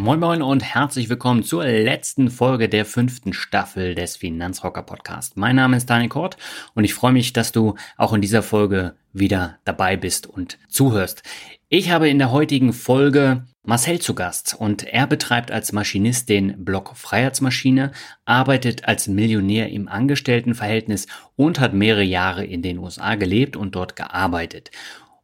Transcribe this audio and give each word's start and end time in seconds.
Moin 0.00 0.18
Moin 0.18 0.40
und 0.40 0.62
herzlich 0.62 1.10
willkommen 1.10 1.42
zur 1.42 1.66
letzten 1.66 2.30
Folge 2.30 2.70
der 2.70 2.86
fünften 2.86 3.34
Staffel 3.34 3.94
des 3.94 4.16
Finanzrocker 4.16 4.82
Podcast. 4.82 5.36
Mein 5.36 5.56
Name 5.56 5.76
ist 5.76 5.90
Daniel 5.90 6.08
Kort 6.08 6.38
und 6.74 6.84
ich 6.84 6.94
freue 6.94 7.12
mich, 7.12 7.34
dass 7.34 7.52
du 7.52 7.74
auch 7.98 8.14
in 8.14 8.22
dieser 8.22 8.42
Folge 8.42 8.94
wieder 9.12 9.58
dabei 9.66 9.98
bist 9.98 10.26
und 10.26 10.58
zuhörst. 10.70 11.22
Ich 11.68 11.90
habe 11.90 12.08
in 12.08 12.18
der 12.18 12.32
heutigen 12.32 12.72
Folge 12.72 13.44
Marcel 13.62 13.98
zu 13.98 14.14
Gast 14.14 14.56
und 14.58 14.84
er 14.84 15.06
betreibt 15.06 15.50
als 15.50 15.72
Maschinist 15.72 16.30
den 16.30 16.64
Blog 16.64 16.96
Freiheitsmaschine, 16.96 17.92
arbeitet 18.24 18.86
als 18.86 19.06
Millionär 19.06 19.68
im 19.68 19.86
Angestelltenverhältnis 19.86 21.08
und 21.36 21.60
hat 21.60 21.74
mehrere 21.74 22.04
Jahre 22.04 22.46
in 22.46 22.62
den 22.62 22.78
USA 22.78 23.16
gelebt 23.16 23.54
und 23.54 23.74
dort 23.74 23.96
gearbeitet. 23.96 24.70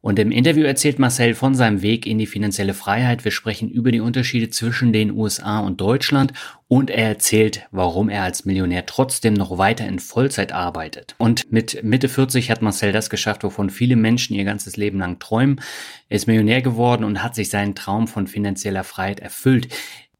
Und 0.07 0.19
im 0.19 0.31
Interview 0.31 0.63
erzählt 0.63 0.99
Marcel 0.99 1.35
von 1.35 1.53
seinem 1.53 1.81
Weg 1.81 2.05
in 2.05 2.17
die 2.17 2.27
finanzielle 2.27 2.73
Freiheit. 2.73 3.25
Wir 3.25 3.31
sprechen 3.31 3.69
über 3.69 3.91
die 3.91 3.99
Unterschiede 3.99 4.49
zwischen 4.49 4.93
den 4.93 5.11
USA 5.11 5.59
und 5.59 5.81
Deutschland 5.81 6.31
und 6.69 6.89
er 6.89 7.09
erzählt, 7.09 7.67
warum 7.71 8.07
er 8.07 8.23
als 8.23 8.45
Millionär 8.45 8.85
trotzdem 8.85 9.33
noch 9.33 9.57
weiter 9.57 9.85
in 9.85 9.99
Vollzeit 9.99 10.53
arbeitet. 10.53 11.15
Und 11.17 11.51
mit 11.51 11.83
Mitte 11.83 12.07
40 12.07 12.49
hat 12.49 12.61
Marcel 12.61 12.93
das 12.93 13.09
geschafft, 13.09 13.43
wovon 13.43 13.69
viele 13.69 13.97
Menschen 13.97 14.33
ihr 14.33 14.45
ganzes 14.45 14.77
Leben 14.77 14.97
lang 14.97 15.19
träumen. 15.19 15.59
Er 16.07 16.15
ist 16.15 16.27
Millionär 16.27 16.61
geworden 16.61 17.03
und 17.03 17.21
hat 17.21 17.35
sich 17.35 17.49
seinen 17.49 17.75
Traum 17.75 18.07
von 18.07 18.27
finanzieller 18.27 18.85
Freiheit 18.85 19.19
erfüllt. 19.19 19.67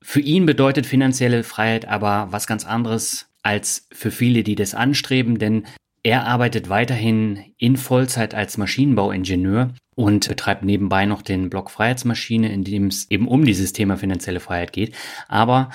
Für 0.01 0.19
ihn 0.19 0.45
bedeutet 0.45 0.85
finanzielle 0.85 1.45
Freiheit 1.45 1.87
aber 1.87 2.27
was 2.31 2.45
ganz 2.45 2.65
anderes 2.65 3.29
als 3.41 3.87
für 3.93 4.11
viele, 4.11 4.43
die 4.43 4.55
das 4.55 4.75
anstreben, 4.75 5.39
denn 5.39 5.63
er 6.07 6.25
arbeitet 6.25 6.69
weiterhin 6.69 7.53
in 7.57 7.75
Vollzeit 7.75 8.33
als 8.33 8.57
Maschinenbauingenieur 8.57 9.73
und 9.93 10.25
betreibt 10.29 10.63
nebenbei 10.63 11.05
noch 11.05 11.21
den 11.21 11.49
Blog 11.49 11.69
Freiheitsmaschine, 11.69 12.49
in 12.49 12.63
dem 12.63 12.87
es 12.87 13.11
eben 13.11 13.27
um 13.27 13.43
dieses 13.43 13.73
Thema 13.73 13.97
finanzielle 13.97 14.39
Freiheit 14.39 14.71
geht. 14.71 14.95
Aber 15.27 15.69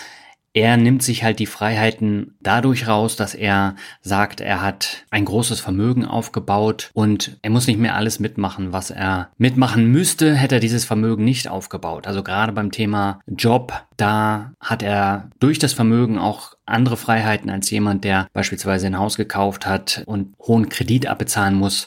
er 0.55 0.77
nimmt 0.77 1.03
sich 1.03 1.25
halt 1.25 1.39
die 1.39 1.47
Freiheiten 1.47 2.35
dadurch 2.41 2.87
raus, 2.87 3.17
dass 3.17 3.35
er 3.35 3.77
sagt, 4.03 4.41
er 4.41 4.61
hat 4.61 5.05
ein 5.11 5.25
großes 5.25 5.61
Vermögen 5.61 6.05
aufgebaut 6.05 6.91
und 6.93 7.39
er 7.43 7.51
muss 7.51 7.67
nicht 7.67 7.81
mehr 7.81 7.95
alles 7.95 8.21
mitmachen, 8.21 8.73
was 8.73 8.91
er 8.91 9.31
mitmachen 9.39 9.87
müsste, 9.87 10.35
hätte 10.35 10.57
er 10.57 10.61
dieses 10.61 10.85
Vermögen 10.85 11.25
nicht 11.25 11.49
aufgebaut. 11.49 12.07
Also 12.07 12.23
gerade 12.23 12.53
beim 12.53 12.71
Thema 12.71 13.21
Job, 13.27 13.85
da 13.97 14.53
hat 14.61 14.83
er 14.83 15.31
durch 15.41 15.59
das 15.59 15.73
Vermögen 15.73 16.19
auch 16.19 16.55
andere 16.67 16.97
Freiheiten 16.97 17.51
als 17.51 17.71
jemand, 17.71 18.05
der 18.05 18.29
beispielsweise 18.33 18.87
ein 18.87 18.99
Haus 18.99 19.17
gekauft 19.17 19.67
hat 19.67 20.03
und 20.07 20.35
hohen 20.39 20.69
Kredit 20.69 21.07
abbezahlen 21.07 21.55
muss. 21.55 21.87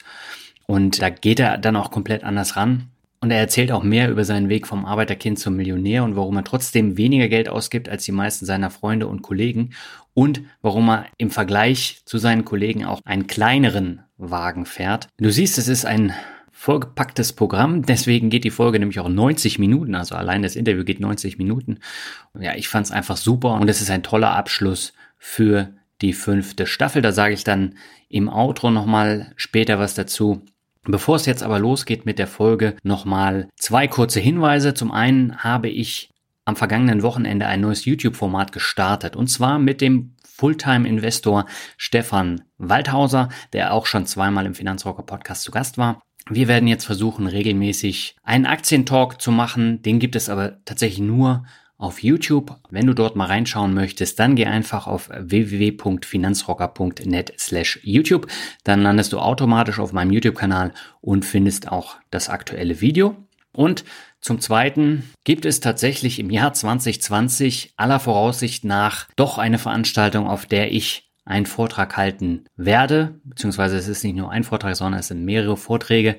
Und 0.67 1.01
da 1.01 1.09
geht 1.09 1.39
er 1.39 1.59
dann 1.59 1.75
auch 1.75 1.91
komplett 1.91 2.23
anders 2.23 2.55
ran. 2.55 2.89
Und 3.21 3.31
er 3.31 3.39
erzählt 3.39 3.71
auch 3.71 3.83
mehr 3.83 4.11
über 4.11 4.23
seinen 4.23 4.49
Weg 4.49 4.67
vom 4.67 4.85
Arbeiterkind 4.85 5.39
zum 5.39 5.55
Millionär 5.55 6.03
und 6.03 6.15
warum 6.15 6.37
er 6.37 6.43
trotzdem 6.43 6.97
weniger 6.97 7.27
Geld 7.27 7.49
ausgibt 7.49 7.89
als 7.89 8.03
die 8.05 8.11
meisten 8.11 8.45
seiner 8.45 8.69
Freunde 8.69 9.07
und 9.07 9.21
Kollegen 9.21 9.71
und 10.13 10.41
warum 10.61 10.89
er 10.89 11.05
im 11.17 11.31
Vergleich 11.31 12.01
zu 12.05 12.17
seinen 12.17 12.45
Kollegen 12.45 12.85
auch 12.85 13.01
einen 13.03 13.27
kleineren 13.27 14.01
Wagen 14.17 14.65
fährt. 14.65 15.07
Du 15.17 15.31
siehst, 15.31 15.57
es 15.57 15.67
ist 15.67 15.85
ein 15.85 16.13
vollgepacktes 16.51 17.33
Programm, 17.33 17.85
deswegen 17.85 18.29
geht 18.29 18.43
die 18.43 18.49
Folge 18.49 18.79
nämlich 18.79 18.99
auch 18.99 19.09
90 19.09 19.59
Minuten, 19.59 19.93
also 19.93 20.15
allein 20.15 20.41
das 20.41 20.55
Interview 20.55 20.83
geht 20.83 20.99
90 20.99 21.37
Minuten. 21.37 21.79
Ja, 22.39 22.55
ich 22.55 22.69
fand 22.69 22.85
es 22.85 22.91
einfach 22.91 23.17
super 23.17 23.53
und 23.53 23.69
es 23.69 23.81
ist 23.81 23.91
ein 23.91 24.03
toller 24.03 24.35
Abschluss 24.35 24.93
für 25.17 25.73
die 26.01 26.13
fünfte 26.13 26.65
Staffel. 26.65 27.01
Da 27.01 27.11
sage 27.11 27.33
ich 27.33 27.43
dann 27.43 27.75
im 28.09 28.29
Outro 28.29 28.71
nochmal 28.71 29.33
später 29.35 29.79
was 29.79 29.95
dazu. 29.95 30.41
Bevor 30.85 31.15
es 31.15 31.25
jetzt 31.25 31.43
aber 31.43 31.59
losgeht 31.59 32.05
mit 32.05 32.19
der 32.19 32.27
Folge, 32.27 32.75
nochmal 32.83 33.49
zwei 33.55 33.87
kurze 33.87 34.19
Hinweise. 34.19 34.73
Zum 34.73 34.91
einen 34.91 35.37
habe 35.37 35.67
ich 35.67 36.09
am 36.45 36.55
vergangenen 36.55 37.01
Wochenende 37.01 37.47
ein 37.47 37.61
neues 37.61 37.85
YouTube-Format 37.85 38.51
gestartet 38.51 39.15
und 39.15 39.27
zwar 39.27 39.57
mit 39.57 39.81
dem 39.81 40.15
Fulltime-Investor 40.35 41.45
Stefan 41.77 42.41
Waldhauser, 42.57 43.29
der 43.53 43.73
auch 43.73 43.85
schon 43.87 44.05
zweimal 44.05 44.45
im 44.45 44.53
Finanzrocker 44.53 45.03
Podcast 45.03 45.43
zu 45.43 45.51
Gast 45.51 45.77
war. 45.77 46.01
Wir 46.29 46.47
werden 46.47 46.67
jetzt 46.67 46.85
versuchen, 46.85 47.27
regelmäßig 47.27 48.15
einen 48.23 48.45
Aktientalk 48.45 49.21
zu 49.21 49.31
machen. 49.31 49.81
Den 49.81 49.99
gibt 49.99 50.15
es 50.15 50.29
aber 50.29 50.63
tatsächlich 50.65 50.99
nur 50.99 51.45
auf 51.85 52.03
YouTube. 52.03 52.57
Wenn 52.69 52.87
du 52.87 52.93
dort 52.93 53.15
mal 53.15 53.27
reinschauen 53.27 53.73
möchtest, 53.73 54.19
dann 54.19 54.35
geh 54.35 54.45
einfach 54.45 54.87
auf 54.87 55.09
www.finanzrocker.net 55.09 57.33
slash 57.37 57.79
YouTube. 57.83 58.27
Dann 58.63 58.81
landest 58.81 59.13
du 59.13 59.19
automatisch 59.19 59.79
auf 59.79 59.93
meinem 59.93 60.11
YouTube-Kanal 60.11 60.73
und 61.01 61.23
findest 61.23 61.71
auch 61.71 61.97
das 62.09 62.27
aktuelle 62.29 62.81
Video. 62.81 63.15
Und 63.53 63.85
zum 64.19 64.41
Zweiten 64.41 65.09
gibt 65.23 65.45
es 65.45 65.59
tatsächlich 65.59 66.19
im 66.19 66.29
Jahr 66.29 66.53
2020 66.53 67.73
aller 67.77 67.99
Voraussicht 67.99 68.65
nach 68.65 69.07
doch 69.15 69.37
eine 69.37 69.59
Veranstaltung, 69.59 70.27
auf 70.27 70.45
der 70.45 70.73
ich 70.73 71.05
einen 71.25 71.45
Vortrag 71.45 71.97
halten 71.97 72.45
werde, 72.55 73.19
beziehungsweise 73.23 73.77
es 73.77 73.87
ist 73.87 74.03
nicht 74.03 74.15
nur 74.15 74.31
ein 74.31 74.43
Vortrag, 74.43 74.75
sondern 74.75 74.99
es 74.99 75.07
sind 75.07 75.25
mehrere 75.25 75.57
Vorträge, 75.57 76.17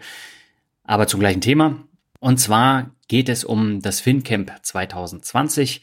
aber 0.84 1.06
zum 1.06 1.20
gleichen 1.20 1.40
Thema. 1.40 1.76
Und 2.20 2.38
zwar 2.38 2.90
geht 3.08 3.28
es 3.28 3.44
um 3.44 3.80
das 3.80 4.00
FinCamp 4.00 4.52
2020 4.62 5.82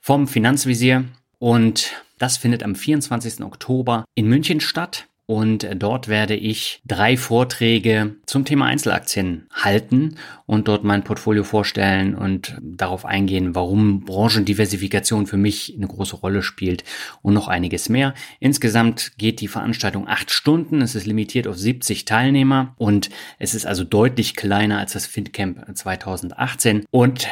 vom 0.00 0.28
Finanzvisier 0.28 1.04
und 1.38 1.92
das 2.18 2.36
findet 2.36 2.62
am 2.62 2.74
24. 2.74 3.42
Oktober 3.42 4.04
in 4.14 4.28
München 4.28 4.60
statt. 4.60 5.08
Und 5.32 5.66
dort 5.76 6.08
werde 6.08 6.36
ich 6.36 6.82
drei 6.86 7.16
Vorträge 7.16 8.16
zum 8.26 8.44
Thema 8.44 8.66
Einzelaktien 8.66 9.46
halten 9.50 10.16
und 10.44 10.68
dort 10.68 10.84
mein 10.84 11.04
Portfolio 11.04 11.42
vorstellen 11.42 12.14
und 12.14 12.58
darauf 12.60 13.06
eingehen, 13.06 13.54
warum 13.54 14.04
Branchendiversifikation 14.04 15.26
für 15.26 15.38
mich 15.38 15.72
eine 15.74 15.86
große 15.86 16.16
Rolle 16.16 16.42
spielt 16.42 16.84
und 17.22 17.32
noch 17.32 17.48
einiges 17.48 17.88
mehr. 17.88 18.12
Insgesamt 18.40 19.16
geht 19.16 19.40
die 19.40 19.48
Veranstaltung 19.48 20.06
acht 20.06 20.30
Stunden. 20.30 20.82
Es 20.82 20.94
ist 20.94 21.06
limitiert 21.06 21.48
auf 21.48 21.56
70 21.56 22.04
Teilnehmer 22.04 22.74
und 22.76 23.08
es 23.38 23.54
ist 23.54 23.64
also 23.64 23.84
deutlich 23.84 24.36
kleiner 24.36 24.80
als 24.80 24.92
das 24.92 25.06
FinCamp 25.06 25.64
2018. 25.74 26.84
Und 26.90 27.26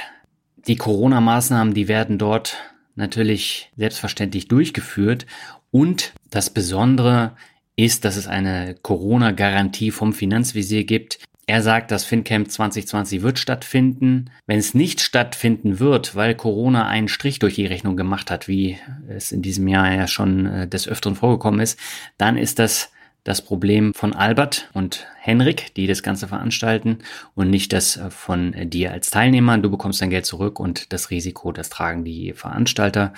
die 0.66 0.76
Corona-Maßnahmen, 0.76 1.74
die 1.74 1.86
werden 1.86 2.16
dort 2.16 2.56
natürlich 2.94 3.70
selbstverständlich 3.76 4.48
durchgeführt. 4.48 5.26
Und 5.70 6.14
das 6.30 6.50
Besondere 6.50 7.36
ist, 7.84 8.04
dass 8.04 8.16
es 8.16 8.26
eine 8.26 8.74
Corona-Garantie 8.82 9.90
vom 9.90 10.12
Finanzvisier 10.12 10.84
gibt. 10.84 11.18
Er 11.46 11.62
sagt, 11.62 11.90
das 11.90 12.04
FinCamp 12.04 12.50
2020 12.50 13.22
wird 13.22 13.38
stattfinden. 13.38 14.30
Wenn 14.46 14.58
es 14.58 14.72
nicht 14.72 15.00
stattfinden 15.00 15.80
wird, 15.80 16.14
weil 16.14 16.34
Corona 16.34 16.86
einen 16.86 17.08
Strich 17.08 17.40
durch 17.40 17.56
die 17.56 17.66
Rechnung 17.66 17.96
gemacht 17.96 18.30
hat, 18.30 18.46
wie 18.46 18.78
es 19.08 19.32
in 19.32 19.42
diesem 19.42 19.66
Jahr 19.66 19.92
ja 19.92 20.06
schon 20.06 20.46
äh, 20.46 20.68
des 20.68 20.86
Öfteren 20.86 21.16
vorgekommen 21.16 21.60
ist, 21.60 21.78
dann 22.18 22.36
ist 22.36 22.58
das 22.58 22.92
das 23.24 23.42
Problem 23.42 23.92
von 23.94 24.14
Albert 24.14 24.70
und 24.72 25.06
Henrik, 25.18 25.74
die 25.74 25.86
das 25.86 26.02
Ganze 26.02 26.26
veranstalten 26.28 27.00
und 27.34 27.50
nicht 27.50 27.72
das 27.72 28.00
von 28.08 28.54
dir 28.70 28.92
als 28.92 29.10
Teilnehmer. 29.10 29.58
Du 29.58 29.70
bekommst 29.70 30.00
dein 30.00 30.08
Geld 30.08 30.24
zurück 30.24 30.58
und 30.58 30.92
das 30.92 31.10
Risiko, 31.10 31.52
das 31.52 31.68
tragen 31.68 32.04
die 32.04 32.32
Veranstalter. 32.32 33.12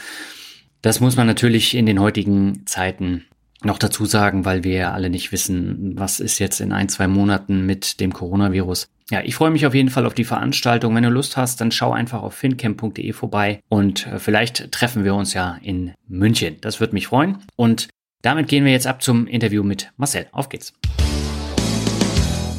Das 0.80 0.98
muss 0.98 1.16
man 1.16 1.28
natürlich 1.28 1.76
in 1.76 1.86
den 1.86 2.00
heutigen 2.00 2.66
Zeiten 2.66 3.26
noch 3.64 3.78
dazu 3.78 4.04
sagen, 4.04 4.44
weil 4.44 4.64
wir 4.64 4.74
ja 4.74 4.92
alle 4.92 5.10
nicht 5.10 5.32
wissen, 5.32 5.92
was 5.96 6.20
ist 6.20 6.38
jetzt 6.38 6.60
in 6.60 6.72
ein, 6.72 6.88
zwei 6.88 7.08
Monaten 7.08 7.66
mit 7.66 8.00
dem 8.00 8.12
Coronavirus. 8.12 8.88
Ja, 9.10 9.20
ich 9.22 9.34
freue 9.34 9.50
mich 9.50 9.66
auf 9.66 9.74
jeden 9.74 9.90
Fall 9.90 10.06
auf 10.06 10.14
die 10.14 10.24
Veranstaltung. 10.24 10.94
Wenn 10.94 11.02
du 11.02 11.10
Lust 11.10 11.36
hast, 11.36 11.60
dann 11.60 11.70
schau 11.70 11.92
einfach 11.92 12.22
auf 12.22 12.34
fincamp.de 12.34 13.12
vorbei 13.12 13.60
und 13.68 14.06
äh, 14.06 14.18
vielleicht 14.18 14.72
treffen 14.72 15.04
wir 15.04 15.14
uns 15.14 15.34
ja 15.34 15.58
in 15.62 15.92
München. 16.08 16.56
Das 16.60 16.80
würde 16.80 16.94
mich 16.94 17.08
freuen. 17.08 17.38
Und 17.56 17.88
damit 18.22 18.48
gehen 18.48 18.64
wir 18.64 18.72
jetzt 18.72 18.86
ab 18.86 19.02
zum 19.02 19.26
Interview 19.26 19.62
mit 19.64 19.90
Marcel. 19.96 20.26
Auf 20.32 20.48
geht's. 20.48 20.72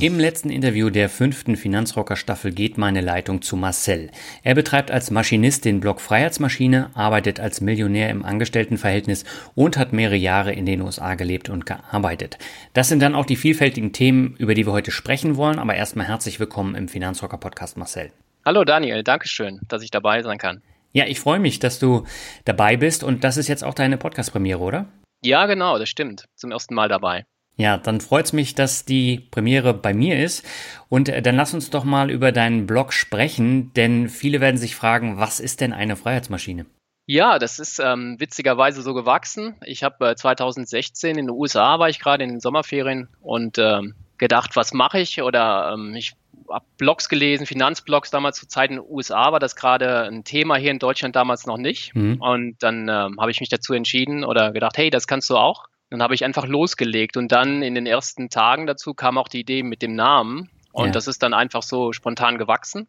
Im 0.03 0.19
letzten 0.19 0.50
Interview 0.50 0.89
der 0.89 1.07
fünften 1.07 1.55
Finanzrocker-Staffel 1.55 2.51
geht 2.51 2.77
meine 2.77 3.00
Leitung 3.00 3.41
zu 3.41 3.55
Marcel. 3.55 4.11
Er 4.44 4.53
betreibt 4.53 4.91
als 4.91 5.11
Maschinist 5.11 5.63
den 5.63 5.79
Blog 5.79 6.01
Freiheitsmaschine, 6.01 6.89
arbeitet 6.94 7.39
als 7.39 7.61
Millionär 7.61 8.09
im 8.09 8.25
Angestelltenverhältnis 8.25 9.23
und 9.55 9.77
hat 9.77 9.94
mehrere 9.94 10.17
Jahre 10.17 10.51
in 10.51 10.65
den 10.65 10.81
USA 10.81 11.15
gelebt 11.15 11.47
und 11.47 11.65
gearbeitet. 11.65 12.38
Das 12.73 12.89
sind 12.89 13.01
dann 13.01 13.15
auch 13.15 13.25
die 13.25 13.38
vielfältigen 13.38 13.94
Themen, 13.94 14.35
über 14.39 14.55
die 14.55 14.65
wir 14.65 14.73
heute 14.73 14.91
sprechen 14.91 15.38
wollen. 15.38 15.57
Aber 15.57 15.73
erstmal 15.73 16.09
herzlich 16.09 16.38
willkommen 16.38 16.75
im 16.75 16.89
Finanzrocker-Podcast, 16.89 17.77
Marcel. 17.77 18.11
Hallo 18.45 18.65
Daniel, 18.65 19.03
Dankeschön, 19.03 19.61
dass 19.69 19.83
ich 19.83 19.91
dabei 19.91 20.21
sein 20.21 20.38
kann. 20.38 20.61
Ja, 20.91 21.05
ich 21.05 21.21
freue 21.21 21.39
mich, 21.39 21.59
dass 21.59 21.79
du 21.79 22.03
dabei 22.44 22.75
bist 22.75 23.05
und 23.05 23.23
das 23.23 23.38
ist 23.38 23.47
jetzt 23.47 23.63
auch 23.63 23.73
deine 23.73 23.95
Podcast-Premiere, 23.95 24.59
oder? 24.59 24.85
Ja, 25.23 25.45
genau, 25.45 25.79
das 25.79 25.88
stimmt. 25.88 26.25
Zum 26.35 26.51
ersten 26.51 26.75
Mal 26.75 26.89
dabei. 26.89 27.23
Ja, 27.55 27.77
dann 27.77 28.01
freut 28.01 28.25
es 28.25 28.33
mich, 28.33 28.55
dass 28.55 28.85
die 28.85 29.19
Premiere 29.19 29.73
bei 29.73 29.94
mir 29.94 30.23
ist. 30.23 30.44
Und 30.89 31.09
äh, 31.09 31.21
dann 31.21 31.35
lass 31.35 31.53
uns 31.53 31.69
doch 31.69 31.83
mal 31.83 32.09
über 32.09 32.31
deinen 32.31 32.65
Blog 32.65 32.94
sprechen, 32.94 33.71
denn 33.73 34.09
viele 34.09 34.41
werden 34.41 34.57
sich 34.57 34.75
fragen, 34.75 35.17
was 35.19 35.39
ist 35.39 35.61
denn 35.61 35.73
eine 35.73 35.95
Freiheitsmaschine? 35.95 36.65
Ja, 37.05 37.38
das 37.38 37.59
ist 37.59 37.79
ähm, 37.79 38.15
witzigerweise 38.19 38.81
so 38.81 38.94
gewachsen. 38.94 39.55
Ich 39.65 39.83
habe 39.83 40.11
äh, 40.11 40.15
2016 40.15 41.11
in 41.11 41.27
den 41.27 41.29
USA 41.29 41.77
war 41.77 41.89
ich 41.89 42.00
gerade 42.00 42.23
in 42.23 42.29
den 42.29 42.39
Sommerferien 42.39 43.09
und 43.21 43.57
ähm, 43.57 43.94
gedacht, 44.17 44.55
was 44.55 44.73
mache 44.73 45.00
ich? 45.00 45.21
Oder 45.21 45.73
ähm, 45.73 45.95
ich 45.95 46.13
habe 46.50 46.65
Blogs 46.77 47.09
gelesen, 47.09 47.45
Finanzblogs 47.45 48.09
damals 48.09 48.39
zur 48.39 48.47
Zeit 48.47 48.69
in 48.69 48.77
den 48.77 48.85
USA 48.88 49.31
war 49.31 49.39
das 49.39 49.55
gerade 49.55 50.03
ein 50.03 50.23
Thema 50.23 50.55
hier 50.55 50.71
in 50.71 50.79
Deutschland 50.79 51.15
damals 51.15 51.45
noch 51.45 51.57
nicht. 51.57 51.94
Mhm. 51.94 52.21
Und 52.21 52.63
dann 52.63 52.88
ähm, 52.88 53.19
habe 53.19 53.31
ich 53.31 53.41
mich 53.41 53.50
dazu 53.50 53.73
entschieden 53.73 54.23
oder 54.23 54.51
gedacht, 54.51 54.77
hey, 54.77 54.89
das 54.89 55.05
kannst 55.05 55.29
du 55.29 55.35
auch. 55.35 55.65
Dann 55.94 56.01
habe 56.01 56.16
ich 56.16 56.25
einfach 56.25 56.48
losgelegt 56.48 57.18
und 57.18 57.31
dann 57.31 57.62
in 57.62 57.75
den 57.75 57.86
ersten 57.86 58.31
Tagen 58.31 58.66
dazu 58.66 58.95
kam 58.95 59.19
auch 59.19 59.28
die 59.28 59.42
Idee 59.42 59.62
mit 59.62 59.84
dem 59.84 59.94
Namen 59.94 60.50
und 60.72 60.88
ja. 60.88 60.92
das 60.92 61.06
ist 61.06 61.22
dann 61.22 61.36
einfach 61.36 61.62
so 61.62 61.94
spontan 61.94 62.40
gewachsen. 62.40 62.88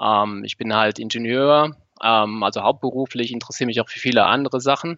Ähm, 0.00 0.42
ich 0.44 0.56
bin 0.56 0.74
halt 0.74 0.98
Ingenieur, 0.98 1.76
ähm, 2.02 2.42
also 2.42 2.62
hauptberuflich, 2.62 3.30
interessiere 3.30 3.66
mich 3.66 3.80
auch 3.80 3.88
für 3.88 4.00
viele 4.00 4.26
andere 4.26 4.60
Sachen 4.60 4.96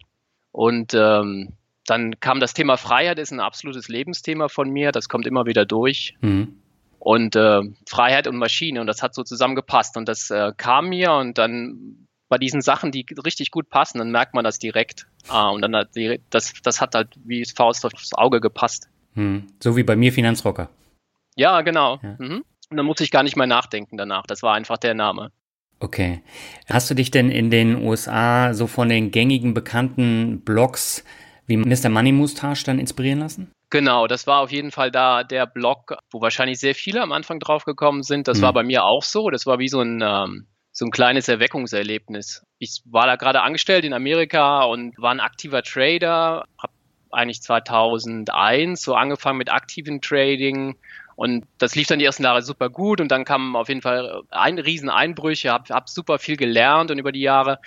und 0.51 0.95
ähm, 0.95 1.53
dann 1.85 2.19
kam 2.21 2.41
das 2.41 2.55
Thema 2.55 2.79
Freiheit, 2.79 3.19
ist 3.19 3.33
ein 3.33 3.41
absolutes 3.41 3.89
Lebensthema 3.89 4.49
von 4.49 4.71
mir, 4.71 4.91
das 4.91 5.11
kommt 5.11 5.27
immer 5.27 5.45
wieder 5.45 5.67
durch. 5.67 6.15
Mhm. 6.23 6.57
Und 7.01 7.37
äh, 7.37 7.61
Freiheit 7.87 8.27
und 8.29 8.39
Maschine 8.39 8.81
und 8.81 8.87
das 8.87 9.03
hat 9.03 9.15
so 9.15 9.25
zusammengepasst 9.25 9.99
und 9.99 10.09
das 10.09 10.31
äh, 10.31 10.53
kam 10.57 10.89
mir 10.89 11.13
und 11.13 11.37
dann 11.37 12.09
bei 12.33 12.39
diesen 12.39 12.63
Sachen, 12.63 12.93
die 12.93 13.05
richtig 13.23 13.51
gut 13.51 13.69
passen, 13.69 13.99
dann 13.99 14.11
merkt 14.11 14.33
man 14.33 14.43
das 14.43 14.59
direkt. 14.59 15.07
Ah, 15.29 15.51
und 15.51 15.61
dann 15.61 15.87
das, 16.31 16.55
das 16.63 16.81
hat 16.81 16.95
halt 16.95 17.09
wie 17.27 17.45
Faust 17.45 17.85
aufs 17.85 18.15
Auge 18.15 18.41
gepasst. 18.41 18.89
Hm. 19.13 19.49
So 19.63 19.77
wie 19.77 19.83
bei 19.83 19.97
mir 19.97 20.15
Finanzrocker. 20.15 20.71
Ja, 21.37 21.61
genau. 21.61 22.01
Ja. 22.03 22.17
Mhm. 22.19 22.43
Und 22.71 22.77
dann 22.79 22.87
muss 22.87 23.01
ich 23.01 23.11
gar 23.11 23.23
nicht 23.23 23.37
mehr 23.37 23.47
nachdenken 23.47 23.99
danach. 23.99 24.23
Das 24.27 24.43
war 24.43 24.55
einfach 24.55 24.79
der 24.79 24.95
Name. 24.95 25.31
Okay. 25.79 26.23
Hast 26.71 26.89
du 26.89 26.95
dich 26.95 27.11
denn 27.11 27.31
in 27.31 27.51
den 27.51 27.85
USA 27.85 28.55
so 28.55 28.67
von 28.67 28.89
den 28.89 29.11
gängigen 29.11 29.53
bekannten 29.53 30.41
Blogs 30.41 31.05
wie 31.47 31.59
Mr. 31.59 31.91
Money 31.91 32.13
Mustache 32.13 32.65
dann 32.65 32.79
inspirieren 32.79 33.19
lassen? 33.19 33.53
Genau, 33.69 34.07
das 34.07 34.27
war 34.27 34.41
auf 34.41 34.51
jeden 34.51 34.71
Fall 34.71 34.91
da 34.91 35.23
der 35.23 35.45
Blog, 35.45 35.99
wo 36.11 36.23
wahrscheinlich 36.23 36.61
sehr 36.61 36.75
viele 36.75 37.03
am 37.03 37.13
Anfang 37.13 37.41
drauf 37.41 37.67
gekommen 37.67 38.03
sind. 38.03 38.27
Das 38.27 38.39
mhm. 38.39 38.43
war 38.43 38.53
bei 38.55 38.63
mir 38.63 38.85
auch 38.85 39.03
so. 39.03 39.29
Das 39.29 39.45
war 39.45 39.59
wie 39.59 39.69
so 39.69 39.83
ein 39.83 40.01
ähm, 40.03 40.47
so 40.83 40.87
ein 40.87 40.91
kleines 40.91 41.29
Erweckungserlebnis. 41.29 42.45
Ich 42.59 42.83
war 42.87 43.07
da 43.07 43.15
gerade 43.15 43.43
angestellt 43.43 43.85
in 43.85 43.93
Amerika 43.93 44.65
und 44.65 44.99
war 44.99 45.13
ein 45.13 45.21
aktiver 45.21 45.63
Trader, 45.63 46.45
habe 46.59 46.73
eigentlich 47.13 47.41
2001 47.41 48.83
so 48.83 48.97
angefangen 48.97 49.39
mit 49.39 49.53
aktiven 49.53 50.01
Trading 50.01 50.75
und 51.15 51.47
das 51.59 51.77
lief 51.77 51.87
dann 51.87 52.01
die 52.01 52.05
ersten 52.05 52.25
Jahre 52.25 52.43
super 52.43 52.69
gut 52.69 53.01
und 53.01 53.13
dann 53.13 53.25
kamen 53.25 53.55
auf 53.55 53.69
jeden 53.69 53.81
Fall 53.81 54.23
ein 54.31 54.59
riesen 54.59 54.91
habe 54.91 55.73
hab 55.73 55.89
super 55.89 56.19
viel 56.19 56.37
gelernt 56.37 56.91
und 56.91 56.99
über 56.99 57.13
die 57.13 57.21
Jahre 57.21 57.61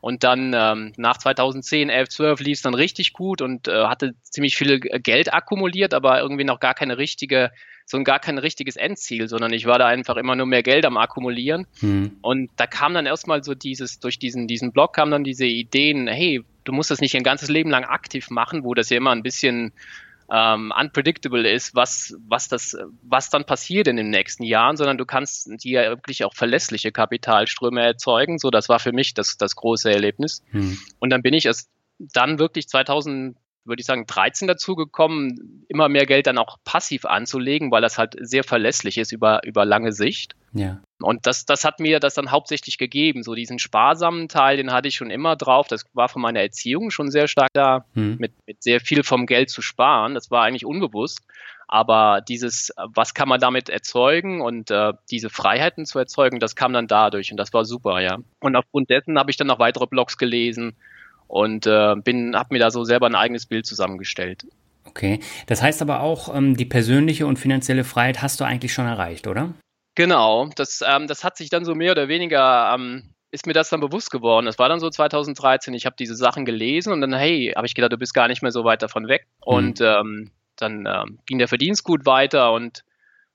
und 0.00 0.24
dann 0.24 0.54
ähm, 0.54 0.94
nach 0.96 1.18
2010, 1.18 1.90
11, 1.90 2.08
12 2.08 2.40
lief 2.40 2.56
es 2.56 2.62
dann 2.62 2.74
richtig 2.74 3.12
gut 3.12 3.42
und 3.42 3.68
äh, 3.68 3.84
hatte 3.84 4.14
ziemlich 4.22 4.56
viel 4.56 4.80
Geld 4.80 5.34
akkumuliert, 5.34 5.92
aber 5.92 6.20
irgendwie 6.20 6.44
noch 6.44 6.58
gar 6.58 6.72
keine 6.72 6.96
richtige 6.96 7.50
so 7.86 7.96
ein 7.96 8.04
gar 8.04 8.18
kein 8.18 8.38
richtiges 8.38 8.76
Endziel, 8.76 9.28
sondern 9.28 9.52
ich 9.52 9.66
war 9.66 9.78
da 9.78 9.86
einfach 9.86 10.16
immer 10.16 10.36
nur 10.36 10.46
mehr 10.46 10.62
Geld 10.62 10.84
am 10.84 10.96
Akkumulieren. 10.96 11.66
Mhm. 11.80 12.18
Und 12.22 12.50
da 12.56 12.66
kam 12.66 12.94
dann 12.94 13.06
erstmal 13.06 13.42
so 13.42 13.54
dieses, 13.54 14.00
durch 14.00 14.18
diesen, 14.18 14.46
diesen 14.46 14.72
Blog 14.72 14.94
kam 14.94 15.10
dann 15.10 15.24
diese 15.24 15.46
Ideen, 15.46 16.06
hey, 16.06 16.42
du 16.64 16.72
musst 16.72 16.90
das 16.90 17.00
nicht 17.00 17.16
ein 17.16 17.22
ganzes 17.22 17.48
Leben 17.48 17.70
lang 17.70 17.84
aktiv 17.84 18.30
machen, 18.30 18.64
wo 18.64 18.74
das 18.74 18.90
ja 18.90 18.96
immer 18.96 19.10
ein 19.12 19.22
bisschen 19.22 19.72
ähm, 20.30 20.72
unpredictable 20.78 21.50
ist, 21.50 21.74
was, 21.74 22.16
was, 22.26 22.48
das, 22.48 22.76
was 23.02 23.28
dann 23.28 23.44
passiert 23.44 23.86
in 23.86 23.96
den 23.96 24.10
nächsten 24.10 24.44
Jahren, 24.44 24.76
sondern 24.76 24.96
du 24.96 25.04
kannst 25.04 25.50
dir 25.62 25.82
wirklich 25.90 26.24
auch 26.24 26.34
verlässliche 26.34 26.90
Kapitalströme 26.90 27.82
erzeugen. 27.82 28.38
So, 28.38 28.50
das 28.50 28.68
war 28.68 28.78
für 28.78 28.92
mich 28.92 29.12
das, 29.12 29.36
das 29.36 29.56
große 29.56 29.92
Erlebnis. 29.92 30.42
Mhm. 30.52 30.78
Und 31.00 31.10
dann 31.10 31.22
bin 31.22 31.34
ich 31.34 31.46
erst 31.46 31.68
dann 31.98 32.38
wirklich 32.38 32.68
2000 32.68 33.36
würde 33.64 33.80
ich 33.80 33.86
sagen, 33.86 34.06
13 34.06 34.48
dazugekommen, 34.48 35.64
immer 35.68 35.88
mehr 35.88 36.06
Geld 36.06 36.26
dann 36.26 36.38
auch 36.38 36.58
passiv 36.64 37.04
anzulegen, 37.04 37.70
weil 37.70 37.82
das 37.82 37.98
halt 37.98 38.16
sehr 38.20 38.44
verlässlich 38.44 38.98
ist 38.98 39.12
über, 39.12 39.44
über 39.44 39.64
lange 39.64 39.92
Sicht. 39.92 40.34
Ja. 40.52 40.80
Und 41.00 41.26
das, 41.26 41.44
das 41.44 41.64
hat 41.64 41.80
mir 41.80 42.00
das 42.00 42.14
dann 42.14 42.30
hauptsächlich 42.30 42.78
gegeben. 42.78 43.22
So 43.22 43.34
diesen 43.34 43.58
sparsamen 43.58 44.28
Teil, 44.28 44.56
den 44.56 44.72
hatte 44.72 44.88
ich 44.88 44.96
schon 44.96 45.10
immer 45.10 45.36
drauf. 45.36 45.68
Das 45.68 45.84
war 45.94 46.08
von 46.08 46.22
meiner 46.22 46.40
Erziehung 46.40 46.90
schon 46.90 47.10
sehr 47.10 47.28
stark 47.28 47.50
da, 47.52 47.84
hm. 47.94 48.16
mit, 48.18 48.32
mit 48.46 48.62
sehr 48.62 48.80
viel 48.80 49.02
vom 49.02 49.26
Geld 49.26 49.50
zu 49.50 49.62
sparen. 49.62 50.14
Das 50.14 50.30
war 50.30 50.42
eigentlich 50.42 50.66
unbewusst. 50.66 51.20
Aber 51.68 52.20
dieses, 52.20 52.70
was 52.76 53.14
kann 53.14 53.30
man 53.30 53.40
damit 53.40 53.70
erzeugen 53.70 54.42
und 54.42 54.70
äh, 54.70 54.92
diese 55.10 55.30
Freiheiten 55.30 55.86
zu 55.86 55.98
erzeugen, 55.98 56.38
das 56.38 56.54
kam 56.54 56.74
dann 56.74 56.86
dadurch 56.86 57.30
und 57.30 57.38
das 57.38 57.54
war 57.54 57.64
super, 57.64 58.00
ja. 58.00 58.18
Und 58.40 58.56
aufgrund 58.56 58.90
dessen 58.90 59.18
habe 59.18 59.30
ich 59.30 59.38
dann 59.38 59.46
noch 59.46 59.58
weitere 59.58 59.86
Blogs 59.86 60.18
gelesen, 60.18 60.76
und 61.26 61.66
äh, 61.66 61.94
bin, 61.96 62.36
habe 62.36 62.48
mir 62.52 62.58
da 62.58 62.70
so 62.70 62.84
selber 62.84 63.06
ein 63.06 63.14
eigenes 63.14 63.46
Bild 63.46 63.66
zusammengestellt. 63.66 64.46
Okay, 64.84 65.20
das 65.46 65.62
heißt 65.62 65.80
aber 65.82 66.00
auch, 66.00 66.34
ähm, 66.34 66.56
die 66.56 66.64
persönliche 66.64 67.26
und 67.26 67.38
finanzielle 67.38 67.84
Freiheit 67.84 68.20
hast 68.20 68.40
du 68.40 68.44
eigentlich 68.44 68.72
schon 68.72 68.86
erreicht, 68.86 69.26
oder? 69.26 69.54
Genau, 69.94 70.48
das, 70.56 70.82
ähm, 70.86 71.06
das 71.06 71.24
hat 71.24 71.36
sich 71.36 71.50
dann 71.50 71.64
so 71.64 71.74
mehr 71.74 71.92
oder 71.92 72.08
weniger, 72.08 72.74
ähm, 72.74 73.14
ist 73.30 73.46
mir 73.46 73.52
das 73.52 73.70
dann 73.70 73.80
bewusst 73.80 74.10
geworden. 74.10 74.46
Das 74.46 74.58
war 74.58 74.68
dann 74.68 74.80
so 74.80 74.90
2013, 74.90 75.74
ich 75.74 75.86
habe 75.86 75.96
diese 75.98 76.16
Sachen 76.16 76.44
gelesen 76.44 76.92
und 76.92 77.00
dann, 77.00 77.14
hey, 77.14 77.52
habe 77.54 77.66
ich 77.66 77.74
gedacht, 77.74 77.92
du 77.92 77.98
bist 77.98 78.14
gar 78.14 78.28
nicht 78.28 78.42
mehr 78.42 78.52
so 78.52 78.64
weit 78.64 78.82
davon 78.82 79.08
weg. 79.08 79.26
Mhm. 79.46 79.54
Und 79.54 79.80
ähm, 79.80 80.30
dann 80.56 80.86
ähm, 80.86 81.18
ging 81.26 81.38
der 81.38 81.48
Verdienst 81.48 81.84
gut 81.84 82.06
weiter 82.06 82.52
und 82.52 82.84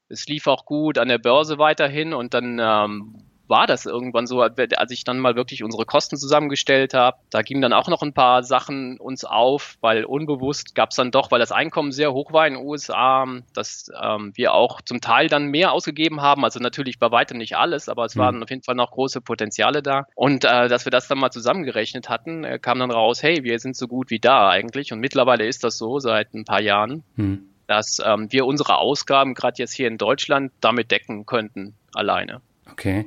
es 0.10 0.28
lief 0.28 0.48
auch 0.48 0.66
gut 0.66 0.98
an 0.98 1.08
der 1.08 1.18
Börse 1.18 1.58
weiterhin 1.58 2.14
und 2.14 2.34
dann 2.34 2.60
ähm, 2.62 3.27
war 3.50 3.68
das 3.68 3.86
irgendwann 3.86 4.28
so, 4.28 4.42
als 4.42 4.92
ich 4.92 5.04
dann 5.04 5.20
mal 5.20 5.36
wirklich 5.36 5.64
unsere 5.64 5.86
Kosten 5.86 6.18
zusammengestellt 6.18 6.94
habe. 6.94 7.18
Da 7.30 7.42
gingen 7.42 7.62
dann 7.62 7.74
auch 7.74 7.88
noch 7.88 8.02
ein 8.02 8.14
paar 8.14 8.44
Sachen 8.44 9.00
uns 9.00 9.24
auf, 9.24 9.78
weil 9.82 10.06
unbewusst 10.06 10.76
gab 10.76 10.92
es 10.92 10.96
dann 10.98 11.12
doch, 11.12 11.32
weil 11.32 11.40
das 11.40 11.52
Einkommen 11.52 11.92
sehr 11.92 12.14
hoch 12.14 12.34
war 12.34 12.48
in 12.48 12.56
den 12.56 12.66
USA, 12.66 13.26
dass 13.54 13.92
ähm, 14.02 14.32
wir 14.36 14.54
auch 14.54 14.82
zum 14.82 15.02
Teil 15.02 15.28
dann 15.28 15.48
mehr 15.48 15.72
ausgegeben 15.72 16.22
haben. 16.22 16.44
Also 16.44 16.60
natürlich 16.60 17.00
bei 17.00 17.12
weitem 17.12 17.38
nicht 17.38 17.58
alles, 17.58 17.90
aber 17.90 18.06
es 18.06 18.16
mhm. 18.16 18.20
waren 18.20 18.44
auf 18.44 18.50
jeden 18.50 18.64
Fall 18.64 18.76
noch 18.76 18.92
große 18.92 19.22
Potenziale 19.22 19.82
da. 19.82 20.06
Und 20.16 20.46
äh, 20.46 20.68
dass 20.68 20.86
wir 20.86 20.92
das 20.92 21.08
dann 21.08 21.20
mal 21.20 21.32
zusammengerechnet 21.32 22.10
hatten, 22.10 22.44
äh, 22.44 22.60
kam 22.60 22.80
dann 22.80 22.92
raus, 22.92 23.24
hey, 23.24 23.44
wir 23.44 23.60
sind 23.60 23.76
so 23.76 23.88
gut 23.88 24.10
wie 24.10 24.20
da 24.20 24.50
eigentlich. 24.50 24.92
Und 24.92 25.00
mittlerweile 25.00 25.46
ist 25.46 25.64
das 25.64 25.78
so 25.78 26.00
seit 26.00 26.34
ein 26.34 26.46
paar 26.46 26.62
Jahren. 26.62 27.04
Mhm 27.16 27.50
dass 27.68 28.02
ähm, 28.04 28.32
wir 28.32 28.46
unsere 28.46 28.78
Ausgaben 28.78 29.34
gerade 29.34 29.58
jetzt 29.58 29.74
hier 29.74 29.88
in 29.88 29.98
Deutschland 29.98 30.52
damit 30.62 30.90
decken 30.90 31.26
könnten 31.26 31.76
alleine. 31.94 32.42
Okay. 32.72 33.06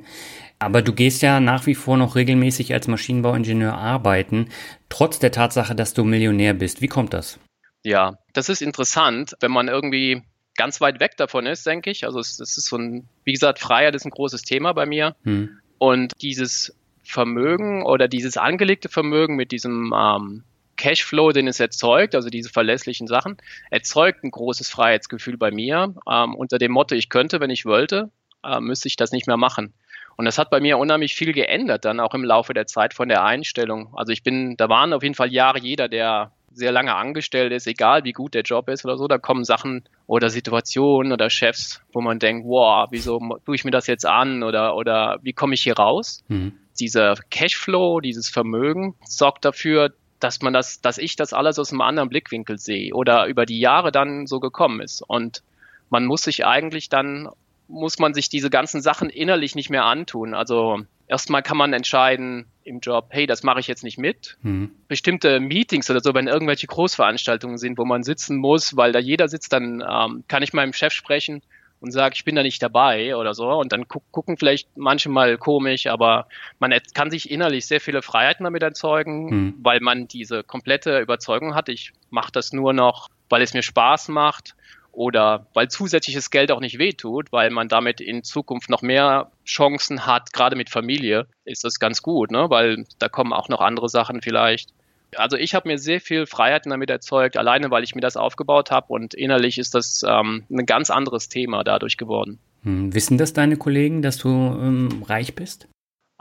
Aber 0.59 0.81
du 0.81 0.93
gehst 0.93 1.21
ja 1.21 1.39
nach 1.39 1.65
wie 1.65 1.75
vor 1.75 1.97
noch 1.97 2.15
regelmäßig 2.15 2.73
als 2.73 2.87
Maschinenbauingenieur 2.87 3.73
arbeiten, 3.73 4.49
trotz 4.89 5.17
der 5.17 5.31
Tatsache, 5.31 5.75
dass 5.75 5.93
du 5.93 6.03
Millionär 6.03 6.53
bist. 6.53 6.81
Wie 6.81 6.87
kommt 6.87 7.13
das? 7.13 7.39
Ja, 7.83 8.17
das 8.33 8.49
ist 8.49 8.61
interessant, 8.61 9.35
wenn 9.39 9.51
man 9.51 9.67
irgendwie 9.67 10.21
ganz 10.55 10.79
weit 10.79 10.99
weg 10.99 11.17
davon 11.17 11.47
ist, 11.47 11.65
denke 11.65 11.89
ich. 11.89 12.05
Also 12.05 12.19
es, 12.19 12.39
es 12.39 12.57
ist 12.57 12.67
so 12.67 12.77
ein, 12.77 13.07
wie 13.23 13.31
gesagt, 13.31 13.57
Freiheit 13.57 13.95
ist 13.95 14.05
ein 14.05 14.11
großes 14.11 14.43
Thema 14.43 14.73
bei 14.73 14.85
mir. 14.85 15.15
Hm. 15.23 15.57
Und 15.79 16.13
dieses 16.21 16.75
Vermögen 17.03 17.83
oder 17.83 18.07
dieses 18.07 18.37
angelegte 18.37 18.87
Vermögen 18.87 19.35
mit 19.35 19.51
diesem 19.51 19.93
ähm, 19.97 20.43
Cashflow, 20.77 21.31
den 21.31 21.47
es 21.47 21.59
erzeugt, 21.59 22.15
also 22.15 22.29
diese 22.29 22.49
verlässlichen 22.49 23.07
Sachen, 23.07 23.37
erzeugt 23.69 24.23
ein 24.23 24.31
großes 24.31 24.69
Freiheitsgefühl 24.69 25.37
bei 25.37 25.51
mir 25.51 25.95
ähm, 26.09 26.35
unter 26.35 26.57
dem 26.57 26.71
Motto, 26.71 26.95
ich 26.95 27.09
könnte, 27.09 27.39
wenn 27.39 27.49
ich 27.49 27.65
wollte, 27.65 28.11
äh, 28.43 28.59
müsste 28.59 28.87
ich 28.87 28.95
das 28.95 29.11
nicht 29.11 29.27
mehr 29.27 29.37
machen. 29.37 29.73
Und 30.17 30.25
das 30.25 30.37
hat 30.37 30.49
bei 30.49 30.59
mir 30.59 30.77
unheimlich 30.77 31.15
viel 31.15 31.33
geändert, 31.33 31.85
dann 31.85 31.99
auch 31.99 32.13
im 32.13 32.23
Laufe 32.23 32.53
der 32.53 32.67
Zeit 32.67 32.93
von 32.93 33.09
der 33.09 33.23
Einstellung. 33.23 33.93
Also 33.95 34.11
ich 34.11 34.23
bin, 34.23 34.55
da 34.57 34.69
waren 34.69 34.93
auf 34.93 35.03
jeden 35.03 35.15
Fall 35.15 35.31
Jahre 35.31 35.59
jeder, 35.59 35.87
der 35.87 36.31
sehr 36.53 36.71
lange 36.71 36.95
angestellt 36.95 37.53
ist, 37.53 37.65
egal 37.65 38.03
wie 38.03 38.11
gut 38.11 38.33
der 38.33 38.41
Job 38.41 38.67
ist 38.69 38.83
oder 38.83 38.97
so, 38.97 39.07
da 39.07 39.17
kommen 39.17 39.45
Sachen 39.45 39.83
oder 40.05 40.29
Situationen 40.29 41.13
oder 41.13 41.29
Chefs, 41.29 41.81
wo 41.93 42.01
man 42.01 42.19
denkt, 42.19 42.45
wow, 42.45 42.87
wieso 42.91 43.19
tue 43.45 43.55
ich 43.55 43.63
mir 43.63 43.71
das 43.71 43.87
jetzt 43.87 44.05
an 44.05 44.43
oder, 44.43 44.75
oder 44.75 45.19
wie 45.21 45.33
komme 45.33 45.53
ich 45.53 45.63
hier 45.63 45.77
raus? 45.77 46.23
Mhm. 46.27 46.53
Dieser 46.79 47.15
Cashflow, 47.29 48.01
dieses 48.01 48.29
Vermögen 48.29 48.95
sorgt 49.05 49.45
dafür, 49.45 49.93
dass 50.19 50.41
man 50.41 50.53
das, 50.53 50.81
dass 50.81 50.97
ich 50.97 51.15
das 51.15 51.33
alles 51.33 51.57
aus 51.57 51.71
einem 51.71 51.81
anderen 51.81 52.09
Blickwinkel 52.09 52.57
sehe 52.57 52.93
oder 52.93 53.27
über 53.27 53.45
die 53.45 53.59
Jahre 53.59 53.91
dann 53.91 54.27
so 54.27 54.39
gekommen 54.39 54.81
ist. 54.81 55.01
Und 55.01 55.43
man 55.89 56.05
muss 56.05 56.23
sich 56.23 56.45
eigentlich 56.45 56.89
dann, 56.89 57.29
muss 57.71 57.99
man 57.99 58.13
sich 58.13 58.29
diese 58.29 58.49
ganzen 58.49 58.81
Sachen 58.81 59.09
innerlich 59.09 59.55
nicht 59.55 59.69
mehr 59.69 59.85
antun. 59.85 60.33
Also 60.33 60.81
erstmal 61.07 61.41
kann 61.41 61.57
man 61.57 61.73
entscheiden 61.73 62.45
im 62.63 62.79
Job, 62.79 63.07
hey, 63.09 63.25
das 63.25 63.43
mache 63.43 63.59
ich 63.59 63.67
jetzt 63.67 63.83
nicht 63.83 63.97
mit. 63.97 64.37
Mhm. 64.41 64.71
Bestimmte 64.87 65.39
Meetings 65.39 65.89
oder 65.89 66.01
so, 66.01 66.13
wenn 66.13 66.27
irgendwelche 66.27 66.67
Großveranstaltungen 66.67 67.57
sind, 67.57 67.77
wo 67.77 67.85
man 67.85 68.03
sitzen 68.03 68.37
muss, 68.37 68.75
weil 68.77 68.91
da 68.91 68.99
jeder 68.99 69.27
sitzt, 69.27 69.53
dann 69.53 69.83
ähm, 69.87 70.23
kann 70.27 70.43
ich 70.43 70.53
meinem 70.53 70.73
Chef 70.73 70.93
sprechen 70.93 71.41
und 71.79 71.91
sage, 71.91 72.13
ich 72.15 72.23
bin 72.23 72.35
da 72.35 72.43
nicht 72.43 72.61
dabei 72.61 73.15
oder 73.15 73.33
so. 73.33 73.49
Und 73.49 73.71
dann 73.73 73.87
gu 73.87 74.01
gucken 74.11 74.37
vielleicht 74.37 74.69
manche 74.77 75.09
mal 75.09 75.37
komisch, 75.37 75.87
aber 75.87 76.27
man 76.59 76.73
kann 76.93 77.09
sich 77.09 77.31
innerlich 77.31 77.65
sehr 77.65 77.81
viele 77.81 78.01
Freiheiten 78.01 78.43
damit 78.43 78.61
erzeugen, 78.61 79.25
mhm. 79.25 79.55
weil 79.63 79.79
man 79.79 80.07
diese 80.07 80.43
komplette 80.43 80.99
Überzeugung 80.99 81.55
hat, 81.55 81.69
ich 81.69 81.93
mache 82.09 82.31
das 82.31 82.53
nur 82.53 82.73
noch, 82.73 83.09
weil 83.29 83.41
es 83.41 83.53
mir 83.53 83.63
Spaß 83.63 84.09
macht 84.09 84.55
oder 84.91 85.47
weil 85.53 85.69
zusätzliches 85.69 86.31
Geld 86.31 86.51
auch 86.51 86.59
nicht 86.59 86.79
wehtut, 86.79 87.31
weil 87.31 87.49
man 87.49 87.67
damit 87.67 88.01
in 88.01 88.23
Zukunft 88.23 88.69
noch 88.69 88.81
mehr 88.81 89.31
Chancen 89.45 90.05
hat, 90.05 90.33
gerade 90.33 90.55
mit 90.55 90.69
Familie, 90.69 91.27
ist 91.45 91.63
das 91.63 91.79
ganz 91.79 92.01
gut, 92.01 92.31
ne? 92.31 92.49
weil 92.49 92.85
da 92.99 93.09
kommen 93.09 93.33
auch 93.33 93.49
noch 93.49 93.61
andere 93.61 93.89
Sachen 93.89 94.21
vielleicht. 94.21 94.69
Also 95.15 95.37
ich 95.37 95.55
habe 95.55 95.67
mir 95.67 95.77
sehr 95.77 95.99
viel 95.99 96.25
Freiheiten 96.25 96.69
damit 96.69 96.89
erzeugt, 96.89 97.35
alleine 97.35 97.69
weil 97.69 97.83
ich 97.83 97.95
mir 97.95 98.01
das 98.01 98.15
aufgebaut 98.15 98.71
habe 98.71 98.93
und 98.93 99.13
innerlich 99.13 99.57
ist 99.57 99.75
das 99.75 100.03
ähm, 100.07 100.43
ein 100.49 100.65
ganz 100.65 100.89
anderes 100.89 101.27
Thema 101.27 101.63
dadurch 101.63 101.97
geworden. 101.97 102.39
Hm, 102.63 102.93
wissen 102.93 103.17
das 103.17 103.33
deine 103.33 103.57
Kollegen, 103.57 104.01
dass 104.01 104.17
du 104.17 104.29
ähm, 104.29 105.03
reich 105.07 105.35
bist? 105.35 105.67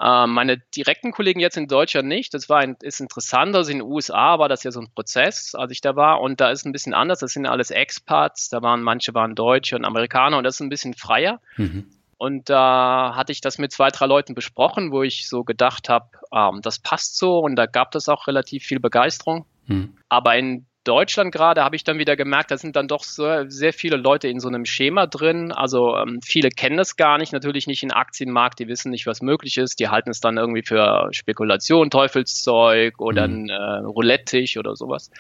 Ähm, 0.03 0.33
meine 0.33 0.59
direkten 0.59 1.13
Kollegen 1.13 1.41
jetzt 1.41 1.57
in 1.57 1.69
Deutschland 1.69 2.09
nicht. 2.09 2.33
Das 2.33 2.49
war 2.49 2.59
ein, 2.59 2.77
ist 2.81 3.01
interessant. 3.01 3.55
Also 3.55 3.71
in 3.71 3.79
den 3.79 3.87
USA 3.87 4.39
war 4.39 4.49
das 4.49 4.63
ja 4.63 4.71
so 4.71 4.81
ein 4.81 4.91
Prozess, 4.95 5.55
als 5.55 5.73
ich 5.73 5.81
da 5.81 5.95
war. 5.95 6.21
Und 6.21 6.41
da 6.41 6.51
ist 6.51 6.65
ein 6.65 6.73
bisschen 6.73 6.95
anders. 6.95 7.19
Das 7.19 7.33
sind 7.33 7.47
alles 7.47 7.71
Expats. 7.71 8.49
Da 8.49 8.63
waren 8.63 8.83
manche 8.83 9.13
waren 9.13 9.35
Deutsche 9.35 9.77
und 9.77 9.85
Amerikaner 9.85 10.39
und 10.39 10.45
das 10.45 10.55
ist 10.55 10.61
ein 10.61 10.71
bisschen 10.71 10.95
freier. 10.95 11.41
Mhm. 11.57 11.87
Und 12.17 12.51
da 12.51 13.15
hatte 13.17 13.33
ich 13.33 13.41
das 13.41 13.59
mit 13.59 13.73
zwei, 13.73 13.89
drei 13.89 14.07
Leuten 14.07 14.35
besprochen, 14.35 14.93
wo 14.93 15.03
ich 15.03 15.27
so 15.29 15.43
gedacht 15.43 15.89
habe, 15.89 16.11
ähm, 16.33 16.61
das 16.63 16.79
passt 16.79 17.17
so 17.17 17.39
und 17.39 17.57
da 17.57 17.67
gab 17.67 17.95
es 17.95 18.09
auch 18.09 18.27
relativ 18.27 18.65
viel 18.65 18.79
Begeisterung. 18.79 19.47
Hm. 19.67 19.97
Aber 20.09 20.37
in 20.37 20.67
Deutschland 20.85 21.33
gerade 21.33 21.63
habe 21.63 21.77
ich 21.77 21.85
dann 21.85 21.99
wieder 21.99 22.17
gemerkt, 22.17 22.51
da 22.51 22.57
sind 22.57 22.75
dann 22.75 22.89
doch 22.89 23.05
so, 23.05 23.45
sehr 23.49 23.73
viele 23.73 23.97
Leute 23.97 24.29
in 24.29 24.41
so 24.41 24.49
einem 24.49 24.65
Schema 24.65 25.07
drin. 25.07 25.53
Also 25.53 25.97
ähm, 25.97 26.21
viele 26.25 26.49
kennen 26.49 26.77
das 26.77 26.97
gar 26.97 27.19
nicht, 27.19 27.33
natürlich 27.33 27.67
nicht 27.67 27.83
im 27.83 27.91
Aktienmarkt, 27.91 28.59
die 28.59 28.69
wissen 28.69 28.91
nicht, 28.91 29.07
was 29.07 29.21
möglich 29.21 29.59
ist. 29.59 29.79
Die 29.79 29.89
halten 29.89 30.11
es 30.11 30.21
dann 30.21 30.39
irgendwie 30.39 30.63
für 30.63 31.09
Spekulation, 31.13 31.91
Teufelszeug 31.91 32.99
oder 32.99 33.25
hm. 33.25 33.45
ein 33.45 33.49
äh, 33.51 33.85
Roulette-Tisch 33.85 34.57
oder 34.57 34.77
sowas 34.77 35.11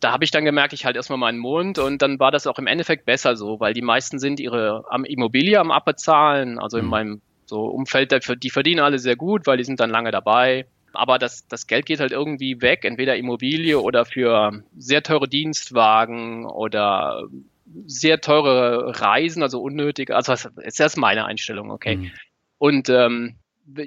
da 0.00 0.12
habe 0.12 0.24
ich 0.24 0.30
dann 0.30 0.44
gemerkt, 0.44 0.72
ich 0.72 0.84
halte 0.84 0.98
erstmal 0.98 1.18
meinen 1.18 1.38
Mund 1.38 1.78
und 1.78 2.02
dann 2.02 2.18
war 2.18 2.30
das 2.30 2.46
auch 2.46 2.58
im 2.58 2.66
Endeffekt 2.66 3.04
besser 3.04 3.36
so, 3.36 3.60
weil 3.60 3.74
die 3.74 3.82
meisten 3.82 4.18
sind 4.18 4.40
ihre 4.40 4.84
am 4.88 5.04
Immobilie 5.04 5.60
am 5.60 5.70
abbezahlen. 5.70 6.58
Also 6.58 6.78
in 6.78 6.84
mhm. 6.84 6.90
meinem 6.90 7.20
so 7.46 7.64
Umfeld, 7.66 8.12
die 8.42 8.50
verdienen 8.50 8.80
alle 8.80 8.98
sehr 8.98 9.16
gut, 9.16 9.46
weil 9.46 9.58
die 9.58 9.64
sind 9.64 9.80
dann 9.80 9.90
lange 9.90 10.10
dabei. 10.10 10.66
Aber 10.92 11.18
das, 11.18 11.46
das 11.48 11.66
Geld 11.66 11.86
geht 11.86 12.00
halt 12.00 12.12
irgendwie 12.12 12.60
weg, 12.60 12.84
entweder 12.84 13.16
Immobilie 13.16 13.80
oder 13.80 14.04
für 14.04 14.62
sehr 14.76 15.02
teure 15.02 15.28
Dienstwagen 15.28 16.46
oder 16.46 17.24
sehr 17.86 18.20
teure 18.20 19.00
Reisen, 19.00 19.42
also 19.42 19.60
unnötig. 19.60 20.10
Also 20.10 20.32
das 20.32 20.46
ist 20.62 20.80
erst 20.80 20.96
meine 20.96 21.24
Einstellung, 21.24 21.70
okay. 21.70 21.96
Mhm. 21.96 22.10
Und 22.58 22.88
ähm, 22.88 23.36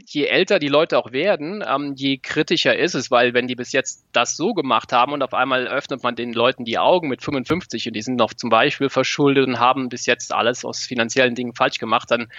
je 0.05 0.25
älter 0.25 0.59
die 0.59 0.67
Leute 0.67 0.97
auch 0.97 1.11
werden, 1.11 1.63
ähm, 1.67 1.93
je 1.95 2.17
kritischer 2.17 2.77
ist 2.77 2.95
es, 2.95 3.11
weil 3.11 3.33
wenn 3.33 3.47
die 3.47 3.55
bis 3.55 3.71
jetzt 3.71 4.05
das 4.11 4.37
so 4.37 4.53
gemacht 4.53 4.91
haben 4.93 5.13
und 5.13 5.21
auf 5.21 5.33
einmal 5.33 5.67
öffnet 5.67 6.03
man 6.03 6.15
den 6.15 6.33
Leuten 6.33 6.65
die 6.65 6.77
Augen 6.77 7.09
mit 7.09 7.21
55 7.21 7.87
und 7.87 7.93
die 7.93 8.01
sind 8.01 8.15
noch 8.15 8.33
zum 8.33 8.49
Beispiel 8.49 8.89
verschuldet 8.89 9.47
und 9.47 9.59
haben 9.59 9.89
bis 9.89 10.05
jetzt 10.05 10.33
alles 10.33 10.63
aus 10.63 10.85
finanziellen 10.85 11.35
Dingen 11.35 11.53
falsch 11.53 11.79
gemacht, 11.79 12.09
dann 12.11 12.31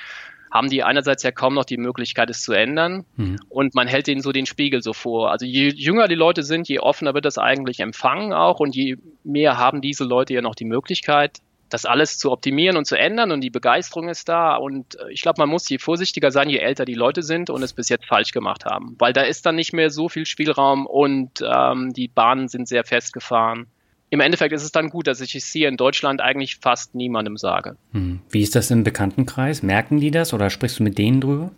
haben 0.54 0.70
die 0.70 0.84
einerseits 0.84 1.25
ja 1.25 1.32
kaum 1.32 1.54
noch 1.54 1.64
die 1.64 1.76
Möglichkeit, 1.76 2.30
es 2.30 2.40
zu 2.40 2.52
ändern 2.52 3.04
mhm. 3.16 3.40
und 3.49 3.75
man 3.75 3.88
hält 3.88 4.06
ihnen 4.06 4.23
so 4.23 4.30
den 4.30 4.46
Spiegel 4.46 4.82
so 4.82 4.92
vor. 4.92 5.32
Also 5.32 5.44
je 5.44 5.68
jünger 5.68 6.06
die 6.06 6.14
Leute 6.14 6.44
sind, 6.44 6.68
je 6.68 6.78
offener 6.78 7.12
wird 7.12 7.25
das 7.25 7.38
eigentlich 7.38 7.80
empfangen 7.80 8.32
auch 8.32 8.61
und 8.61 8.76
je 8.76 8.96
mehr 9.25 9.58
haben 9.58 9.80
diese 9.80 10.04
Leute 10.04 10.32
ja 10.32 10.42
noch 10.42 10.54
die 10.54 10.64
Möglichkeit, 10.64 11.40
das 11.70 11.87
alles 11.87 12.18
zu 12.18 12.30
optimieren 12.30 12.76
und 12.76 12.84
zu 12.84 12.96
ändern 12.96 13.32
und 13.32 13.40
die 13.40 13.50
Begeisterung 13.50 14.08
ist 14.08 14.28
da. 14.28 14.54
Und 14.54 14.94
äh, 15.00 15.11
ich 15.11 15.23
glaube, 15.23 15.40
man 15.40 15.49
muss 15.49 15.68
je 15.68 15.78
vorsichtiger 15.78 16.30
sein, 16.30 16.49
je 16.49 16.58
älter 16.58 16.84
die 16.84 16.94
Leute 16.94 17.25
sind 17.25 17.50
und 17.50 17.62
es 17.64 17.73
bis 17.73 17.88
jetzt 17.88 18.06
falsch 18.06 18.30
gemacht 18.30 18.64
haben, 18.64 18.94
weil 19.00 19.12
da 19.12 19.23
ist 19.23 19.44
dann 19.46 19.56
nicht 19.56 19.73
mehr 19.73 19.90
so 19.90 20.08
viel 20.08 20.25
Spielraum 20.25 20.87
und 20.87 21.42
ähm, 21.42 21.92
die 21.92 22.06
Bahnen 22.06 22.46
sind 22.46 22.68
sehr 22.68 22.84
festgefahren. 22.84 23.66
Im 24.14 24.21
Endeffekt 24.21 24.52
ist 24.52 24.62
es 24.62 24.71
dann 24.71 24.90
gut, 24.90 25.09
dass 25.09 25.21
ich 25.21 25.35
es 25.35 25.50
hier 25.50 25.68
in 25.68 25.76
Deutschland 25.76 26.21
eigentlich 26.21 26.59
fast 26.61 26.94
niemandem 26.94 27.37
sage. 27.37 27.76
Hm. 27.90 28.21
Wie 28.30 28.42
ist 28.42 28.54
das 28.54 28.71
im 28.71 28.85
Bekanntenkreis? 28.85 29.64
Merken 29.64 29.99
die 29.99 30.12
das 30.12 30.33
oder 30.33 30.50
sprichst 30.50 30.78
du 30.78 30.85
mit 30.85 30.99
denen 30.99 31.21
drüber? 31.21 31.50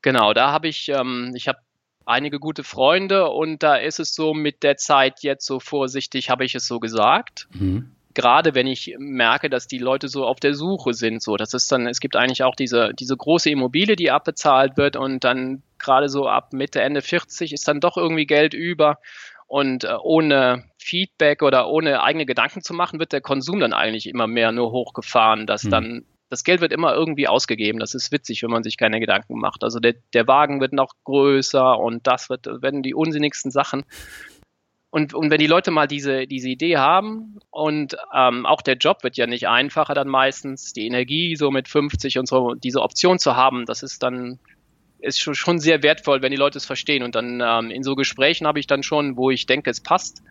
Genau, 0.00 0.32
da 0.32 0.52
habe 0.52 0.68
ich, 0.68 0.88
ähm, 0.90 1.32
ich 1.34 1.48
habe 1.48 1.58
einige 2.06 2.38
gute 2.38 2.62
Freunde 2.62 3.30
und 3.30 3.64
da 3.64 3.74
ist 3.74 3.98
es 3.98 4.14
so 4.14 4.32
mit 4.32 4.62
der 4.62 4.76
Zeit 4.76 5.24
jetzt 5.24 5.44
so 5.44 5.58
vorsichtig, 5.58 6.30
habe 6.30 6.44
ich 6.44 6.54
es 6.54 6.68
so 6.68 6.78
gesagt. 6.78 7.48
Mhm 7.52 7.90
gerade 8.14 8.54
wenn 8.54 8.66
ich 8.66 8.94
merke, 8.98 9.50
dass 9.50 9.66
die 9.66 9.78
Leute 9.78 10.08
so 10.08 10.24
auf 10.24 10.40
der 10.40 10.54
Suche 10.54 10.94
sind, 10.94 11.20
so, 11.20 11.36
das 11.36 11.52
ist 11.52 11.70
dann, 11.70 11.86
es 11.86 12.00
gibt 12.00 12.16
eigentlich 12.16 12.44
auch 12.44 12.54
diese, 12.54 12.92
diese 12.94 13.16
große 13.16 13.50
Immobilie, 13.50 13.96
die 13.96 14.10
abbezahlt 14.10 14.76
wird 14.76 14.96
und 14.96 15.24
dann 15.24 15.62
gerade 15.78 16.08
so 16.08 16.28
ab 16.28 16.52
Mitte, 16.52 16.80
Ende 16.80 17.02
40 17.02 17.52
ist 17.52 17.66
dann 17.68 17.80
doch 17.80 17.96
irgendwie 17.96 18.26
Geld 18.26 18.54
über 18.54 18.98
und 19.46 19.84
äh, 19.84 19.94
ohne 20.02 20.64
Feedback 20.78 21.42
oder 21.42 21.68
ohne 21.68 22.02
eigene 22.02 22.26
Gedanken 22.26 22.62
zu 22.62 22.74
machen, 22.74 22.98
wird 22.98 23.12
der 23.12 23.20
Konsum 23.20 23.60
dann 23.60 23.72
eigentlich 23.72 24.08
immer 24.08 24.26
mehr 24.26 24.52
nur 24.52 24.72
hochgefahren, 24.72 25.46
dass 25.46 25.64
mhm. 25.64 25.70
dann 25.70 26.04
das 26.30 26.42
Geld 26.42 26.60
wird 26.60 26.72
immer 26.72 26.94
irgendwie 26.94 27.28
ausgegeben. 27.28 27.78
Das 27.78 27.94
ist 27.94 28.10
witzig, 28.10 28.42
wenn 28.42 28.50
man 28.50 28.64
sich 28.64 28.76
keine 28.76 28.98
Gedanken 28.98 29.38
macht. 29.38 29.62
Also 29.62 29.78
der, 29.78 29.94
der 30.14 30.26
Wagen 30.26 30.60
wird 30.60 30.72
noch 30.72 30.94
größer 31.04 31.78
und 31.78 32.06
das 32.06 32.28
wird, 32.28 32.46
werden 32.46 32.82
die 32.82 32.94
unsinnigsten 32.94 33.50
Sachen. 33.50 33.84
Und, 34.90 35.12
und 35.12 35.30
wenn 35.30 35.38
die 35.38 35.48
Leute 35.48 35.70
mal 35.70 35.88
diese, 35.88 36.26
diese 36.26 36.48
Idee 36.48 36.76
haben 36.76 37.38
und 37.50 37.96
ähm, 38.14 38.46
auch 38.46 38.62
der 38.62 38.76
Job 38.76 39.02
wird 39.02 39.16
ja 39.16 39.26
nicht 39.26 39.48
einfacher 39.48 39.94
dann 39.94 40.08
meistens, 40.08 40.72
die 40.72 40.86
Energie 40.86 41.34
so 41.34 41.50
mit 41.50 41.68
50 41.68 42.18
und 42.18 42.28
so, 42.28 42.54
diese 42.54 42.80
Option 42.80 43.18
zu 43.18 43.34
haben, 43.34 43.66
das 43.66 43.82
ist 43.82 44.02
dann 44.04 44.38
ist 45.04 45.20
schon, 45.20 45.58
sehr 45.58 45.82
wertvoll, 45.82 46.22
wenn 46.22 46.30
die 46.30 46.36
Leute 46.36 46.58
es 46.58 46.64
verstehen. 46.64 47.02
Und 47.02 47.14
dann 47.14 47.42
ähm, 47.44 47.70
in 47.70 47.82
so 47.82 47.94
Gesprächen 47.94 48.46
habe 48.46 48.58
ich 48.58 48.66
dann 48.66 48.82
schon, 48.82 49.16
wo 49.16 49.30
ich 49.30 49.46
denke, 49.46 49.70
es 49.70 49.80
passt, 49.80 50.22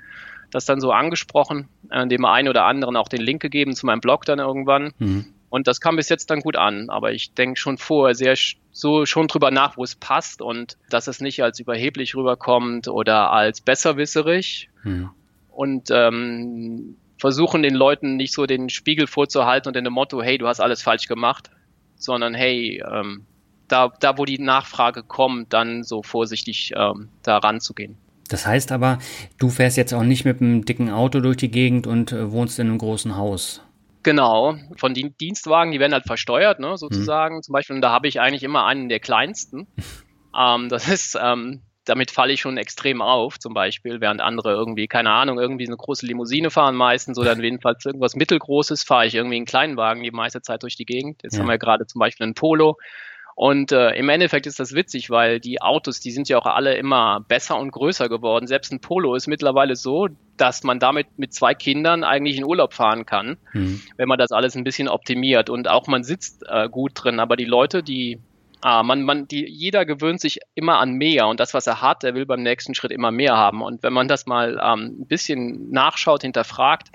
das 0.51 0.65
dann 0.65 0.79
so 0.79 0.91
angesprochen, 0.91 1.69
äh, 1.89 2.07
dem 2.07 2.25
einen 2.25 2.47
oder 2.47 2.65
anderen 2.65 2.95
auch 2.95 3.07
den 3.07 3.21
Link 3.21 3.41
gegeben 3.41 3.75
zu 3.75 3.85
meinem 3.85 4.01
Blog 4.01 4.25
dann 4.25 4.39
irgendwann. 4.39 4.93
Mhm. 4.97 5.25
Und 5.49 5.67
das 5.67 5.79
kam 5.79 5.97
bis 5.97 6.09
jetzt 6.09 6.31
dann 6.31 6.39
gut 6.39 6.55
an. 6.55 6.89
Aber 6.89 7.11
ich 7.11 7.33
denke 7.35 7.59
schon 7.59 7.77
vorher 7.77 8.15
sehr 8.15 8.35
so 8.71 9.05
schon 9.05 9.27
drüber 9.27 9.51
nach, 9.51 9.77
wo 9.77 9.83
es 9.83 9.95
passt 9.95 10.41
und 10.41 10.77
dass 10.89 11.07
es 11.07 11.21
nicht 11.21 11.43
als 11.43 11.59
überheblich 11.59 12.15
rüberkommt 12.15 12.87
oder 12.87 13.31
als 13.31 13.61
besserwisserig. 13.61 14.69
Hm. 14.81 15.11
Und 15.51 15.91
ähm, 15.91 16.95
versuchen 17.19 17.61
den 17.61 17.75
Leuten 17.75 18.15
nicht 18.15 18.33
so 18.33 18.47
den 18.47 18.69
Spiegel 18.69 19.05
vorzuhalten 19.05 19.69
und 19.69 19.77
in 19.77 19.83
dem 19.83 19.93
Motto, 19.93 20.23
hey, 20.23 20.39
du 20.39 20.47
hast 20.47 20.59
alles 20.59 20.81
falsch 20.81 21.07
gemacht, 21.07 21.51
sondern 21.95 22.33
hey, 22.33 22.83
ähm, 22.91 23.27
da, 23.73 23.91
da 23.99 24.17
wo 24.17 24.25
die 24.25 24.39
Nachfrage 24.39 25.01
kommt, 25.03 25.51
dann 25.51 25.83
so 25.83 26.03
vorsichtig 26.03 26.73
ähm, 26.75 27.09
da 27.23 27.37
ranzugehen. 27.37 27.97
Das 28.29 28.45
heißt 28.45 28.71
aber, 28.71 28.99
du 29.39 29.49
fährst 29.49 29.77
jetzt 29.77 29.93
auch 29.93 30.03
nicht 30.03 30.25
mit 30.25 30.41
einem 30.41 30.63
dicken 30.63 30.89
Auto 30.91 31.19
durch 31.19 31.37
die 31.37 31.51
Gegend 31.51 31.87
und 31.87 32.11
äh, 32.11 32.31
wohnst 32.31 32.59
in 32.59 32.67
einem 32.67 32.77
großen 32.77 33.17
Haus. 33.17 33.61
Genau, 34.03 34.55
von 34.77 34.93
den 34.93 35.17
Dienstwagen, 35.17 35.71
die 35.71 35.79
werden 35.79 35.93
halt 35.93 36.05
versteuert, 36.05 36.59
ne, 36.59 36.77
sozusagen. 36.77 37.37
Mhm. 37.37 37.41
Zum 37.41 37.53
Beispiel, 37.53 37.75
und 37.75 37.81
da 37.81 37.91
habe 37.91 38.07
ich 38.07 38.19
eigentlich 38.21 38.43
immer 38.43 38.65
einen 38.65 38.89
der 38.89 38.99
kleinsten. 38.99 39.67
ähm, 40.37 40.69
das 40.69 40.87
ist, 40.87 41.17
ähm, 41.19 41.61
damit 41.85 42.11
falle 42.11 42.33
ich 42.33 42.41
schon 42.41 42.57
extrem 42.57 43.01
auf, 43.01 43.39
zum 43.39 43.53
Beispiel, 43.53 44.01
während 44.01 44.21
andere 44.21 44.51
irgendwie, 44.51 44.87
keine 44.87 45.11
Ahnung, 45.11 45.39
irgendwie 45.39 45.65
eine 45.65 45.77
große 45.77 46.05
Limousine 46.05 46.51
fahren 46.51 46.75
meistens 46.75 47.17
oder 47.17 47.35
jedenfalls 47.41 47.85
irgendwas 47.85 48.15
Mittelgroßes, 48.15 48.83
fahre 48.83 49.07
ich 49.07 49.15
irgendwie 49.15 49.37
einen 49.37 49.45
kleinen 49.45 49.77
Wagen 49.77 50.03
die 50.03 50.11
meiste 50.11 50.41
Zeit 50.41 50.63
durch 50.63 50.75
die 50.75 50.85
Gegend. 50.85 51.23
Jetzt 51.23 51.33
ja. 51.33 51.39
haben 51.39 51.49
wir 51.49 51.57
gerade 51.57 51.87
zum 51.87 51.99
Beispiel 51.99 52.25
einen 52.25 52.35
Polo. 52.35 52.77
Und 53.35 53.71
äh, 53.71 53.91
im 53.95 54.09
Endeffekt 54.09 54.45
ist 54.45 54.59
das 54.59 54.73
witzig, 54.73 55.09
weil 55.09 55.39
die 55.39 55.61
Autos, 55.61 55.99
die 55.99 56.11
sind 56.11 56.29
ja 56.29 56.37
auch 56.37 56.45
alle 56.45 56.75
immer 56.75 57.21
besser 57.27 57.57
und 57.57 57.71
größer 57.71 58.09
geworden. 58.09 58.47
Selbst 58.47 58.71
ein 58.71 58.79
Polo 58.79 59.15
ist 59.15 59.27
mittlerweile 59.27 59.75
so, 59.75 60.07
dass 60.37 60.63
man 60.63 60.79
damit 60.79 61.07
mit 61.17 61.33
zwei 61.33 61.53
Kindern 61.53 62.03
eigentlich 62.03 62.37
in 62.37 62.45
Urlaub 62.45 62.73
fahren 62.73 63.05
kann, 63.05 63.37
mhm. 63.53 63.81
wenn 63.97 64.07
man 64.07 64.19
das 64.19 64.31
alles 64.31 64.55
ein 64.55 64.63
bisschen 64.63 64.87
optimiert. 64.87 65.49
Und 65.49 65.67
auch 65.67 65.87
man 65.87 66.03
sitzt 66.03 66.43
äh, 66.47 66.69
gut 66.69 66.91
drin, 66.95 67.19
aber 67.19 67.35
die 67.35 67.45
Leute, 67.45 67.81
die 67.81 68.19
ah, 68.61 68.83
man, 68.83 69.03
man, 69.03 69.27
die, 69.27 69.45
jeder 69.45 69.85
gewöhnt 69.85 70.21
sich 70.21 70.39
immer 70.55 70.79
an 70.79 70.93
mehr 70.93 71.27
und 71.27 71.39
das, 71.39 71.53
was 71.53 71.67
er 71.67 71.81
hat, 71.81 72.03
er 72.03 72.15
will 72.15 72.25
beim 72.25 72.43
nächsten 72.43 72.75
Schritt 72.75 72.91
immer 72.91 73.11
mehr 73.11 73.35
haben. 73.35 73.61
Und 73.61 73.83
wenn 73.83 73.93
man 73.93 74.07
das 74.07 74.25
mal 74.25 74.59
ähm, 74.63 75.01
ein 75.01 75.07
bisschen 75.07 75.69
nachschaut, 75.69 76.21
hinterfragt, 76.21 76.89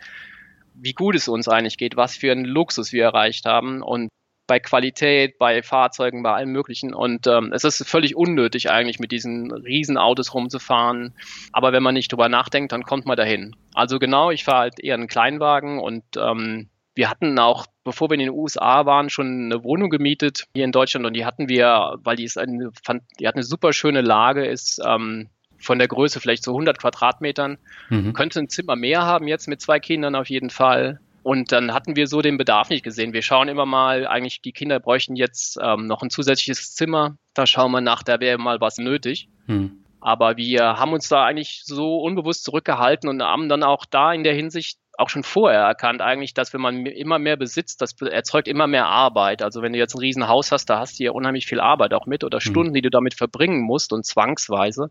wie 0.74 0.92
gut 0.92 1.14
es 1.14 1.28
uns 1.28 1.48
eigentlich 1.48 1.76
geht, 1.76 1.96
was 1.96 2.16
für 2.16 2.32
einen 2.32 2.44
Luxus 2.44 2.92
wir 2.92 3.04
erreicht 3.04 3.44
haben 3.44 3.82
und 3.82 4.08
bei 4.48 4.58
Qualität, 4.58 5.38
bei 5.38 5.62
Fahrzeugen, 5.62 6.24
bei 6.24 6.32
allem 6.32 6.50
Möglichen. 6.50 6.92
Und 6.92 7.28
ähm, 7.28 7.52
es 7.52 7.62
ist 7.62 7.86
völlig 7.86 8.16
unnötig 8.16 8.70
eigentlich 8.70 8.98
mit 8.98 9.12
diesen 9.12 9.52
Riesenautos 9.52 10.34
rumzufahren. 10.34 11.14
Aber 11.52 11.72
wenn 11.72 11.82
man 11.84 11.94
nicht 11.94 12.10
drüber 12.10 12.28
nachdenkt, 12.28 12.72
dann 12.72 12.82
kommt 12.82 13.06
man 13.06 13.16
dahin. 13.16 13.54
Also 13.74 14.00
genau, 14.00 14.32
ich 14.32 14.44
fahre 14.44 14.60
halt 14.60 14.80
eher 14.80 14.94
einen 14.94 15.06
Kleinwagen 15.06 15.78
und 15.78 16.02
ähm, 16.16 16.68
wir 16.94 17.08
hatten 17.08 17.38
auch, 17.38 17.66
bevor 17.84 18.10
wir 18.10 18.14
in 18.14 18.20
den 18.20 18.30
USA 18.30 18.84
waren, 18.86 19.08
schon 19.08 19.44
eine 19.44 19.62
Wohnung 19.62 19.88
gemietet 19.88 20.48
hier 20.54 20.64
in 20.64 20.72
Deutschland 20.72 21.06
und 21.06 21.14
die 21.14 21.24
hatten 21.24 21.48
wir, 21.48 21.94
weil 22.02 22.16
die 22.16 22.24
ist 22.24 22.38
eine, 22.38 22.72
die 23.20 23.28
hat 23.28 23.36
eine 23.36 23.44
super 23.44 23.72
schöne 23.72 24.00
Lage, 24.00 24.44
ist 24.44 24.80
ähm, 24.84 25.28
von 25.60 25.78
der 25.78 25.86
Größe 25.86 26.18
vielleicht 26.18 26.42
so 26.42 26.52
100 26.52 26.78
Quadratmetern, 26.78 27.58
mhm. 27.90 28.14
könnte 28.14 28.40
ein 28.40 28.48
Zimmer 28.48 28.74
mehr 28.74 29.02
haben 29.02 29.28
jetzt 29.28 29.46
mit 29.46 29.60
zwei 29.60 29.78
Kindern 29.78 30.14
auf 30.14 30.28
jeden 30.28 30.50
Fall. 30.50 31.00
Und 31.22 31.52
dann 31.52 31.74
hatten 31.74 31.96
wir 31.96 32.06
so 32.06 32.22
den 32.22 32.38
Bedarf 32.38 32.70
nicht 32.70 32.84
gesehen. 32.84 33.12
Wir 33.12 33.22
schauen 33.22 33.48
immer 33.48 33.66
mal, 33.66 34.06
eigentlich 34.06 34.40
die 34.40 34.52
Kinder 34.52 34.80
bräuchten 34.80 35.16
jetzt 35.16 35.58
ähm, 35.62 35.86
noch 35.86 36.02
ein 36.02 36.10
zusätzliches 36.10 36.74
Zimmer. 36.74 37.16
Da 37.34 37.46
schauen 37.46 37.72
wir 37.72 37.80
nach, 37.80 38.02
da 38.02 38.20
wäre 38.20 38.38
mal 38.38 38.60
was 38.60 38.78
nötig. 38.78 39.28
Mhm. 39.46 39.84
Aber 40.00 40.36
wir 40.36 40.78
haben 40.78 40.92
uns 40.92 41.08
da 41.08 41.24
eigentlich 41.24 41.62
so 41.64 41.98
unbewusst 41.98 42.44
zurückgehalten 42.44 43.08
und 43.08 43.20
haben 43.22 43.48
dann 43.48 43.64
auch 43.64 43.84
da 43.84 44.12
in 44.12 44.22
der 44.22 44.34
Hinsicht 44.34 44.78
auch 44.96 45.08
schon 45.08 45.22
vorher 45.22 45.60
erkannt 45.60 46.02
eigentlich, 46.02 46.34
dass 46.34 46.52
wenn 46.52 46.60
man 46.60 46.84
immer 46.86 47.18
mehr 47.18 47.36
besitzt, 47.36 47.80
das 47.80 47.94
erzeugt 48.00 48.48
immer 48.48 48.66
mehr 48.66 48.86
Arbeit. 48.86 49.42
Also 49.42 49.62
wenn 49.62 49.72
du 49.72 49.78
jetzt 49.78 49.94
ein 49.94 50.00
Riesenhaus 50.00 50.50
hast, 50.50 50.66
da 50.66 50.80
hast 50.80 50.98
du 50.98 51.04
ja 51.04 51.12
unheimlich 51.12 51.46
viel 51.46 51.60
Arbeit 51.60 51.94
auch 51.94 52.06
mit 52.06 52.24
oder 52.24 52.38
mhm. 52.38 52.50
Stunden, 52.50 52.74
die 52.74 52.82
du 52.82 52.90
damit 52.90 53.14
verbringen 53.14 53.62
musst 53.62 53.92
und 53.92 54.04
zwangsweise. 54.04 54.90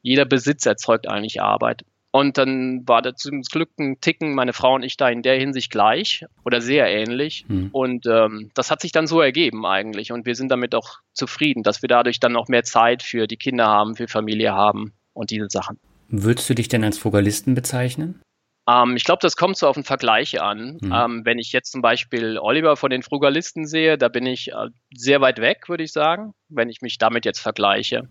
Jeder 0.00 0.24
Besitz 0.24 0.64
erzeugt 0.66 1.08
eigentlich 1.08 1.42
Arbeit. 1.42 1.84
Und 2.14 2.38
dann 2.38 2.86
war 2.86 3.02
da 3.02 3.16
zum 3.16 3.42
Glück 3.42 3.70
ein 3.80 4.00
Ticken 4.00 4.36
meine 4.36 4.52
Frau 4.52 4.76
und 4.76 4.84
ich 4.84 4.96
da 4.96 5.08
in 5.08 5.22
der 5.22 5.36
Hinsicht 5.36 5.72
gleich 5.72 6.24
oder 6.44 6.60
sehr 6.60 6.86
ähnlich. 6.86 7.44
Mhm. 7.48 7.70
Und 7.72 8.06
ähm, 8.06 8.52
das 8.54 8.70
hat 8.70 8.82
sich 8.82 8.92
dann 8.92 9.08
so 9.08 9.20
ergeben 9.20 9.66
eigentlich. 9.66 10.12
Und 10.12 10.24
wir 10.24 10.36
sind 10.36 10.48
damit 10.48 10.76
auch 10.76 11.00
zufrieden, 11.12 11.64
dass 11.64 11.82
wir 11.82 11.88
dadurch 11.88 12.20
dann 12.20 12.30
noch 12.30 12.46
mehr 12.46 12.62
Zeit 12.62 13.02
für 13.02 13.26
die 13.26 13.36
Kinder 13.36 13.66
haben, 13.66 13.96
für 13.96 14.06
Familie 14.06 14.52
haben 14.52 14.92
und 15.12 15.30
diese 15.30 15.48
Sachen. 15.48 15.76
Würdest 16.06 16.48
du 16.48 16.54
dich 16.54 16.68
denn 16.68 16.84
als 16.84 16.98
Frugalisten 16.98 17.56
bezeichnen? 17.56 18.22
Ähm, 18.68 18.94
ich 18.94 19.02
glaube, 19.02 19.18
das 19.20 19.34
kommt 19.34 19.56
so 19.56 19.66
auf 19.66 19.74
den 19.74 19.82
Vergleich 19.82 20.40
an. 20.40 20.78
Mhm. 20.82 20.92
Ähm, 20.92 21.20
wenn 21.24 21.40
ich 21.40 21.50
jetzt 21.50 21.72
zum 21.72 21.82
Beispiel 21.82 22.38
Oliver 22.38 22.76
von 22.76 22.90
den 22.90 23.02
Frugalisten 23.02 23.66
sehe, 23.66 23.98
da 23.98 24.06
bin 24.06 24.24
ich 24.24 24.52
äh, 24.52 24.68
sehr 24.94 25.20
weit 25.20 25.40
weg, 25.40 25.68
würde 25.68 25.82
ich 25.82 25.90
sagen, 25.90 26.32
wenn 26.48 26.68
ich 26.68 26.80
mich 26.80 26.96
damit 26.98 27.24
jetzt 27.24 27.40
vergleiche. 27.40 28.08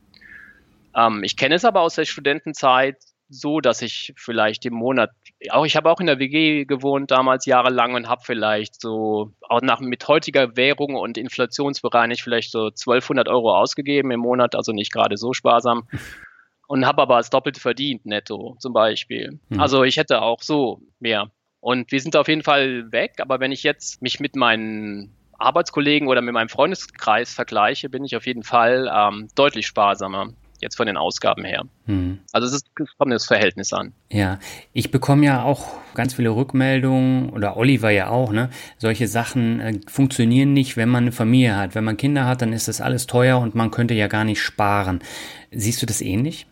Ähm, 0.93 1.23
ich 1.23 1.37
kenne 1.37 1.55
es 1.55 1.63
aber 1.63 1.79
aus 1.79 1.95
der 1.95 2.03
Studentenzeit 2.03 2.97
so, 3.33 3.59
dass 3.59 3.81
ich 3.81 4.13
vielleicht 4.15 4.65
im 4.65 4.73
Monat, 4.73 5.11
auch 5.49 5.65
ich 5.65 5.75
habe 5.75 5.89
auch 5.89 5.99
in 5.99 6.07
der 6.07 6.19
WG 6.19 6.65
gewohnt 6.65 7.11
damals 7.11 7.45
jahrelang 7.45 7.95
und 7.95 8.07
habe 8.07 8.21
vielleicht 8.23 8.79
so 8.79 9.31
auch 9.41 9.61
nach 9.61 9.79
mit 9.79 10.07
heutiger 10.07 10.55
Währung 10.55 10.95
und 10.95 11.17
inflationsbereinigt 11.17 12.21
vielleicht 12.21 12.51
so 12.51 12.67
1200 12.67 13.27
Euro 13.27 13.55
ausgegeben 13.55 14.11
im 14.11 14.19
Monat, 14.19 14.55
also 14.55 14.71
nicht 14.71 14.91
gerade 14.91 15.17
so 15.17 15.33
sparsam. 15.33 15.87
und 16.67 16.85
habe 16.85 17.01
aber 17.01 17.17
das 17.17 17.29
Doppelte 17.29 17.59
verdient, 17.59 18.05
netto 18.05 18.55
zum 18.59 18.73
Beispiel. 18.73 19.39
Mhm. 19.49 19.59
Also 19.59 19.83
ich 19.83 19.97
hätte 19.97 20.21
auch 20.21 20.41
so 20.41 20.81
mehr. 20.99 21.29
Und 21.59 21.91
wir 21.91 21.99
sind 21.99 22.15
auf 22.15 22.27
jeden 22.27 22.43
Fall 22.43 22.91
weg, 22.91 23.15
aber 23.19 23.39
wenn 23.39 23.51
ich 23.51 23.63
jetzt 23.63 24.01
mich 24.01 24.19
mit 24.19 24.35
meinen 24.35 25.15
Arbeitskollegen 25.37 26.07
oder 26.07 26.21
mit 26.21 26.33
meinem 26.33 26.49
Freundeskreis 26.49 27.33
vergleiche, 27.33 27.89
bin 27.89 28.03
ich 28.03 28.15
auf 28.15 28.25
jeden 28.25 28.43
Fall 28.43 28.91
ähm, 28.93 29.27
deutlich 29.35 29.67
sparsamer 29.67 30.33
jetzt 30.63 30.75
von 30.75 30.87
den 30.87 30.97
Ausgaben 30.97 31.45
her. 31.45 31.63
Hm. 31.85 32.19
Also 32.31 32.47
es, 32.47 32.53
ist, 32.53 32.65
es 32.81 32.97
kommt 32.97 33.13
das 33.13 33.25
Verhältnis 33.25 33.71
an. 33.73 33.93
Ja, 34.11 34.39
ich 34.73 34.89
bekomme 34.89 35.25
ja 35.25 35.43
auch 35.43 35.67
ganz 35.93 36.15
viele 36.15 36.31
Rückmeldungen 36.31 37.29
oder 37.29 37.57
Oliver 37.57 37.91
ja 37.91 38.09
auch, 38.09 38.31
ne? 38.31 38.49
Solche 38.79 39.07
Sachen 39.07 39.59
äh, 39.59 39.79
funktionieren 39.87 40.53
nicht, 40.53 40.75
wenn 40.77 40.89
man 40.89 41.03
eine 41.03 41.11
Familie 41.11 41.55
hat. 41.57 41.75
Wenn 41.75 41.83
man 41.83 41.97
Kinder 41.97 42.25
hat, 42.25 42.41
dann 42.41 42.53
ist 42.53 42.67
das 42.67 42.81
alles 42.81 43.05
teuer 43.05 43.39
und 43.39 43.53
man 43.53 43.69
könnte 43.69 43.93
ja 43.93 44.07
gar 44.07 44.23
nicht 44.23 44.41
sparen. 44.41 44.99
Siehst 45.51 45.81
du 45.81 45.85
das 45.85 46.01
ähnlich? 46.01 46.47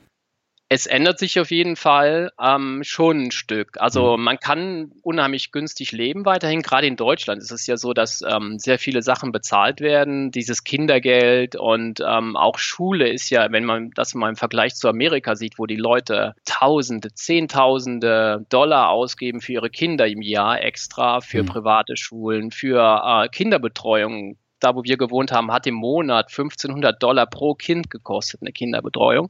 Es 0.73 0.85
ändert 0.85 1.19
sich 1.19 1.37
auf 1.37 1.51
jeden 1.51 1.75
Fall 1.75 2.31
ähm, 2.41 2.79
schon 2.85 3.23
ein 3.23 3.31
Stück. 3.31 3.71
Also 3.81 4.15
mhm. 4.15 4.23
man 4.23 4.39
kann 4.39 4.93
unheimlich 5.03 5.51
günstig 5.51 5.91
leben 5.91 6.23
weiterhin. 6.23 6.61
Gerade 6.61 6.87
in 6.87 6.95
Deutschland 6.95 7.41
ist 7.41 7.51
es 7.51 7.67
ja 7.67 7.75
so, 7.75 7.91
dass 7.91 8.21
ähm, 8.21 8.57
sehr 8.57 8.79
viele 8.79 9.01
Sachen 9.01 9.33
bezahlt 9.33 9.81
werden. 9.81 10.31
Dieses 10.31 10.63
Kindergeld 10.63 11.57
und 11.57 11.99
ähm, 11.99 12.37
auch 12.37 12.57
Schule 12.57 13.09
ist 13.09 13.29
ja, 13.31 13.51
wenn 13.51 13.65
man 13.65 13.91
das 13.95 14.13
mal 14.13 14.29
im 14.29 14.37
Vergleich 14.37 14.75
zu 14.75 14.87
Amerika 14.87 15.35
sieht, 15.35 15.59
wo 15.59 15.65
die 15.65 15.75
Leute 15.75 16.35
Tausende, 16.45 17.13
Zehntausende 17.13 18.45
Dollar 18.47 18.91
ausgeben 18.91 19.41
für 19.41 19.51
ihre 19.51 19.69
Kinder 19.69 20.07
im 20.07 20.21
Jahr 20.21 20.63
extra, 20.63 21.19
für 21.19 21.43
mhm. 21.43 21.47
private 21.47 21.97
Schulen, 21.97 22.49
für 22.49 23.01
äh, 23.05 23.27
Kinderbetreuung 23.27 24.37
da 24.63 24.75
wo 24.75 24.83
wir 24.83 24.97
gewohnt 24.97 25.31
haben, 25.31 25.51
hat 25.51 25.67
im 25.67 25.75
Monat 25.75 26.27
1500 26.29 27.01
Dollar 27.01 27.25
pro 27.25 27.53
Kind 27.55 27.89
gekostet, 27.89 28.41
eine 28.41 28.51
Kinderbetreuung. 28.51 29.29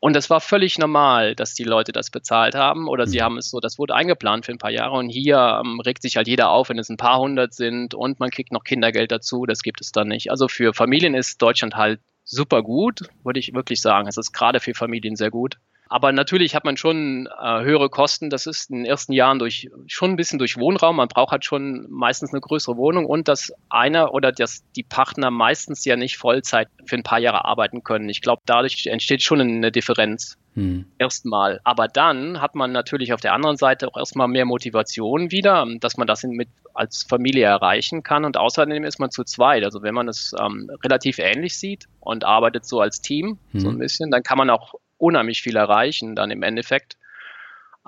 Und 0.00 0.14
das 0.14 0.28
war 0.30 0.40
völlig 0.40 0.78
normal, 0.78 1.34
dass 1.34 1.54
die 1.54 1.64
Leute 1.64 1.92
das 1.92 2.10
bezahlt 2.10 2.54
haben 2.54 2.88
oder 2.88 3.06
sie 3.06 3.18
mhm. 3.18 3.22
haben 3.22 3.38
es 3.38 3.50
so, 3.50 3.60
das 3.60 3.78
wurde 3.78 3.94
eingeplant 3.94 4.46
für 4.46 4.52
ein 4.52 4.58
paar 4.58 4.70
Jahre 4.70 4.96
und 4.96 5.08
hier 5.08 5.60
ähm, 5.64 5.80
regt 5.80 6.02
sich 6.02 6.16
halt 6.16 6.28
jeder 6.28 6.50
auf, 6.50 6.68
wenn 6.68 6.78
es 6.78 6.88
ein 6.88 6.96
paar 6.96 7.18
hundert 7.18 7.54
sind 7.54 7.94
und 7.94 8.20
man 8.20 8.30
kriegt 8.30 8.52
noch 8.52 8.64
Kindergeld 8.64 9.10
dazu, 9.10 9.46
das 9.46 9.62
gibt 9.62 9.80
es 9.80 9.92
dann 9.92 10.08
nicht. 10.08 10.30
Also 10.30 10.48
für 10.48 10.74
Familien 10.74 11.14
ist 11.14 11.40
Deutschland 11.40 11.76
halt 11.76 12.00
super 12.24 12.62
gut, 12.62 13.08
würde 13.24 13.40
ich 13.40 13.54
wirklich 13.54 13.80
sagen. 13.80 14.08
Es 14.08 14.16
ist 14.16 14.32
gerade 14.32 14.60
für 14.60 14.74
Familien 14.74 15.16
sehr 15.16 15.30
gut. 15.30 15.58
Aber 15.88 16.12
natürlich 16.12 16.54
hat 16.54 16.64
man 16.64 16.76
schon 16.76 17.28
äh, 17.40 17.62
höhere 17.62 17.88
Kosten. 17.88 18.30
Das 18.30 18.46
ist 18.46 18.70
in 18.70 18.78
den 18.78 18.84
ersten 18.86 19.12
Jahren 19.12 19.38
durch 19.38 19.68
schon 19.86 20.10
ein 20.10 20.16
bisschen 20.16 20.38
durch 20.38 20.56
Wohnraum. 20.56 20.96
Man 20.96 21.08
braucht 21.08 21.32
halt 21.32 21.44
schon 21.44 21.86
meistens 21.90 22.32
eine 22.32 22.40
größere 22.40 22.76
Wohnung 22.76 23.06
und 23.06 23.28
dass 23.28 23.52
einer 23.68 24.12
oder 24.12 24.32
dass 24.32 24.64
die 24.74 24.82
Partner 24.82 25.30
meistens 25.30 25.84
ja 25.84 25.96
nicht 25.96 26.16
Vollzeit 26.16 26.68
für 26.84 26.96
ein 26.96 27.02
paar 27.02 27.18
Jahre 27.18 27.44
arbeiten 27.44 27.84
können. 27.84 28.08
Ich 28.08 28.20
glaube, 28.20 28.42
dadurch 28.46 28.86
entsteht 28.86 29.22
schon 29.22 29.40
eine 29.40 29.70
Differenz. 29.70 30.36
Hm. 30.54 30.86
Erstmal. 30.98 31.60
Aber 31.64 31.86
dann 31.86 32.40
hat 32.40 32.54
man 32.54 32.72
natürlich 32.72 33.12
auf 33.12 33.20
der 33.20 33.34
anderen 33.34 33.58
Seite 33.58 33.86
auch 33.86 33.96
erstmal 33.96 34.26
mehr 34.26 34.46
Motivation 34.46 35.30
wieder, 35.30 35.66
dass 35.80 35.98
man 35.98 36.06
das 36.06 36.24
mit 36.24 36.48
als 36.72 37.04
Familie 37.08 37.44
erreichen 37.44 38.02
kann. 38.02 38.24
Und 38.24 38.38
außerdem 38.38 38.82
ist 38.84 38.98
man 38.98 39.10
zu 39.10 39.22
zweit. 39.24 39.64
Also 39.64 39.82
wenn 39.82 39.94
man 39.94 40.08
es 40.08 40.34
ähm, 40.40 40.70
relativ 40.82 41.18
ähnlich 41.18 41.58
sieht 41.58 41.84
und 42.00 42.24
arbeitet 42.24 42.64
so 42.64 42.80
als 42.80 43.02
Team, 43.02 43.38
hm. 43.52 43.60
so 43.60 43.68
ein 43.68 43.78
bisschen, 43.78 44.10
dann 44.10 44.22
kann 44.22 44.38
man 44.38 44.48
auch 44.48 44.74
unheimlich 44.98 45.42
viel 45.42 45.56
erreichen 45.56 46.14
dann 46.14 46.30
im 46.30 46.42
Endeffekt, 46.42 46.96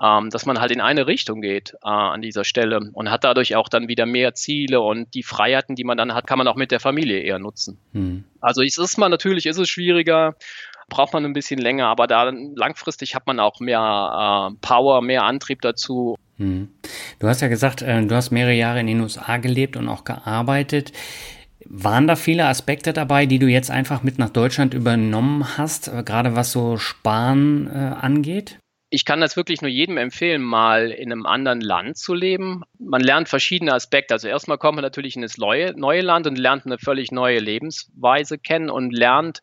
ähm, 0.01 0.29
dass 0.29 0.45
man 0.45 0.59
halt 0.59 0.71
in 0.71 0.81
eine 0.81 1.07
Richtung 1.07 1.41
geht 1.41 1.73
äh, 1.83 1.89
an 1.89 2.21
dieser 2.21 2.43
Stelle 2.43 2.79
und 2.93 3.11
hat 3.11 3.23
dadurch 3.23 3.55
auch 3.55 3.69
dann 3.69 3.87
wieder 3.87 4.05
mehr 4.05 4.33
Ziele 4.33 4.81
und 4.81 5.13
die 5.13 5.23
Freiheiten, 5.23 5.75
die 5.75 5.83
man 5.83 5.97
dann 5.97 6.13
hat, 6.13 6.27
kann 6.27 6.37
man 6.37 6.47
auch 6.47 6.55
mit 6.55 6.71
der 6.71 6.79
Familie 6.79 7.19
eher 7.19 7.39
nutzen. 7.39 7.79
Hm. 7.93 8.23
Also 8.39 8.61
es 8.61 8.77
ist 8.77 8.97
mal 8.97 9.09
natürlich, 9.09 9.45
ist 9.45 9.57
es 9.57 9.69
schwieriger, 9.69 10.35
braucht 10.87 11.13
man 11.13 11.25
ein 11.25 11.33
bisschen 11.33 11.59
länger, 11.59 11.87
aber 11.87 12.07
da 12.07 12.31
langfristig 12.55 13.15
hat 13.15 13.27
man 13.27 13.39
auch 13.39 13.59
mehr 13.59 14.51
äh, 14.51 14.55
Power, 14.61 15.01
mehr 15.01 15.23
Antrieb 15.23 15.61
dazu. 15.61 16.15
Hm. 16.37 16.69
Du 17.19 17.27
hast 17.27 17.41
ja 17.41 17.47
gesagt, 17.47 17.81
äh, 17.81 18.05
du 18.05 18.15
hast 18.15 18.31
mehrere 18.31 18.53
Jahre 18.53 18.79
in 18.79 18.87
den 18.87 19.01
USA 19.01 19.37
gelebt 19.37 19.75
und 19.75 19.89
auch 19.89 20.03
gearbeitet. 20.03 20.93
Waren 21.71 22.07
da 22.07 22.15
viele 22.15 22.47
Aspekte 22.47 22.93
dabei, 22.93 23.27
die 23.27 23.37
du 23.37 23.45
jetzt 23.45 23.69
einfach 23.69 24.01
mit 24.01 24.17
nach 24.17 24.31
Deutschland 24.31 24.73
übernommen 24.73 25.57
hast, 25.57 25.87
äh, 25.87 26.03
gerade 26.03 26.35
was 26.35 26.51
so 26.51 26.77
Sparen 26.77 27.67
äh, 27.67 27.77
angeht? 27.77 28.57
Ich 28.89 29.05
kann 29.05 29.21
das 29.21 29.37
wirklich 29.37 29.61
nur 29.61 29.69
jedem 29.69 29.97
empfehlen, 29.97 30.41
mal 30.41 30.89
in 30.89 31.11
einem 31.11 31.27
anderen 31.27 31.61
Land 31.61 31.97
zu 31.99 32.15
leben. 32.15 32.63
Man 32.79 33.01
lernt 33.01 33.29
verschiedene 33.29 33.71
Aspekte. 33.71 34.15
Also 34.15 34.27
erstmal 34.27 34.57
kommt 34.57 34.77
man 34.77 34.83
natürlich 34.83 35.15
in 35.15 35.21
das 35.21 35.37
neue, 35.37 35.79
neue 35.79 36.01
Land 36.01 36.25
und 36.25 36.39
lernt 36.39 36.65
eine 36.65 36.79
völlig 36.79 37.11
neue 37.11 37.37
Lebensweise 37.37 38.39
kennen 38.39 38.71
und 38.71 38.91
lernt, 38.91 39.41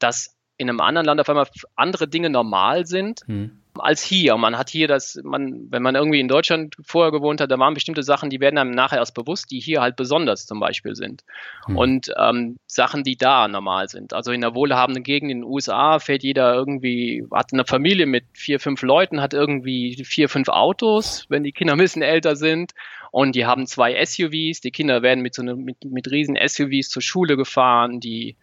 dass 0.00 0.36
in 0.56 0.68
einem 0.68 0.80
anderen 0.80 1.06
Land 1.06 1.20
auf 1.20 1.28
einmal 1.28 1.46
andere 1.76 2.08
Dinge 2.08 2.28
normal 2.28 2.86
sind. 2.86 3.20
Hm 3.26 3.62
als 3.80 4.02
hier. 4.02 4.36
Man 4.36 4.56
hat 4.58 4.70
hier 4.70 4.88
das, 4.88 5.20
man, 5.22 5.66
wenn 5.70 5.82
man 5.82 5.94
irgendwie 5.94 6.20
in 6.20 6.28
Deutschland 6.28 6.76
vorher 6.82 7.12
gewohnt 7.12 7.40
hat, 7.40 7.50
da 7.50 7.58
waren 7.58 7.74
bestimmte 7.74 8.02
Sachen, 8.02 8.30
die 8.30 8.40
werden 8.40 8.58
einem 8.58 8.70
nachher 8.70 8.98
erst 8.98 9.14
bewusst, 9.14 9.50
die 9.50 9.60
hier 9.60 9.80
halt 9.80 9.96
besonders 9.96 10.46
zum 10.46 10.60
Beispiel 10.60 10.94
sind. 10.94 11.24
Mhm. 11.66 11.76
Und 11.76 12.12
ähm, 12.18 12.58
Sachen, 12.66 13.04
die 13.04 13.16
da 13.16 13.48
normal 13.48 13.88
sind. 13.88 14.12
Also 14.12 14.32
in 14.32 14.40
der 14.40 14.54
wohlhabenden 14.54 15.02
Gegend 15.02 15.30
in 15.30 15.38
den 15.38 15.44
USA 15.44 15.98
fährt 15.98 16.22
jeder 16.22 16.54
irgendwie, 16.54 17.26
hat 17.32 17.52
eine 17.52 17.64
Familie 17.64 18.06
mit 18.06 18.24
vier, 18.32 18.60
fünf 18.60 18.82
Leuten, 18.82 19.20
hat 19.20 19.34
irgendwie 19.34 20.02
vier, 20.04 20.28
fünf 20.28 20.48
Autos, 20.48 21.26
wenn 21.28 21.44
die 21.44 21.52
Kinder 21.52 21.74
ein 21.74 21.78
bisschen 21.78 22.02
älter 22.02 22.36
sind. 22.36 22.72
Und 23.10 23.34
die 23.34 23.46
haben 23.46 23.66
zwei 23.66 24.04
SUVs. 24.04 24.60
Die 24.60 24.70
Kinder 24.70 25.02
werden 25.02 25.22
mit 25.22 25.34
so 25.34 25.42
einem, 25.42 25.64
mit, 25.64 25.84
mit 25.84 26.10
riesen 26.10 26.36
SUVs 26.36 26.90
zur 26.90 27.02
Schule 27.02 27.36
gefahren. 27.36 28.00
Die 28.00 28.36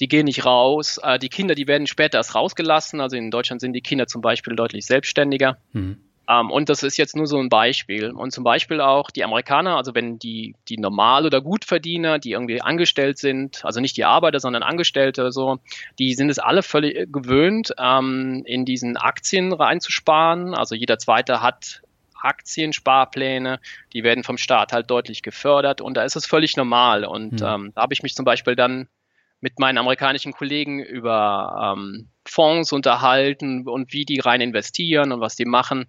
die 0.00 0.08
gehen 0.08 0.24
nicht 0.24 0.44
raus. 0.44 0.98
Äh, 1.02 1.18
die 1.18 1.28
Kinder, 1.28 1.54
die 1.54 1.68
werden 1.68 1.86
später 1.86 2.18
erst 2.18 2.34
rausgelassen. 2.34 3.00
Also 3.00 3.16
in 3.16 3.30
Deutschland 3.30 3.60
sind 3.60 3.74
die 3.74 3.82
Kinder 3.82 4.06
zum 4.06 4.22
Beispiel 4.22 4.56
deutlich 4.56 4.86
selbstständiger. 4.86 5.58
Mhm. 5.72 5.98
Ähm, 6.28 6.50
und 6.50 6.68
das 6.68 6.82
ist 6.82 6.96
jetzt 6.96 7.16
nur 7.16 7.26
so 7.26 7.38
ein 7.38 7.48
Beispiel. 7.48 8.10
Und 8.10 8.30
zum 8.32 8.44
Beispiel 8.44 8.80
auch 8.80 9.10
die 9.10 9.24
Amerikaner, 9.24 9.76
also 9.76 9.94
wenn 9.94 10.18
die, 10.18 10.54
die 10.68 10.78
Normal- 10.78 11.26
oder 11.26 11.40
Gutverdiener, 11.40 12.18
die 12.18 12.32
irgendwie 12.32 12.62
angestellt 12.62 13.18
sind, 13.18 13.64
also 13.64 13.80
nicht 13.80 13.96
die 13.96 14.04
Arbeiter, 14.04 14.40
sondern 14.40 14.62
Angestellte 14.62 15.32
so, 15.32 15.58
die 15.98 16.14
sind 16.14 16.30
es 16.30 16.38
alle 16.38 16.62
völlig 16.62 17.12
gewöhnt, 17.12 17.74
ähm, 17.78 18.42
in 18.46 18.64
diesen 18.64 18.96
Aktien 18.96 19.52
reinzusparen. 19.52 20.54
Also 20.54 20.74
jeder 20.74 20.98
Zweite 20.98 21.42
hat 21.42 21.82
Aktiensparpläne, 22.22 23.60
die 23.92 24.04
werden 24.04 24.24
vom 24.24 24.38
Staat 24.38 24.72
halt 24.72 24.90
deutlich 24.90 25.22
gefördert 25.22 25.80
und 25.80 25.96
da 25.96 26.04
ist 26.04 26.16
es 26.16 26.26
völlig 26.26 26.56
normal. 26.56 27.04
Und 27.04 27.40
mhm. 27.40 27.46
ähm, 27.46 27.72
da 27.74 27.82
habe 27.82 27.94
ich 27.94 28.02
mich 28.02 28.14
zum 28.14 28.24
Beispiel 28.24 28.56
dann 28.56 28.88
mit 29.40 29.58
meinen 29.58 29.78
amerikanischen 29.78 30.32
Kollegen 30.32 30.80
über 30.80 31.74
ähm, 31.76 32.08
Fonds 32.26 32.72
unterhalten 32.72 33.66
und 33.66 33.92
wie 33.92 34.04
die 34.04 34.20
rein 34.20 34.40
investieren 34.40 35.12
und 35.12 35.20
was 35.20 35.36
die 35.36 35.46
machen. 35.46 35.86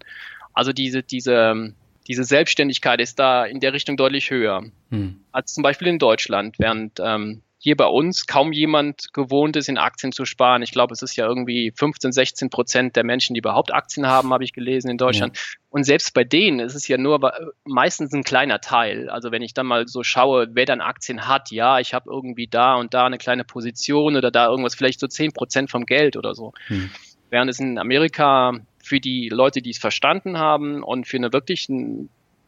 Also 0.54 0.74
diese, 0.74 1.04
diese, 1.04 1.74
diese 2.08 2.24
Selbstständigkeit 2.24 3.00
ist 3.00 3.20
da 3.20 3.46
in 3.46 3.60
der 3.60 3.74
Richtung 3.74 3.98
deutlich 3.98 4.32
höher 4.32 4.64
hm. 4.90 5.22
als 5.32 5.54
zum 5.54 5.64
Beispiel 5.64 5.88
in 5.88 6.00
Deutschland, 6.00 6.60
während 6.60 7.00
ähm, 7.04 7.42
hier 7.64 7.78
bei 7.78 7.86
uns 7.86 8.26
kaum 8.26 8.54
jemand 8.54 9.14
gewohnt 9.14 9.56
ist, 9.56 9.70
in 9.70 9.78
Aktien 9.78 10.12
zu 10.12 10.26
sparen. 10.26 10.64
Ich 10.64 10.72
glaube, 10.72 10.94
es 10.94 11.04
ist 11.04 11.16
ja 11.16 11.28
irgendwie 11.28 11.72
15, 11.76 12.12
16 12.12 12.50
Prozent 12.50 12.96
der 12.96 13.04
Menschen, 13.04 13.36
die 13.36 13.38
überhaupt 13.38 13.72
Aktien 13.72 14.08
haben, 14.08 14.34
habe 14.34 14.44
ich 14.44 14.52
gelesen 14.52 14.90
in 14.90 14.98
Deutschland. 14.98 15.38
Ja. 15.38 15.44
Und 15.70 15.84
selbst 15.84 16.16
bei 16.16 16.24
denen 16.24 16.60
ist 16.60 16.74
es 16.74 16.88
ja 16.88 16.98
nur 16.98 17.20
meistens 17.64 18.14
ein 18.14 18.24
kleiner 18.24 18.62
Teil. 18.62 19.12
Also 19.12 19.32
wenn 19.32 19.44
ich 19.44 19.54
dann 19.54 19.68
mal 19.68 19.88
so 19.88 20.02
schaue, 20.02 20.48
wer 20.54 20.66
dann 20.66 20.82
Aktien 20.82 21.28
hat, 21.28 21.52
ja, 21.52 21.80
ich 21.80 21.94
habe 21.94 22.10
irgendwie 22.10 22.48
da 22.48 22.74
und 22.74 22.96
da 22.96 23.06
eine 23.06 23.20
kleine 23.20 23.44
Position 23.44 24.18
oder 24.18 24.32
da 24.32 24.48
irgendwas, 24.48 24.74
vielleicht 24.74 25.00
so 25.00 25.06
10 25.06 25.34
Prozent 25.34 25.70
vom 25.70 25.86
Geld 25.86 26.18
oder 26.18 26.34
so. 26.34 26.54
Hm. 26.66 26.90
Während 27.30 27.52
es 27.52 27.60
in 27.60 27.78
Amerika 27.78 28.54
für 28.84 29.00
die 29.00 29.30
Leute, 29.30 29.62
die 29.62 29.70
es 29.70 29.78
verstanden 29.78 30.40
haben 30.40 30.82
und 30.82 31.08
für 31.08 31.18
eine 31.18 31.32
wirklich 31.32 31.70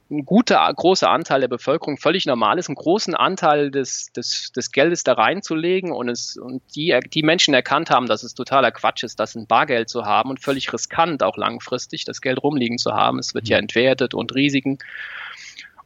ein, 0.10 0.26
guter, 0.26 0.72
großer 0.74 1.10
Anteil 1.10 1.42
der 1.42 1.48
Bevölkerung 1.48 1.98
völlig 1.98 2.26
normal 2.26 2.60
ist, 2.60 2.70
einen 2.70 2.76
großen 2.76 3.16
Anteil 3.16 3.72
des, 3.72 4.12
des, 4.13 4.52
des 4.52 4.72
Geldes 4.72 5.04
da 5.04 5.13
reinzulegen 5.13 5.92
und, 5.92 6.10
es, 6.10 6.38
und 6.38 6.62
die, 6.76 6.98
die 7.13 7.24
Menschen 7.24 7.54
erkannt 7.54 7.89
haben, 7.89 8.08
dass 8.08 8.24
es 8.24 8.34
totaler 8.34 8.72
Quatsch 8.72 9.04
ist, 9.04 9.20
das 9.20 9.36
in 9.36 9.48
Bargeld 9.48 9.89
zu 9.89 10.06
haben 10.06 10.30
und 10.30 10.39
völlig 10.39 10.72
riskant 10.74 11.24
auch 11.24 11.38
langfristig 11.38 12.06
das 12.06 12.22
Geld 12.22 12.42
rumliegen 12.44 12.78
zu 12.78 12.94
haben. 12.94 13.20
Es 13.20 13.34
wird 13.34 13.48
ja 13.48 13.58
mhm. 13.58 13.63
entwertet 13.63 14.13
und 14.13 14.34
Risiken. 14.36 14.80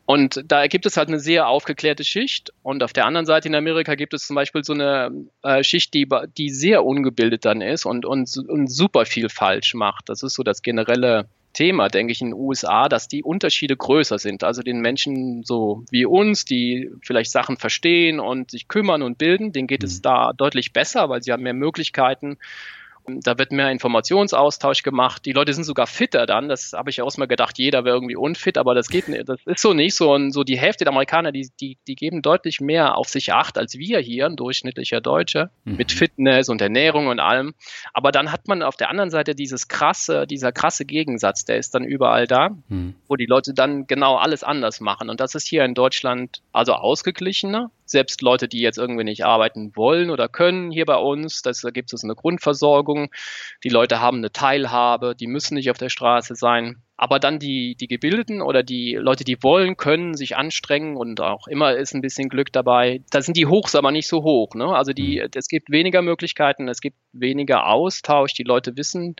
Und 0.07 0.41
da 0.47 0.67
gibt 0.67 0.85
es 0.85 0.95
halt 0.95 1.09
eine 1.09 1.19
sehr 1.19 1.49
aufgeklärte 1.49 2.05
Schicht. 2.05 2.53
Und 2.63 2.81
auf 2.81 2.93
der 2.93 3.05
anderen 3.05 3.25
Seite 3.25 3.49
in 3.49 3.55
Amerika 3.55 3.95
gibt 3.95 4.13
es 4.13 4.25
zum 4.25 4.37
Beispiel 4.37 4.63
so 4.63 4.71
eine 4.71 5.11
äh, 5.43 5.65
Schicht, 5.65 5.93
die, 5.93 6.07
die 6.37 6.49
sehr 6.49 6.85
ungebildet 6.85 7.43
dann 7.43 7.59
ist 7.59 7.85
und, 7.85 8.05
und, 8.05 8.33
und 8.47 8.67
super 8.71 9.05
viel 9.05 9.27
falsch 9.27 9.73
macht. 9.73 10.07
Das 10.07 10.23
ist 10.23 10.35
so 10.35 10.43
das 10.43 10.61
generelle 10.61 11.27
Thema, 11.53 11.87
denke 11.87 12.11
ich, 12.11 12.21
in 12.21 12.31
den 12.31 12.39
USA, 12.39 12.87
dass 12.87 13.07
die 13.07 13.23
Unterschiede 13.23 13.75
größer 13.75 14.19
sind. 14.19 14.43
Also 14.43 14.61
den 14.61 14.79
Menschen 14.79 15.43
so 15.43 15.83
wie 15.89 16.05
uns, 16.05 16.45
die 16.45 16.91
vielleicht 17.01 17.31
Sachen 17.31 17.57
verstehen 17.57 18.19
und 18.19 18.51
sich 18.51 18.67
kümmern 18.67 19.01
und 19.01 19.17
bilden, 19.17 19.51
denen 19.51 19.67
geht 19.67 19.83
es 19.83 19.97
mhm. 19.97 20.01
da 20.03 20.33
deutlich 20.33 20.73
besser, 20.73 21.09
weil 21.09 21.23
sie 21.23 21.31
haben 21.31 21.43
mehr 21.43 21.53
Möglichkeiten, 21.53 22.37
da 23.07 23.37
wird 23.37 23.51
mehr 23.51 23.71
Informationsaustausch 23.71 24.83
gemacht. 24.83 25.25
Die 25.25 25.31
Leute 25.31 25.53
sind 25.53 25.63
sogar 25.63 25.87
fitter 25.87 26.25
dann. 26.25 26.49
Das 26.49 26.73
habe 26.73 26.89
ich 26.89 27.01
auch 27.01 27.15
mal 27.17 27.25
gedacht, 27.25 27.57
jeder 27.57 27.85
wäre 27.85 27.95
irgendwie 27.95 28.17
unfit, 28.17 28.57
aber 28.57 28.75
das 28.75 28.89
geht 28.89 29.07
nicht. 29.07 29.27
Das 29.29 29.39
ist 29.45 29.61
so 29.61 29.73
nicht 29.73 29.95
so. 29.95 30.13
Und 30.13 30.31
so 30.31 30.43
die 30.43 30.57
Hälfte 30.57 30.83
der 30.83 30.91
Amerikaner, 30.91 31.31
die, 31.31 31.49
die, 31.59 31.77
die 31.87 31.95
geben 31.95 32.21
deutlich 32.21 32.59
mehr 32.59 32.97
auf 32.97 33.07
sich 33.07 33.33
acht 33.33 33.57
als 33.57 33.77
wir 33.77 33.99
hier, 33.99 34.25
ein 34.25 34.35
durchschnittlicher 34.35 34.99
Deutscher, 34.99 35.49
mhm. 35.63 35.77
mit 35.77 35.91
Fitness 35.91 36.49
und 36.49 36.61
Ernährung 36.61 37.07
und 37.07 37.19
allem. 37.19 37.53
Aber 37.93 38.11
dann 38.11 38.31
hat 38.31 38.47
man 38.47 38.61
auf 38.61 38.75
der 38.75 38.89
anderen 38.89 39.09
Seite 39.09 39.35
dieses 39.35 39.67
krasse, 39.67 40.27
dieser 40.27 40.51
krasse 40.51 40.85
Gegensatz, 40.85 41.45
der 41.45 41.57
ist 41.57 41.73
dann 41.75 41.85
überall 41.85 42.27
da, 42.27 42.49
mhm. 42.67 42.95
wo 43.07 43.15
die 43.15 43.25
Leute 43.25 43.53
dann 43.53 43.87
genau 43.87 44.17
alles 44.17 44.43
anders 44.43 44.81
machen. 44.81 45.09
Und 45.09 45.21
das 45.21 45.33
ist 45.33 45.47
hier 45.47 45.63
in 45.63 45.73
Deutschland 45.73 46.41
also 46.51 46.73
ausgeglichener 46.73 47.71
selbst 47.89 48.21
Leute, 48.21 48.47
die 48.47 48.59
jetzt 48.59 48.77
irgendwie 48.77 49.03
nicht 49.03 49.25
arbeiten 49.25 49.75
wollen 49.75 50.09
oder 50.09 50.27
können 50.27 50.71
hier 50.71 50.85
bei 50.85 50.97
uns, 50.97 51.41
das, 51.41 51.61
da 51.61 51.69
gibt 51.69 51.93
es 51.93 52.03
eine 52.03 52.15
Grundversorgung. 52.15 53.09
Die 53.63 53.69
Leute 53.69 54.01
haben 54.01 54.17
eine 54.17 54.31
Teilhabe, 54.31 55.15
die 55.15 55.27
müssen 55.27 55.55
nicht 55.55 55.71
auf 55.71 55.77
der 55.77 55.89
Straße 55.89 56.35
sein. 56.35 56.83
Aber 56.99 57.19
dann 57.19 57.37
die, 57.37 57.75
die 57.75 57.87
Gebildeten 57.87 58.41
oder 58.41 58.63
die 58.63 58.95
Leute, 58.95 59.23
die 59.23 59.41
wollen, 59.43 59.77
können 59.77 60.15
sich 60.15 60.35
anstrengen 60.35 60.97
und 60.97 61.21
auch 61.21 61.47
immer 61.47 61.75
ist 61.75 61.93
ein 61.93 62.01
bisschen 62.01 62.27
Glück 62.27 62.51
dabei. 62.51 63.03
Da 63.11 63.21
sind 63.21 63.37
die 63.37 63.45
Hochs 63.45 63.75
aber 63.75 63.91
nicht 63.91 64.07
so 64.07 64.23
hoch. 64.23 64.55
Ne? 64.55 64.65
Also 64.75 64.93
die, 64.93 65.21
mhm. 65.21 65.29
es 65.35 65.47
gibt 65.47 65.69
weniger 65.69 66.01
Möglichkeiten, 66.01 66.67
es 66.67 66.81
gibt 66.81 66.97
weniger 67.13 67.67
Austausch. 67.67 68.33
Die 68.33 68.43
Leute 68.43 68.77
wissen, 68.77 69.15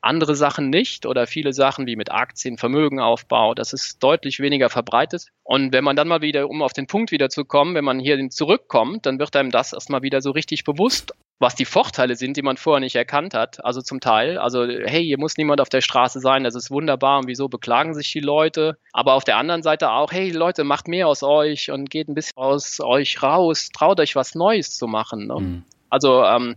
andere 0.00 0.36
Sachen 0.36 0.70
nicht 0.70 1.06
oder 1.06 1.26
viele 1.26 1.52
Sachen 1.52 1.86
wie 1.86 1.96
mit 1.96 2.12
Aktien, 2.12 2.58
Vermögenaufbau, 2.58 3.54
das 3.54 3.72
ist 3.72 4.02
deutlich 4.02 4.40
weniger 4.40 4.70
verbreitet. 4.70 5.26
Und 5.42 5.72
wenn 5.72 5.84
man 5.84 5.96
dann 5.96 6.08
mal 6.08 6.22
wieder, 6.22 6.48
um 6.48 6.62
auf 6.62 6.72
den 6.72 6.86
Punkt 6.86 7.10
wieder 7.10 7.28
zu 7.28 7.44
kommen, 7.44 7.74
wenn 7.74 7.84
man 7.84 7.98
hier 7.98 8.16
zurückkommt, 8.30 9.06
dann 9.06 9.18
wird 9.18 9.34
einem 9.36 9.50
das 9.50 9.72
erstmal 9.72 10.02
wieder 10.02 10.20
so 10.20 10.30
richtig 10.30 10.64
bewusst, 10.64 11.12
was 11.38 11.54
die 11.54 11.64
Vorteile 11.64 12.16
sind, 12.16 12.36
die 12.36 12.42
man 12.42 12.56
vorher 12.56 12.80
nicht 12.80 12.96
erkannt 12.96 13.34
hat. 13.34 13.62
Also 13.64 13.82
zum 13.82 14.00
Teil, 14.00 14.38
also 14.38 14.64
hey, 14.64 15.04
hier 15.04 15.18
muss 15.18 15.36
niemand 15.36 15.60
auf 15.60 15.68
der 15.68 15.80
Straße 15.82 16.20
sein, 16.20 16.44
das 16.44 16.54
ist 16.54 16.70
wunderbar 16.70 17.18
und 17.18 17.26
wieso 17.26 17.48
beklagen 17.48 17.94
sich 17.94 18.10
die 18.12 18.20
Leute. 18.20 18.78
Aber 18.92 19.14
auf 19.14 19.24
der 19.24 19.36
anderen 19.36 19.62
Seite 19.62 19.90
auch, 19.90 20.12
hey 20.12 20.30
Leute, 20.30 20.64
macht 20.64 20.88
mehr 20.88 21.08
aus 21.08 21.22
euch 21.22 21.70
und 21.70 21.90
geht 21.90 22.08
ein 22.08 22.14
bisschen 22.14 22.36
aus 22.36 22.80
euch 22.80 23.22
raus, 23.22 23.70
traut 23.72 24.00
euch 24.00 24.16
was 24.16 24.34
Neues 24.34 24.76
zu 24.76 24.86
machen. 24.86 25.26
Ne? 25.26 25.40
Mhm. 25.40 25.64
Also 25.90 26.24
ähm, 26.24 26.56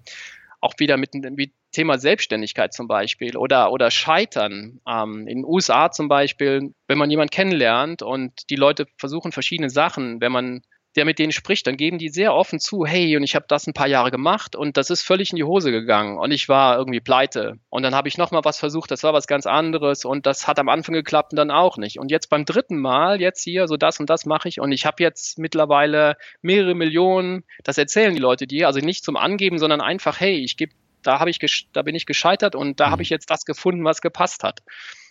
auch 0.62 0.74
wieder 0.78 0.98
mit, 0.98 1.14
mit 1.14 1.52
Thema 1.72 1.98
Selbstständigkeit 1.98 2.74
zum 2.74 2.88
Beispiel 2.88 3.38
oder, 3.38 3.72
oder 3.72 3.92
Scheitern. 3.92 4.80
Ähm, 4.88 5.28
in 5.28 5.40
den 5.40 5.46
USA 5.46 5.92
zum 5.92 6.08
Beispiel, 6.08 6.74
wenn 6.88 6.98
man 6.98 7.10
jemanden 7.10 7.32
kennenlernt 7.32 8.02
und 8.02 8.50
die 8.50 8.56
Leute 8.56 8.86
versuchen 8.98 9.32
verschiedene 9.32 9.70
Sachen, 9.70 10.22
wenn 10.22 10.32
man 10.32 10.62
der 10.96 11.06
mit 11.06 11.20
denen 11.20 11.32
spricht, 11.32 11.68
dann 11.68 11.78
geben 11.78 11.98
die 11.98 12.10
sehr 12.10 12.34
offen 12.34 12.60
zu, 12.60 12.86
hey, 12.86 13.16
und 13.16 13.24
ich 13.24 13.36
habe 13.36 13.46
das 13.48 13.68
ein 13.68 13.74
paar 13.74 13.88
Jahre 13.88 14.12
gemacht 14.12 14.56
und 14.56 14.76
das 14.76 14.90
ist 14.90 15.04
völlig 15.04 15.30
in 15.32 15.36
die 15.36 15.44
Hose 15.44 15.72
gegangen 15.72 16.18
und 16.18 16.32
ich 16.32 16.50
war 16.50 16.78
irgendwie 16.78 17.00
pleite. 17.00 17.56
Und 17.70 17.84
dann 17.84 17.94
habe 17.94 18.08
ich 18.08 18.18
nochmal 18.18 18.44
was 18.44 18.58
versucht, 18.58 18.90
das 18.90 19.04
war 19.04 19.14
was 19.14 19.28
ganz 19.28 19.46
anderes 19.46 20.04
und 20.04 20.26
das 20.26 20.48
hat 20.48 20.60
am 20.60 20.68
Anfang 20.68 20.94
geklappt 20.94 21.34
und 21.34 21.38
dann 21.38 21.52
auch 21.52 21.78
nicht. 21.78 22.00
Und 22.00 22.10
jetzt 22.10 22.30
beim 22.30 22.44
dritten 22.44 22.80
Mal, 22.80 23.22
jetzt 23.22 23.44
hier, 23.44 23.68
so 23.68 23.78
das 23.78 24.00
und 24.00 24.10
das 24.10 24.26
mache 24.26 24.50
ich 24.50 24.60
und 24.60 24.72
ich 24.72 24.86
habe 24.86 25.04
jetzt 25.04 25.38
mittlerweile 25.38 26.18
mehrere 26.42 26.74
Millionen, 26.74 27.44
das 27.64 27.78
erzählen 27.78 28.14
die 28.14 28.20
Leute 28.20 28.48
dir, 28.48 28.68
also 28.68 28.80
nicht 28.80 29.04
zum 29.04 29.16
Angeben, 29.16 29.60
sondern 29.60 29.82
einfach, 29.82 30.20
hey, 30.20 30.38
ich 30.38 30.58
gebe 30.58 30.74
da 31.04 31.20
habe 31.20 31.30
ich, 31.30 31.68
da 31.74 31.82
bin 31.82 31.96
ich 31.96 32.06
gescheitert 32.06 32.56
und 32.56 32.80
da 32.80 32.88
mhm. 32.88 32.92
habe 32.92 33.02
ich 33.02 33.10
jetzt 33.10 33.30
das 33.30 33.46
gefunden, 33.46 33.84
was 33.84 34.02
gepasst 34.02 34.44
hat. 34.44 34.62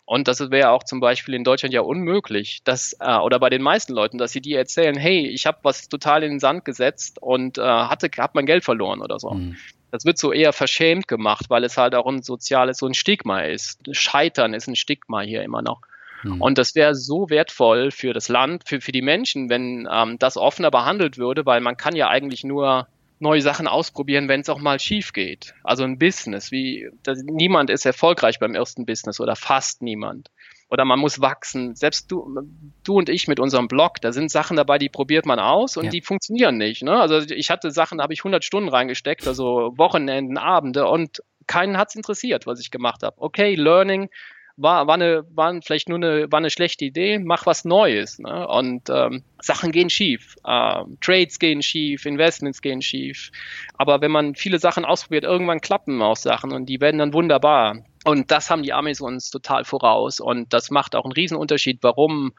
Und 0.09 0.27
das 0.27 0.41
wäre 0.51 0.71
auch 0.71 0.85
zum 0.85 1.01
Beispiel 1.01 1.35
in 1.35 1.45
Deutschland 1.45 1.75
ja 1.75 1.83
unmöglich, 1.83 2.61
dass, 2.65 2.97
äh, 2.99 3.17
oder 3.19 3.39
bei 3.39 3.51
den 3.51 3.61
meisten 3.61 3.93
Leuten, 3.93 4.17
dass 4.17 4.33
sie 4.33 4.41
dir 4.41 4.57
erzählen, 4.57 4.97
hey, 4.97 5.27
ich 5.29 5.45
habe 5.45 5.59
was 5.65 5.91
total 5.91 6.23
in 6.23 6.31
den 6.31 6.41
Sand 6.41 6.65
gesetzt 6.65 7.21
und 7.21 7.59
äh, 7.59 7.63
hatte, 7.63 8.09
hab 8.17 8.35
mein 8.35 8.47
Geld 8.47 8.65
verloren 8.65 9.03
oder 9.03 9.19
so. 9.19 9.33
Mhm. 9.33 9.57
Das 9.91 10.07
wird 10.07 10.17
so 10.17 10.33
eher 10.33 10.55
verschämt 10.55 11.09
gemacht, 11.09 11.51
weil 11.51 11.63
es 11.63 11.77
halt 11.77 11.95
auch 11.95 12.07
ein 12.07 12.23
soziales, 12.23 12.79
so 12.79 12.87
ein 12.87 12.95
Stigma 12.95 13.41
ist. 13.41 13.81
Scheitern 13.93 14.55
ist 14.55 14.67
ein 14.67 14.77
Stigma 14.77 15.21
hier 15.21 15.43
immer 15.43 15.61
noch. 15.61 15.83
Mhm. 16.23 16.41
Und 16.41 16.57
das 16.57 16.75
wäre 16.75 16.95
so 16.95 17.29
wertvoll 17.29 17.91
für 17.91 18.15
das 18.15 18.29
Land, 18.29 18.67
für, 18.67 18.81
für 18.81 18.93
die 18.93 19.03
Menschen, 19.03 19.51
wenn 19.51 19.87
ähm, 19.93 20.19
das 20.19 20.39
offener 20.39 20.71
behandelt 20.71 21.19
würde, 21.19 21.45
weil 21.47 21.61
man 21.61 21.77
kann 21.77 21.95
ja 21.95 22.09
eigentlich 22.09 22.45
nur 22.45 22.89
neue 23.21 23.43
Sachen 23.43 23.67
ausprobieren, 23.67 24.29
wenn 24.29 24.41
es 24.41 24.49
auch 24.49 24.61
mal 24.61 24.79
schief 24.79 25.13
geht. 25.13 25.55
Also 25.65 25.85
ein 25.85 25.99
Business, 25.99 26.51
wie 26.51 26.89
das, 27.03 27.23
niemand 27.23 27.71
ist 27.71 27.87
erfolgreich 27.87 28.39
beim 28.39 28.55
ersten 28.55 28.87
Business 28.87 29.21
oder 29.21 29.37
fast 29.37 29.83
niemand. 29.83 30.31
Oder 30.71 30.85
man 30.85 30.99
muss 30.99 31.21
wachsen. 31.21 31.75
Selbst 31.75 32.13
du, 32.13 32.43
du 32.85 32.99
und 32.99 33.09
ich 33.09 33.27
mit 33.27 33.41
unserem 33.41 33.69
Blog, 33.69 34.01
da 34.03 34.13
sind 34.13 34.31
Sachen 34.31 34.57
dabei, 34.57 34.79
die 34.79 34.91
probiert 34.91 35.25
man 35.25 35.39
aus 35.39 35.77
und 35.77 35.87
ja. 35.87 35.91
die 35.91 36.03
funktionieren 36.03 36.59
nicht. 36.59 36.83
Ne? 36.83 37.01
Also 37.01 37.21
ich 37.21 37.51
hatte 37.51 37.71
Sachen, 37.71 37.99
da 37.99 38.05
habe 38.05 38.13
ich 38.13 38.21
100 38.21 38.45
Stunden 38.45 38.69
reingesteckt, 38.69 39.27
also 39.27 39.73
Wochenenden, 39.77 40.37
Abende 40.37 40.87
und 40.87 41.23
keinen 41.47 41.79
hat's 41.79 41.95
interessiert, 41.95 42.47
was 42.47 42.61
ich 42.61 42.71
gemacht 42.71 43.03
habe. 43.03 43.17
Okay, 43.19 43.55
Learning, 43.55 44.11
war, 44.59 44.87
war, 44.87 44.95
eine, 44.95 45.25
war 45.35 45.59
vielleicht 45.63 45.89
nur 45.89 45.97
eine, 45.97 46.31
war 46.31 46.39
eine 46.39 46.51
schlechte 46.51 46.85
Idee, 46.85 47.19
mach 47.19 47.47
was 47.47 47.65
Neues. 47.65 48.19
Ne? 48.19 48.47
Und 48.47 48.91
ähm, 48.91 49.23
Sachen 49.41 49.73
gehen 49.73 49.89
schief, 49.89 50.37
ähm, 50.47 50.99
Trades 51.01 51.39
gehen 51.39 51.63
schief, 51.63 52.05
Investments 52.05 52.61
gehen 52.61 52.83
schief. 52.83 53.31
Aber 53.79 54.01
wenn 54.01 54.11
man 54.11 54.35
viele 54.35 54.59
Sachen 54.59 54.85
ausprobiert, 54.85 55.25
irgendwann 55.25 55.61
klappen 55.61 56.03
auch 56.03 56.17
Sachen 56.17 56.53
und 56.53 56.67
die 56.67 56.81
werden 56.81 56.99
dann 56.99 57.15
wunderbar. 57.15 57.85
Und 58.05 58.31
das 58.31 58.51
haben 58.51 58.63
die 58.63 58.73
Amis 58.73 59.01
uns 59.01 59.31
total 59.31 59.65
voraus. 59.65 60.21
Und 60.21 60.53
das 60.53 60.71
macht 60.71 60.97
auch 60.97 61.05
einen 61.05 61.13
Riesenunterschied, 61.13 61.79
warum 61.83 62.33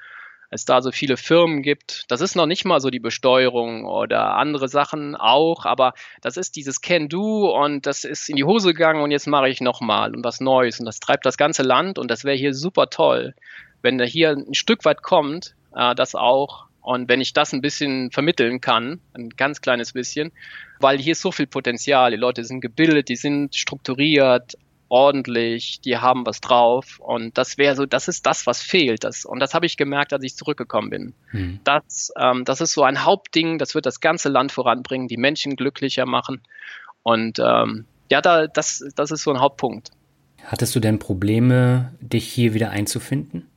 es 0.49 0.65
da 0.65 0.81
so 0.81 0.91
viele 0.91 1.17
Firmen 1.17 1.61
gibt. 1.61 2.05
Das 2.09 2.21
ist 2.21 2.35
noch 2.35 2.45
nicht 2.45 2.65
mal 2.65 2.79
so 2.79 2.89
die 2.89 2.99
Besteuerung 2.99 3.85
oder 3.85 4.35
andere 4.35 4.67
Sachen 4.67 5.15
auch, 5.15 5.65
aber 5.65 5.93
das 6.21 6.37
ist 6.37 6.55
dieses 6.55 6.81
Can-Do 6.81 7.55
und 7.55 7.85
das 7.85 8.03
ist 8.03 8.29
in 8.29 8.35
die 8.35 8.43
Hose 8.43 8.73
gegangen 8.73 9.01
und 9.01 9.11
jetzt 9.11 9.27
mache 9.27 9.49
ich 9.49 9.61
nochmal 9.61 10.15
und 10.15 10.23
was 10.23 10.39
Neues 10.39 10.79
und 10.79 10.85
das 10.85 10.99
treibt 10.99 11.25
das 11.25 11.37
ganze 11.37 11.63
Land 11.63 11.99
und 11.99 12.09
das 12.09 12.23
wäre 12.23 12.37
hier 12.37 12.53
super 12.53 12.89
toll, 12.89 13.35
wenn 13.81 13.97
da 13.97 14.05
hier 14.05 14.31
ein 14.31 14.53
Stück 14.53 14.85
weit 14.85 15.03
kommt, 15.03 15.55
äh, 15.75 15.93
das 15.95 16.15
auch 16.15 16.69
und 16.81 17.09
wenn 17.09 17.21
ich 17.21 17.33
das 17.33 17.53
ein 17.53 17.61
bisschen 17.61 18.09
vermitteln 18.09 18.61
kann, 18.61 18.99
ein 19.13 19.29
ganz 19.29 19.61
kleines 19.61 19.93
bisschen, 19.93 20.31
weil 20.79 20.97
hier 20.97 21.11
ist 21.11 21.21
so 21.21 21.31
viel 21.31 21.45
Potenzial, 21.45 22.11
die 22.11 22.17
Leute 22.17 22.43
sind 22.43 22.61
gebildet, 22.61 23.09
die 23.09 23.15
sind 23.15 23.55
strukturiert, 23.55 24.55
ordentlich, 24.89 25.81
die 25.81 25.97
haben 25.97 26.25
was 26.25 26.41
drauf 26.41 26.99
und 26.99 27.37
das 27.37 27.57
wäre 27.57 27.75
so, 27.75 27.85
das 27.85 28.07
ist 28.07 28.25
das, 28.25 28.45
was 28.45 28.61
fehlt. 28.61 29.03
Das, 29.03 29.23
und 29.25 29.39
das 29.39 29.53
habe 29.53 29.65
ich 29.65 29.77
gemerkt, 29.77 30.11
als 30.13 30.23
ich 30.23 30.35
zurückgekommen 30.35 30.89
bin. 30.89 31.13
Hm. 31.29 31.59
Das, 31.63 32.11
ähm, 32.17 32.43
das 32.45 32.61
ist 32.61 32.73
so 32.73 32.83
ein 32.83 33.05
Hauptding, 33.05 33.57
das 33.57 33.75
wird 33.75 33.85
das 33.85 34.01
ganze 34.01 34.29
Land 34.29 34.51
voranbringen, 34.51 35.07
die 35.07 35.17
Menschen 35.17 35.55
glücklicher 35.55 36.05
machen 36.05 36.41
und 37.03 37.39
ähm, 37.39 37.85
ja, 38.11 38.21
da, 38.21 38.47
das, 38.47 38.83
das 38.95 39.11
ist 39.11 39.23
so 39.23 39.31
ein 39.31 39.39
Hauptpunkt. 39.39 39.91
Hattest 40.43 40.75
du 40.75 40.79
denn 40.79 40.99
Probleme, 40.99 41.93
dich 41.99 42.27
hier 42.27 42.53
wieder 42.53 42.71
einzufinden? 42.71 43.47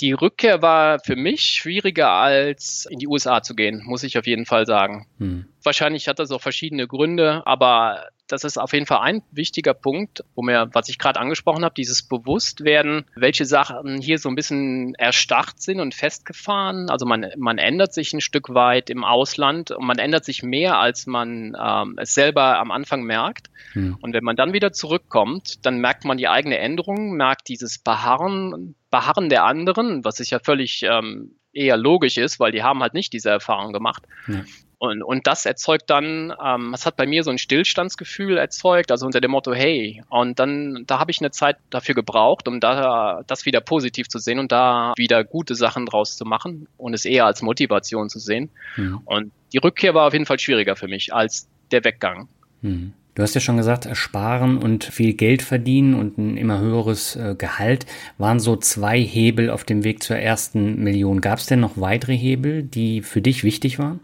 Die 0.00 0.12
Rückkehr 0.12 0.62
war 0.62 0.98
für 0.98 1.16
mich 1.16 1.42
schwieriger 1.42 2.10
als 2.10 2.86
in 2.90 2.98
die 2.98 3.06
USA 3.06 3.42
zu 3.42 3.54
gehen, 3.54 3.82
muss 3.84 4.02
ich 4.02 4.18
auf 4.18 4.26
jeden 4.26 4.46
Fall 4.46 4.66
sagen. 4.66 5.06
Hm. 5.18 5.46
Wahrscheinlich 5.62 6.08
hat 6.08 6.18
das 6.18 6.30
auch 6.30 6.40
verschiedene 6.40 6.88
Gründe, 6.88 7.46
aber 7.46 8.08
das 8.32 8.44
ist 8.44 8.56
auf 8.56 8.72
jeden 8.72 8.86
Fall 8.86 9.00
ein 9.00 9.22
wichtiger 9.30 9.74
Punkt, 9.74 10.24
wo 10.34 10.42
mir, 10.42 10.70
was 10.72 10.88
ich 10.88 10.98
gerade 10.98 11.20
angesprochen 11.20 11.64
habe, 11.64 11.74
dieses 11.74 12.02
Bewusstwerden, 12.02 13.04
welche 13.14 13.44
Sachen 13.44 14.00
hier 14.00 14.18
so 14.18 14.30
ein 14.30 14.34
bisschen 14.34 14.94
erstarrt 14.94 15.60
sind 15.60 15.80
und 15.80 15.94
festgefahren. 15.94 16.88
Also 16.88 17.04
man, 17.04 17.26
man 17.36 17.58
ändert 17.58 17.92
sich 17.92 18.14
ein 18.14 18.22
Stück 18.22 18.54
weit 18.54 18.88
im 18.88 19.04
Ausland 19.04 19.70
und 19.70 19.84
man 19.84 19.98
ändert 19.98 20.24
sich 20.24 20.42
mehr, 20.42 20.78
als 20.78 21.06
man 21.06 21.54
ähm, 21.62 21.98
es 22.00 22.14
selber 22.14 22.58
am 22.58 22.70
Anfang 22.70 23.02
merkt. 23.02 23.50
Hm. 23.74 23.98
Und 24.00 24.14
wenn 24.14 24.24
man 24.24 24.36
dann 24.36 24.54
wieder 24.54 24.72
zurückkommt, 24.72 25.66
dann 25.66 25.78
merkt 25.78 26.06
man 26.06 26.16
die 26.16 26.28
eigene 26.28 26.56
Änderung, 26.56 27.12
merkt 27.12 27.48
dieses 27.48 27.78
Beharren, 27.78 28.74
Beharren 28.90 29.28
der 29.28 29.44
anderen, 29.44 30.06
was 30.06 30.16
sich 30.16 30.30
ja 30.30 30.38
völlig 30.38 30.82
ähm, 30.84 31.32
eher 31.52 31.76
logisch 31.76 32.16
ist, 32.16 32.40
weil 32.40 32.52
die 32.52 32.62
haben 32.62 32.80
halt 32.80 32.94
nicht 32.94 33.12
diese 33.12 33.28
Erfahrung 33.28 33.74
gemacht. 33.74 34.04
Ja. 34.26 34.42
Und, 34.82 35.00
und 35.00 35.28
das 35.28 35.46
erzeugt 35.46 35.90
dann, 35.90 36.34
ähm, 36.44 36.72
das 36.72 36.86
hat 36.86 36.96
bei 36.96 37.06
mir 37.06 37.22
so 37.22 37.30
ein 37.30 37.38
Stillstandsgefühl 37.38 38.36
erzeugt, 38.36 38.90
also 38.90 39.06
unter 39.06 39.20
dem 39.20 39.30
Motto, 39.30 39.54
hey, 39.54 40.02
und 40.08 40.40
dann, 40.40 40.82
da 40.88 40.98
habe 40.98 41.12
ich 41.12 41.20
eine 41.20 41.30
Zeit 41.30 41.56
dafür 41.70 41.94
gebraucht, 41.94 42.48
um 42.48 42.58
da 42.58 43.22
das 43.28 43.46
wieder 43.46 43.60
positiv 43.60 44.08
zu 44.08 44.18
sehen 44.18 44.40
und 44.40 44.50
da 44.50 44.92
wieder 44.96 45.22
gute 45.22 45.54
Sachen 45.54 45.86
draus 45.86 46.16
zu 46.16 46.24
machen 46.24 46.66
und 46.78 46.94
es 46.94 47.04
eher 47.04 47.26
als 47.26 47.42
Motivation 47.42 48.08
zu 48.08 48.18
sehen. 48.18 48.50
Mhm. 48.76 49.02
Und 49.04 49.32
die 49.52 49.58
Rückkehr 49.58 49.94
war 49.94 50.08
auf 50.08 50.14
jeden 50.14 50.26
Fall 50.26 50.40
schwieriger 50.40 50.74
für 50.74 50.88
mich 50.88 51.14
als 51.14 51.46
der 51.70 51.84
Weggang. 51.84 52.26
Mhm. 52.62 52.92
Du 53.14 53.22
hast 53.22 53.34
ja 53.36 53.40
schon 53.40 53.58
gesagt, 53.58 53.88
sparen 53.96 54.58
und 54.58 54.82
viel 54.82 55.12
Geld 55.12 55.42
verdienen 55.42 55.94
und 55.94 56.18
ein 56.18 56.36
immer 56.36 56.58
höheres 56.58 57.14
äh, 57.14 57.36
Gehalt 57.38 57.86
waren 58.18 58.40
so 58.40 58.56
zwei 58.56 59.00
Hebel 59.00 59.48
auf 59.48 59.62
dem 59.62 59.84
Weg 59.84 60.02
zur 60.02 60.16
ersten 60.16 60.82
Million. 60.82 61.20
Gab 61.20 61.38
es 61.38 61.46
denn 61.46 61.60
noch 61.60 61.76
weitere 61.76 62.16
Hebel, 62.16 62.64
die 62.64 63.02
für 63.02 63.22
dich 63.22 63.44
wichtig 63.44 63.78
waren? 63.78 64.00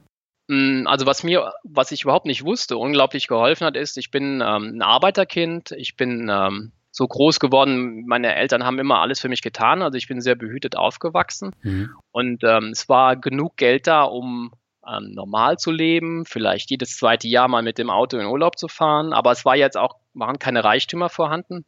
Mm, 0.48 0.86
also 0.86 1.06
was 1.06 1.22
mir, 1.22 1.52
was 1.62 1.92
ich 1.92 2.02
überhaupt 2.02 2.26
nicht 2.26 2.44
wusste, 2.44 2.76
unglaublich 2.76 3.28
geholfen 3.28 3.66
hat, 3.66 3.76
ist, 3.76 3.96
ich 3.96 4.10
bin 4.10 4.42
ähm, 4.44 4.76
ein 4.76 4.82
Arbeiterkind, 4.82 5.72
ich 5.72 5.96
bin 5.96 6.28
ähm, 6.30 6.72
so 6.90 7.06
groß 7.06 7.38
geworden, 7.38 8.06
meine 8.06 8.34
Eltern 8.34 8.64
haben 8.64 8.78
immer 8.78 9.00
alles 9.00 9.20
für 9.20 9.28
mich 9.28 9.42
getan, 9.42 9.82
also 9.82 9.96
ich 9.96 10.08
bin 10.08 10.20
sehr 10.20 10.34
behütet 10.34 10.76
aufgewachsen. 10.76 11.54
Mhm. 11.62 11.90
und 12.10 12.44
ähm, 12.44 12.70
es 12.72 12.88
war 12.88 13.16
genug 13.16 13.56
Geld 13.56 13.86
da, 13.86 14.02
um 14.02 14.52
ähm, 14.86 15.12
normal 15.12 15.58
zu 15.58 15.70
leben, 15.70 16.24
vielleicht 16.24 16.70
jedes 16.70 16.96
zweite 16.96 17.28
Jahr 17.28 17.48
mal 17.48 17.62
mit 17.62 17.78
dem 17.78 17.90
Auto 17.90 18.16
in 18.16 18.26
Urlaub 18.26 18.58
zu 18.58 18.68
fahren, 18.68 19.12
aber 19.12 19.32
es 19.32 19.44
war 19.44 19.54
jetzt 19.54 19.76
auch, 19.76 19.96
waren 20.14 20.38
keine 20.38 20.64
Reichtümer 20.64 21.08
vorhanden. 21.08 21.64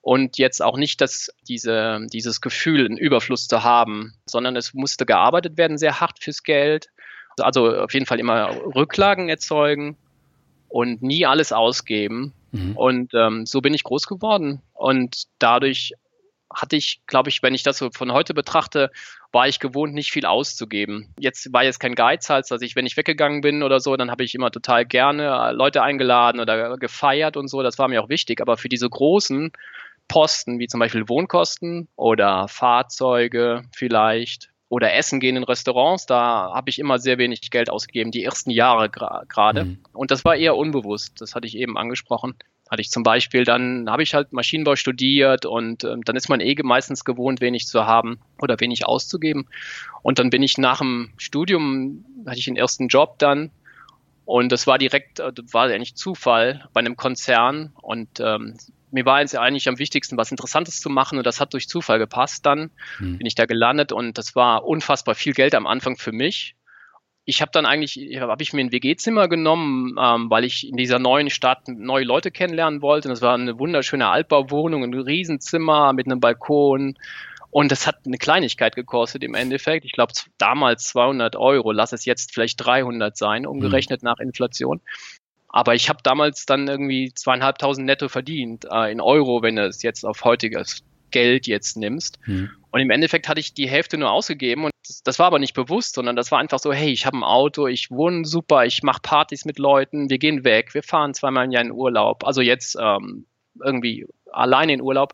Und 0.00 0.36
jetzt 0.36 0.60
auch 0.60 0.78
nicht 0.78 1.00
das, 1.00 1.32
diese, 1.46 2.00
dieses 2.12 2.40
Gefühl, 2.40 2.84
einen 2.86 2.96
Überfluss 2.96 3.46
zu 3.46 3.62
haben, 3.62 4.14
sondern 4.26 4.56
es 4.56 4.74
musste 4.74 5.06
gearbeitet 5.06 5.56
werden, 5.56 5.78
sehr 5.78 6.00
hart 6.00 6.18
fürs 6.20 6.42
Geld. 6.42 6.88
Also 7.38 7.74
auf 7.76 7.94
jeden 7.94 8.06
Fall 8.06 8.20
immer 8.20 8.50
Rücklagen 8.74 9.28
erzeugen 9.28 9.96
und 10.68 11.02
nie 11.02 11.26
alles 11.26 11.52
ausgeben. 11.52 12.32
Mhm. 12.52 12.76
Und 12.76 13.14
ähm, 13.14 13.46
so 13.46 13.60
bin 13.60 13.74
ich 13.74 13.84
groß 13.84 14.06
geworden. 14.06 14.62
Und 14.74 15.24
dadurch 15.38 15.92
hatte 16.54 16.76
ich, 16.76 17.00
glaube 17.06 17.30
ich, 17.30 17.42
wenn 17.42 17.54
ich 17.54 17.62
das 17.62 17.78
so 17.78 17.90
von 17.92 18.12
heute 18.12 18.34
betrachte, 18.34 18.90
war 19.32 19.48
ich 19.48 19.58
gewohnt, 19.58 19.94
nicht 19.94 20.12
viel 20.12 20.26
auszugeben. 20.26 21.08
Jetzt 21.18 21.52
war 21.52 21.64
jetzt 21.64 21.80
kein 21.80 21.94
Geizhals, 21.94 22.52
also 22.52 22.64
ich, 22.64 22.76
wenn 22.76 22.84
ich 22.84 22.96
weggegangen 22.96 23.40
bin 23.40 23.62
oder 23.62 23.80
so, 23.80 23.96
dann 23.96 24.10
habe 24.10 24.24
ich 24.24 24.34
immer 24.34 24.50
total 24.50 24.84
gerne 24.84 25.52
Leute 25.52 25.82
eingeladen 25.82 26.40
oder 26.40 26.76
gefeiert 26.76 27.36
und 27.36 27.48
so. 27.48 27.62
Das 27.62 27.78
war 27.78 27.88
mir 27.88 28.02
auch 28.02 28.08
wichtig. 28.08 28.40
Aber 28.40 28.56
für 28.58 28.68
diese 28.68 28.88
großen 28.88 29.52
Posten, 30.08 30.58
wie 30.58 30.66
zum 30.66 30.80
Beispiel 30.80 31.08
Wohnkosten 31.08 31.88
oder 31.96 32.48
Fahrzeuge 32.48 33.64
vielleicht 33.74 34.51
oder 34.72 34.94
Essen 34.94 35.20
gehen 35.20 35.36
in 35.36 35.44
Restaurants, 35.44 36.06
da 36.06 36.50
habe 36.54 36.70
ich 36.70 36.78
immer 36.78 36.98
sehr 36.98 37.18
wenig 37.18 37.50
Geld 37.50 37.68
ausgegeben, 37.68 38.10
die 38.10 38.24
ersten 38.24 38.50
Jahre 38.50 38.88
gerade. 38.88 39.66
Mhm. 39.66 39.78
Und 39.92 40.10
das 40.10 40.24
war 40.24 40.34
eher 40.34 40.56
unbewusst, 40.56 41.20
das 41.20 41.34
hatte 41.34 41.46
ich 41.46 41.58
eben 41.58 41.76
angesprochen. 41.76 42.36
Hatte 42.70 42.80
ich 42.80 42.90
zum 42.90 43.02
Beispiel, 43.02 43.44
dann 43.44 43.90
habe 43.90 44.02
ich 44.02 44.14
halt 44.14 44.32
Maschinenbau 44.32 44.74
studiert 44.76 45.44
und 45.44 45.84
ähm, 45.84 46.00
dann 46.04 46.16
ist 46.16 46.30
man 46.30 46.40
eh 46.40 46.56
meistens 46.62 47.04
gewohnt, 47.04 47.42
wenig 47.42 47.66
zu 47.66 47.84
haben 47.84 48.18
oder 48.40 48.58
wenig 48.60 48.86
auszugeben. 48.86 49.46
Und 50.00 50.18
dann 50.18 50.30
bin 50.30 50.42
ich 50.42 50.56
nach 50.56 50.78
dem 50.78 51.12
Studium, 51.18 52.06
hatte 52.26 52.38
ich 52.38 52.46
den 52.46 52.56
ersten 52.56 52.88
Job 52.88 53.18
dann 53.18 53.50
und 54.24 54.52
das 54.52 54.66
war 54.66 54.78
direkt, 54.78 55.20
äh, 55.20 55.32
war 55.52 55.64
eigentlich 55.64 55.96
Zufall 55.96 56.66
bei 56.72 56.80
einem 56.80 56.96
Konzern 56.96 57.74
und 57.82 58.20
ähm, 58.20 58.56
mir 58.92 59.06
war 59.06 59.20
jetzt 59.20 59.36
eigentlich 59.36 59.68
am 59.68 59.78
wichtigsten, 59.78 60.16
was 60.16 60.30
Interessantes 60.30 60.80
zu 60.80 60.90
machen 60.90 61.18
und 61.18 61.26
das 61.26 61.40
hat 61.40 61.52
durch 61.54 61.68
Zufall 61.68 61.98
gepasst. 61.98 62.46
Dann 62.46 62.70
mhm. 62.98 63.18
bin 63.18 63.26
ich 63.26 63.34
da 63.34 63.46
gelandet 63.46 63.92
und 63.92 64.18
das 64.18 64.36
war 64.36 64.64
unfassbar 64.64 65.14
viel 65.14 65.32
Geld 65.32 65.54
am 65.54 65.66
Anfang 65.66 65.96
für 65.96 66.12
mich. 66.12 66.54
Ich 67.24 67.40
habe 67.40 67.52
dann 67.52 67.66
eigentlich, 67.66 67.96
habe 68.20 68.42
ich 68.42 68.52
mir 68.52 68.62
ein 68.62 68.72
WG-Zimmer 68.72 69.28
genommen, 69.28 69.96
ähm, 70.00 70.28
weil 70.28 70.44
ich 70.44 70.68
in 70.68 70.76
dieser 70.76 70.98
neuen 70.98 71.30
Stadt 71.30 71.68
neue 71.68 72.04
Leute 72.04 72.32
kennenlernen 72.32 72.82
wollte. 72.82 73.08
Und 73.08 73.12
das 73.12 73.22
war 73.22 73.34
eine 73.34 73.58
wunderschöne 73.58 74.08
Altbauwohnung, 74.08 74.82
ein 74.82 74.92
Riesenzimmer 74.92 75.92
mit 75.92 76.06
einem 76.06 76.18
Balkon. 76.18 76.98
Und 77.50 77.70
das 77.70 77.86
hat 77.86 77.98
eine 78.06 78.18
Kleinigkeit 78.18 78.74
gekostet 78.74 79.22
im 79.22 79.34
Endeffekt. 79.34 79.84
Ich 79.84 79.92
glaube 79.92 80.14
damals 80.38 80.84
200 80.84 81.36
Euro, 81.36 81.70
lass 81.70 81.92
es 81.92 82.06
jetzt 82.06 82.32
vielleicht 82.32 82.56
300 82.64 83.16
sein, 83.16 83.46
umgerechnet 83.46 84.02
mhm. 84.02 84.06
nach 84.06 84.18
Inflation. 84.18 84.80
Aber 85.52 85.74
ich 85.74 85.88
habe 85.88 86.00
damals 86.02 86.46
dann 86.46 86.66
irgendwie 86.66 87.12
zweieinhalbtausend 87.14 87.86
netto 87.86 88.08
verdient 88.08 88.66
äh, 88.70 88.90
in 88.90 89.00
Euro, 89.00 89.42
wenn 89.42 89.56
du 89.56 89.66
es 89.66 89.82
jetzt 89.82 90.04
auf 90.04 90.24
heutiges 90.24 90.82
Geld 91.10 91.46
jetzt 91.46 91.76
nimmst. 91.76 92.18
Mhm. 92.26 92.50
Und 92.70 92.80
im 92.80 92.90
Endeffekt 92.90 93.28
hatte 93.28 93.38
ich 93.38 93.52
die 93.52 93.68
Hälfte 93.68 93.98
nur 93.98 94.10
ausgegeben 94.10 94.64
und 94.64 94.72
das, 94.86 95.02
das 95.02 95.18
war 95.18 95.26
aber 95.26 95.38
nicht 95.38 95.52
bewusst, 95.52 95.94
sondern 95.94 96.16
das 96.16 96.32
war 96.32 96.38
einfach 96.38 96.58
so, 96.58 96.72
hey, 96.72 96.90
ich 96.90 97.04
habe 97.04 97.18
ein 97.18 97.22
Auto, 97.22 97.66
ich 97.66 97.90
wohne 97.90 98.24
super, 98.24 98.64
ich 98.64 98.82
mache 98.82 99.02
Partys 99.02 99.44
mit 99.44 99.58
Leuten, 99.58 100.08
wir 100.08 100.18
gehen 100.18 100.42
weg, 100.42 100.72
wir 100.72 100.82
fahren 100.82 101.12
zweimal 101.12 101.44
im 101.44 101.50
Jahr 101.50 101.64
in 101.64 101.70
Urlaub. 101.70 102.24
Also 102.26 102.40
jetzt 102.40 102.76
ähm, 102.80 103.26
irgendwie 103.62 104.06
alleine 104.32 104.72
in 104.72 104.80
Urlaub. 104.80 105.12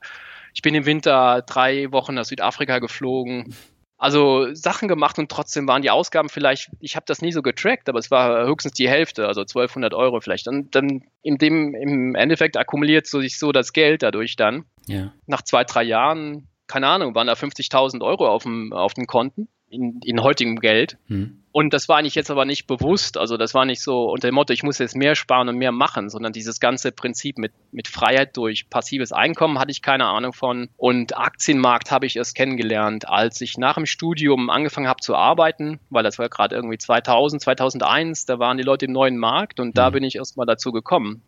Ich 0.54 0.62
bin 0.62 0.74
im 0.74 0.86
Winter 0.86 1.42
drei 1.42 1.90
Wochen 1.90 2.14
nach 2.14 2.24
Südafrika 2.24 2.78
geflogen 2.78 3.54
also 3.98 4.54
Sachen 4.54 4.86
gemacht 4.86 5.18
und 5.18 5.30
trotzdem 5.30 5.66
waren 5.66 5.82
die 5.82 5.90
Ausgaben 5.90 6.28
vielleicht, 6.28 6.70
ich 6.78 6.94
habe 6.94 7.04
das 7.06 7.20
nie 7.20 7.32
so 7.32 7.42
getrackt, 7.42 7.88
aber 7.88 7.98
es 7.98 8.10
war 8.10 8.46
höchstens 8.46 8.74
die 8.74 8.88
Hälfte, 8.88 9.26
also 9.26 9.40
1200 9.40 9.92
Euro 9.92 10.20
vielleicht. 10.20 10.46
Und 10.46 10.74
dann 10.74 11.02
in 11.22 11.36
dem, 11.36 11.74
im 11.74 12.14
Endeffekt 12.14 12.56
akkumuliert 12.56 13.08
so 13.08 13.20
sich 13.20 13.38
so 13.38 13.50
das 13.50 13.72
Geld 13.72 14.04
dadurch 14.04 14.36
dann. 14.36 14.64
Ja. 14.86 15.12
Nach 15.26 15.42
zwei, 15.42 15.64
drei 15.64 15.82
Jahren, 15.82 16.48
keine 16.68 16.86
Ahnung, 16.86 17.16
waren 17.16 17.26
da 17.26 17.32
50.000 17.32 18.00
Euro 18.00 18.28
auf, 18.28 18.44
dem, 18.44 18.72
auf 18.72 18.94
den 18.94 19.06
Konten 19.06 19.48
in, 19.70 20.00
in 20.04 20.22
heutigem 20.22 20.60
Geld. 20.60 20.98
Hm. 21.08 21.42
Und 21.50 21.74
das 21.74 21.88
war 21.88 21.98
eigentlich 21.98 22.14
jetzt 22.14 22.30
aber 22.30 22.44
nicht 22.44 22.66
bewusst. 22.66 23.18
Also 23.18 23.36
das 23.36 23.52
war 23.52 23.64
nicht 23.64 23.82
so 23.82 24.10
unter 24.10 24.28
dem 24.28 24.34
Motto, 24.34 24.52
ich 24.52 24.62
muss 24.62 24.78
jetzt 24.78 24.94
mehr 24.94 25.14
sparen 25.14 25.48
und 25.48 25.56
mehr 25.56 25.72
machen, 25.72 26.08
sondern 26.08 26.32
dieses 26.32 26.60
ganze 26.60 26.92
Prinzip 26.92 27.38
mit, 27.38 27.52
mit 27.72 27.88
Freiheit 27.88 28.36
durch 28.36 28.70
passives 28.70 29.12
Einkommen 29.12 29.58
hatte 29.58 29.70
ich 29.70 29.82
keine 29.82 30.06
Ahnung 30.06 30.32
von. 30.32 30.68
Und 30.76 31.16
Aktienmarkt 31.18 31.90
habe 31.90 32.06
ich 32.06 32.16
erst 32.16 32.34
kennengelernt, 32.36 33.08
als 33.08 33.40
ich 33.40 33.58
nach 33.58 33.74
dem 33.74 33.86
Studium 33.86 34.50
angefangen 34.50 34.88
habe 34.88 35.00
zu 35.00 35.16
arbeiten, 35.16 35.80
weil 35.90 36.04
das 36.04 36.18
war 36.18 36.28
gerade 36.28 36.54
irgendwie 36.54 36.78
2000, 36.78 37.42
2001, 37.42 38.26
da 38.26 38.38
waren 38.38 38.56
die 38.56 38.64
Leute 38.64 38.86
im 38.86 38.92
neuen 38.92 39.16
Markt 39.16 39.58
und 39.58 39.76
da 39.76 39.86
hm. 39.86 39.94
bin 39.94 40.04
ich 40.04 40.16
erst 40.16 40.36
mal 40.36 40.46
dazu 40.46 40.70
gekommen. 40.70 41.22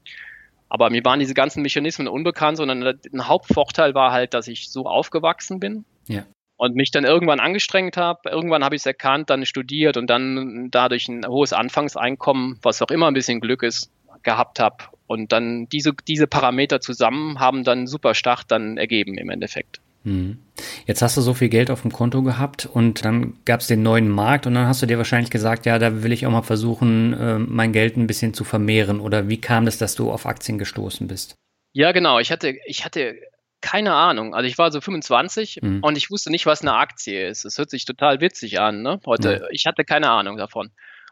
Aber 0.69 0.91
mir 0.91 1.05
waren 1.05 1.19
diese 1.19 1.35
ganzen 1.35 1.63
Mechanismen 1.63 2.07
unbekannt, 2.07 2.57
sondern 2.57 2.85
ein 2.85 3.27
Hauptvorteil 3.27 3.95
war 3.95 4.13
halt, 4.13 4.35
dass 4.35 4.47
ich 4.47 4.71
so 4.71 4.85
aufgewachsen 4.85 5.59
bin. 5.59 5.85
Ja 6.07 6.25
und 6.61 6.77
mich 6.77 6.91
dann 6.91 7.05
irgendwann 7.05 7.41
angestrengt 7.41 7.97
habe. 7.97 8.29
Irgendwann 8.29 8.63
habe 8.63 8.77
ich 8.77 8.83
es 8.83 8.87
erkannt, 8.87 9.31
dann 9.31 9.47
studiert 9.47 9.97
und 9.97 10.11
dann 10.11 10.69
dadurch 10.71 11.09
ein 11.09 11.27
hohes 11.27 11.55
Anfangseinkommen, 11.55 12.59
was 12.61 12.83
auch 12.83 12.91
immer 12.91 13.09
ein 13.09 13.15
bisschen 13.15 13.41
Glück 13.41 13.63
ist, 13.63 13.91
gehabt 14.23 14.61
habe. 14.61 14.77
Und 15.07 15.33
dann 15.33 15.71
diese, 15.71 15.95
diese 16.07 16.27
Parameter 16.27 16.83
zusammen 16.83 17.41
haben 17.41 17.65
dann 17.65 17.87
super 17.87 18.13
Start 18.13 18.45
dann 18.49 18.77
ergeben 18.77 19.17
im 19.17 19.31
Endeffekt. 19.31 19.81
Hm. 20.05 20.37
Jetzt 20.85 21.01
hast 21.01 21.17
du 21.17 21.23
so 21.23 21.33
viel 21.33 21.49
Geld 21.49 21.71
auf 21.71 21.81
dem 21.81 21.93
Konto 21.93 22.23
gehabt 22.23 22.67
und 22.67 23.07
dann 23.07 23.39
gab 23.47 23.61
es 23.61 23.67
den 23.67 23.83
neuen 23.83 24.11
Markt 24.11 24.47
und 24.47 24.53
dann 24.53 24.67
hast 24.67 24.83
du 24.83 24.87
dir 24.87 24.99
wahrscheinlich 24.99 25.31
gesagt, 25.31 25.65
ja, 25.65 25.79
da 25.79 26.03
will 26.03 26.13
ich 26.13 26.27
auch 26.27 26.31
mal 26.31 26.43
versuchen, 26.43 27.15
äh, 27.15 27.39
mein 27.39 27.73
Geld 27.73 27.97
ein 27.97 28.07
bisschen 28.07 28.35
zu 28.35 28.45
vermehren. 28.45 29.01
Oder 29.01 29.31
wie 29.31 29.41
kam 29.41 29.67
es, 29.67 29.79
dass 29.79 29.95
du 29.95 30.13
auf 30.13 30.27
Aktien 30.27 30.59
gestoßen 30.59 31.09
bist? 31.09 31.37
Ja, 31.73 31.93
genau. 31.93 32.19
Ich 32.19 32.31
hatte, 32.31 32.55
ich 32.67 32.85
hatte 32.85 33.15
keine 33.61 33.95
Ahnung. 33.95 34.35
Also 34.35 34.47
ich 34.47 34.59
war 34.59 34.71
so 34.73 34.81
25 34.81 35.61
mhm. 35.63 35.81
und 35.83 35.97
ich 35.97 36.11
wusste 36.11 36.31
nicht, 36.31 36.47
was 36.47 36.63
eine 36.63 36.75
Aktie 36.75 37.29
ist. 37.29 37.45
Es 37.45 37.59
hört 37.59 37.71
sich 37.71 37.85
total 37.85 38.21
witzig 38.21 38.61
an, 38.61 38.83
ne? 38.83 39.01
Heute. 39.07 39.41
Mhm. 39.41 39.47
Ich 39.51 39.67
hatte 39.67 39.85
keine 39.85 40.11
Ahnung 40.11 40.37
davon. 40.37 40.71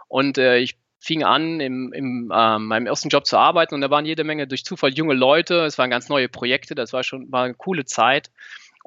Und 0.09 0.39
äh, 0.39 0.59
ich 0.59 0.79
fing 1.01 1.23
an, 1.23 1.61
im, 1.61 1.93
im 1.93 2.33
äh, 2.35 2.59
meinem 2.59 2.87
ersten 2.87 3.09
Job 3.09 3.27
zu 3.27 3.37
arbeiten 3.37 3.75
und 3.75 3.81
da 3.81 3.91
waren 3.91 4.05
jede 4.05 4.25
Menge 4.25 4.47
durch 4.47 4.65
Zufall 4.65 4.93
junge 4.95 5.15
Leute. 5.15 5.65
Es 5.65 5.79
waren 5.79 5.91
ganz 5.91 6.09
neue 6.09 6.29
Projekte. 6.29 6.75
Das 6.75 6.93
war 6.93 7.05
schon 7.05 7.31
war 7.31 7.45
eine 7.45 7.55
coole 7.55 7.85
Zeit. 7.85 8.31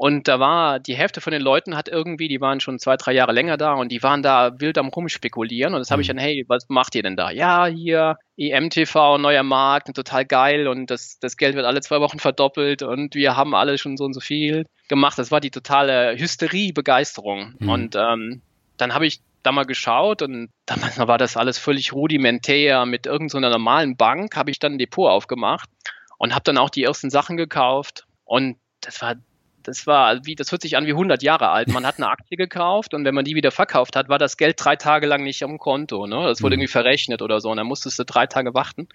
Und 0.02 0.28
da 0.28 0.40
war 0.40 0.80
die 0.80 0.96
Hälfte 0.96 1.22
von 1.22 1.30
den 1.30 1.44
Leuten 1.44 1.78
hat 1.78 1.88
irgendwie, 1.88 2.28
die 2.28 2.42
waren 2.42 2.60
schon 2.60 2.80
zwei, 2.80 2.98
drei 2.98 3.14
Jahre 3.14 3.34
länger 3.34 3.56
da 3.58 3.74
und 3.74 3.92
die 3.92 4.02
waren 4.02 4.24
da 4.24 4.60
wild 4.60 4.80
am 4.80 4.88
rumspekulieren. 4.88 5.76
Und 5.76 5.80
das 5.80 5.92
habe 5.92 6.02
ich 6.02 6.08
mhm. 6.08 6.18
dann, 6.18 6.24
hey, 6.24 6.46
was 6.48 6.68
macht 6.70 6.96
ihr 6.96 7.04
denn 7.04 7.16
da? 7.16 7.30
Ja, 7.30 7.68
hier 7.68 8.18
EMTV, 8.36 9.20
neuer 9.20 9.44
Markt, 9.44 9.96
total 9.96 10.26
geil 10.26 10.68
und 10.68 10.90
das, 10.90 11.20
das 11.20 11.38
Geld 11.38 11.56
wird 11.56 11.68
alle 11.68 11.82
zwei 11.82 12.00
Wochen 12.00 12.18
verdoppelt 12.18 12.82
und 12.82 13.14
wir 13.14 13.38
haben 13.38 13.54
alle 13.54 13.78
schon 13.78 13.96
so 13.96 14.06
und 14.06 14.14
so 14.14 14.22
viel 14.22 14.66
gemacht. 14.90 15.20
Das 15.20 15.30
war 15.30 15.40
die 15.40 15.52
totale 15.52 16.18
Hysterie, 16.18 16.74
Begeisterung. 16.74 17.54
Mhm. 17.60 17.70
Und 17.70 17.96
ähm, 17.96 18.42
dann 18.78 18.96
habe 18.96 19.06
ich 19.06 19.20
da 19.44 19.52
mal 19.52 19.66
geschaut 19.66 20.24
und 20.24 20.50
damals 20.66 20.98
war 20.98 21.20
das 21.20 21.38
alles 21.38 21.60
völlig 21.60 21.94
rudimentär. 21.94 22.88
Mit 22.88 23.06
irgendeiner 23.06 23.50
so 23.50 23.54
normalen 23.54 23.98
Bank 23.98 24.36
habe 24.36 24.50
ich 24.50 24.58
dann 24.58 24.74
ein 24.74 24.80
Depot 24.80 25.12
aufgemacht 25.12 25.70
und 26.18 26.34
habe 26.34 26.44
dann 26.44 26.58
auch 26.58 26.72
die 26.72 26.86
ersten 26.86 27.12
Sachen 27.12 27.38
gekauft. 27.38 28.08
Und 28.26 28.58
das 28.80 29.00
war, 29.04 29.18
das 29.64 29.88
war 29.88 30.26
wie, 30.26 30.36
das 30.36 30.52
hört 30.52 30.62
sich 30.62 30.78
an 30.78 30.86
wie 30.86 30.92
100 30.92 31.24
Jahre 31.24 31.50
alt. 31.50 31.70
Man 31.70 31.86
hat 31.86 31.98
eine 31.98 32.08
Aktie 32.12 32.38
gekauft 32.38 32.94
und 32.94 33.06
wenn 33.06 33.16
man 33.16 33.26
die 33.26 33.36
wieder 33.36 33.52
verkauft 33.52 33.96
hat, 33.96 34.10
war 34.10 34.18
das 34.18 34.38
Geld 34.38 34.56
drei 34.60 34.76
Tage 34.76 35.08
lang 35.08 35.24
nicht 35.24 35.44
am 35.44 35.58
Konto. 35.58 36.08
Ne? 36.08 36.24
Das 36.24 36.42
wurde 36.42 36.56
mhm. 36.56 36.62
irgendwie 36.62 36.72
verrechnet 36.72 37.22
oder 37.22 37.40
so 37.40 37.50
und 37.50 37.58
dann 37.58 37.68
musstest 37.68 38.00
du 38.00 38.06
drei 38.06 38.28
Tage 38.28 38.54
warten. 38.54 38.88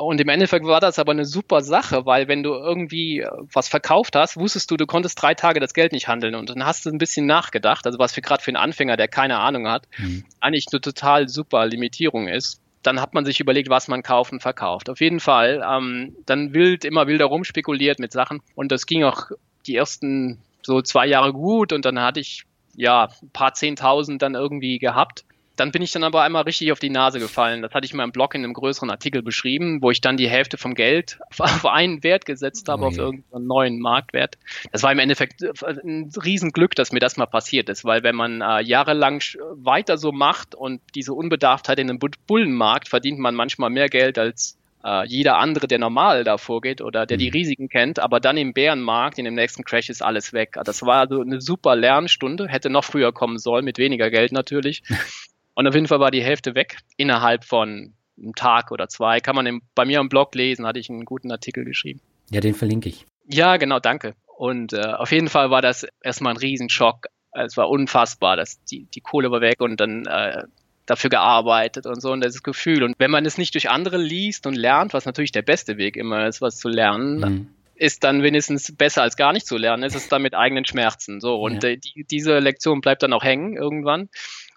Und 0.00 0.18
im 0.18 0.30
Endeffekt 0.30 0.64
war 0.64 0.80
das 0.80 0.98
aber 0.98 1.12
eine 1.12 1.26
super 1.26 1.60
Sache, 1.60 2.06
weil 2.06 2.26
wenn 2.26 2.42
du 2.42 2.54
irgendwie 2.54 3.22
was 3.52 3.68
verkauft 3.68 4.16
hast, 4.16 4.38
wusstest 4.38 4.70
du, 4.70 4.78
du 4.78 4.86
konntest 4.86 5.20
drei 5.20 5.34
Tage 5.34 5.60
das 5.60 5.74
Geld 5.74 5.92
nicht 5.92 6.08
handeln 6.08 6.34
und 6.34 6.48
dann 6.48 6.64
hast 6.64 6.86
du 6.86 6.90
ein 6.90 6.96
bisschen 6.96 7.26
nachgedacht, 7.26 7.84
also 7.84 7.98
was 7.98 8.14
für 8.14 8.22
gerade 8.22 8.42
für 8.42 8.48
einen 8.48 8.56
Anfänger, 8.56 8.96
der 8.96 9.08
keine 9.08 9.38
Ahnung 9.38 9.68
hat, 9.68 9.86
mhm. 9.98 10.24
eigentlich 10.40 10.66
eine 10.72 10.80
total 10.80 11.28
super 11.28 11.66
Limitierung 11.66 12.28
ist. 12.28 12.62
Dann 12.82 12.98
hat 12.98 13.12
man 13.12 13.26
sich 13.26 13.40
überlegt, 13.40 13.68
was 13.68 13.88
man 13.88 14.02
kaufen, 14.02 14.40
verkauft. 14.40 14.88
Auf 14.88 15.02
jeden 15.02 15.20
Fall. 15.20 15.62
Ähm, 15.70 16.16
dann 16.24 16.54
wild, 16.54 16.86
immer 16.86 17.06
wilder 17.06 17.26
rumspekuliert 17.26 17.98
mit 17.98 18.12
Sachen 18.12 18.40
und 18.54 18.72
das 18.72 18.86
ging 18.86 19.04
auch 19.04 19.26
die 19.66 19.76
ersten 19.76 20.38
so 20.62 20.82
zwei 20.82 21.06
Jahre 21.06 21.32
gut 21.32 21.72
und 21.72 21.84
dann 21.84 22.00
hatte 22.00 22.20
ich 22.20 22.44
ja 22.76 23.08
ein 23.22 23.30
paar 23.30 23.54
Zehntausend 23.54 24.22
dann 24.22 24.34
irgendwie 24.34 24.78
gehabt 24.78 25.24
dann 25.60 25.72
bin 25.72 25.82
ich 25.82 25.92
dann 25.92 26.04
aber 26.04 26.22
einmal 26.22 26.44
richtig 26.44 26.72
auf 26.72 26.78
die 26.78 26.88
Nase 26.88 27.20
gefallen. 27.20 27.60
Das 27.60 27.74
hatte 27.74 27.84
ich 27.84 27.90
in 27.90 27.98
meinem 27.98 28.12
Blog 28.12 28.34
in 28.34 28.42
einem 28.42 28.54
größeren 28.54 28.88
Artikel 28.88 29.20
beschrieben, 29.22 29.82
wo 29.82 29.90
ich 29.90 30.00
dann 30.00 30.16
die 30.16 30.28
Hälfte 30.28 30.56
vom 30.56 30.74
Geld 30.74 31.20
auf 31.38 31.66
einen 31.66 32.02
Wert 32.02 32.24
gesetzt 32.24 32.68
habe, 32.70 32.84
oh 32.84 32.86
auf 32.86 32.96
irgendeinen 32.96 33.46
neuen 33.46 33.78
Marktwert. 33.78 34.38
Das 34.72 34.82
war 34.82 34.90
im 34.90 34.98
Endeffekt 34.98 35.42
äh, 35.42 35.52
ein 35.84 36.10
Riesenglück, 36.24 36.74
dass 36.74 36.92
mir 36.92 36.98
das 36.98 37.18
mal 37.18 37.26
passiert 37.26 37.68
ist, 37.68 37.84
weil 37.84 38.02
wenn 38.02 38.16
man 38.16 38.40
äh, 38.40 38.62
jahrelang 38.62 39.20
weiter 39.52 39.98
so 39.98 40.12
macht 40.12 40.54
und 40.54 40.80
diese 40.94 41.12
Unbedarftheit 41.12 41.78
in 41.78 41.90
einem 41.90 41.98
Bullenmarkt, 42.26 42.88
verdient 42.88 43.18
man 43.18 43.34
manchmal 43.34 43.68
mehr 43.68 43.90
Geld 43.90 44.16
als 44.16 44.56
äh, 44.84 45.06
jeder 45.06 45.38
andere, 45.38 45.66
der 45.66 45.78
normal 45.78 46.24
da 46.24 46.38
vorgeht 46.38 46.80
oder 46.80 47.06
der 47.06 47.16
die 47.16 47.28
mhm. 47.28 47.32
Risiken 47.32 47.68
kennt, 47.68 47.98
aber 47.98 48.20
dann 48.20 48.36
im 48.36 48.52
Bärenmarkt, 48.52 49.18
in 49.18 49.24
dem 49.24 49.34
nächsten 49.34 49.64
Crash 49.64 49.90
ist 49.90 50.02
alles 50.02 50.32
weg. 50.32 50.56
Das 50.64 50.82
war 50.82 51.00
also 51.00 51.20
eine 51.20 51.40
super 51.40 51.76
Lernstunde, 51.76 52.48
hätte 52.48 52.70
noch 52.70 52.84
früher 52.84 53.12
kommen 53.12 53.38
sollen, 53.38 53.64
mit 53.64 53.78
weniger 53.78 54.10
Geld 54.10 54.32
natürlich. 54.32 54.82
Und 55.54 55.66
auf 55.66 55.74
jeden 55.74 55.88
Fall 55.88 56.00
war 56.00 56.10
die 56.10 56.22
Hälfte 56.22 56.54
weg 56.54 56.78
innerhalb 56.96 57.44
von 57.44 57.92
einem 58.18 58.34
Tag 58.34 58.70
oder 58.70 58.88
zwei. 58.88 59.20
Kann 59.20 59.36
man 59.36 59.46
im, 59.46 59.62
bei 59.74 59.84
mir 59.84 60.00
am 60.00 60.08
Blog 60.08 60.34
lesen, 60.34 60.66
hatte 60.66 60.78
ich 60.78 60.88
einen 60.88 61.04
guten 61.04 61.30
Artikel 61.30 61.64
geschrieben. 61.64 62.00
Ja, 62.30 62.40
den 62.40 62.54
verlinke 62.54 62.88
ich. 62.88 63.06
Ja, 63.28 63.56
genau, 63.56 63.78
danke. 63.80 64.14
Und 64.36 64.72
äh, 64.72 64.80
auf 64.80 65.12
jeden 65.12 65.28
Fall 65.28 65.50
war 65.50 65.60
das 65.60 65.86
erstmal 66.02 66.34
ein 66.34 66.38
Riesenschock. 66.38 67.08
Es 67.32 67.56
war 67.56 67.68
unfassbar, 67.68 68.36
dass 68.36 68.62
die, 68.64 68.86
die 68.86 69.00
Kohle 69.00 69.30
war 69.30 69.40
weg 69.40 69.60
und 69.60 69.78
dann 69.80 70.06
äh, 70.06 70.44
dafür 70.86 71.10
gearbeitet 71.10 71.86
und 71.86 72.00
so 72.00 72.12
und 72.12 72.22
das 72.22 72.42
Gefühl. 72.42 72.82
Und 72.82 72.94
wenn 72.98 73.10
man 73.10 73.24
es 73.24 73.38
nicht 73.38 73.54
durch 73.54 73.70
andere 73.70 73.96
liest 73.96 74.46
und 74.46 74.54
lernt, 74.54 74.92
was 74.92 75.06
natürlich 75.06 75.32
der 75.32 75.42
beste 75.42 75.78
Weg 75.78 75.96
immer 75.96 76.26
ist, 76.26 76.40
was 76.40 76.58
zu 76.58 76.68
lernen, 76.68 77.18
mhm. 77.18 77.48
ist 77.74 78.02
dann 78.04 78.22
wenigstens 78.22 78.74
besser 78.76 79.02
als 79.02 79.16
gar 79.16 79.32
nicht 79.32 79.46
zu 79.46 79.56
lernen. 79.56 79.82
ist 79.82 79.94
Es 79.94 80.08
dann 80.08 80.22
mit 80.22 80.34
eigenen 80.34 80.64
Schmerzen. 80.64 81.20
So 81.20 81.36
und 81.36 81.62
ja. 81.62 81.70
äh, 81.70 81.76
die, 81.76 82.04
diese 82.10 82.38
Lektion 82.38 82.80
bleibt 82.80 83.02
dann 83.02 83.12
auch 83.12 83.24
hängen 83.24 83.56
irgendwann. 83.56 84.08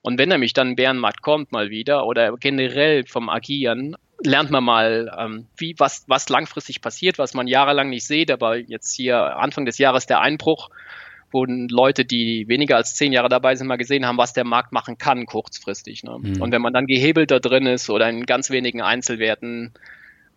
Und 0.02 0.18
wenn 0.18 0.30
nämlich 0.30 0.54
dann 0.54 0.70
ein 0.70 0.76
Bärenmarkt 0.76 1.22
kommt 1.22 1.52
mal 1.52 1.70
wieder 1.70 2.06
oder 2.06 2.36
generell 2.38 3.06
vom 3.06 3.30
Agieren, 3.30 3.96
lernt 4.26 4.52
man 4.52 4.64
mal, 4.64 5.16
ähm, 5.18 5.48
wie 5.58 5.76
was, 5.78 6.04
was 6.08 6.30
langfristig 6.30 6.82
passiert, 6.82 7.18
was 7.18 7.34
man 7.34 7.48
jahrelang 7.48 7.90
nicht 7.90 8.06
sieht, 8.06 8.32
aber 8.32 8.58
jetzt 8.58 8.94
hier 8.96 9.38
Anfang 9.38 9.66
des 9.66 9.78
Jahres 9.78 10.06
der 10.06 10.22
Einbruch, 10.22 10.70
wo 11.34 11.46
Leute, 11.46 12.06
die 12.06 12.48
weniger 12.48 12.78
als 12.78 12.96
zehn 12.96 13.12
Jahre 13.12 13.30
dabei 13.30 13.56
sind, 13.56 13.68
mal 13.68 13.78
gesehen 13.78 14.06
haben, 14.06 14.18
was 14.18 14.34
der 14.34 14.46
Markt 14.46 14.72
machen 14.72 14.98
kann 14.98 15.26
kurzfristig. 15.26 16.04
Ne? 16.04 16.18
Mhm. 16.20 16.42
Und 16.42 16.52
wenn 16.52 16.62
man 16.62 16.74
dann 16.74 16.86
gehebelt 16.86 17.32
da 17.32 17.40
drin 17.40 17.66
ist 17.66 17.90
oder 17.90 18.10
in 18.10 18.26
ganz 18.26 18.50
wenigen 18.50 18.82
Einzelwerten, 18.82 19.74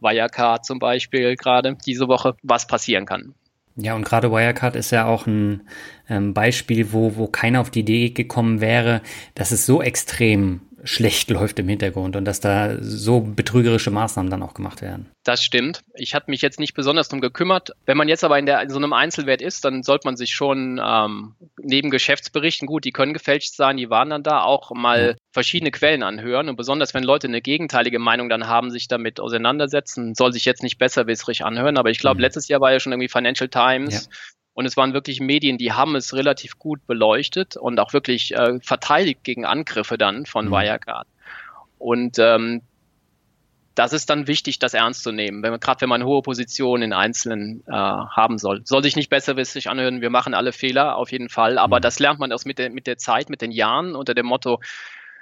Wirecard 0.01 0.65
zum 0.65 0.79
Beispiel 0.79 1.37
gerade 1.37 1.77
diese 1.87 2.09
Woche, 2.09 2.35
was 2.43 2.67
passieren 2.67 3.07
kann. 3.07 3.35
Ja, 3.77 3.95
und 3.95 4.05
gerade 4.05 4.31
Wirecard 4.31 4.75
ist 4.75 4.91
ja 4.91 5.07
auch 5.07 5.27
ein 5.27 5.69
ähm, 6.09 6.33
Beispiel, 6.33 6.93
wo, 6.93 7.17
wo 7.17 7.27
keiner 7.27 7.61
auf 7.61 7.71
die 7.71 7.81
Idee 7.81 8.11
gekommen 8.11 8.63
wäre, 8.63 9.03
dass 9.35 9.53
es 9.53 9.67
so 9.67 9.83
extrem 9.83 10.63
schlecht 10.85 11.31
läuft 11.31 11.59
im 11.59 11.69
Hintergrund 11.69 12.17
und 12.17 12.25
dass 12.25 12.41
da 12.41 12.77
so 12.81 13.21
betrügerische 13.21 13.91
Maßnahmen 13.91 14.31
dann 14.31 14.43
auch 14.43 14.55
gemacht 14.55 14.83
werden. 14.83 15.11
Das 15.25 15.43
stimmt. 15.43 15.83
Ich 15.95 16.15
hatte 16.15 16.31
mich 16.31 16.43
jetzt 16.43 16.61
nicht 16.61 16.75
besonders 16.75 17.09
darum 17.09 17.21
gekümmert. 17.21 17.73
Wenn 17.87 17.97
man 17.97 18.09
jetzt 18.09 18.25
aber 18.25 18.39
in, 18.39 18.47
der, 18.47 18.61
in 18.63 18.71
so 18.71 18.77
einem 18.77 18.93
Einzelwert 18.93 19.41
ist, 19.41 19.65
dann 19.65 19.83
sollte 19.83 20.07
man 20.07 20.17
sich 20.17 20.35
schon 20.35 20.81
ähm, 20.85 21.35
neben 21.61 21.91
Geschäftsberichten, 21.91 22.67
gut, 22.67 22.85
die 22.85 22.93
können 22.93 23.15
gefälscht 23.15 23.55
sein, 23.55 23.77
die 23.77 23.91
waren 23.91 24.11
dann 24.11 24.23
da, 24.23 24.43
auch 24.43 24.71
mal 24.73 25.09
ja. 25.09 25.15
verschiedene 25.33 25.71
Quellen 25.71 26.03
anhören. 26.03 26.49
Und 26.49 26.57
besonders 26.57 26.95
wenn 26.95 27.05
Leute 27.05 27.27
eine 27.27 27.41
gegenteilige 27.41 27.99
Meinung 27.99 28.29
dann 28.29 28.47
haben, 28.47 28.71
sich 28.71 28.87
damit 28.87 29.19
auseinandersetzen, 29.19 30.15
soll 30.15 30.33
sich 30.33 30.45
jetzt 30.45 30.63
nicht 30.63 30.79
besserwissrig 30.79 31.45
anhören. 31.45 31.79
Aber 31.79 31.91
ich 31.91 31.99
glaube, 31.99 32.17
mhm. 32.17 32.23
letztes 32.23 32.49
Jahr 32.49 32.61
war 32.61 32.73
ja 32.73 32.81
schon 32.81 32.93
irgendwie 32.93 33.09
Financial 33.09 33.49
Times. 33.49 34.05
Ja 34.05 34.17
und 34.57 34.65
es 34.65 34.75
waren 34.79 34.95
wirklich 34.95 35.21
Medien, 35.21 35.59
die 35.59 35.73
haben 35.73 35.95
es 35.97 36.15
relativ 36.15 36.59
gut 36.59 36.87
beleuchtet 36.87 37.59
und 37.59 37.79
auch 37.79 37.93
wirklich 37.93 38.35
äh, 38.35 38.59
verteidigt 38.61 39.23
gegen 39.23 39.45
Angriffe 39.45 39.99
dann 39.99 40.25
von 40.25 40.47
mhm. 40.47 40.53
Wirecard. 40.53 41.07
Und 41.77 42.19
ähm, 42.19 42.63
das 43.75 43.93
ist 43.93 44.09
dann 44.09 44.27
wichtig, 44.27 44.59
das 44.59 44.73
ernst 44.73 45.03
zu 45.03 45.13
nehmen, 45.13 45.43
wenn 45.43 45.51
man, 45.51 45.61
gerade 45.61 45.83
wenn 45.83 45.91
man 45.91 46.05
hohe 46.05 46.23
Positionen 46.23 46.85
in 46.85 46.93
Einzelnen 46.95 47.65
äh, 47.67 47.73
haben 47.73 48.39
soll. 48.39 48.63
Soll 48.65 48.83
sich 48.83 48.97
nicht 48.97 49.11
besserwissig 49.11 49.69
anhören, 49.69 50.01
wir 50.01 50.09
machen 50.09 50.33
alle 50.33 50.53
Fehler, 50.53 50.97
auf 50.97 51.13
jeden 51.13 51.29
Fall, 51.29 51.59
aber 51.59 51.77
mhm. 51.77 51.83
das 51.83 51.99
lernt 51.99 52.19
man 52.19 52.31
erst 52.31 52.47
mit 52.47 52.59
der, 52.59 52.71
mit 52.71 52.87
der 52.87 52.97
Zeit, 52.97 53.29
mit 53.29 53.43
den 53.43 53.53
Jahren 53.53 53.95
unter 53.95 54.15
dem 54.15 54.25
Motto, 54.25 54.61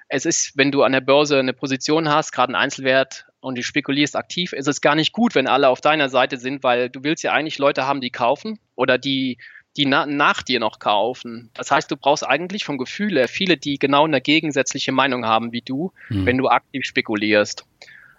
es 0.08 0.26
ist, 0.26 0.56
wenn 0.56 0.70
du 0.70 0.84
an 0.84 0.92
der 0.92 1.00
Börse 1.00 1.40
eine 1.40 1.54
Position 1.54 2.08
hast, 2.08 2.30
gerade 2.30 2.52
ein 2.52 2.56
Einzelwert, 2.56 3.26
und 3.44 3.58
du 3.58 3.62
spekulierst 3.62 4.16
aktiv, 4.16 4.54
ist 4.54 4.68
es 4.68 4.80
gar 4.80 4.94
nicht 4.94 5.12
gut, 5.12 5.34
wenn 5.34 5.46
alle 5.46 5.68
auf 5.68 5.82
deiner 5.82 6.08
Seite 6.08 6.38
sind, 6.38 6.62
weil 6.62 6.88
du 6.88 7.04
willst 7.04 7.22
ja 7.22 7.32
eigentlich 7.32 7.58
Leute 7.58 7.86
haben, 7.86 8.00
die 8.00 8.08
kaufen 8.08 8.58
oder 8.74 8.96
die, 8.96 9.36
die 9.76 9.84
na, 9.84 10.06
nach 10.06 10.42
dir 10.42 10.60
noch 10.60 10.78
kaufen. 10.78 11.50
Das 11.52 11.70
heißt, 11.70 11.90
du 11.90 11.96
brauchst 11.98 12.26
eigentlich 12.26 12.64
vom 12.64 12.78
Gefühl 12.78 13.18
her 13.18 13.28
viele, 13.28 13.58
die 13.58 13.78
genau 13.78 14.06
eine 14.06 14.22
gegensätzliche 14.22 14.92
Meinung 14.92 15.26
haben 15.26 15.52
wie 15.52 15.60
du, 15.60 15.92
mhm. 16.08 16.24
wenn 16.24 16.38
du 16.38 16.48
aktiv 16.48 16.86
spekulierst. 16.86 17.66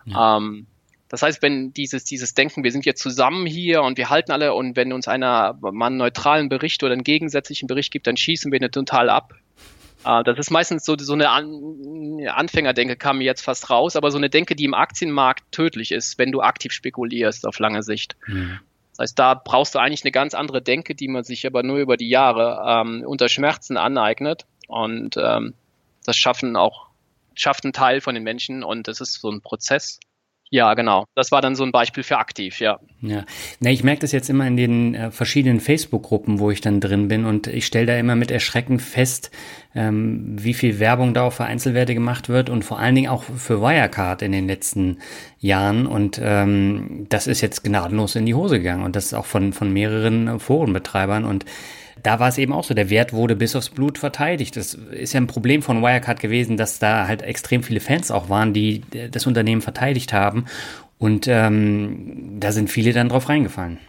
Ja. 0.05 0.38
Ähm, 0.38 0.67
das 1.09 1.23
heißt, 1.23 1.41
wenn 1.41 1.73
dieses, 1.73 2.03
dieses 2.03 2.35
Denken, 2.35 2.63
wir 2.63 2.71
sind 2.71 2.85
jetzt 2.85 3.01
zusammen 3.01 3.47
hier 3.47 3.81
und 3.81 3.97
wir 3.97 4.11
halten 4.11 4.31
alle 4.31 4.53
und 4.53 4.75
wenn 4.75 4.93
uns 4.93 5.07
einer 5.07 5.57
mal 5.59 5.88
einen 5.88 5.97
neutralen 5.97 6.49
Bericht 6.49 6.83
oder 6.83 6.93
einen 6.93 7.03
gegensätzlichen 7.03 7.65
Bericht 7.65 7.91
gibt, 7.91 8.05
dann 8.05 8.17
schießen 8.17 8.51
wir 8.51 8.61
ihn 8.61 8.71
total 8.71 9.09
ab. 9.09 9.33
Äh, 10.05 10.23
das 10.23 10.37
ist 10.37 10.51
meistens 10.51 10.85
so, 10.85 10.95
so 10.97 11.13
eine 11.13 11.29
An 11.29 12.21
Anfängerdenke, 12.27 12.95
kam 12.95 13.17
mir 13.17 13.23
jetzt 13.23 13.41
fast 13.41 13.69
raus, 13.69 13.95
aber 13.95 14.11
so 14.11 14.17
eine 14.17 14.29
Denke, 14.29 14.55
die 14.55 14.63
im 14.63 14.73
Aktienmarkt 14.73 15.51
tödlich 15.51 15.91
ist, 15.91 16.17
wenn 16.17 16.31
du 16.31 16.41
aktiv 16.41 16.71
spekulierst 16.71 17.45
auf 17.45 17.59
lange 17.59 17.83
Sicht. 17.83 18.15
Mhm. 18.27 18.59
Das 18.91 18.99
heißt, 18.99 19.19
da 19.19 19.33
brauchst 19.33 19.75
du 19.75 19.79
eigentlich 19.79 20.03
eine 20.03 20.11
ganz 20.11 20.33
andere 20.33 20.61
Denke, 20.61 20.95
die 20.95 21.09
man 21.09 21.23
sich 21.23 21.45
aber 21.45 21.63
nur 21.63 21.77
über 21.77 21.97
die 21.97 22.07
Jahre 22.07 22.63
ähm, 22.65 23.03
unter 23.05 23.27
Schmerzen 23.27 23.75
aneignet. 23.75 24.45
Und 24.67 25.17
ähm, 25.17 25.53
das 26.05 26.15
schaffen 26.15 26.55
auch, 26.55 26.87
schafft 27.33 27.65
ein 27.65 27.73
Teil 27.73 27.99
von 27.99 28.15
den 28.15 28.23
Menschen 28.23 28.63
und 28.63 28.87
das 28.87 29.01
ist 29.01 29.19
so 29.19 29.29
ein 29.29 29.41
Prozess. 29.41 29.99
Ja, 30.51 30.73
genau. 30.75 31.05
Das 31.15 31.31
war 31.31 31.41
dann 31.41 31.55
so 31.55 31.63
ein 31.63 31.71
Beispiel 31.71 32.03
für 32.03 32.17
aktiv, 32.17 32.60
ja. 32.60 32.79
Ja, 33.01 33.25
Na, 33.60 33.71
ich 33.71 33.84
merke 33.84 34.01
das 34.01 34.12
jetzt 34.12 34.29
immer 34.29 34.45
in 34.47 34.55
den 34.55 34.95
äh, 34.95 35.12
verschiedenen 35.12 35.60
Facebook-Gruppen, 35.60 36.39
wo 36.39 36.51
ich 36.51 36.62
dann 36.62 36.79
drin 36.79 37.08
bin 37.08 37.25
und 37.25 37.47
ich 37.47 37.65
stelle 37.65 37.88
da 37.88 37.97
immer 37.97 38.15
mit 38.15 38.29
Erschrecken 38.29 38.79
fest, 38.79 39.31
ähm, 39.73 40.36
wie 40.39 40.53
viel 40.53 40.79
Werbung 40.79 41.13
da 41.13 41.23
auch 41.23 41.34
für 41.34 41.45
Einzelwerte 41.45 41.95
gemacht 41.95 42.29
wird 42.29 42.49
und 42.49 42.63
vor 42.63 42.79
allen 42.79 42.95
Dingen 42.95 43.10
auch 43.10 43.23
für 43.23 43.62
Wirecard 43.62 44.21
in 44.21 44.31
den 44.31 44.47
letzten 44.47 44.99
Jahren 45.39 45.88
und 45.88 46.19
ähm, 46.23 47.08
das 47.10 47.27
ist 47.27 47.41
jetzt 47.41 47.63
gnadenlos 47.63 48.15
in 48.15 48.25
die 48.25 48.36
Hose 48.36 48.60
gegangen 48.60 48.84
und 48.84 48.95
das 48.95 49.05
ist 49.05 49.13
auch 49.13 49.25
von, 49.25 49.51
von 49.51 49.73
mehreren 49.73 50.39
Forenbetreibern 50.39 51.25
und 51.25 51.45
da 52.03 52.19
war 52.19 52.27
es 52.27 52.38
eben 52.38 52.53
auch 52.53 52.63
so, 52.63 52.73
der 52.73 52.89
Wert 52.89 53.13
wurde 53.13 53.36
bis 53.36 53.55
aufs 53.55 53.69
Blut 53.69 53.97
verteidigt. 53.97 54.55
Das 54.55 54.73
ist 54.73 55.13
ja 55.13 55.21
ein 55.21 55.27
Problem 55.27 55.62
von 55.62 55.81
Wirecard 55.81 56.19
gewesen, 56.19 56.58
dass 56.58 56.79
da 56.79 57.08
halt 57.08 57.21
extrem 57.21 57.63
viele 57.63 57.79
Fans 57.79 58.12
auch 58.12 58.29
waren, 58.29 58.53
die 58.53 58.84
das 59.12 59.25
Unternehmen 59.25 59.62
verteidigt 59.62 60.13
haben. 60.13 60.45
Und 60.97 61.27
ähm, 61.27 62.38
da 62.39 62.51
sind 62.51 62.69
viele 62.69 62.93
dann 62.93 63.10
drauf 63.10 63.29
reingefallen. 63.29 63.79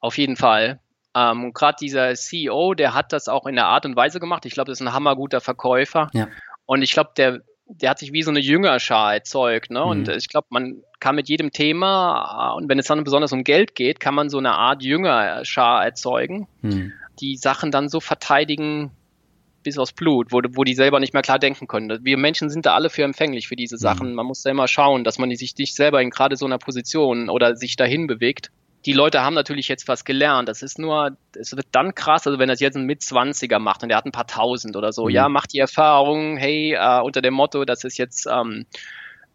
Auf 0.00 0.18
jeden 0.18 0.36
Fall. 0.36 0.78
Ähm, 1.14 1.52
Gerade 1.52 1.76
dieser 1.80 2.14
CEO, 2.14 2.74
der 2.74 2.94
hat 2.94 3.12
das 3.12 3.28
auch 3.28 3.46
in 3.46 3.54
der 3.54 3.66
Art 3.66 3.86
und 3.86 3.96
Weise 3.96 4.20
gemacht. 4.20 4.46
Ich 4.46 4.52
glaube, 4.52 4.70
das 4.70 4.80
ist 4.80 4.86
ein 4.86 4.92
hammerguter 4.92 5.40
Verkäufer. 5.40 6.10
Ja. 6.12 6.28
Und 6.66 6.82
ich 6.82 6.92
glaube, 6.92 7.10
der, 7.16 7.40
der 7.66 7.90
hat 7.90 7.98
sich 7.98 8.12
wie 8.12 8.22
so 8.22 8.30
eine 8.30 8.40
Jüngerschar 8.40 9.14
erzeugt. 9.14 9.70
Ne? 9.70 9.80
Mhm. 9.80 9.86
Und 9.86 10.08
ich 10.08 10.28
glaube, 10.28 10.46
man 10.50 10.82
kann 11.00 11.16
mit 11.16 11.28
jedem 11.28 11.50
Thema, 11.50 12.52
und 12.52 12.68
wenn 12.68 12.78
es 12.78 12.86
dann 12.86 13.02
besonders 13.04 13.32
um 13.32 13.44
Geld 13.44 13.74
geht, 13.74 14.00
kann 14.00 14.14
man 14.14 14.28
so 14.28 14.38
eine 14.38 14.52
Art 14.52 14.82
Jüngerschar 14.82 15.84
erzeugen. 15.84 16.46
Mhm 16.62 16.92
die 17.20 17.36
Sachen 17.36 17.70
dann 17.70 17.88
so 17.88 18.00
verteidigen 18.00 18.90
bis 19.62 19.78
aufs 19.78 19.92
Blut, 19.92 20.30
wo, 20.30 20.40
wo 20.50 20.62
die 20.62 20.74
selber 20.74 21.00
nicht 21.00 21.12
mehr 21.12 21.22
klar 21.22 21.40
denken 21.40 21.66
können. 21.66 22.04
Wir 22.04 22.16
Menschen 22.16 22.50
sind 22.50 22.66
da 22.66 22.74
alle 22.74 22.88
für 22.88 23.02
empfänglich 23.02 23.48
für 23.48 23.56
diese 23.56 23.78
Sachen. 23.78 24.10
Mhm. 24.10 24.14
Man 24.14 24.26
muss 24.26 24.42
da 24.42 24.50
immer 24.50 24.68
schauen, 24.68 25.02
dass 25.02 25.18
man 25.18 25.34
sich 25.34 25.56
nicht 25.58 25.74
selber 25.74 26.00
in 26.00 26.10
gerade 26.10 26.36
so 26.36 26.46
einer 26.46 26.58
Position 26.58 27.28
oder 27.28 27.56
sich 27.56 27.74
dahin 27.74 28.06
bewegt. 28.06 28.50
die 28.86 28.92
Leute 28.92 29.22
haben 29.22 29.34
natürlich 29.34 29.66
jetzt 29.66 29.88
was 29.88 30.04
gelernt. 30.04 30.48
Das 30.48 30.62
ist 30.62 30.78
nur, 30.78 31.16
es 31.34 31.56
wird 31.56 31.66
dann 31.72 31.96
krass, 31.96 32.26
also 32.28 32.38
wenn 32.38 32.48
das 32.48 32.60
jetzt 32.60 32.76
ein 32.76 32.84
Mitzwanziger 32.84 33.58
macht 33.58 33.82
und 33.82 33.88
der 33.88 33.98
hat 33.98 34.06
ein 34.06 34.12
paar 34.12 34.28
tausend 34.28 34.76
oder 34.76 34.92
so, 34.92 35.06
mhm. 35.06 35.10
ja, 35.10 35.28
macht 35.28 35.52
die 35.52 35.58
Erfahrung, 35.58 36.36
hey, 36.36 36.74
äh, 36.74 37.00
unter 37.00 37.20
dem 37.20 37.34
Motto, 37.34 37.64
das 37.64 37.82
ist 37.82 37.98
jetzt, 37.98 38.26
ähm, 38.26 38.66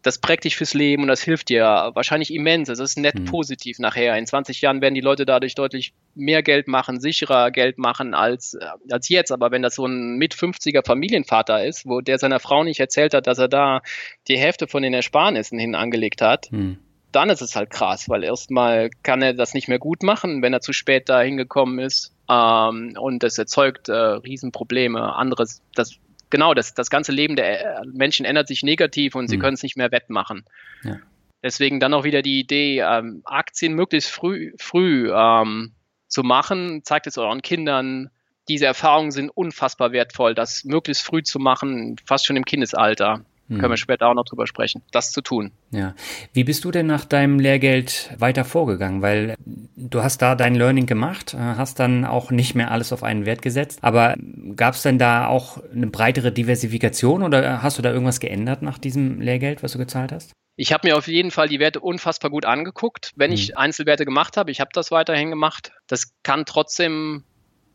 das 0.02 0.18
prägt 0.18 0.44
dich 0.44 0.56
fürs 0.56 0.74
Leben 0.74 1.02
und 1.02 1.08
das 1.08 1.22
hilft 1.22 1.48
dir 1.48 1.90
wahrscheinlich 1.94 2.34
immens. 2.34 2.68
Es 2.68 2.80
ist 2.80 2.98
nett 2.98 3.20
mhm. 3.20 3.24
positiv 3.26 3.78
nachher. 3.78 4.16
In 4.16 4.26
20 4.26 4.60
Jahren 4.60 4.80
werden 4.80 4.94
die 4.94 5.00
Leute 5.00 5.24
dadurch 5.24 5.54
deutlich 5.54 5.94
mehr 6.14 6.42
Geld 6.42 6.66
machen, 6.66 7.00
sicherer 7.00 7.50
Geld 7.50 7.78
machen 7.78 8.12
als, 8.12 8.54
äh, 8.54 8.66
als 8.90 9.08
jetzt. 9.08 9.30
Aber 9.30 9.50
wenn 9.52 9.62
das 9.62 9.76
so 9.76 9.86
ein 9.86 10.16
mit 10.16 10.34
50er 10.34 10.84
Familienvater 10.84 11.64
ist, 11.64 11.86
wo 11.86 12.00
der 12.00 12.18
seiner 12.18 12.40
Frau 12.40 12.64
nicht 12.64 12.80
erzählt 12.80 13.14
hat, 13.14 13.26
dass 13.26 13.38
er 13.38 13.48
da 13.48 13.80
die 14.28 14.38
Hälfte 14.38 14.66
von 14.66 14.82
den 14.82 14.92
Ersparnissen 14.92 15.58
hin 15.58 15.74
angelegt 15.74 16.20
hat, 16.20 16.50
mhm 16.50 16.78
dann 17.12 17.28
ist 17.28 17.42
es 17.42 17.54
halt 17.54 17.70
krass, 17.70 18.08
weil 18.08 18.24
erstmal 18.24 18.90
kann 19.02 19.22
er 19.22 19.34
das 19.34 19.54
nicht 19.54 19.68
mehr 19.68 19.78
gut 19.78 20.02
machen, 20.02 20.42
wenn 20.42 20.52
er 20.52 20.60
zu 20.60 20.72
spät 20.72 21.08
da 21.08 21.20
hingekommen 21.20 21.78
ist. 21.78 22.14
Ähm, 22.28 22.96
und 22.98 23.22
das 23.22 23.38
erzeugt 23.38 23.88
äh, 23.88 23.94
Riesenprobleme. 23.94 25.14
Anderes, 25.14 25.62
das, 25.74 25.98
genau, 26.32 26.54
das, 26.54 26.74
das 26.74 26.90
ganze 26.90 27.12
Leben 27.12 27.36
der 27.36 27.78
äh, 27.82 27.86
Menschen 27.86 28.26
ändert 28.26 28.48
sich 28.48 28.64
negativ 28.64 29.14
und 29.14 29.28
sie 29.28 29.36
mhm. 29.36 29.42
können 29.42 29.54
es 29.54 29.62
nicht 29.62 29.76
mehr 29.76 29.92
wettmachen. 29.92 30.44
Ja. 30.82 30.96
Deswegen 31.44 31.78
dann 31.78 31.94
auch 31.94 32.02
wieder 32.02 32.22
die 32.22 32.40
Idee, 32.40 32.80
ähm, 32.80 33.22
Aktien 33.24 33.74
möglichst 33.74 34.10
früh, 34.10 34.52
früh 34.58 35.12
ähm, 35.12 35.72
zu 36.08 36.22
machen. 36.22 36.82
Zeigt 36.84 37.06
es 37.06 37.18
euren 37.18 37.42
Kindern. 37.42 38.10
Diese 38.48 38.66
Erfahrungen 38.66 39.12
sind 39.12 39.30
unfassbar 39.30 39.92
wertvoll, 39.92 40.34
das 40.34 40.64
möglichst 40.64 41.04
früh 41.04 41.22
zu 41.22 41.38
machen, 41.38 41.96
fast 42.04 42.26
schon 42.26 42.36
im 42.36 42.44
Kindesalter. 42.44 43.24
Hm. 43.52 43.58
Können 43.58 43.72
wir 43.72 43.76
später 43.76 44.08
auch 44.08 44.14
noch 44.14 44.24
drüber 44.24 44.46
sprechen, 44.46 44.82
das 44.90 45.12
zu 45.12 45.20
tun. 45.20 45.52
Ja. 45.70 45.94
Wie 46.32 46.44
bist 46.44 46.64
du 46.64 46.70
denn 46.70 46.86
nach 46.86 47.04
deinem 47.04 47.38
Lehrgeld 47.38 48.10
weiter 48.18 48.44
vorgegangen? 48.44 49.02
Weil 49.02 49.34
du 49.44 50.02
hast 50.02 50.22
da 50.22 50.34
dein 50.34 50.54
Learning 50.54 50.86
gemacht, 50.86 51.34
äh, 51.34 51.38
hast 51.38 51.78
dann 51.78 52.04
auch 52.04 52.30
nicht 52.30 52.54
mehr 52.54 52.70
alles 52.70 52.92
auf 52.92 53.02
einen 53.02 53.26
Wert 53.26 53.42
gesetzt. 53.42 53.78
Aber 53.82 54.16
gab 54.56 54.74
es 54.74 54.82
denn 54.82 54.98
da 54.98 55.26
auch 55.26 55.58
eine 55.72 55.86
breitere 55.86 56.32
Diversifikation 56.32 57.22
oder 57.22 57.62
hast 57.62 57.78
du 57.78 57.82
da 57.82 57.92
irgendwas 57.92 58.20
geändert 58.20 58.62
nach 58.62 58.78
diesem 58.78 59.20
Lehrgeld, 59.20 59.62
was 59.62 59.72
du 59.72 59.78
gezahlt 59.78 60.12
hast? 60.12 60.32
Ich 60.56 60.72
habe 60.72 60.86
mir 60.86 60.96
auf 60.96 61.08
jeden 61.08 61.30
Fall 61.30 61.48
die 61.48 61.60
Werte 61.60 61.80
unfassbar 61.80 62.30
gut 62.30 62.44
angeguckt, 62.44 63.12
wenn 63.16 63.32
ich 63.32 63.48
hm. 63.48 63.56
Einzelwerte 63.56 64.04
gemacht 64.04 64.36
habe. 64.36 64.50
Ich 64.50 64.60
habe 64.60 64.70
das 64.72 64.90
weiterhin 64.90 65.30
gemacht. 65.30 65.72
Das 65.86 66.12
kann 66.22 66.44
trotzdem 66.44 67.24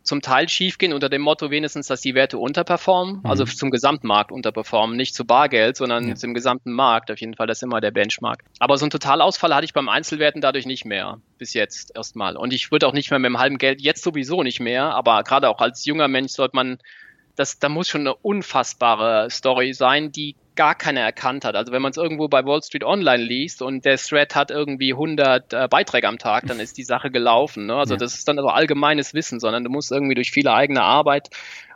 zum 0.07 0.21
Teil 0.21 0.47
schiefgehen 0.49 0.93
unter 0.93 1.09
dem 1.09 1.21
Motto 1.21 1.51
wenigstens, 1.51 1.87
dass 1.87 2.01
die 2.01 2.15
Werte 2.15 2.37
unterperformen, 2.37 3.17
also 3.17 3.23
mhm. 3.23 3.29
also 3.29 3.45
zum 3.45 3.71
Gesamtmarkt 3.71 4.31
unterperformen, 4.31 4.95
nicht 4.95 5.13
zu 5.13 5.25
Bargeld, 5.25 5.77
sondern 5.77 6.07
ja. 6.07 6.15
zum 6.15 6.33
gesamten 6.33 6.71
Markt. 6.71 7.11
Auf 7.11 7.19
jeden 7.19 7.35
Fall, 7.35 7.45
das 7.45 7.59
ist 7.59 7.63
immer 7.63 7.81
der 7.81 7.91
Benchmark. 7.91 8.43
Aber 8.59 8.77
so 8.77 8.85
einen 8.85 8.91
Totalausfall 8.91 9.53
hatte 9.53 9.65
ich 9.65 9.73
beim 9.73 9.89
Einzelwerten 9.89 10.41
dadurch 10.41 10.65
nicht 10.65 10.85
mehr, 10.85 11.19
bis 11.37 11.53
jetzt 11.53 11.95
erstmal. 11.95 12.37
Und 12.37 12.53
ich 12.53 12.71
würde 12.71 12.87
auch 12.87 12.93
nicht 12.93 13.11
mehr 13.11 13.19
mit 13.19 13.29
dem 13.29 13.37
halben 13.37 13.57
Geld, 13.57 13.81
jetzt 13.81 14.03
sowieso 14.03 14.43
nicht 14.43 14.59
mehr, 14.59 14.95
aber 14.95 15.23
gerade 15.23 15.49
auch 15.49 15.59
als 15.59 15.85
junger 15.85 16.07
Mensch 16.07 16.31
sollte 16.31 16.55
man 16.55 16.79
das, 17.35 17.59
da 17.59 17.69
muss 17.69 17.87
schon 17.87 18.01
eine 18.01 18.15
unfassbare 18.15 19.29
Story 19.29 19.73
sein, 19.73 20.11
die 20.11 20.35
gar 20.57 20.75
keiner 20.75 20.99
erkannt 20.99 21.45
hat. 21.45 21.55
Also 21.55 21.71
wenn 21.71 21.81
man 21.81 21.91
es 21.91 21.97
irgendwo 21.97 22.27
bei 22.27 22.43
Wall 22.43 22.61
Street 22.61 22.83
Online 22.83 23.23
liest 23.23 23.61
und 23.61 23.85
der 23.85 23.97
Thread 23.97 24.35
hat 24.35 24.51
irgendwie 24.51 24.91
100 24.91 25.53
äh, 25.53 25.67
Beiträge 25.69 26.07
am 26.07 26.17
Tag, 26.17 26.45
dann 26.47 26.59
ist 26.59 26.77
die 26.77 26.83
Sache 26.83 27.09
gelaufen. 27.09 27.67
Ne? 27.67 27.75
Also 27.75 27.93
ja. 27.93 27.97
das 27.97 28.15
ist 28.15 28.27
dann 28.27 28.37
also 28.37 28.49
allgemeines 28.49 29.13
Wissen, 29.13 29.39
sondern 29.39 29.63
du 29.63 29.69
musst 29.69 29.91
irgendwie 29.93 30.15
durch 30.15 30.31
viele 30.31 30.51
eigene 30.51 30.81
Arbeit 30.81 31.29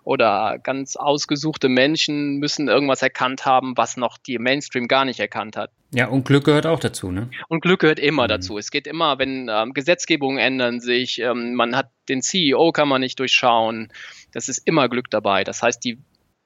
oder 0.04 0.58
ganz 0.62 0.96
ausgesuchte 0.96 1.70
Menschen 1.70 2.38
müssen 2.38 2.68
irgendwas 2.68 3.02
erkannt 3.02 3.46
haben, 3.46 3.78
was 3.78 3.98
noch 3.98 4.18
die 4.18 4.40
Mainstream 4.40 4.88
gar 4.88 5.06
nicht 5.06 5.20
erkannt 5.20 5.56
hat. 5.56 5.72
Ja, 5.94 6.08
und 6.08 6.26
Glück 6.26 6.46
gehört 6.46 6.66
auch 6.66 6.80
dazu, 6.80 7.12
ne? 7.12 7.30
Und 7.50 7.62
Glück 7.62 7.82
gehört 7.82 8.00
immer 8.00 8.24
mhm. 8.24 8.30
dazu. 8.30 8.58
Es 8.58 8.72
geht 8.72 8.88
immer, 8.88 9.20
wenn 9.20 9.48
ähm, 9.52 9.74
Gesetzgebungen 9.74 10.40
ändern 10.40 10.80
sich, 10.80 11.20
ähm, 11.20 11.54
man 11.54 11.76
hat 11.76 11.92
den 12.10 12.22
CEO 12.22 12.72
kann 12.72 12.88
man 12.88 13.02
nicht 13.02 13.20
durchschauen. 13.20 13.92
Das 14.34 14.50
ist 14.50 14.66
immer 14.66 14.90
Glück 14.90 15.10
dabei. 15.12 15.44
Das 15.44 15.62
heißt, 15.62 15.84
die 15.84 16.00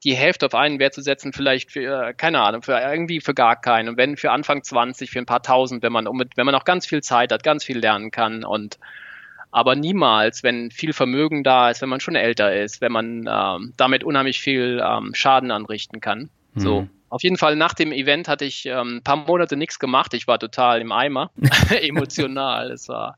die 0.05 0.15
Hälfte 0.15 0.45
auf 0.45 0.53
einen 0.53 0.79
Wert 0.79 0.93
zu 0.93 1.01
setzen, 1.01 1.33
vielleicht 1.33 1.71
für, 1.71 2.13
keine 2.13 2.41
Ahnung, 2.41 2.61
für 2.61 2.79
irgendwie 2.79 3.19
für 3.19 3.33
gar 3.33 3.59
keinen. 3.59 3.89
Und 3.89 3.97
wenn 3.97 4.17
für 4.17 4.31
Anfang 4.31 4.63
20, 4.63 5.09
für 5.09 5.19
ein 5.19 5.25
paar 5.25 5.41
tausend, 5.41 5.81
wenn 5.83 5.91
man, 5.91 6.05
wenn 6.05 6.45
man 6.45 6.55
auch 6.55 6.63
ganz 6.63 6.85
viel 6.85 7.01
Zeit 7.01 7.31
hat, 7.31 7.43
ganz 7.43 7.63
viel 7.63 7.79
lernen 7.79 8.11
kann 8.11 8.43
und 8.43 8.77
aber 9.51 9.75
niemals, 9.75 10.43
wenn 10.43 10.69
viel 10.69 10.91
Vermögen 10.91 11.43
da 11.43 11.69
ist, 11.69 11.81
wenn 11.81 11.87
man 11.87 12.01
schon 12.01 12.15
älter 12.15 12.53
ist, 12.53 12.81
wenn 12.81 12.91
man 12.91 13.25
ähm, 13.25 13.73
damit 13.77 14.03
unheimlich 14.03 14.41
viel 14.41 14.83
ähm, 14.85 15.15
Schaden 15.15 15.49
anrichten 15.49 16.01
kann. 16.01 16.29
Mhm. 16.53 16.59
So. 16.59 16.87
Auf 17.07 17.23
jeden 17.23 17.37
Fall 17.37 17.55
nach 17.55 17.73
dem 17.73 17.93
Event 17.93 18.27
hatte 18.27 18.43
ich 18.43 18.65
ähm, 18.65 18.97
ein 18.97 19.03
paar 19.03 19.15
Monate 19.15 19.55
nichts 19.55 19.79
gemacht. 19.79 20.13
Ich 20.13 20.27
war 20.27 20.39
total 20.39 20.81
im 20.81 20.91
Eimer, 20.91 21.31
emotional. 21.81 22.69
Es 22.69 22.89
war 22.89 23.17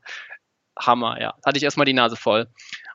Hammer, 0.78 1.20
ja. 1.20 1.34
Hatte 1.44 1.58
ich 1.58 1.64
erstmal 1.64 1.86
die 1.86 1.92
Nase 1.92 2.14
voll. 2.14 2.46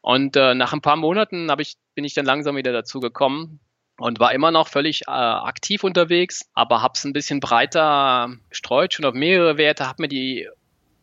Und 0.02 0.38
äh, 0.38 0.56
nach 0.56 0.72
ein 0.72 0.82
paar 0.82 0.96
Monaten 0.96 1.52
ich, 1.60 1.76
bin 1.96 2.06
ich 2.06 2.14
dann 2.14 2.26
langsam 2.26 2.56
wieder 2.56 2.72
dazu 2.72 3.02
gekommen, 3.02 3.60
und 3.98 4.20
war 4.20 4.34
immer 4.34 4.52
noch 4.52 4.68
völlig 4.68 5.04
äh, 5.08 5.12
aktiv 5.12 5.84
unterwegs, 5.84 6.50
aber 6.54 6.82
habe 6.82 6.94
es 6.96 7.04
ein 7.04 7.14
bisschen 7.14 7.40
breiter 7.40 8.36
gestreut, 8.50 8.94
schon 8.94 9.06
auf 9.06 9.14
mehrere 9.14 9.58
Werte, 9.58 9.88
habe 9.88 10.04
mir 10.04 10.08
die 10.08 10.48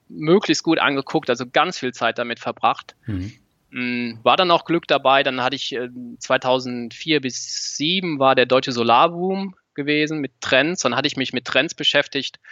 möglichst 0.08 0.64
gut 0.64 0.78
angeguckt, 0.78 1.30
also 1.30 1.46
ganz 1.46 1.78
viel 1.78 1.92
Zeit 1.92 2.18
damit 2.18 2.40
verbracht. 2.40 2.96
Mhm. 3.06 3.32
Mm, 3.70 4.18
war 4.24 4.36
dann 4.36 4.50
auch 4.50 4.64
Glück 4.64 4.88
dabei, 4.88 5.22
dann 5.22 5.42
hatte 5.42 5.56
ich 5.56 5.72
äh, 5.72 5.88
2004 6.18 7.20
bis 7.20 7.74
2007 7.76 8.18
war 8.18 8.34
der 8.34 8.46
deutsche 8.46 8.72
Solarboom 8.72 9.54
gewesen 9.74 10.18
mit 10.18 10.32
Trends, 10.40 10.82
dann 10.82 10.96
hatte 10.96 11.06
ich 11.06 11.16
mich 11.16 11.32
mit 11.32 11.44
Trends 11.44 11.74
beschäftigt, 11.74 12.36
äh, 12.36 12.48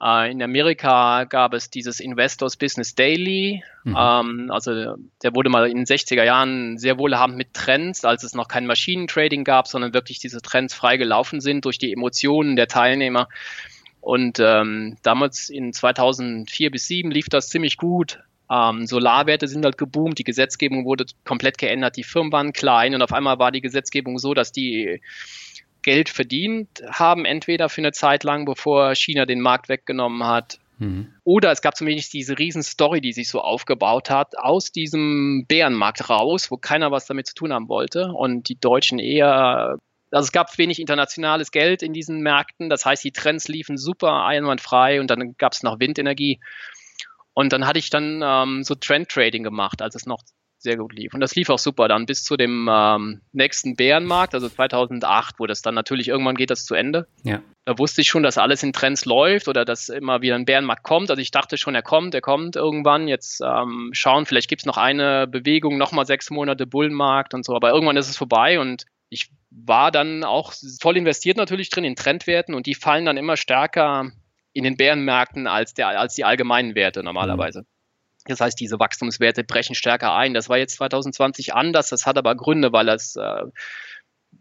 in 0.00 0.42
Amerika 0.42 1.24
gab 1.24 1.54
es 1.54 1.70
dieses 1.70 1.98
Investors 1.98 2.56
Business 2.56 2.94
Daily. 2.94 3.64
Mhm. 3.82 3.96
Ähm, 3.98 4.50
also 4.50 4.94
der 5.22 5.34
wurde 5.34 5.50
mal 5.50 5.68
in 5.68 5.78
den 5.78 5.86
60er 5.86 6.22
Jahren 6.22 6.78
sehr 6.78 6.98
wohlhabend 6.98 7.36
mit 7.36 7.52
Trends, 7.52 8.04
als 8.04 8.22
es 8.22 8.34
noch 8.34 8.46
kein 8.46 8.66
Maschinentrading 8.66 9.42
gab, 9.42 9.66
sondern 9.66 9.94
wirklich 9.94 10.20
diese 10.20 10.40
Trends 10.40 10.72
frei 10.72 10.98
gelaufen 10.98 11.40
sind 11.40 11.64
durch 11.64 11.78
die 11.78 11.92
Emotionen 11.92 12.54
der 12.54 12.68
Teilnehmer. 12.68 13.28
Und 14.00 14.38
ähm, 14.40 14.96
damals 15.02 15.50
in 15.50 15.72
2004 15.72 16.70
bis 16.70 16.86
2007 16.86 17.10
lief 17.10 17.28
das 17.28 17.48
ziemlich 17.48 17.76
gut. 17.76 18.20
Ähm, 18.50 18.86
Solarwerte 18.86 19.48
sind 19.48 19.64
halt 19.64 19.76
geboomt, 19.76 20.18
die 20.18 20.24
Gesetzgebung 20.24 20.84
wurde 20.84 21.04
komplett 21.24 21.58
geändert, 21.58 21.96
die 21.96 22.04
Firmen 22.04 22.32
waren 22.32 22.52
klein 22.52 22.94
und 22.94 23.02
auf 23.02 23.12
einmal 23.12 23.38
war 23.38 23.52
die 23.52 23.60
Gesetzgebung 23.60 24.18
so, 24.18 24.32
dass 24.32 24.52
die 24.52 25.02
Geld 25.88 26.10
verdient 26.10 26.82
haben, 26.86 27.24
entweder 27.24 27.70
für 27.70 27.80
eine 27.80 27.92
Zeit 27.92 28.22
lang, 28.22 28.44
bevor 28.44 28.94
China 28.94 29.24
den 29.24 29.40
Markt 29.40 29.70
weggenommen 29.70 30.24
hat. 30.24 30.58
Mhm. 30.76 31.14
Oder 31.24 31.50
es 31.50 31.62
gab 31.62 31.78
zumindest 31.78 32.12
diese 32.12 32.38
riesen 32.38 32.62
Story, 32.62 33.00
die 33.00 33.14
sich 33.14 33.30
so 33.30 33.40
aufgebaut 33.40 34.10
hat, 34.10 34.36
aus 34.36 34.70
diesem 34.70 35.46
Bärenmarkt 35.48 36.10
raus, 36.10 36.50
wo 36.50 36.58
keiner 36.58 36.90
was 36.90 37.06
damit 37.06 37.26
zu 37.26 37.34
tun 37.34 37.54
haben 37.54 37.70
wollte 37.70 38.12
und 38.12 38.50
die 38.50 38.60
Deutschen 38.60 38.98
eher 38.98 39.78
also 40.10 40.26
es 40.26 40.32
gab 40.32 40.56
wenig 40.58 40.78
internationales 40.78 41.50
Geld 41.52 41.82
in 41.82 41.92
diesen 41.94 42.20
Märkten. 42.20 42.68
Das 42.68 42.84
heißt, 42.84 43.04
die 43.04 43.12
Trends 43.12 43.48
liefen 43.48 43.76
super 43.76 44.24
einwandfrei 44.24 45.00
und 45.00 45.10
dann 45.10 45.36
gab 45.36 45.52
es 45.52 45.62
noch 45.62 45.80
Windenergie. 45.80 46.40
Und 47.34 47.52
dann 47.52 47.66
hatte 47.66 47.78
ich 47.78 47.90
dann 47.90 48.22
ähm, 48.24 48.62
so 48.62 48.74
Trend 48.74 49.10
Trading 49.10 49.42
gemacht, 49.42 49.82
als 49.82 49.94
es 49.94 50.06
noch 50.06 50.22
sehr 50.58 50.76
gut 50.76 50.92
lief. 50.92 51.14
Und 51.14 51.20
das 51.20 51.34
lief 51.34 51.50
auch 51.50 51.58
super 51.58 51.88
dann 51.88 52.06
bis 52.06 52.24
zu 52.24 52.36
dem 52.36 52.68
ähm, 52.70 53.20
nächsten 53.32 53.76
Bärenmarkt, 53.76 54.34
also 54.34 54.48
2008, 54.48 55.36
wo 55.38 55.46
das 55.46 55.62
dann 55.62 55.74
natürlich 55.74 56.08
irgendwann 56.08 56.34
geht 56.34 56.50
das 56.50 56.64
zu 56.64 56.74
Ende. 56.74 57.06
Ja. 57.22 57.42
Da 57.64 57.78
wusste 57.78 58.00
ich 58.00 58.08
schon, 58.08 58.22
dass 58.22 58.38
alles 58.38 58.62
in 58.62 58.72
Trends 58.72 59.04
läuft 59.04 59.48
oder 59.48 59.64
dass 59.64 59.88
immer 59.88 60.20
wieder 60.20 60.34
ein 60.34 60.46
Bärenmarkt 60.46 60.82
kommt. 60.82 61.10
Also 61.10 61.22
ich 61.22 61.30
dachte 61.30 61.58
schon, 61.58 61.74
er 61.74 61.82
kommt, 61.82 62.14
er 62.14 62.20
kommt 62.20 62.56
irgendwann. 62.56 63.08
Jetzt 63.08 63.40
ähm, 63.40 63.90
schauen, 63.92 64.26
vielleicht 64.26 64.48
gibt 64.48 64.62
es 64.62 64.66
noch 64.66 64.78
eine 64.78 65.26
Bewegung, 65.26 65.78
nochmal 65.78 66.06
sechs 66.06 66.30
Monate 66.30 66.66
Bullenmarkt 66.66 67.34
und 67.34 67.44
so. 67.44 67.54
Aber 67.54 67.70
irgendwann 67.70 67.96
ist 67.96 68.08
es 68.08 68.16
vorbei 68.16 68.58
und 68.58 68.84
ich 69.10 69.30
war 69.50 69.90
dann 69.90 70.24
auch 70.24 70.52
voll 70.80 70.96
investiert 70.96 71.36
natürlich 71.36 71.70
drin 71.70 71.84
in 71.84 71.96
Trendwerten 71.96 72.54
und 72.54 72.66
die 72.66 72.74
fallen 72.74 73.04
dann 73.04 73.16
immer 73.16 73.36
stärker 73.36 74.10
in 74.52 74.64
den 74.64 74.76
Bärenmärkten 74.76 75.46
als, 75.46 75.74
der, 75.74 75.88
als 75.88 76.14
die 76.14 76.24
allgemeinen 76.24 76.74
Werte 76.74 77.02
normalerweise. 77.02 77.60
Mhm. 77.60 77.66
Das 78.28 78.40
heißt, 78.40 78.58
diese 78.60 78.78
Wachstumswerte 78.78 79.44
brechen 79.44 79.74
stärker 79.74 80.14
ein. 80.14 80.34
Das 80.34 80.48
war 80.48 80.58
jetzt 80.58 80.76
2020 80.76 81.54
anders. 81.54 81.88
Das 81.88 82.06
hat 82.06 82.18
aber 82.18 82.34
Gründe, 82.34 82.72
weil 82.72 82.86
das, 82.86 83.16
äh, 83.16 83.44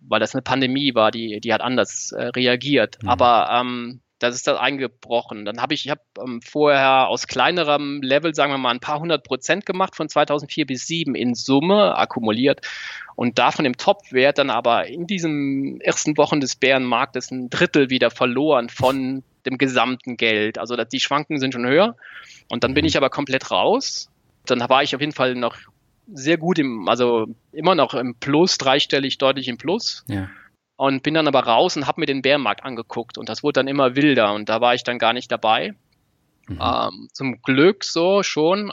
weil 0.02 0.20
das 0.20 0.36
eine 0.36 0.42
Pandemie 0.42 0.94
war, 0.96 1.12
die, 1.12 1.40
die 1.40 1.54
hat 1.54 1.62
anders 1.62 2.12
äh, 2.12 2.26
reagiert. 2.28 3.02
Mhm. 3.02 3.10
Aber 3.10 3.50
ähm, 3.52 4.02
das 4.20 4.36
ist 4.36 4.47
das 4.47 4.57
eingebrochen. 4.57 5.45
Dann 5.45 5.61
habe 5.61 5.74
ich, 5.74 5.86
ich 5.86 5.91
habe 5.91 6.01
ähm, 6.20 6.41
vorher 6.41 7.07
aus 7.07 7.28
kleinerem 7.28 8.01
Level, 8.01 8.34
sagen 8.34 8.51
wir 8.51 8.57
mal, 8.57 8.72
ein 8.72 8.80
paar 8.80 8.99
hundert 8.99 9.24
Prozent 9.24 9.65
gemacht 9.65 9.95
von 9.95 10.09
2004 10.09 10.65
bis 10.65 10.88
2007 10.88 11.15
in 11.15 11.36
Summe 11.36 11.95
akkumuliert 11.95 12.61
und 13.15 13.38
davon 13.39 13.65
im 13.65 13.78
Topwert 13.78 14.38
dann 14.38 14.49
aber 14.49 14.88
in 14.88 15.07
diesen 15.07 15.82
ersten 15.82 16.18
Wochen 16.18 16.39
des 16.39 16.55
Bärenmarktes 16.55 17.32
ein 17.32 17.49
Drittel 17.49 17.89
wieder 17.89 18.09
verloren 18.09 18.70
von 18.70 19.24
dem 19.45 19.57
gesamten 19.57 20.18
Geld. 20.18 20.57
Also 20.57 20.76
die 20.76 20.99
Schwanken 20.99 21.39
sind 21.39 21.53
schon 21.53 21.65
höher. 21.65 21.95
Und 22.49 22.63
dann 22.63 22.74
bin 22.74 22.84
mhm. 22.84 22.88
ich 22.88 22.97
aber 22.97 23.09
komplett 23.09 23.51
raus. 23.51 24.09
Dann 24.45 24.59
war 24.59 24.84
ich 24.84 24.95
auf 24.95 25.01
jeden 25.01 25.13
Fall 25.13 25.36
noch 25.36 25.57
sehr 26.11 26.38
gut 26.38 26.59
im, 26.59 26.88
also 26.88 27.28
immer 27.51 27.76
noch 27.76 27.93
im 27.93 28.15
Plus, 28.15 28.57
dreistellig 28.57 29.18
deutlich 29.18 29.47
im 29.47 29.57
Plus. 29.57 30.03
Ja. 30.07 30.30
Und 30.78 31.04
bin 31.04 31.16
dann 31.16 31.28
aber 31.28 31.42
raus 31.42 31.76
und 31.76 31.88
habe 31.88 32.00
mir 32.00 32.06
den 32.06 32.22
Bärmarkt 32.22 32.64
angeguckt 32.64 33.18
und 33.18 33.30
das 33.30 33.44
wurde 33.44 33.54
dann 33.54 33.68
immer 33.68 33.96
wilder 33.96 34.34
und 34.34 34.48
da 34.48 34.62
war 34.62 34.76
ich 34.76 34.84
dann 34.84 35.00
gar 35.00 35.12
nicht 35.12 35.32
dabei. 35.32 35.74
Mhm. 36.48 36.60
Ähm, 36.62 37.10
zum 37.12 37.42
Glück 37.42 37.84
so 37.84 38.24
schon, 38.24 38.72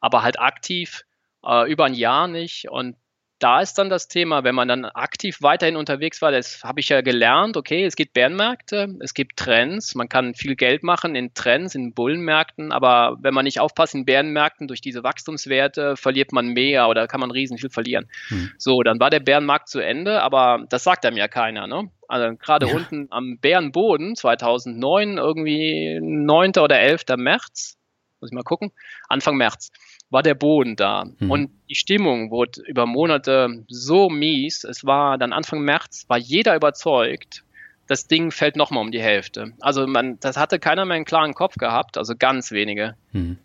aber 0.00 0.22
halt 0.22 0.38
aktiv 0.38 1.04
äh, 1.44 1.70
über 1.70 1.84
ein 1.84 1.94
Jahr 1.94 2.28
nicht. 2.28 2.68
Und 2.68 2.96
da 3.38 3.60
ist 3.60 3.78
dann 3.78 3.90
das 3.90 4.08
Thema, 4.08 4.44
wenn 4.44 4.54
man 4.54 4.68
dann 4.68 4.84
aktiv 4.84 5.38
weiterhin 5.40 5.76
unterwegs 5.76 6.22
war, 6.22 6.30
das 6.30 6.62
habe 6.62 6.80
ich 6.80 6.88
ja 6.88 7.00
gelernt, 7.00 7.56
okay, 7.56 7.84
es 7.84 7.96
gibt 7.96 8.12
Bärenmärkte, 8.14 8.96
es 9.00 9.12
gibt 9.12 9.36
Trends, 9.36 9.94
man 9.94 10.08
kann 10.08 10.34
viel 10.34 10.56
Geld 10.56 10.82
machen 10.82 11.14
in 11.14 11.34
Trends, 11.34 11.74
in 11.74 11.94
Bullenmärkten, 11.94 12.72
aber 12.72 13.16
wenn 13.20 13.34
man 13.34 13.44
nicht 13.44 13.60
aufpasst 13.60 13.94
in 13.94 14.04
Bärenmärkten 14.04 14.68
durch 14.68 14.80
diese 14.80 15.02
Wachstumswerte, 15.02 15.96
verliert 15.96 16.32
man 16.32 16.48
mehr 16.48 16.88
oder 16.88 17.08
kann 17.08 17.20
man 17.20 17.30
riesen 17.30 17.58
viel 17.58 17.70
verlieren. 17.70 18.08
Hm. 18.28 18.50
So, 18.56 18.82
dann 18.82 19.00
war 19.00 19.10
der 19.10 19.20
Bärenmarkt 19.20 19.68
zu 19.68 19.80
Ende, 19.80 20.22
aber 20.22 20.64
das 20.68 20.84
sagt 20.84 21.04
einem 21.04 21.16
ja 21.16 21.28
keiner, 21.28 21.66
ne? 21.66 21.90
Also 22.06 22.36
gerade 22.36 22.68
ja. 22.68 22.74
unten 22.74 23.08
am 23.10 23.38
Bärenboden 23.40 24.14
2009, 24.14 25.18
irgendwie 25.18 25.98
9. 26.00 26.52
oder 26.60 26.78
11. 26.78 27.04
März, 27.16 27.76
muss 28.20 28.30
ich 28.30 28.34
mal 28.34 28.42
gucken, 28.42 28.72
Anfang 29.08 29.36
März, 29.36 29.70
war 30.14 30.22
der 30.22 30.34
Boden 30.34 30.76
da. 30.76 31.04
Mhm. 31.18 31.30
Und 31.30 31.50
die 31.68 31.74
Stimmung 31.74 32.30
wurde 32.30 32.62
über 32.62 32.86
Monate 32.86 33.64
so 33.68 34.08
mies. 34.08 34.64
Es 34.64 34.86
war 34.86 35.18
dann 35.18 35.32
Anfang 35.32 35.60
März, 35.60 36.04
war 36.08 36.16
jeder 36.16 36.56
überzeugt, 36.56 37.44
das 37.88 38.06
Ding 38.06 38.30
fällt 38.30 38.56
nochmal 38.56 38.82
um 38.82 38.92
die 38.92 39.02
Hälfte. 39.02 39.52
Also 39.60 39.86
man, 39.86 40.18
das 40.20 40.38
hatte 40.38 40.58
keiner 40.58 40.86
mehr 40.86 40.96
einen 40.96 41.04
klaren 41.04 41.34
Kopf 41.34 41.56
gehabt, 41.56 41.98
also 41.98 42.14
ganz 42.16 42.52
wenige. 42.52 42.94
Mhm. 43.12 43.38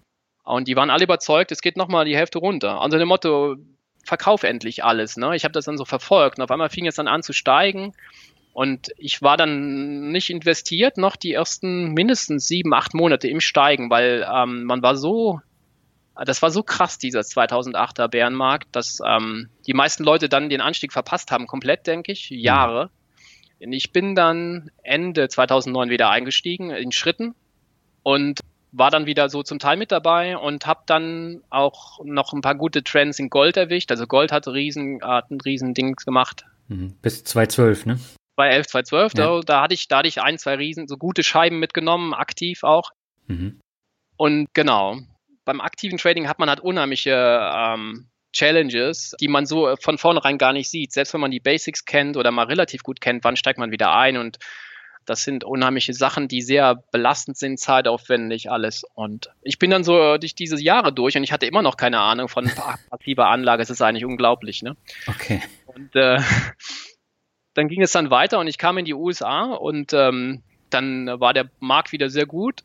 Und 0.46 0.68
die 0.68 0.76
waren 0.76 0.92
alle 0.92 1.04
überzeugt, 1.04 1.52
es 1.52 1.62
geht 1.62 1.76
nochmal 1.76 2.06
die 2.06 2.16
Hälfte 2.16 2.40
runter. 2.40 2.80
Also 2.80 2.98
dem 2.98 3.08
Motto, 3.08 3.58
verkauf 4.06 4.44
endlich 4.44 4.84
alles. 4.84 5.18
Ne? 5.18 5.36
Ich 5.36 5.44
habe 5.44 5.52
das 5.52 5.66
dann 5.66 5.78
so 5.78 5.86
verfolgt 5.86 6.38
und 6.38 6.44
auf 6.44 6.52
einmal 6.52 6.70
fing 6.70 6.86
es 6.86 6.96
dann 6.96 7.08
an 7.08 7.24
zu 7.24 7.34
steigen. 7.34 7.94
Und 8.54 8.92
ich 8.98 9.22
war 9.22 9.38
dann 9.38 10.12
nicht 10.12 10.30
investiert, 10.30 10.98
noch 10.98 11.16
die 11.16 11.34
ersten 11.34 11.94
mindestens 11.94 12.48
sieben, 12.48 12.74
acht 12.74 12.94
Monate 12.94 13.28
im 13.28 13.42
Steigen, 13.42 13.90
weil 13.90 14.28
ähm, 14.32 14.64
man 14.64 14.82
war 14.82 14.96
so 14.96 15.42
das 16.26 16.42
war 16.42 16.52
so 16.52 16.64
krass, 16.64 16.98
dieser 16.98 17.22
2008er 17.22 18.08
Bärenmarkt, 18.08 18.68
dass 18.74 19.00
ähm, 19.06 19.50
die 19.66 19.74
meisten 19.74 20.04
Leute 20.04 20.30
dann 20.30 20.50
den 20.50 20.62
Anstieg 20.62 20.92
verpasst 20.94 21.32
haben, 21.32 21.48
komplett, 21.48 21.88
denke 21.88 22.12
ich, 22.12 22.30
Jahre. 22.30 22.90
Mhm. 23.60 23.72
Ich 23.74 23.92
bin 23.92 24.16
dann 24.16 24.72
Ende 24.84 25.28
2009 25.28 25.90
wieder 25.90 26.10
eingestiegen 26.10 26.72
in 26.72 26.92
Schritten 26.92 27.36
und 28.04 28.40
war 28.72 28.92
dann 28.92 29.06
wieder 29.06 29.30
so 29.30 29.44
zum 29.44 29.60
Teil 29.60 29.78
mit 29.78 29.92
dabei 29.92 30.38
und 30.38 30.68
habe 30.68 30.82
dann 30.86 31.42
auch 31.50 32.00
noch 32.04 32.34
ein 32.34 32.42
paar 32.42 32.56
gute 32.56 32.84
Trends 32.84 33.20
in 33.20 33.30
Gold 33.30 33.58
erwischt. 33.58 33.92
Also 33.92 34.06
Gold 34.06 34.32
hat, 34.32 34.48
riesen, 34.48 35.00
hat 35.02 35.32
ein 35.32 35.42
riesen 35.42 35.74
Dings 35.74 36.06
gemacht. 36.06 36.46
Mhm. 36.68 36.96
Bis 37.02 37.24
2012, 37.24 37.86
ne? 37.86 38.00
2011, 38.36 38.68
2012, 38.68 39.14
ja. 39.16 39.26
da, 39.26 39.42
da, 39.42 39.62
hatte 39.62 39.74
ich, 39.74 39.88
da 39.88 39.98
hatte 39.98 40.08
ich 40.08 40.22
ein, 40.22 40.38
zwei 40.38 40.56
riesen, 40.56 40.88
so 40.88 40.98
gute 40.98 41.24
Scheiben 41.24 41.60
mitgenommen, 41.60 42.14
aktiv 42.14 42.64
auch. 42.64 42.92
Mhm. 43.28 43.60
Und 44.18 44.48
genau, 44.54 44.98
beim 45.50 45.62
aktiven 45.62 45.98
Trading 45.98 46.28
hat 46.28 46.38
man 46.38 46.48
halt 46.48 46.60
unheimliche 46.60 47.12
ähm, 47.12 48.06
Challenges, 48.34 49.16
die 49.20 49.28
man 49.28 49.48
so 49.48 49.76
von 49.82 49.98
vornherein 49.98 50.38
gar 50.38 50.54
nicht 50.54 50.70
sieht. 50.70 50.92
Selbst 50.92 51.12
wenn 51.16 51.22
man 51.22 51.32
die 51.32 51.40
Basics 51.40 51.86
kennt 51.86 52.18
oder 52.18 52.30
mal 52.30 52.46
relativ 52.46 52.84
gut 52.84 53.02
kennt, 53.02 53.24
wann 53.24 53.36
steigt 53.36 53.58
man 53.58 53.72
wieder 53.72 53.92
ein 53.92 54.18
und 54.18 54.38
das 55.08 55.24
sind 55.24 55.44
unheimliche 55.44 55.96
Sachen, 55.96 56.28
die 56.28 56.44
sehr 56.44 56.84
belastend 56.92 57.36
sind, 57.36 57.60
zeitaufwendig, 57.60 58.52
alles. 58.52 58.84
Und 58.94 59.32
ich 59.42 59.58
bin 59.58 59.72
dann 59.72 59.84
so 59.84 60.20
durch 60.20 60.36
diese 60.36 60.62
Jahre 60.62 60.94
durch 60.94 61.18
und 61.18 61.24
ich 61.24 61.32
hatte 61.32 61.48
immer 61.48 61.64
noch 61.64 61.78
keine 61.78 62.00
Ahnung 62.00 62.28
von 62.28 62.46
passiver 62.92 63.26
Anlage. 63.30 63.64
Es 63.64 63.72
ist 63.72 63.82
eigentlich 63.82 64.06
unglaublich, 64.06 64.62
ne? 64.62 64.78
Okay. 65.08 65.42
Und 65.66 65.96
äh, 65.96 66.22
dann 67.56 67.70
ging 67.70 67.82
es 67.82 67.92
dann 67.92 68.12
weiter 68.12 68.38
und 68.38 68.46
ich 68.46 68.60
kam 68.60 68.78
in 68.78 68.86
die 68.86 68.94
USA 68.94 69.46
und 69.46 69.94
ähm, 69.94 70.44
dann 70.70 71.08
war 71.08 71.34
der 71.34 71.50
Markt 71.60 71.92
wieder 71.92 72.12
sehr 72.12 72.28
gut 72.28 72.64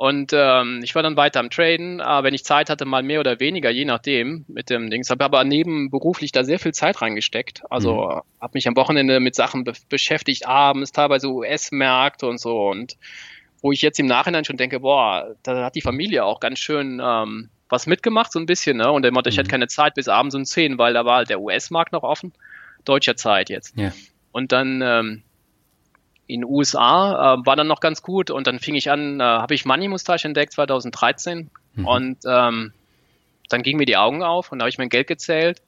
und 0.00 0.32
ähm, 0.32 0.80
ich 0.82 0.94
war 0.94 1.02
dann 1.02 1.18
weiter 1.18 1.40
am 1.40 1.50
Traden, 1.50 2.00
aber 2.00 2.28
wenn 2.28 2.32
ich 2.32 2.42
Zeit 2.42 2.70
hatte, 2.70 2.86
mal 2.86 3.02
mehr 3.02 3.20
oder 3.20 3.38
weniger, 3.38 3.68
je 3.68 3.84
nachdem 3.84 4.46
mit 4.48 4.70
dem 4.70 4.88
Dings. 4.88 5.10
Habe 5.10 5.26
aber 5.26 5.44
nebenberuflich 5.44 6.32
da 6.32 6.42
sehr 6.42 6.58
viel 6.58 6.72
Zeit 6.72 7.02
reingesteckt. 7.02 7.64
Also 7.68 8.06
mhm. 8.06 8.22
habe 8.40 8.52
mich 8.54 8.66
am 8.66 8.76
Wochenende 8.76 9.20
mit 9.20 9.34
Sachen 9.34 9.62
be 9.62 9.74
beschäftigt, 9.90 10.46
abends 10.46 10.92
teilweise 10.92 11.28
US-Märkte 11.28 12.26
und 12.26 12.40
so. 12.40 12.70
Und 12.70 12.96
wo 13.60 13.72
ich 13.72 13.82
jetzt 13.82 14.00
im 14.00 14.06
Nachhinein 14.06 14.46
schon 14.46 14.56
denke, 14.56 14.80
boah, 14.80 15.36
da 15.42 15.66
hat 15.66 15.74
die 15.74 15.82
Familie 15.82 16.24
auch 16.24 16.40
ganz 16.40 16.60
schön 16.60 16.98
ähm, 17.04 17.50
was 17.68 17.86
mitgemacht, 17.86 18.32
so 18.32 18.38
ein 18.38 18.46
bisschen. 18.46 18.78
Ne? 18.78 18.90
Und 18.90 19.02
der 19.02 19.12
Motto, 19.12 19.28
mhm. 19.28 19.32
ich 19.32 19.38
hatte 19.38 19.50
keine 19.50 19.68
Zeit 19.68 19.92
bis 19.92 20.08
abends 20.08 20.34
um 20.34 20.46
10, 20.46 20.78
weil 20.78 20.94
da 20.94 21.04
war 21.04 21.16
halt 21.16 21.28
der 21.28 21.42
US-Markt 21.42 21.92
noch 21.92 22.04
offen. 22.04 22.32
Deutscher 22.86 23.16
Zeit 23.16 23.50
jetzt. 23.50 23.76
Ja. 23.76 23.92
Und 24.32 24.52
dann 24.52 24.80
ähm, 24.82 25.22
in 26.32 26.44
USA 26.44 27.34
äh, 27.34 27.46
war 27.46 27.56
dann 27.56 27.66
noch 27.66 27.80
ganz 27.80 28.02
gut 28.02 28.30
und 28.30 28.46
dann 28.46 28.58
fing 28.58 28.74
ich 28.74 28.90
an, 28.90 29.20
äh, 29.20 29.22
habe 29.22 29.54
ich 29.54 29.64
Money 29.64 29.88
Mustache 29.88 30.26
entdeckt 30.26 30.52
2013 30.52 31.50
mhm. 31.74 31.86
und 31.86 32.18
ähm, 32.26 32.72
dann 33.48 33.62
gingen 33.62 33.78
mir 33.78 33.86
die 33.86 33.96
Augen 33.96 34.22
auf 34.22 34.52
und 34.52 34.58
da 34.58 34.64
habe 34.64 34.70
ich 34.70 34.78
mein 34.78 34.88
Geld 34.88 35.06
gezählt 35.06 35.60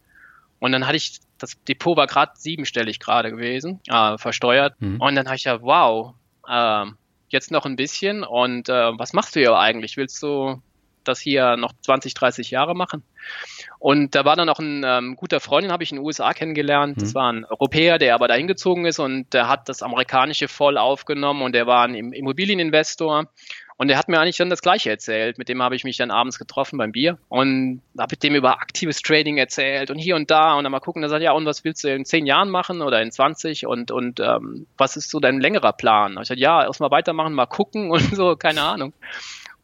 und 0.60 0.72
dann 0.72 0.86
hatte 0.86 0.96
ich, 0.96 1.20
das 1.38 1.56
Depot 1.64 1.96
war 1.96 2.06
gerade 2.06 2.32
siebenstellig 2.36 3.00
gerade 3.00 3.30
gewesen, 3.30 3.80
äh, 3.88 4.16
versteuert 4.18 4.80
mhm. 4.80 5.00
und 5.00 5.14
dann 5.14 5.26
habe 5.26 5.36
ich 5.36 5.44
ja, 5.44 5.60
wow, 5.62 6.14
äh, 6.48 6.86
jetzt 7.28 7.50
noch 7.50 7.66
ein 7.66 7.76
bisschen 7.76 8.22
und 8.22 8.68
äh, 8.68 8.98
was 8.98 9.12
machst 9.12 9.34
du 9.34 9.40
hier 9.40 9.58
eigentlich? 9.58 9.96
Willst 9.96 10.22
du 10.22 10.62
das 11.04 11.20
hier 11.20 11.56
noch 11.56 11.72
20, 11.82 12.14
30 12.14 12.50
Jahre 12.50 12.74
machen? 12.74 13.02
Und 13.78 14.14
da 14.14 14.24
war 14.24 14.36
dann 14.36 14.48
auch 14.48 14.58
ein 14.58 14.84
ähm, 14.86 15.16
guter 15.16 15.40
Freund, 15.40 15.64
den 15.64 15.72
habe 15.72 15.82
ich 15.82 15.90
in 15.90 15.96
den 15.96 16.04
USA 16.04 16.32
kennengelernt. 16.32 17.00
Das 17.00 17.10
mhm. 17.10 17.14
war 17.14 17.32
ein 17.32 17.44
Europäer, 17.44 17.98
der 17.98 18.14
aber 18.14 18.28
dahin 18.28 18.46
gezogen 18.46 18.86
ist 18.86 18.98
und 18.98 19.32
der 19.32 19.48
hat 19.48 19.68
das 19.68 19.82
amerikanische 19.82 20.48
voll 20.48 20.78
aufgenommen 20.78 21.42
und 21.42 21.54
der 21.54 21.66
war 21.66 21.84
ein 21.84 21.94
Immobilieninvestor. 21.94 23.26
Und 23.82 23.88
der 23.88 23.98
hat 23.98 24.08
mir 24.08 24.20
eigentlich 24.20 24.36
dann 24.36 24.48
das 24.48 24.62
Gleiche 24.62 24.90
erzählt. 24.90 25.38
Mit 25.38 25.48
dem 25.48 25.60
habe 25.60 25.74
ich 25.74 25.82
mich 25.82 25.96
dann 25.96 26.12
abends 26.12 26.38
getroffen 26.38 26.78
beim 26.78 26.92
Bier 26.92 27.18
und 27.28 27.82
habe 27.98 28.12
mit 28.12 28.22
dem 28.22 28.36
über 28.36 28.60
aktives 28.60 29.02
Trading 29.02 29.38
erzählt 29.38 29.90
und 29.90 29.98
hier 29.98 30.14
und 30.14 30.30
da 30.30 30.54
und 30.54 30.62
dann 30.62 30.70
mal 30.70 30.78
gucken. 30.78 31.02
Da 31.02 31.08
sagt 31.08 31.22
ja, 31.22 31.32
und 31.32 31.46
was 31.46 31.64
willst 31.64 31.82
du 31.82 31.92
in 31.92 32.04
zehn 32.04 32.24
Jahren 32.24 32.48
machen 32.48 32.80
oder 32.80 33.02
in 33.02 33.10
20 33.10 33.66
und, 33.66 33.90
und 33.90 34.20
ähm, 34.20 34.68
was 34.78 34.96
ist 34.96 35.10
so 35.10 35.18
dein 35.18 35.40
längerer 35.40 35.72
Plan? 35.72 36.16
Ich 36.20 36.28
sagte, 36.28 36.40
ja, 36.40 36.64
erstmal 36.64 36.92
weitermachen, 36.92 37.34
mal 37.34 37.46
gucken 37.46 37.90
und 37.90 38.14
so, 38.14 38.36
keine 38.36 38.62
Ahnung. 38.62 38.92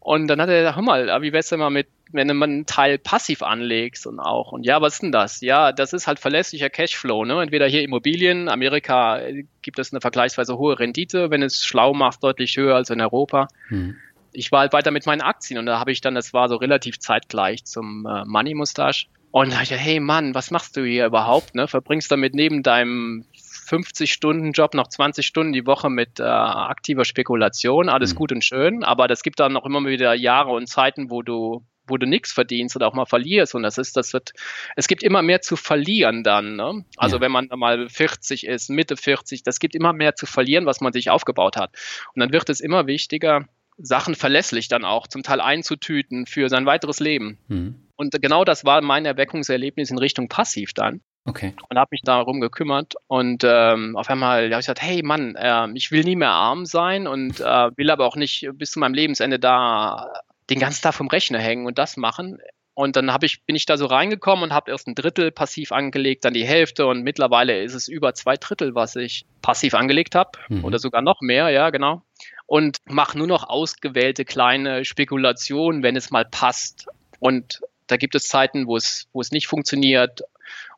Und 0.01 0.28
dann 0.28 0.40
hat 0.40 0.49
er 0.49 0.61
gesagt, 0.61 0.76
hör 0.76 0.82
mal, 0.82 1.22
wie 1.22 1.32
wär's 1.32 1.49
denn 1.49 1.59
mal 1.59 1.70
mit 1.70 1.88
wenn 2.12 2.28
du 2.28 2.34
einen 2.34 2.66
Teil 2.66 2.99
passiv 2.99 3.42
anlegst 3.42 4.07
und 4.07 4.20
auch. 4.20 4.53
Und 4.53 4.64
ja, 4.64 4.80
was 4.80 4.94
ist 4.94 5.03
denn 5.03 5.12
das? 5.12 5.40
Ja, 5.40 5.72
das 5.72 5.92
ist 5.92 6.07
halt 6.07 6.18
verlässlicher 6.18 6.70
Cashflow. 6.70 7.24
Ne? 7.24 7.40
Entweder 7.42 7.66
hier 7.66 7.82
Immobilien, 7.82 8.49
Amerika 8.49 9.18
äh, 9.18 9.44
gibt 9.62 9.78
es 9.78 9.92
eine 9.92 10.01
vergleichsweise 10.01 10.57
hohe 10.59 10.78
Rendite, 10.78 11.30
wenn 11.30 11.42
es 11.42 11.64
schlau 11.64 11.92
macht, 11.92 12.22
deutlich 12.22 12.57
höher 12.57 12.76
als 12.76 12.90
in 12.90 13.01
Europa. 13.01 13.49
Hm. 13.68 13.96
Ich 14.32 14.53
war 14.53 14.61
halt 14.61 14.72
weiter 14.72 14.90
mit 14.90 15.07
meinen 15.07 15.20
Aktien 15.20 15.59
und 15.59 15.66
da 15.66 15.80
habe 15.80 15.90
ich 15.92 16.01
dann, 16.01 16.14
das 16.14 16.32
war 16.32 16.49
so 16.49 16.57
relativ 16.57 16.99
zeitgleich 16.99 17.64
zum 17.64 18.07
äh, 18.07 18.24
Money 18.24 18.55
Mustache. 18.55 19.07
Und 19.30 19.53
da 19.53 19.61
ich 19.61 19.70
hey 19.70 20.01
Mann, 20.01 20.34
was 20.34 20.51
machst 20.51 20.76
du 20.76 20.84
hier 20.84 21.07
überhaupt? 21.07 21.55
Ne? 21.55 21.68
Verbringst 21.68 22.11
damit 22.11 22.34
neben 22.34 22.62
deinem 22.62 23.26
50-Stunden-Job 23.68 24.74
noch 24.74 24.88
20 24.88 25.26
Stunden 25.26 25.52
die 25.52 25.66
Woche 25.66 25.90
mit 25.90 26.20
äh, 26.20 26.24
aktiver 26.24 27.04
Spekulation, 27.04 27.88
alles 27.88 28.14
mhm. 28.14 28.18
gut 28.18 28.32
und 28.32 28.44
schön, 28.44 28.84
aber 28.84 29.08
das 29.08 29.22
gibt 29.22 29.40
dann 29.40 29.52
noch 29.52 29.66
immer 29.66 29.84
wieder 29.84 30.14
Jahre 30.14 30.50
und 30.50 30.66
Zeiten, 30.68 31.10
wo 31.10 31.22
du 31.22 31.64
wo 31.90 31.96
du 31.96 32.06
nichts 32.06 32.32
verdienst 32.32 32.76
oder 32.76 32.86
auch 32.86 32.94
mal 32.94 33.06
verlierst. 33.06 33.54
Und 33.54 33.62
das 33.62 33.78
ist, 33.78 33.96
das 33.96 34.12
wird, 34.12 34.32
es 34.76 34.88
gibt 34.88 35.02
immer 35.02 35.22
mehr 35.22 35.40
zu 35.40 35.56
verlieren 35.56 36.22
dann. 36.22 36.56
Ne? 36.56 36.84
Also 36.96 37.16
ja. 37.16 37.22
wenn 37.22 37.32
man 37.32 37.48
mal 37.56 37.88
40 37.88 38.46
ist, 38.46 38.68
Mitte 38.68 38.96
40, 38.96 39.42
das 39.42 39.58
gibt 39.58 39.74
immer 39.74 39.94
mehr 39.94 40.14
zu 40.14 40.26
verlieren, 40.26 40.66
was 40.66 40.82
man 40.82 40.92
sich 40.92 41.10
aufgebaut 41.10 41.56
hat. 41.56 41.74
Und 42.14 42.20
dann 42.20 42.32
wird 42.32 42.50
es 42.50 42.60
immer 42.60 42.86
wichtiger, 42.86 43.46
Sachen 43.78 44.16
verlässlich 44.16 44.68
dann 44.68 44.84
auch 44.84 45.06
zum 45.06 45.22
Teil 45.22 45.40
einzutüten 45.40 46.26
für 46.26 46.48
sein 46.48 46.66
weiteres 46.66 46.98
Leben. 46.98 47.38
Mhm. 47.46 47.76
Und 47.96 48.20
genau 48.20 48.44
das 48.44 48.64
war 48.64 48.80
mein 48.80 49.06
Erweckungserlebnis 49.06 49.90
in 49.90 49.98
Richtung 49.98 50.28
Passiv 50.28 50.72
dann. 50.72 51.00
Okay. 51.24 51.54
Und 51.68 51.78
habe 51.78 51.88
mich 51.90 52.02
darum 52.02 52.40
gekümmert 52.40 52.94
und 53.06 53.44
ähm, 53.44 53.96
auf 53.96 54.08
einmal 54.08 54.44
habe 54.44 54.48
ich 54.48 54.56
gesagt, 54.56 54.80
hey 54.80 55.02
Mann, 55.02 55.34
äh, 55.36 55.68
ich 55.74 55.90
will 55.90 56.02
nie 56.02 56.16
mehr 56.16 56.30
arm 56.30 56.64
sein 56.64 57.06
und 57.06 57.40
äh, 57.40 57.76
will 57.76 57.90
aber 57.90 58.06
auch 58.06 58.16
nicht 58.16 58.48
bis 58.54 58.70
zu 58.70 58.78
meinem 58.78 58.94
Lebensende 58.94 59.38
da 59.38 60.10
den 60.48 60.58
ganzen 60.58 60.82
Tag 60.82 60.94
vom 60.94 61.08
Rechner 61.08 61.38
hängen 61.38 61.66
und 61.66 61.78
das 61.78 61.96
machen. 61.96 62.38
Und 62.78 62.94
dann 62.94 63.12
ich, 63.22 63.42
bin 63.44 63.56
ich 63.56 63.66
da 63.66 63.76
so 63.76 63.86
reingekommen 63.86 64.44
und 64.44 64.52
habe 64.54 64.70
erst 64.70 64.86
ein 64.86 64.94
Drittel 64.94 65.32
passiv 65.32 65.72
angelegt, 65.72 66.24
dann 66.24 66.32
die 66.32 66.46
Hälfte 66.46 66.86
und 66.86 67.02
mittlerweile 67.02 67.60
ist 67.62 67.74
es 67.74 67.88
über 67.88 68.14
zwei 68.14 68.36
Drittel, 68.36 68.76
was 68.76 68.94
ich 68.94 69.26
passiv 69.42 69.74
angelegt 69.74 70.14
habe 70.14 70.30
mhm. 70.48 70.64
oder 70.64 70.78
sogar 70.78 71.02
noch 71.02 71.20
mehr, 71.20 71.50
ja 71.50 71.70
genau. 71.70 72.02
Und 72.46 72.78
mache 72.84 73.18
nur 73.18 73.26
noch 73.26 73.48
ausgewählte 73.48 74.24
kleine 74.24 74.84
Spekulationen, 74.84 75.82
wenn 75.82 75.96
es 75.96 76.12
mal 76.12 76.24
passt. 76.24 76.86
Und 77.18 77.60
da 77.88 77.96
gibt 77.96 78.14
es 78.14 78.28
Zeiten, 78.28 78.68
wo 78.68 78.76
es, 78.76 79.08
wo 79.12 79.20
es 79.20 79.32
nicht 79.32 79.48
funktioniert 79.48 80.22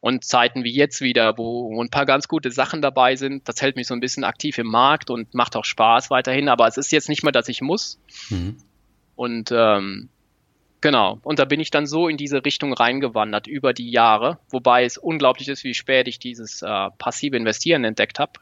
und 0.01 0.25
Zeiten 0.25 0.65
wie 0.65 0.73
jetzt 0.73 1.01
wieder, 1.01 1.37
wo 1.37 1.83
ein 1.83 1.91
paar 1.91 2.07
ganz 2.07 2.27
gute 2.27 2.51
Sachen 2.51 2.81
dabei 2.81 3.17
sind. 3.17 3.49
Das 3.49 3.61
hält 3.61 3.77
mich 3.77 3.87
so 3.87 3.95
ein 3.95 4.01
bisschen 4.01 4.25
aktiv 4.25 4.59
im 4.59 4.67
Markt 4.67 5.11
und 5.11 5.35
macht 5.35 5.57
auch 5.57 5.65
Spaß 5.65 6.11
weiterhin. 6.11 6.49
Aber 6.49 6.67
es 6.67 6.79
ist 6.79 6.91
jetzt 6.91 7.09
nicht 7.09 7.23
mehr, 7.23 7.33
dass 7.33 7.49
ich 7.49 7.61
muss. 7.61 8.01
Mhm. 8.31 8.57
Und 9.15 9.53
ähm, 9.53 10.09
genau, 10.81 11.19
und 11.23 11.39
da 11.39 11.45
bin 11.45 11.61
ich 11.61 11.71
dann 11.71 11.87
so 11.87 12.09
in 12.09 12.17
diese 12.17 12.45
Richtung 12.45 12.73
reingewandert 12.73 13.47
über 13.47 13.75
die 13.75 13.91
Jahre, 13.91 14.39
wobei 14.49 14.85
es 14.85 14.97
unglaublich 14.97 15.49
ist, 15.49 15.65
wie 15.65 15.75
spät 15.75 16.09
ich 16.09 16.19
dieses 16.19 16.63
äh, 16.63 16.89
passive 16.97 17.37
Investieren 17.37 17.85
entdeckt 17.85 18.19
habe, 18.19 18.33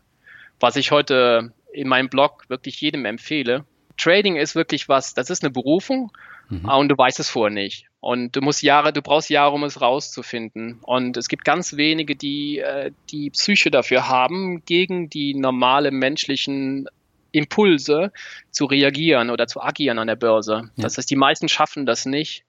was 0.61 0.77
ich 0.77 0.93
heute 0.93 1.53
in 1.73 1.89
meinem 1.89 2.09
Blog 2.09 2.45
wirklich 2.49 2.81
jedem 2.81 3.05
empfehle. 3.05 3.65
Trading 3.97 4.37
ist 4.37 4.55
wirklich 4.55 4.89
was, 4.89 5.15
das 5.15 5.31
ist 5.31 5.43
eine 5.43 5.51
Berufung 5.51 6.13
mhm. 6.49 6.69
und 6.69 6.89
du 6.89 6.97
weißt 6.97 7.21
es 7.21 7.29
vorher 7.29 7.53
nicht. 7.53 7.87
Und 8.01 8.37
du 8.37 8.41
musst 8.41 8.63
Jahre, 8.63 8.93
du 8.93 9.03
brauchst 9.03 9.29
Jahre, 9.29 9.55
um 9.55 9.65
es 9.65 9.81
rauszufinden. 9.81 10.79
Und 10.83 11.17
es 11.17 11.29
gibt 11.29 11.45
ganz 11.45 11.77
wenige, 11.77 12.15
die 12.15 12.59
äh, 12.61 12.93
die 13.11 13.31
Psyche 13.31 13.71
dafür 13.71 14.09
haben, 14.09 14.65
gegen 14.65 15.11
die 15.11 15.35
normale 15.35 15.91
menschlichen 15.91 16.89
Impulse 17.33 18.13
zu 18.51 18.65
reagieren 18.67 19.31
oder 19.31 19.47
zu 19.47 19.61
agieren 19.61 19.99
an 19.99 20.07
der 20.07 20.17
Börse. 20.17 20.71
Ja. 20.77 20.83
Das 20.83 20.97
heißt, 20.97 21.11
die 21.11 21.17
meisten 21.17 21.49
schaffen 21.49 21.87
das 21.87 22.07
nicht. 22.07 22.45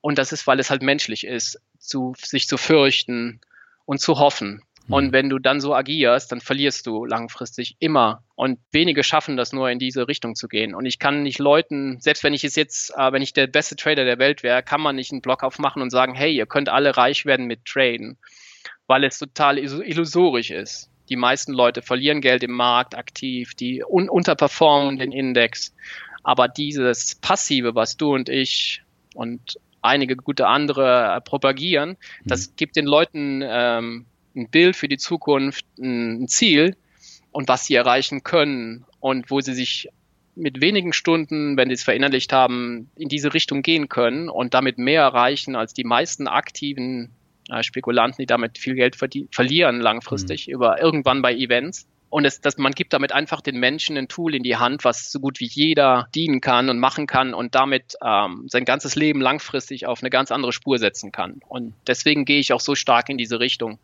Und 0.00 0.18
das 0.18 0.32
ist, 0.32 0.46
weil 0.46 0.60
es 0.60 0.70
halt 0.70 0.82
menschlich 0.82 1.24
ist, 1.24 1.60
zu, 1.78 2.14
sich 2.18 2.46
zu 2.46 2.56
fürchten 2.56 3.40
und 3.84 4.00
zu 4.00 4.18
hoffen. 4.18 4.62
Und 4.88 5.08
mhm. 5.08 5.12
wenn 5.12 5.28
du 5.28 5.38
dann 5.38 5.60
so 5.60 5.74
agierst, 5.74 6.32
dann 6.32 6.40
verlierst 6.40 6.86
du 6.86 7.04
langfristig 7.04 7.76
immer. 7.78 8.22
Und 8.34 8.58
wenige 8.72 9.04
schaffen 9.04 9.36
das 9.36 9.52
nur 9.52 9.70
in 9.70 9.78
diese 9.78 10.08
Richtung 10.08 10.34
zu 10.34 10.48
gehen. 10.48 10.74
Und 10.74 10.86
ich 10.86 10.98
kann 10.98 11.22
nicht 11.22 11.38
Leuten, 11.38 12.00
selbst 12.00 12.24
wenn 12.24 12.32
ich 12.32 12.44
es 12.44 12.56
jetzt, 12.56 12.92
äh, 12.96 13.12
wenn 13.12 13.22
ich 13.22 13.32
der 13.32 13.46
beste 13.46 13.76
Trader 13.76 14.04
der 14.04 14.18
Welt 14.18 14.42
wäre, 14.42 14.62
kann 14.62 14.80
man 14.80 14.96
nicht 14.96 15.12
einen 15.12 15.20
Blog 15.20 15.42
aufmachen 15.42 15.82
und 15.82 15.90
sagen, 15.90 16.14
hey, 16.14 16.34
ihr 16.34 16.46
könnt 16.46 16.68
alle 16.68 16.96
reich 16.96 17.26
werden 17.26 17.46
mit 17.46 17.64
Traden, 17.66 18.16
weil 18.86 19.04
es 19.04 19.18
total 19.18 19.58
illusorisch 19.58 20.50
ist. 20.50 20.90
Die 21.10 21.16
meisten 21.16 21.52
Leute 21.52 21.82
verlieren 21.82 22.20
Geld 22.20 22.42
im 22.42 22.52
Markt 22.52 22.94
aktiv, 22.94 23.54
die 23.54 23.82
un 23.82 24.08
unterperformen 24.08 24.98
den 24.98 25.12
Index. 25.12 25.74
Aber 26.22 26.48
dieses 26.48 27.14
Passive, 27.14 27.74
was 27.74 27.96
du 27.96 28.14
und 28.14 28.28
ich 28.28 28.82
und 29.14 29.58
einige 29.80 30.16
gute 30.16 30.46
andere 30.46 31.16
äh, 31.16 31.20
propagieren, 31.20 31.96
das 32.24 32.56
gibt 32.56 32.76
den 32.76 32.86
Leuten 32.86 33.42
ähm, 33.44 34.06
ein 34.38 34.48
Bild 34.48 34.76
für 34.76 34.88
die 34.88 34.96
Zukunft, 34.96 35.66
ein 35.78 36.28
Ziel 36.28 36.76
und 37.32 37.48
was 37.48 37.66
sie 37.66 37.74
erreichen 37.74 38.22
können 38.22 38.84
und 39.00 39.30
wo 39.30 39.40
sie 39.40 39.54
sich 39.54 39.88
mit 40.34 40.60
wenigen 40.60 40.92
Stunden, 40.92 41.56
wenn 41.56 41.68
sie 41.68 41.74
es 41.74 41.82
verinnerlicht 41.82 42.32
haben, 42.32 42.90
in 42.96 43.08
diese 43.08 43.34
Richtung 43.34 43.62
gehen 43.62 43.88
können 43.88 44.28
und 44.28 44.54
damit 44.54 44.78
mehr 44.78 45.02
erreichen 45.02 45.56
als 45.56 45.74
die 45.74 45.84
meisten 45.84 46.28
aktiven 46.28 47.10
äh, 47.50 47.62
Spekulanten, 47.62 48.22
die 48.22 48.26
damit 48.26 48.56
viel 48.58 48.74
Geld 48.74 48.96
verlieren 48.96 49.80
langfristig 49.80 50.46
mhm. 50.46 50.54
über 50.54 50.80
irgendwann 50.80 51.22
bei 51.22 51.34
Events. 51.34 51.86
Und 52.10 52.24
es, 52.24 52.40
dass 52.40 52.56
man 52.56 52.72
gibt 52.72 52.94
damit 52.94 53.12
einfach 53.12 53.42
den 53.42 53.58
Menschen 53.58 53.98
ein 53.98 54.08
Tool 54.08 54.34
in 54.34 54.42
die 54.42 54.56
Hand, 54.56 54.84
was 54.84 55.12
so 55.12 55.20
gut 55.20 55.40
wie 55.40 55.46
jeder 55.46 56.08
dienen 56.14 56.40
kann 56.40 56.70
und 56.70 56.78
machen 56.78 57.06
kann 57.06 57.34
und 57.34 57.54
damit 57.54 57.96
ähm, 58.02 58.44
sein 58.48 58.64
ganzes 58.64 58.94
Leben 58.94 59.20
langfristig 59.20 59.86
auf 59.86 60.02
eine 60.02 60.08
ganz 60.08 60.30
andere 60.30 60.52
Spur 60.52 60.78
setzen 60.78 61.12
kann. 61.12 61.42
Und 61.48 61.74
deswegen 61.86 62.24
gehe 62.24 62.40
ich 62.40 62.54
auch 62.54 62.60
so 62.60 62.74
stark 62.74 63.10
in 63.10 63.18
diese 63.18 63.40
Richtung. 63.40 63.78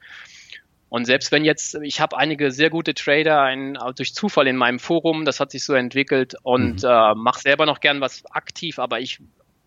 Und 0.94 1.06
selbst 1.06 1.32
wenn 1.32 1.44
jetzt, 1.44 1.74
ich 1.82 2.00
habe 2.00 2.16
einige 2.16 2.52
sehr 2.52 2.70
gute 2.70 2.94
Trader 2.94 3.42
ein, 3.42 3.76
durch 3.96 4.14
Zufall 4.14 4.46
in 4.46 4.54
meinem 4.54 4.78
Forum, 4.78 5.24
das 5.24 5.40
hat 5.40 5.50
sich 5.50 5.64
so 5.64 5.74
entwickelt 5.74 6.36
und 6.44 6.84
mhm. 6.84 6.88
äh, 6.88 7.14
mache 7.16 7.40
selber 7.40 7.66
noch 7.66 7.80
gern 7.80 8.00
was 8.00 8.24
aktiv, 8.26 8.78
aber 8.78 9.00
ich, 9.00 9.18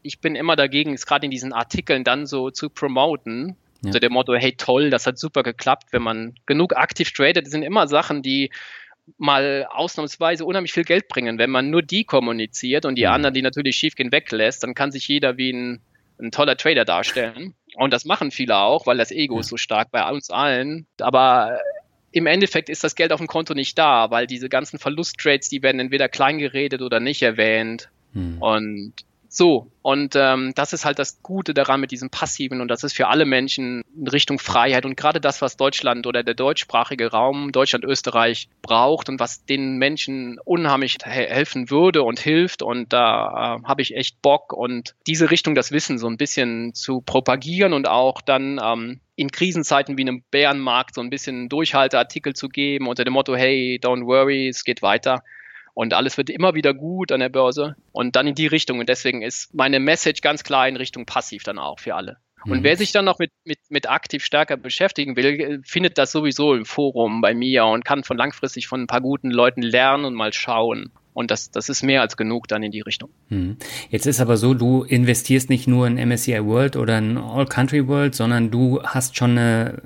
ich 0.03 0.21
bin 0.21 0.35
immer 0.35 0.55
dagegen, 0.55 0.93
es 0.93 1.05
gerade 1.05 1.25
in 1.25 1.31
diesen 1.31 1.51
Artikeln 1.51 2.05
dann 2.05 2.27
so 2.27 2.49
zu 2.49 2.69
promoten, 2.69 3.57
ja. 3.83 3.91
So 3.91 3.99
der 3.99 4.09
Motto, 4.09 4.35
hey 4.35 4.53
toll, 4.53 4.89
das 4.89 5.05
hat 5.05 5.19
super 5.19 5.43
geklappt, 5.43 5.91
wenn 5.91 6.01
man 6.01 6.35
genug 6.45 6.77
aktiv 6.77 7.11
tradet, 7.11 7.45
das 7.45 7.51
sind 7.51 7.63
immer 7.63 7.89
Sachen, 7.89 8.21
die 8.21 8.49
mal 9.17 9.67
ausnahmsweise 9.69 10.45
unheimlich 10.45 10.71
viel 10.71 10.85
Geld 10.85 11.09
bringen. 11.09 11.39
Wenn 11.39 11.49
man 11.49 11.69
nur 11.69 11.81
die 11.81 12.05
kommuniziert 12.05 12.85
und 12.85 12.95
die. 12.95 13.03
Mhm. 13.03 13.11
anderen, 13.11 13.33
die 13.33 13.41
natürlich 13.41 13.75
schief 13.75 13.95
gehen, 13.95 14.13
weglässt, 14.13 14.63
dann 14.63 14.75
kann 14.75 14.91
sich 14.91 15.09
jeder 15.09 15.35
wie 15.35 15.51
ein, 15.51 15.81
ein 16.19 16.31
toller 16.31 16.55
Trader 16.55 16.85
darstellen. 16.85 17.53
Und 17.77 17.93
das 17.93 18.05
machen 18.05 18.31
viele 18.31 18.57
auch, 18.57 18.87
weil 18.87 18.97
das 18.97 19.11
Ego 19.11 19.39
ist 19.39 19.49
so 19.49 19.57
stark 19.57 19.91
bei 19.91 20.09
uns 20.09 20.31
allen. 20.31 20.87
Aber 20.99 21.59
im 22.11 22.25
Endeffekt 22.25 22.69
ist 22.69 22.83
das 22.83 22.95
Geld 22.95 23.13
auf 23.13 23.19
dem 23.19 23.27
Konto 23.27 23.53
nicht 23.53 23.77
da, 23.77 24.09
weil 24.09 24.25
diese 24.25 24.49
ganzen 24.49 24.79
Verlusttrades, 24.79 25.47
die 25.47 25.61
werden 25.61 25.79
entweder 25.79 26.09
klein 26.09 26.39
geredet 26.39 26.81
oder 26.81 26.99
nicht 26.99 27.21
erwähnt. 27.21 27.89
Hm. 28.13 28.41
Und 28.41 28.93
so, 29.29 29.71
und 29.81 30.15
ähm, 30.15 30.53
das 30.55 30.73
ist 30.73 30.85
halt 30.85 30.99
das 30.99 31.21
Gute 31.21 31.53
daran 31.53 31.81
mit 31.81 31.91
diesem 31.91 32.09
Passiven 32.09 32.61
und 32.61 32.69
das 32.69 32.83
ist 32.83 32.93
für 32.93 33.07
alle 33.07 33.25
Menschen 33.25 33.83
in 33.95 34.07
Richtung 34.07 34.39
Freiheit 34.39 34.85
und 34.85 34.95
gerade 34.95 35.19
das, 35.19 35.41
was 35.41 35.57
Deutschland 35.57 36.07
oder 36.07 36.23
der 36.23 36.33
deutschsprachige 36.33 37.11
Raum, 37.11 37.51
Deutschland, 37.51 37.83
Österreich 37.83 38.49
braucht 38.61 39.09
und 39.09 39.19
was 39.19 39.45
den 39.45 39.77
Menschen 39.77 40.39
unheimlich 40.43 40.97
helfen 41.03 41.69
würde 41.69 42.03
und 42.03 42.19
hilft 42.19 42.61
und 42.61 42.93
da 42.93 43.57
äh, 43.57 43.67
habe 43.67 43.81
ich 43.81 43.95
echt 43.95 44.21
Bock 44.21 44.53
und 44.53 44.95
diese 45.07 45.29
Richtung, 45.29 45.55
das 45.55 45.71
Wissen 45.71 45.97
so 45.97 46.07
ein 46.07 46.17
bisschen 46.17 46.73
zu 46.73 47.01
propagieren 47.01 47.73
und 47.73 47.87
auch 47.87 48.21
dann 48.21 48.59
ähm, 48.63 48.99
in 49.15 49.31
Krisenzeiten 49.31 49.97
wie 49.97 50.01
einem 50.01 50.23
Bärenmarkt 50.31 50.95
so 50.95 51.01
ein 51.01 51.09
bisschen 51.09 51.49
Durchhalteartikel 51.49 52.33
zu 52.33 52.49
geben 52.49 52.87
unter 52.87 53.03
dem 53.03 53.13
Motto, 53.13 53.35
hey, 53.35 53.79
don't 53.81 54.05
worry, 54.05 54.47
es 54.47 54.63
geht 54.63 54.81
weiter 54.81 55.23
und 55.77 55.93
alles 55.93 56.17
wird 56.17 56.31
immer 56.31 56.55
wieder 56.55 56.73
gut 56.73 57.11
an 57.11 57.19
der 57.19 57.29
Börse 57.29 57.75
und 57.91 58.15
dann 58.15 58.25
in 58.25 58.33
die 58.33 58.47
Richtung. 58.47 58.79
Und 58.79 58.89
deswegen 58.89 59.21
ist 59.21 59.53
meine 59.53 59.79
Message 59.79 60.21
ganz 60.21 60.43
klar 60.43 60.67
in 60.67 60.75
Richtung 60.75 61.05
passiv 61.05 61.43
dann 61.43 61.59
auch 61.59 61.79
für 61.79 61.93
alle. 61.93 62.17
Und 62.45 62.61
mhm. 62.61 62.63
wer 62.63 62.77
sich 62.77 62.91
dann 62.93 63.05
noch 63.05 63.19
mit, 63.19 63.29
mit, 63.45 63.59
mit 63.69 63.87
aktiv 63.87 64.25
stärker 64.25 64.57
beschäftigen 64.57 65.15
will, 65.15 65.61
findet 65.63 65.99
das 65.99 66.11
sowieso 66.11 66.55
im 66.55 66.65
Forum 66.65 67.21
bei 67.21 67.35
mir 67.35 67.65
und 67.65 67.85
kann 67.85 68.03
von 68.03 68.17
langfristig 68.17 68.65
von 68.65 68.81
ein 68.81 68.87
paar 68.87 69.01
guten 69.01 69.29
Leuten 69.29 69.61
lernen 69.61 70.05
und 70.05 70.15
mal 70.15 70.33
schauen. 70.33 70.89
Und 71.13 71.29
das, 71.29 71.51
das 71.51 71.69
ist 71.69 71.83
mehr 71.83 72.01
als 72.01 72.17
genug 72.17 72.47
dann 72.47 72.63
in 72.63 72.71
die 72.71 72.81
Richtung. 72.81 73.11
Mhm. 73.29 73.57
Jetzt 73.91 74.07
ist 74.07 74.19
aber 74.19 74.37
so, 74.37 74.55
du 74.55 74.81
investierst 74.81 75.47
nicht 75.47 75.67
nur 75.67 75.85
in 75.85 75.97
MSCI 75.97 76.43
World 76.43 76.75
oder 76.75 76.97
in 76.97 77.19
All 77.19 77.45
Country 77.45 77.87
World, 77.87 78.15
sondern 78.15 78.49
du 78.49 78.81
hast 78.81 79.15
schon 79.15 79.37
eine 79.37 79.79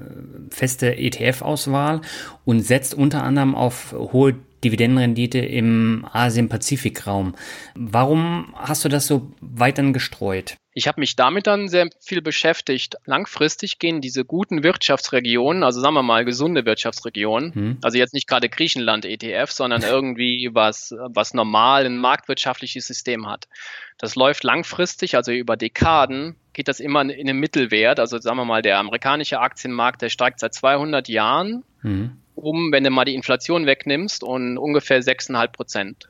feste 0.52 0.96
ETF-Auswahl 0.96 2.00
und 2.46 2.62
setzt 2.62 2.94
unter 2.94 3.24
anderem 3.24 3.56
auf 3.56 3.92
hohe 3.92 4.36
Dividendenrendite 4.64 5.39
im 5.39 6.07
Asien-Pazifik-Raum. 6.12 7.36
Warum 7.76 8.53
hast 8.55 8.86
du 8.86 8.89
das 8.89 9.07
so 9.07 9.32
weit 9.41 9.78
dann 9.78 9.93
gestreut? 9.93 10.57
Ich 10.74 10.88
habe 10.88 11.01
mich 11.01 11.18
damit 11.18 11.47
dann 11.47 11.68
sehr 11.68 11.89
viel 11.99 12.22
beschäftigt. 12.22 12.95
Langfristig 13.05 13.78
gehen 13.78 13.99
diese 13.99 14.24
guten 14.24 14.64
Wirtschaftsregionen, 14.64 15.64
also 15.64 15.82
sagen 15.82 15.95
wir 15.95 16.03
mal 16.03 16.24
gesunde 16.24 16.66
Wirtschaftsregionen, 16.66 17.53
hm. 17.53 17.78
also 17.82 17.97
jetzt 17.97 18.14
nicht 18.14 18.28
gerade 18.28 18.47
Griechenland 18.47 19.05
ETF, 19.05 19.51
sondern 19.51 19.82
irgendwie 19.84 20.49
was, 20.53 20.95
was 20.97 21.34
normal 21.34 21.86
ein 21.86 21.97
marktwirtschaftliches 21.97 22.88
System 22.88 23.28
hat. 23.28 23.49
Das 23.97 24.16
läuft 24.16 24.43
langfristig, 24.43 25.16
also 25.16 25.32
über 25.34 25.57
Dekaden, 25.57 26.36
geht 26.53 26.70
das 26.70 26.80
immer 26.80 27.01
in 27.01 27.28
den 27.28 27.38
Mittelwert. 27.38 27.99
Also 27.99 28.18
sagen 28.20 28.38
wir 28.38 28.45
mal, 28.45 28.62
der 28.62 28.80
amerikanische 28.80 29.39
Aktienmarkt, 29.39 30.01
der 30.01 30.09
steigt 30.09 30.39
seit 30.39 30.53
200 30.53 31.09
Jahren 31.09 31.64
hm 31.82 32.18
um, 32.36 32.72
wenn 32.72 32.84
du 32.84 32.90
mal 32.90 33.06
die 33.06 33.16
Inflation 33.16 33.66
wegnimmst 33.66 34.24
und 34.24 34.58
ungefähr 34.58 35.02
6,5 35.02 35.48
Prozent 35.52 36.10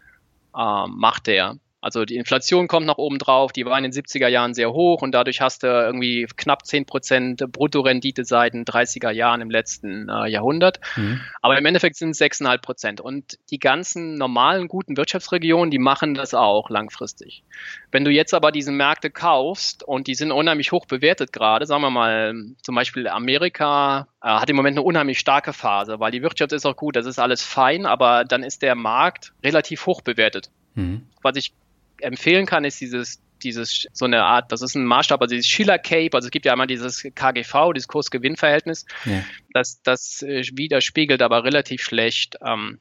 äh, 0.55 0.87
macht 0.87 1.27
der. 1.27 1.57
Also 1.81 2.05
die 2.05 2.15
Inflation 2.15 2.67
kommt 2.67 2.85
nach 2.85 2.99
oben 2.99 3.17
drauf, 3.17 3.51
die 3.51 3.65
war 3.65 3.75
in 3.75 3.83
den 3.83 3.91
70er 3.91 4.27
Jahren 4.27 4.53
sehr 4.53 4.71
hoch 4.71 5.01
und 5.01 5.13
dadurch 5.13 5.41
hast 5.41 5.63
du 5.63 5.67
irgendwie 5.67 6.27
knapp 6.37 6.63
10 6.65 6.85
Prozent 6.85 7.51
Bruttorendite 7.51 8.23
seit 8.23 8.53
den 8.53 8.65
30er 8.65 9.09
Jahren 9.09 9.41
im 9.41 9.49
letzten 9.49 10.07
äh, 10.07 10.27
Jahrhundert. 10.27 10.79
Mhm. 10.95 11.21
Aber 11.41 11.57
im 11.57 11.65
Endeffekt 11.65 11.95
sind 11.95 12.11
es 12.11 12.21
6,5 12.21 12.57
Prozent. 12.59 13.01
Und 13.01 13.39
die 13.49 13.57
ganzen 13.57 14.13
normalen 14.13 14.67
guten 14.67 14.95
Wirtschaftsregionen, 14.95 15.71
die 15.71 15.79
machen 15.79 16.13
das 16.13 16.35
auch 16.35 16.69
langfristig. 16.69 17.43
Wenn 17.91 18.05
du 18.05 18.11
jetzt 18.11 18.35
aber 18.35 18.51
diese 18.51 18.71
Märkte 18.71 19.09
kaufst 19.09 19.83
und 19.83 20.05
die 20.05 20.13
sind 20.13 20.31
unheimlich 20.31 20.71
hoch 20.71 20.85
bewertet 20.85 21.33
gerade, 21.33 21.65
sagen 21.65 21.81
wir 21.81 21.89
mal 21.89 22.35
zum 22.61 22.75
Beispiel 22.75 23.07
Amerika 23.07 24.07
äh, 24.21 24.27
hat 24.27 24.51
im 24.51 24.55
Moment 24.55 24.77
eine 24.77 24.85
unheimlich 24.85 25.17
starke 25.17 25.51
Phase, 25.51 25.99
weil 25.99 26.11
die 26.11 26.21
Wirtschaft 26.21 26.51
ist 26.51 26.67
auch 26.67 26.75
gut, 26.75 26.95
das 26.95 27.07
ist 27.07 27.17
alles 27.17 27.41
fein, 27.41 27.87
aber 27.87 28.23
dann 28.23 28.43
ist 28.43 28.61
der 28.61 28.75
Markt 28.75 29.33
relativ 29.43 29.87
hoch 29.87 30.01
bewertet. 30.01 30.51
Mhm. 30.75 31.07
Was 31.21 31.35
ich 31.35 31.53
empfehlen 32.01 32.45
kann, 32.45 32.65
ist 32.65 32.81
dieses 32.81 33.21
dieses 33.43 33.87
so 33.91 34.05
eine 34.05 34.23
Art, 34.23 34.51
das 34.51 34.61
ist 34.61 34.75
ein 34.75 34.85
Maßstab, 34.85 35.19
also 35.19 35.33
dieses 35.33 35.47
Schiller 35.47 35.79
Cape, 35.79 36.11
also 36.13 36.27
es 36.27 36.31
gibt 36.31 36.45
ja 36.45 36.51
einmal 36.51 36.67
dieses 36.67 37.01
KGV, 37.15 37.73
dieses 37.73 37.87
Kurs-Gewinn-Verhältnis, 37.87 38.85
ja. 39.03 39.23
das, 39.51 39.81
das 39.81 40.21
äh, 40.21 40.43
widerspiegelt 40.53 41.23
aber 41.23 41.43
relativ 41.43 41.81
schlecht 41.81 42.37
ähm, 42.45 42.77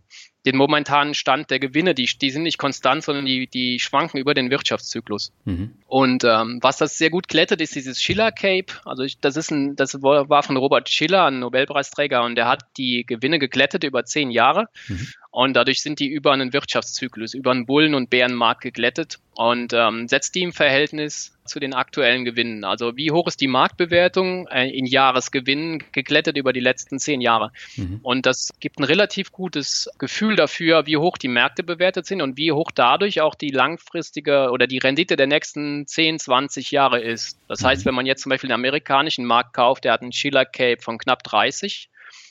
den 0.46 0.56
momentanen 0.56 1.14
Stand 1.14 1.50
der 1.50 1.58
Gewinne, 1.58 1.94
die, 1.94 2.06
die 2.06 2.30
sind 2.30 2.44
nicht 2.44 2.58
konstant, 2.58 3.02
sondern 3.02 3.26
die, 3.26 3.46
die 3.46 3.78
schwanken 3.78 4.18
über 4.18 4.32
den 4.32 4.50
Wirtschaftszyklus. 4.50 5.32
Mhm. 5.44 5.74
Und 5.86 6.24
ähm, 6.24 6.58
was 6.62 6.78
das 6.78 6.96
sehr 6.96 7.10
gut 7.10 7.28
glättet, 7.28 7.60
ist 7.60 7.74
dieses 7.74 8.02
Schiller 8.02 8.32
Cape. 8.32 8.72
Also 8.84 9.02
ich, 9.02 9.20
das 9.20 9.36
ist 9.36 9.50
ein, 9.50 9.76
das 9.76 10.02
war 10.02 10.42
von 10.42 10.56
Robert 10.56 10.88
Schiller, 10.88 11.26
ein 11.26 11.40
Nobelpreisträger, 11.40 12.24
und 12.24 12.36
der 12.36 12.48
hat 12.48 12.64
die 12.78 13.04
Gewinne 13.06 13.38
geglättet 13.38 13.84
über 13.84 14.04
zehn 14.04 14.30
Jahre. 14.30 14.68
Mhm. 14.88 15.08
Und 15.32 15.54
dadurch 15.54 15.80
sind 15.80 16.00
die 16.00 16.08
über 16.08 16.32
einen 16.32 16.52
Wirtschaftszyklus, 16.52 17.34
über 17.34 17.52
einen 17.52 17.64
Bullen- 17.64 17.94
und 17.94 18.10
Bärenmarkt 18.10 18.62
geglättet 18.62 19.20
und 19.36 19.72
ähm, 19.72 20.08
setzt 20.08 20.34
die 20.34 20.42
im 20.42 20.52
Verhältnis 20.52 21.36
zu 21.44 21.60
den 21.60 21.72
aktuellen 21.72 22.24
Gewinnen. 22.24 22.64
Also 22.64 22.96
wie 22.96 23.12
hoch 23.12 23.28
ist 23.28 23.40
die 23.40 23.46
Marktbewertung 23.46 24.48
äh, 24.48 24.68
in 24.68 24.86
Jahresgewinnen 24.86 25.84
geglättet 25.92 26.36
über 26.36 26.52
die 26.52 26.60
letzten 26.60 26.98
zehn 26.98 27.20
Jahre? 27.20 27.52
Mhm. 27.76 28.00
Und 28.02 28.26
das 28.26 28.50
gibt 28.58 28.80
ein 28.80 28.84
relativ 28.84 29.30
gutes 29.30 29.88
Gefühl 29.98 30.34
dafür, 30.34 30.86
wie 30.86 30.96
hoch 30.96 31.16
die 31.16 31.28
Märkte 31.28 31.62
bewertet 31.62 32.06
sind 32.06 32.22
und 32.22 32.36
wie 32.36 32.50
hoch 32.50 32.72
dadurch 32.74 33.20
auch 33.20 33.36
die 33.36 33.50
langfristige 33.50 34.50
oder 34.50 34.66
die 34.66 34.78
Rendite 34.78 35.14
der 35.14 35.28
nächsten 35.28 35.86
10, 35.86 36.18
20 36.18 36.72
Jahre 36.72 37.00
ist. 37.00 37.38
Das 37.46 37.60
mhm. 37.60 37.66
heißt, 37.66 37.84
wenn 37.84 37.94
man 37.94 38.06
jetzt 38.06 38.22
zum 38.22 38.30
Beispiel 38.30 38.48
den 38.48 38.54
amerikanischen 38.54 39.24
Markt 39.24 39.54
kauft, 39.54 39.84
der 39.84 39.92
hat 39.92 40.02
einen 40.02 40.12
Schiller 40.12 40.44
Cape 40.44 40.82
von 40.82 40.98
knapp 40.98 41.22
30 41.22 41.88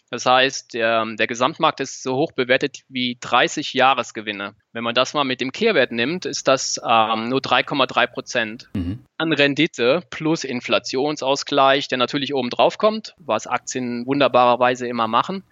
Das 0.10 0.26
heißt, 0.26 0.74
der, 0.74 1.05
der 1.05 1.28
Gesamtmarkt 1.28 1.80
ist 1.82 2.01
so 2.01 2.16
hoch 2.16 2.32
bewertet 2.32 2.80
wie 2.89 3.18
30 3.20 3.74
Jahresgewinne. 3.74 4.55
Wenn 4.74 4.84
man 4.84 4.95
das 4.95 5.14
mal 5.14 5.24
mit 5.24 5.39
dem 5.39 5.51
Kehrwert 5.51 5.91
nimmt, 5.91 6.26
ist 6.26 6.47
das 6.47 6.80
ähm, 6.84 7.30
nur 7.30 7.39
3,3 7.39 8.07
Prozent 8.07 8.70
mhm. 8.74 9.03
an 9.18 9.34
Rendite 9.34 10.01
plus 10.10 10.43
Inflationsausgleich, 10.43 11.88
der 11.88 11.99
natürlich 11.99 12.34
oben 12.34 12.49
drauf 12.49 12.78
kommt, 12.78 13.16
was 13.18 13.45
Aktien 13.45 14.05
wunderbarerweise 14.07 14.88
immer 14.88 15.07
machen. 15.07 15.43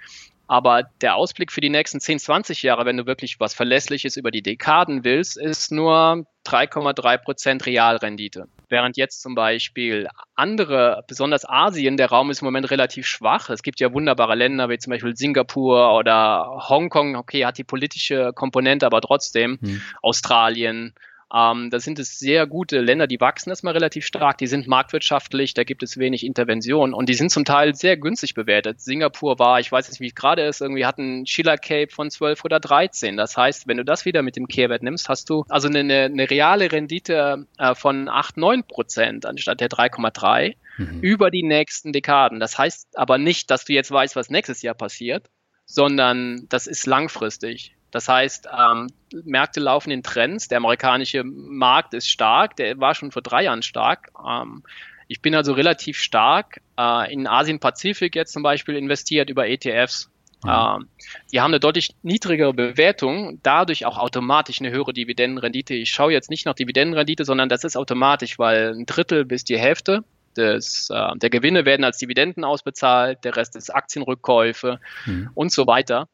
Aber 0.48 0.84
der 1.02 1.16
Ausblick 1.16 1.52
für 1.52 1.62
die 1.62 1.70
nächsten 1.70 2.00
10, 2.00 2.20
20 2.20 2.64
Jahre, 2.64 2.86
wenn 2.86 2.98
du 2.98 3.06
wirklich 3.06 3.40
was 3.40 3.54
Verlässliches 3.54 4.16
über 4.16 4.32
die 4.32 4.42
Dekaden 4.42 5.04
willst, 5.04 5.38
ist 5.38 5.72
nur 5.72 6.26
3,3 6.46 7.18
Prozent 7.18 7.66
Realrendite. 7.66 8.46
Während 8.70 8.96
jetzt 8.96 9.22
zum 9.22 9.36
Beispiel 9.36 10.08
andere, 10.36 11.04
besonders 11.08 11.48
Asien, 11.48 11.98
der 11.98 12.10
Raum 12.10 12.32
ist 12.32 12.42
im 12.42 12.46
Moment 12.46 12.72
relativ 12.72 13.06
schwach. 13.06 13.50
Es 13.50 13.62
gibt 13.62 13.82
ja 13.82 13.94
wunderbare 13.94 14.36
Länder 14.36 14.70
wie 14.70 14.78
zum 14.78 14.92
Beispiel 14.92 15.16
Singapur 15.18 15.94
oder 15.94 16.66
Hongkong. 16.70 17.18
Okay, 17.18 17.46
hat 17.46 17.58
die 17.58 17.66
politische 17.66 18.32
Komponente, 18.34 18.86
aber 18.86 19.02
trotzdem. 19.02 19.60
Hm. 19.62 19.82
Australien, 20.02 20.94
ähm, 21.34 21.70
da 21.70 21.80
sind 21.80 22.00
es 22.00 22.20
sehr 22.20 22.48
gute 22.48 22.80
Länder, 22.80 23.06
die 23.06 23.20
wachsen 23.20 23.50
erstmal 23.50 23.74
relativ 23.74 24.06
stark, 24.06 24.38
die 24.38 24.48
sind 24.48 24.68
marktwirtschaftlich, 24.68 25.54
da 25.54 25.66
gibt 25.66 25.84
es 25.84 25.98
wenig 25.98 26.26
Intervention 26.26 26.94
und 26.94 27.10
die 27.10 27.16
sind 27.16 27.32
zum 27.32 27.44
Teil 27.44 27.76
sehr 27.76 27.98
günstig 27.98 28.34
bewertet. 28.34 28.80
Singapur 28.80 29.38
war, 29.38 29.60
ich 29.60 29.70
weiß 29.70 29.90
nicht, 29.90 30.00
wie 30.00 30.08
es 30.08 30.16
gerade 30.16 30.44
ist, 30.44 30.62
irgendwie 30.62 30.86
hat 30.86 31.00
ein 31.00 31.26
Schiller 31.26 31.58
Cape 31.58 31.92
von 31.92 32.10
12 32.10 32.46
oder 32.46 32.62
13. 32.62 33.18
Das 33.18 33.36
heißt, 33.36 33.68
wenn 33.68 33.78
du 33.78 33.84
das 33.84 34.06
wieder 34.06 34.22
mit 34.22 34.38
dem 34.38 34.48
Kehrwert 34.48 34.84
nimmst, 34.84 35.10
hast 35.10 35.30
du 35.30 35.44
also 35.50 35.68
eine, 35.68 36.06
eine 36.06 36.30
reale 36.30 36.72
Rendite 36.72 37.46
äh, 37.58 37.76
von 37.76 38.08
8, 38.08 38.38
9 38.38 38.64
Prozent 38.64 39.26
anstatt 39.26 39.60
der 39.60 39.70
3,3 39.70 40.56
mhm. 40.78 41.00
über 41.02 41.30
die 41.30 41.44
nächsten 41.44 41.92
Dekaden. 41.92 42.40
Das 42.40 42.58
heißt 42.58 42.98
aber 42.98 43.18
nicht, 43.18 43.52
dass 43.52 43.66
du 43.66 43.74
jetzt 43.74 43.92
weißt, 43.92 44.16
was 44.16 44.30
nächstes 44.30 44.62
Jahr 44.62 44.76
passiert, 44.76 45.30
sondern 45.66 46.46
das 46.48 46.68
ist 46.68 46.86
langfristig. 46.86 47.77
Das 47.92 48.10
heißt, 48.10 48.48
ähm, 48.58 48.88
Märkte 49.24 49.60
laufen 49.60 49.92
in 49.92 50.04
Trends. 50.04 50.48
Der 50.48 50.58
amerikanische 50.58 51.24
Markt 51.24 51.94
ist 51.94 52.10
stark, 52.10 52.56
der 52.58 52.80
war 52.80 52.96
schon 52.96 53.12
vor 53.12 53.22
drei 53.22 53.44
Jahren 53.44 53.62
stark. 53.62 54.12
Ähm, 54.26 54.64
ich 55.08 55.22
bin 55.22 55.36
also 55.36 55.54
relativ 55.54 55.98
stark 55.98 56.62
äh, 56.78 57.12
in 57.12 57.28
Asien-Pazifik 57.28 58.16
jetzt 58.16 58.34
zum 58.34 58.44
Beispiel 58.44 58.76
investiert 58.76 59.30
über 59.30 59.48
ETFs. 59.48 60.10
Mhm. 60.44 60.50
Ähm, 60.50 60.88
die 61.32 61.42
haben 61.42 61.52
eine 61.52 61.60
deutlich 61.60 61.96
niedrigere 62.04 62.54
Bewertung, 62.54 63.40
dadurch 63.42 63.86
auch 63.86 63.98
automatisch 63.98 64.60
eine 64.60 64.72
höhere 64.72 64.94
Dividendenrendite. 64.94 65.74
Ich 65.74 65.90
schaue 65.92 66.12
jetzt 66.12 66.30
nicht 66.30 66.46
nach 66.46 66.54
Dividendenrendite, 66.56 67.26
sondern 67.26 67.50
das 67.50 67.64
ist 67.64 67.78
automatisch, 67.78 68.38
weil 68.38 68.74
ein 68.74 68.86
Drittel 68.86 69.26
bis 69.26 69.44
die 69.44 69.58
Hälfte 69.58 70.04
des, 70.36 70.90
äh, 70.92 71.18
der 71.18 71.30
Gewinne 71.30 71.66
werden 71.66 71.84
als 71.84 71.98
Dividenden 71.98 72.44
ausbezahlt, 72.44 73.24
der 73.24 73.36
Rest 73.36 73.56
ist 73.56 73.74
Aktienrückkäufe 73.74 74.80
mhm. 75.06 75.30
und 75.34 75.52
so 75.52 75.66
weiter. 75.66 76.08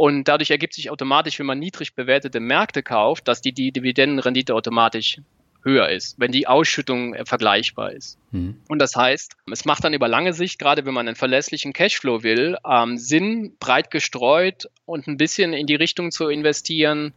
Und 0.00 0.28
dadurch 0.28 0.50
ergibt 0.50 0.72
sich 0.72 0.90
automatisch, 0.90 1.38
wenn 1.38 1.44
man 1.44 1.58
niedrig 1.58 1.94
bewertete 1.94 2.40
Märkte 2.40 2.82
kauft, 2.82 3.28
dass 3.28 3.42
die, 3.42 3.52
die 3.52 3.70
Dividendenrendite 3.70 4.54
automatisch 4.54 5.18
höher 5.62 5.90
ist, 5.90 6.18
wenn 6.18 6.32
die 6.32 6.46
Ausschüttung 6.46 7.12
äh, 7.12 7.26
vergleichbar 7.26 7.92
ist. 7.92 8.16
Mhm. 8.30 8.56
Und 8.66 8.78
das 8.78 8.96
heißt, 8.96 9.36
es 9.52 9.66
macht 9.66 9.84
dann 9.84 9.92
über 9.92 10.08
lange 10.08 10.32
Sicht, 10.32 10.58
gerade 10.58 10.86
wenn 10.86 10.94
man 10.94 11.06
einen 11.06 11.16
verlässlichen 11.16 11.74
Cashflow 11.74 12.22
will, 12.22 12.56
ähm, 12.66 12.96
Sinn, 12.96 13.56
breit 13.60 13.90
gestreut 13.90 14.70
und 14.86 15.06
ein 15.06 15.18
bisschen 15.18 15.52
in 15.52 15.66
die 15.66 15.74
Richtung 15.74 16.12
zu 16.12 16.30
investieren, 16.30 17.12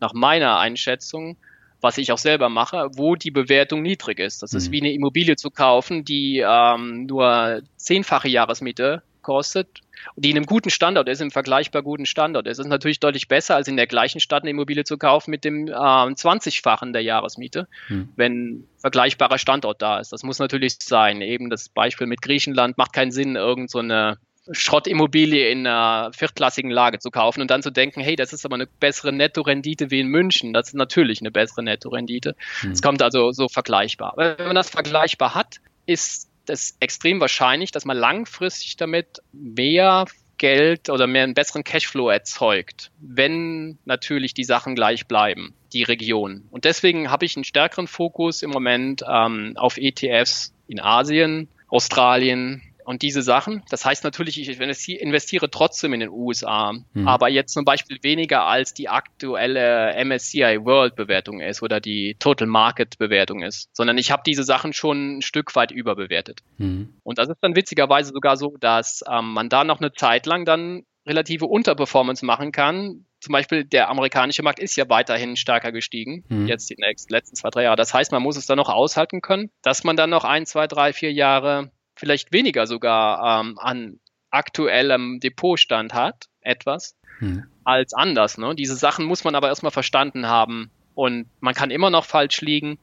nach 0.00 0.12
meiner 0.12 0.58
Einschätzung, 0.58 1.38
was 1.80 1.96
ich 1.96 2.12
auch 2.12 2.18
selber 2.18 2.50
mache, 2.50 2.90
wo 2.96 3.16
die 3.16 3.30
Bewertung 3.30 3.80
niedrig 3.80 4.18
ist. 4.18 4.42
Das 4.42 4.52
mhm. 4.52 4.58
ist 4.58 4.72
wie 4.72 4.82
eine 4.82 4.92
Immobilie 4.92 5.36
zu 5.36 5.50
kaufen, 5.50 6.04
die 6.04 6.44
ähm, 6.46 7.06
nur 7.06 7.62
zehnfache 7.76 8.28
Jahresmiete 8.28 9.02
kostet 9.22 9.80
die 10.14 10.30
in 10.30 10.36
einem 10.36 10.46
guten 10.46 10.70
Standort 10.70 11.08
ist, 11.08 11.20
im 11.20 11.30
vergleichbar 11.30 11.82
guten 11.82 12.06
Standort 12.06 12.46
ist. 12.46 12.58
Es 12.58 12.66
ist 12.66 12.70
natürlich 12.70 13.00
deutlich 13.00 13.28
besser, 13.28 13.56
als 13.56 13.68
in 13.68 13.76
der 13.76 13.86
gleichen 13.86 14.20
Stadt 14.20 14.42
eine 14.42 14.50
Immobilie 14.50 14.84
zu 14.84 14.98
kaufen 14.98 15.30
mit 15.30 15.44
dem 15.44 15.68
äh, 15.68 15.72
20-fachen 15.72 16.92
der 16.92 17.02
Jahresmiete, 17.02 17.68
hm. 17.88 18.08
wenn 18.16 18.66
vergleichbarer 18.78 19.38
Standort 19.38 19.82
da 19.82 19.98
ist. 19.98 20.12
Das 20.12 20.22
muss 20.22 20.38
natürlich 20.38 20.76
sein. 20.80 21.20
Eben 21.20 21.50
das 21.50 21.68
Beispiel 21.68 22.06
mit 22.06 22.22
Griechenland 22.22 22.78
macht 22.78 22.92
keinen 22.92 23.10
Sinn, 23.10 23.36
irgend 23.36 23.70
so 23.70 23.78
eine 23.78 24.18
Schrottimmobilie 24.50 25.50
in 25.50 25.66
einer 25.66 26.12
viertklassigen 26.12 26.70
Lage 26.70 26.98
zu 27.00 27.10
kaufen 27.10 27.40
und 27.40 27.50
dann 27.50 27.62
zu 27.62 27.70
denken, 27.70 28.00
hey, 28.00 28.14
das 28.14 28.32
ist 28.32 28.44
aber 28.44 28.54
eine 28.54 28.66
bessere 28.66 29.12
Nettorendite 29.12 29.90
wie 29.90 30.00
in 30.00 30.06
München. 30.06 30.52
Das 30.52 30.68
ist 30.68 30.74
natürlich 30.74 31.20
eine 31.20 31.32
bessere 31.32 31.62
Nettorendite. 31.62 32.36
Es 32.58 32.62
hm. 32.62 32.80
kommt 32.80 33.02
also 33.02 33.32
so 33.32 33.48
vergleichbar. 33.48 34.14
Wenn 34.16 34.46
man 34.46 34.54
das 34.54 34.70
vergleichbar 34.70 35.34
hat, 35.34 35.56
ist 35.86 36.25
es 36.50 36.76
extrem 36.80 37.20
wahrscheinlich, 37.20 37.70
dass 37.70 37.84
man 37.84 37.96
langfristig 37.96 38.76
damit 38.76 39.20
mehr 39.32 40.06
Geld 40.38 40.90
oder 40.90 41.06
mehr 41.06 41.24
einen 41.24 41.34
besseren 41.34 41.64
Cashflow 41.64 42.10
erzeugt, 42.10 42.90
wenn 43.00 43.78
natürlich 43.84 44.34
die 44.34 44.44
Sachen 44.44 44.74
gleich 44.74 45.06
bleiben, 45.06 45.54
die 45.72 45.82
Region. 45.82 46.46
Und 46.50 46.64
deswegen 46.64 47.10
habe 47.10 47.24
ich 47.24 47.36
einen 47.36 47.44
stärkeren 47.44 47.86
Fokus 47.86 48.42
im 48.42 48.50
Moment 48.50 49.02
ähm, 49.08 49.54
auf 49.56 49.78
ETFs 49.78 50.52
in 50.66 50.80
Asien, 50.80 51.48
Australien, 51.68 52.62
und 52.86 53.02
diese 53.02 53.22
Sachen. 53.22 53.64
Das 53.68 53.84
heißt 53.84 54.04
natürlich, 54.04 54.38
ich 54.38 54.60
investiere 54.60 55.50
trotzdem 55.50 55.92
in 55.92 56.00
den 56.00 56.08
USA, 56.08 56.72
mhm. 56.92 57.08
aber 57.08 57.28
jetzt 57.28 57.52
zum 57.52 57.64
Beispiel 57.64 57.98
weniger 58.02 58.44
als 58.44 58.74
die 58.74 58.88
aktuelle 58.88 59.92
MSCI 60.04 60.60
World 60.62 60.94
Bewertung 60.94 61.40
ist 61.40 61.62
oder 61.62 61.80
die 61.80 62.16
Total 62.20 62.46
Market 62.46 62.96
Bewertung 62.98 63.42
ist, 63.42 63.74
sondern 63.74 63.98
ich 63.98 64.12
habe 64.12 64.22
diese 64.24 64.44
Sachen 64.44 64.72
schon 64.72 65.18
ein 65.18 65.22
Stück 65.22 65.56
weit 65.56 65.72
überbewertet. 65.72 66.42
Mhm. 66.58 66.94
Und 67.02 67.18
das 67.18 67.28
ist 67.28 67.38
dann 67.40 67.56
witzigerweise 67.56 68.12
sogar 68.12 68.36
so, 68.36 68.56
dass 68.60 69.02
ähm, 69.10 69.32
man 69.32 69.48
da 69.48 69.64
noch 69.64 69.80
eine 69.80 69.92
Zeit 69.92 70.26
lang 70.26 70.44
dann 70.44 70.84
relative 71.06 71.46
Unterperformance 71.46 72.24
machen 72.24 72.52
kann. 72.52 73.06
Zum 73.20 73.32
Beispiel 73.32 73.64
der 73.64 73.88
amerikanische 73.88 74.42
Markt 74.42 74.60
ist 74.60 74.76
ja 74.76 74.88
weiterhin 74.88 75.36
stärker 75.36 75.72
gestiegen, 75.72 76.24
mhm. 76.28 76.46
jetzt 76.46 76.70
die 76.70 76.76
nächsten, 76.78 77.12
letzten 77.12 77.34
zwei, 77.34 77.50
drei 77.50 77.64
Jahre. 77.64 77.76
Das 77.76 77.92
heißt, 77.92 78.12
man 78.12 78.22
muss 78.22 78.36
es 78.36 78.46
dann 78.46 78.58
noch 78.58 78.68
aushalten 78.68 79.22
können, 79.22 79.50
dass 79.62 79.82
man 79.82 79.96
dann 79.96 80.10
noch 80.10 80.24
ein, 80.24 80.46
zwei, 80.46 80.68
drei, 80.68 80.92
vier 80.92 81.12
Jahre 81.12 81.72
vielleicht 81.96 82.32
weniger 82.32 82.66
sogar 82.66 83.40
ähm, 83.40 83.58
an 83.58 83.98
aktuellem 84.30 85.18
Depotstand 85.20 85.94
hat, 85.94 86.26
etwas, 86.40 86.94
hm. 87.18 87.44
als 87.64 87.94
anders. 87.94 88.38
Ne? 88.38 88.54
Diese 88.54 88.76
Sachen 88.76 89.06
muss 89.06 89.24
man 89.24 89.34
aber 89.34 89.48
erstmal 89.48 89.72
verstanden 89.72 90.26
haben. 90.26 90.70
Und 90.94 91.26
man 91.40 91.54
kann 91.54 91.70
immer 91.70 91.90
noch 91.90 92.06
falsch 92.06 92.40
liegen, 92.40 92.78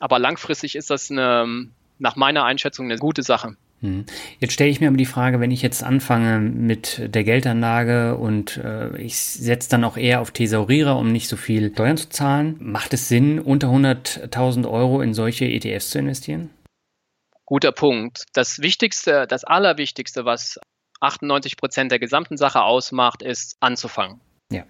aber 0.00 0.18
langfristig 0.18 0.74
ist 0.74 0.88
das 0.88 1.10
eine, 1.10 1.68
nach 1.98 2.16
meiner 2.16 2.44
Einschätzung 2.44 2.86
eine 2.86 2.96
gute 2.96 3.22
Sache. 3.22 3.56
Hm. 3.80 4.06
Jetzt 4.40 4.54
stelle 4.54 4.70
ich 4.70 4.80
mir 4.80 4.88
aber 4.88 4.96
die 4.96 5.06
Frage, 5.06 5.38
wenn 5.38 5.50
ich 5.50 5.62
jetzt 5.62 5.84
anfange 5.84 6.40
mit 6.40 7.14
der 7.14 7.24
Geldanlage 7.24 8.16
und 8.16 8.56
äh, 8.56 8.96
ich 9.00 9.16
setze 9.18 9.68
dann 9.68 9.84
auch 9.84 9.96
eher 9.96 10.20
auf 10.20 10.32
Thesaurierer, 10.32 10.96
um 10.96 11.12
nicht 11.12 11.28
so 11.28 11.36
viel 11.36 11.70
Steuern 11.72 11.96
zu 11.96 12.08
zahlen, 12.08 12.56
macht 12.58 12.92
es 12.94 13.08
Sinn, 13.08 13.38
unter 13.38 13.68
100.000 13.68 14.68
Euro 14.68 15.00
in 15.00 15.14
solche 15.14 15.44
ETFs 15.44 15.90
zu 15.90 15.98
investieren? 15.98 16.50
Guter 17.48 17.72
Punkt. 17.72 18.24
Das 18.34 18.60
Wichtigste, 18.60 19.26
das 19.26 19.42
Allerwichtigste, 19.42 20.26
was 20.26 20.60
98 21.00 21.56
Prozent 21.56 21.90
der 21.90 21.98
gesamten 21.98 22.36
Sache 22.36 22.60
ausmacht, 22.60 23.22
ist 23.22 23.56
anzufangen. 23.60 24.20
Ja. 24.52 24.64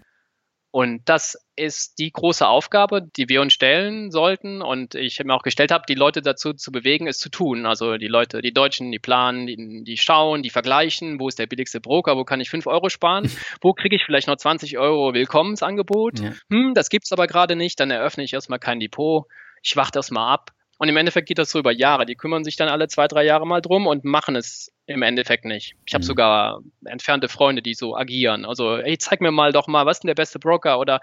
Und 0.71 1.01
das 1.09 1.37
ist 1.57 1.99
die 1.99 2.13
große 2.13 2.47
Aufgabe, 2.47 3.03
die 3.17 3.29
wir 3.29 3.41
uns 3.41 3.53
stellen 3.53 4.13
sollten. 4.13 4.63
Und 4.63 4.95
ich 4.95 5.19
mir 5.25 5.35
auch 5.35 5.43
gestellt 5.43 5.73
habe, 5.73 5.87
die 5.89 5.97
Leute 5.97 6.23
dazu 6.23 6.53
zu 6.53 6.71
bewegen, 6.71 7.09
es 7.09 7.19
zu 7.19 7.31
tun. 7.31 7.67
Also 7.67 7.97
die 7.97 8.07
Leute, 8.07 8.43
die 8.43 8.53
Deutschen, 8.53 8.93
die 8.93 9.01
planen, 9.01 9.49
die, 9.49 9.83
die 9.83 9.97
schauen, 9.97 10.45
die 10.45 10.51
vergleichen, 10.51 11.19
wo 11.19 11.27
ist 11.27 11.41
der 11.41 11.49
billigste 11.49 11.81
Broker, 11.81 12.17
wo 12.17 12.23
kann 12.23 12.41
ich 12.41 12.49
5 12.49 12.69
Euro 12.69 12.91
sparen, 12.91 13.29
wo 13.61 13.73
kriege 13.73 13.97
ich 13.97 14.05
vielleicht 14.05 14.29
noch 14.29 14.37
20 14.37 14.79
Euro 14.79 15.15
Willkommensangebot. 15.15 16.21
Ja. 16.21 16.33
Hm, 16.49 16.75
das 16.75 16.91
gibt's 16.91 17.11
aber 17.11 17.27
gerade 17.27 17.57
nicht, 17.57 17.81
dann 17.81 17.91
eröffne 17.91 18.23
ich 18.23 18.35
erstmal 18.35 18.61
kein 18.61 18.79
Depot. 18.79 19.27
Ich 19.65 19.75
warte 19.75 19.99
erstmal 19.99 20.33
ab. 20.33 20.53
Und 20.79 20.89
im 20.89 20.97
Endeffekt 20.97 21.29
geht 21.29 21.39
das 21.39 21.51
so 21.51 21.59
über 21.59 21.73
Jahre. 21.73 22.07
Die 22.07 22.15
kümmern 22.15 22.45
sich 22.45 22.57
dann 22.57 22.69
alle 22.69 22.87
zwei, 22.89 23.09
drei 23.09 23.25
Jahre 23.25 23.47
mal 23.47 23.61
drum 23.61 23.87
und 23.87 24.05
machen 24.05 24.37
es 24.37 24.73
im 24.87 25.03
Endeffekt 25.03 25.45
nicht. 25.45 25.75
Ich 25.87 25.95
habe 25.95 26.03
mhm. 26.03 26.07
sogar 26.07 26.61
entfernte 26.85 27.29
Freunde, 27.29 27.63
die 27.63 27.75
so 27.75 27.97
agieren. 27.97 28.45
Also, 28.45 28.77
ey, 28.77 28.97
zeig 28.97 29.21
mir 29.21 29.33
mal 29.33 29.53
doch 29.53 29.67
mal, 29.67 29.87
was 29.87 29.99
ist 29.99 30.05
denn 30.05 30.09
der 30.09 30.15
beste 30.15 30.39
Broker 30.39 30.79
oder 30.79 31.01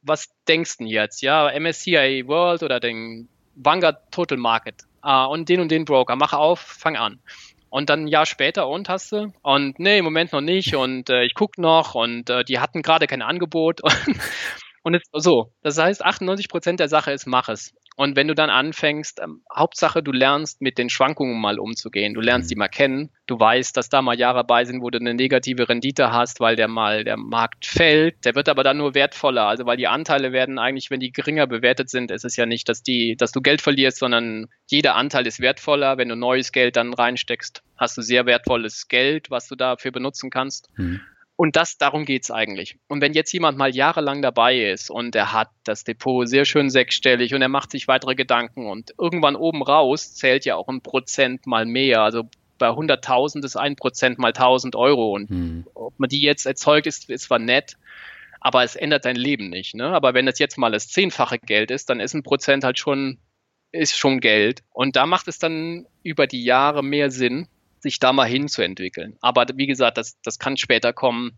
was 0.00 0.28
denkst 0.48 0.78
du 0.78 0.84
denn 0.84 0.92
jetzt? 0.92 1.22
Ja, 1.22 1.52
MSCI 1.58 2.24
World 2.26 2.62
oder 2.62 2.80
den 2.80 3.28
Vanguard 3.54 4.10
Total 4.10 4.38
Market 4.38 4.82
ah, 5.02 5.26
und 5.26 5.48
den 5.48 5.60
und 5.60 5.70
den 5.70 5.84
Broker. 5.84 6.16
Mach 6.16 6.32
auf, 6.32 6.60
fang 6.60 6.96
an. 6.96 7.20
Und 7.70 7.88
dann 7.88 8.04
ein 8.04 8.08
Jahr 8.08 8.26
später 8.26 8.68
und 8.68 8.88
hast 8.88 9.12
du? 9.12 9.32
Und 9.42 9.78
nee, 9.78 9.98
im 9.98 10.04
Moment 10.04 10.32
noch 10.32 10.42
nicht 10.42 10.74
und 10.74 11.08
äh, 11.08 11.24
ich 11.24 11.34
guck 11.34 11.56
noch 11.56 11.94
und 11.94 12.28
äh, 12.28 12.44
die 12.44 12.58
hatten 12.58 12.82
gerade 12.82 13.06
kein 13.06 13.22
Angebot. 13.22 13.80
Und, 14.84 14.94
und 14.94 14.94
es, 14.94 15.02
so, 15.12 15.52
das 15.62 15.78
heißt, 15.78 16.04
98 16.04 16.48
Prozent 16.48 16.80
der 16.80 16.88
Sache 16.88 17.12
ist, 17.12 17.26
mach 17.26 17.48
es. 17.48 17.72
Und 17.96 18.16
wenn 18.16 18.28
du 18.28 18.34
dann 18.34 18.50
anfängst, 18.50 19.20
ähm, 19.22 19.42
Hauptsache, 19.54 20.02
du 20.02 20.12
lernst 20.12 20.62
mit 20.62 20.78
den 20.78 20.88
Schwankungen 20.88 21.40
mal 21.40 21.58
umzugehen. 21.58 22.14
Du 22.14 22.20
lernst 22.20 22.46
mhm. 22.46 22.48
die 22.48 22.56
mal 22.56 22.68
kennen. 22.68 23.10
Du 23.26 23.38
weißt, 23.38 23.76
dass 23.76 23.88
da 23.88 24.00
mal 24.00 24.18
Jahre 24.18 24.44
bei 24.44 24.64
sind, 24.64 24.82
wo 24.82 24.90
du 24.90 24.98
eine 24.98 25.14
negative 25.14 25.68
Rendite 25.68 26.10
hast, 26.10 26.40
weil 26.40 26.56
der 26.56 26.68
mal 26.68 27.04
der 27.04 27.16
Markt 27.16 27.66
fällt. 27.66 28.24
Der 28.24 28.34
wird 28.34 28.48
aber 28.48 28.64
dann 28.64 28.78
nur 28.78 28.94
wertvoller. 28.94 29.44
Also 29.44 29.66
weil 29.66 29.76
die 29.76 29.88
Anteile 29.88 30.32
werden 30.32 30.58
eigentlich, 30.58 30.90
wenn 30.90 31.00
die 31.00 31.12
geringer 31.12 31.46
bewertet 31.46 31.90
sind, 31.90 32.10
ist 32.10 32.24
es 32.24 32.36
ja 32.36 32.46
nicht, 32.46 32.68
dass 32.68 32.82
die, 32.82 33.16
dass 33.16 33.32
du 33.32 33.42
Geld 33.42 33.60
verlierst, 33.60 33.98
sondern 33.98 34.46
jeder 34.66 34.96
Anteil 34.96 35.26
ist 35.26 35.40
wertvoller. 35.40 35.98
Wenn 35.98 36.08
du 36.08 36.16
neues 36.16 36.52
Geld 36.52 36.76
dann 36.76 36.94
reinsteckst, 36.94 37.62
hast 37.76 37.96
du 37.98 38.02
sehr 38.02 38.24
wertvolles 38.26 38.88
Geld, 38.88 39.30
was 39.30 39.48
du 39.48 39.54
dafür 39.54 39.90
benutzen 39.90 40.30
kannst. 40.30 40.70
Mhm. 40.76 41.00
Und 41.36 41.56
das, 41.56 41.78
darum 41.78 42.04
geht's 42.04 42.30
eigentlich. 42.30 42.76
Und 42.88 43.00
wenn 43.00 43.14
jetzt 43.14 43.32
jemand 43.32 43.58
mal 43.58 43.74
jahrelang 43.74 44.22
dabei 44.22 44.70
ist 44.70 44.90
und 44.90 45.16
er 45.16 45.32
hat 45.32 45.48
das 45.64 45.82
Depot 45.82 46.28
sehr 46.28 46.44
schön 46.44 46.70
sechsstellig 46.70 47.34
und 47.34 47.42
er 47.42 47.48
macht 47.48 47.70
sich 47.70 47.88
weitere 47.88 48.14
Gedanken 48.14 48.66
und 48.66 48.94
irgendwann 48.98 49.36
oben 49.36 49.62
raus 49.62 50.14
zählt 50.14 50.44
ja 50.44 50.56
auch 50.56 50.68
ein 50.68 50.82
Prozent 50.82 51.46
mal 51.46 51.64
mehr. 51.64 52.02
Also 52.02 52.28
bei 52.58 52.68
100.000 52.68 53.44
ist 53.44 53.56
ein 53.56 53.76
Prozent 53.76 54.18
mal 54.18 54.32
1.000 54.32 54.76
Euro 54.76 55.14
und 55.14 55.30
hm. 55.30 55.66
ob 55.74 55.98
man 55.98 56.08
die 56.08 56.20
jetzt 56.20 56.46
erzeugt, 56.46 56.86
ist, 56.86 57.10
ist 57.10 57.24
zwar 57.24 57.40
nett, 57.40 57.76
aber 58.40 58.62
es 58.62 58.76
ändert 58.76 59.04
dein 59.04 59.16
Leben 59.16 59.48
nicht. 59.48 59.74
Ne? 59.74 59.86
Aber 59.86 60.14
wenn 60.14 60.26
das 60.26 60.38
jetzt 60.38 60.58
mal 60.58 60.70
das 60.70 60.88
zehnfache 60.88 61.38
Geld 61.38 61.70
ist, 61.70 61.90
dann 61.90 61.98
ist 61.98 62.14
ein 62.14 62.22
Prozent 62.22 62.62
halt 62.62 62.78
schon, 62.78 63.18
ist 63.72 63.96
schon 63.96 64.20
Geld. 64.20 64.62
Und 64.70 64.96
da 64.96 65.06
macht 65.06 65.28
es 65.28 65.38
dann 65.38 65.86
über 66.02 66.26
die 66.26 66.44
Jahre 66.44 66.84
mehr 66.84 67.10
Sinn, 67.10 67.48
sich 67.82 67.98
da 67.98 68.12
mal 68.12 68.28
hinzuentwickeln. 68.28 69.16
Aber 69.20 69.46
wie 69.54 69.66
gesagt, 69.66 69.98
das, 69.98 70.20
das 70.22 70.38
kann 70.38 70.56
später 70.56 70.92
kommen. 70.92 71.32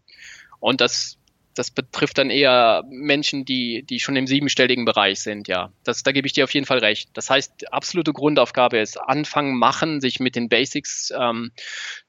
Und 0.61 0.80
das, 0.80 1.18
das 1.55 1.70
betrifft 1.70 2.18
dann 2.18 2.30
eher 2.30 2.84
Menschen, 2.88 3.45
die, 3.45 3.84
die 3.84 4.01
schon 4.01 4.16
im 4.16 4.26
siebenstelligen 4.26 4.84
Bereich 4.84 5.20
sind, 5.20 5.49
ja. 5.49 5.72
Das, 5.84 6.03
da 6.03 6.12
gebe 6.12 6.26
ich 6.26 6.32
dir 6.32 6.45
auf 6.45 6.55
jeden 6.55 6.66
Fall 6.66 6.78
recht. 6.78 7.11
Das 7.14 7.30
heißt, 7.30 7.72
absolute 7.72 8.12
Grundaufgabe 8.12 8.78
ist 8.78 8.97
anfangen, 8.97 9.59
machen, 9.59 10.01
sich 10.01 10.20
mit 10.20 10.36
den 10.36 10.49
Basics 10.49 11.12
ähm, 11.18 11.53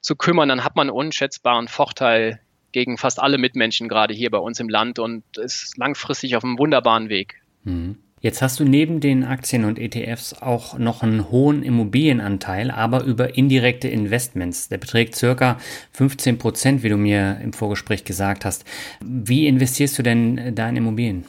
zu 0.01 0.15
kümmern, 0.15 0.49
dann 0.49 0.63
hat 0.63 0.75
man 0.75 0.89
einen 0.89 0.97
unschätzbaren 0.97 1.67
Vorteil 1.67 2.39
gegen 2.71 2.97
fast 2.97 3.19
alle 3.21 3.37
Mitmenschen 3.37 3.87
gerade 3.87 4.13
hier 4.13 4.29
bei 4.29 4.37
uns 4.37 4.59
im 4.59 4.67
Land 4.67 4.99
und 4.99 5.23
ist 5.37 5.77
langfristig 5.77 6.35
auf 6.35 6.43
einem 6.43 6.59
wunderbaren 6.59 7.07
Weg. 7.07 7.41
Mhm. 7.63 7.99
Jetzt 8.21 8.41
hast 8.41 8.59
du 8.59 8.63
neben 8.63 9.01
den 9.01 9.23
Aktien 9.23 9.65
und 9.65 9.77
ETFs 9.77 10.33
auch 10.33 10.77
noch 10.77 11.03
einen 11.03 11.29
hohen 11.29 11.63
Immobilienanteil, 11.63 12.71
aber 12.71 13.03
über 13.03 13.37
indirekte 13.37 13.87
Investments. 13.87 14.69
Der 14.69 14.77
beträgt 14.77 15.15
circa 15.15 15.59
15 15.91 16.37
Prozent, 16.37 16.83
wie 16.83 16.89
du 16.89 16.97
mir 16.97 17.39
im 17.43 17.53
Vorgespräch 17.53 18.03
gesagt 18.03 18.45
hast. 18.45 18.63
Wie 19.01 19.47
investierst 19.47 19.97
du 19.99 20.03
denn 20.03 20.55
da 20.55 20.69
in 20.69 20.77
Immobilien? 20.77 21.25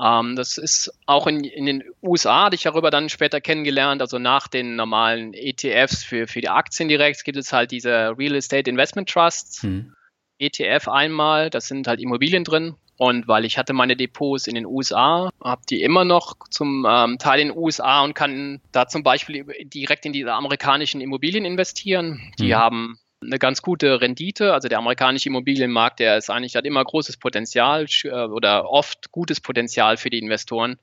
Ähm, 0.00 0.36
das 0.36 0.56
ist 0.56 0.90
auch 1.06 1.26
in, 1.26 1.44
in 1.44 1.66
den 1.66 1.84
USA, 2.02 2.44
hatte 2.44 2.56
ich 2.56 2.62
darüber 2.62 2.90
dann 2.90 3.08
später 3.08 3.40
kennengelernt. 3.40 4.00
Also 4.00 4.18
nach 4.18 4.48
den 4.48 4.76
normalen 4.76 5.34
ETFs 5.34 6.04
für, 6.04 6.26
für 6.26 6.40
die 6.40 6.48
Aktien 6.48 6.88
direkt 6.88 7.24
gibt 7.24 7.36
es 7.36 7.52
halt 7.52 7.72
diese 7.72 8.16
Real 8.16 8.36
Estate 8.36 8.70
Investment 8.70 9.08
Trusts. 9.08 9.62
Hm. 9.62 9.92
ETF 10.38 10.88
einmal, 10.88 11.50
das 11.50 11.66
sind 11.66 11.86
halt 11.86 12.00
Immobilien 12.00 12.44
drin 12.44 12.76
und 13.00 13.26
weil 13.28 13.46
ich 13.46 13.56
hatte 13.56 13.72
meine 13.72 13.96
Depots 13.96 14.46
in 14.46 14.54
den 14.54 14.66
USA, 14.66 15.30
habe 15.42 15.62
die 15.70 15.80
immer 15.80 16.04
noch 16.04 16.36
zum 16.50 16.86
ähm, 16.86 17.16
Teil 17.16 17.40
in 17.40 17.48
den 17.48 17.56
USA 17.56 18.02
und 18.02 18.12
kann 18.12 18.60
da 18.72 18.88
zum 18.88 19.02
Beispiel 19.02 19.46
direkt 19.64 20.04
in 20.04 20.12
diese 20.12 20.34
amerikanischen 20.34 21.00
Immobilien 21.00 21.46
investieren. 21.46 22.20
Die 22.38 22.48
mhm. 22.48 22.56
haben 22.56 22.98
eine 23.22 23.38
ganz 23.38 23.62
gute 23.62 24.02
Rendite. 24.02 24.52
Also 24.52 24.68
der 24.68 24.76
amerikanische 24.76 25.30
Immobilienmarkt, 25.30 25.98
der 25.98 26.18
ist 26.18 26.28
eigentlich 26.28 26.56
hat 26.56 26.66
immer 26.66 26.84
großes 26.84 27.16
Potenzial 27.16 27.86
äh, 28.04 28.10
oder 28.10 28.68
oft 28.68 29.10
gutes 29.10 29.40
Potenzial 29.40 29.96
für 29.96 30.10
die 30.10 30.18
Investoren 30.18 30.78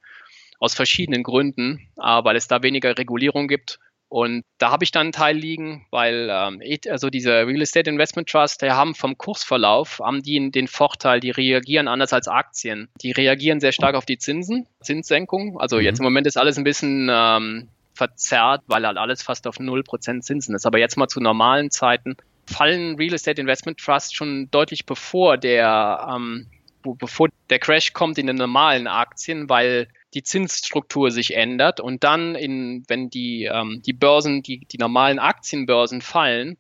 aus 0.57 0.73
verschiedenen 0.73 1.21
Gründen, 1.21 1.87
weil 1.97 2.35
es 2.35 2.47
da 2.47 2.63
weniger 2.63 2.97
Regulierung 2.97 3.47
gibt. 3.47 3.77
Und 4.09 4.43
da 4.57 4.71
habe 4.71 4.85
ich 4.85 4.91
dann 4.91 5.07
einen 5.07 5.11
Teil 5.11 5.35
liegen, 5.35 5.85
weil 5.91 6.29
ähm, 6.31 6.61
also 6.89 7.09
diese 7.09 7.45
Real 7.45 7.61
Estate 7.61 7.89
Investment 7.89 8.29
Trust, 8.29 8.61
die 8.61 8.71
haben 8.71 8.95
vom 8.95 9.17
Kursverlauf, 9.17 9.99
haben 9.99 10.23
die 10.23 10.49
den 10.49 10.67
Vorteil, 10.67 11.19
die 11.19 11.31
reagieren 11.31 11.87
anders 11.89 12.13
als 12.13 12.27
Aktien. 12.27 12.87
Die 13.01 13.11
reagieren 13.11 13.59
sehr 13.59 13.73
stark 13.73 13.95
auf 13.95 14.05
die 14.05 14.17
Zinsen, 14.17 14.65
Zinssenkung. 14.81 15.59
Also 15.59 15.77
mhm. 15.77 15.83
jetzt 15.83 15.99
im 15.99 16.05
Moment 16.05 16.25
ist 16.25 16.37
alles 16.37 16.57
ein 16.57 16.63
bisschen 16.63 17.09
ähm, 17.11 17.67
verzerrt, 17.93 18.63
weil 18.67 18.87
halt 18.87 18.97
alles 18.97 19.23
fast 19.23 19.45
auf 19.45 19.59
0% 19.59 20.21
Zinsen 20.21 20.55
ist. 20.55 20.65
Aber 20.65 20.79
jetzt 20.79 20.95
mal 20.95 21.09
zu 21.09 21.19
normalen 21.19 21.69
Zeiten 21.69 22.15
fallen 22.45 22.95
Real 22.95 23.13
Estate 23.13 23.41
Investment 23.41 23.77
Trust 23.77 24.15
schon 24.15 24.49
deutlich 24.51 24.85
bevor 24.85 25.37
der 25.37 26.07
ähm, 26.15 26.47
bevor 26.83 27.27
der 27.49 27.59
Crash 27.59 27.91
kommt 27.91 28.17
in 28.17 28.27
den 28.27 28.37
normalen 28.37 28.87
Aktien, 28.87 29.49
weil 29.49 29.89
die 30.17 30.23
Zinsstruktur 30.23 31.11
sich 31.11 31.35
ändert 31.35 31.79
und 31.79 32.03
dann, 32.03 32.33
in, 32.33 32.83
wenn 32.87 33.11
die, 33.11 33.43
ähm, 33.43 33.83
die 33.85 33.93
Börsen, 33.93 34.41
die, 34.41 34.65
die 34.65 34.79
normalen 34.79 35.19
Aktienbörsen 35.19 36.01
fallen, 36.01 36.57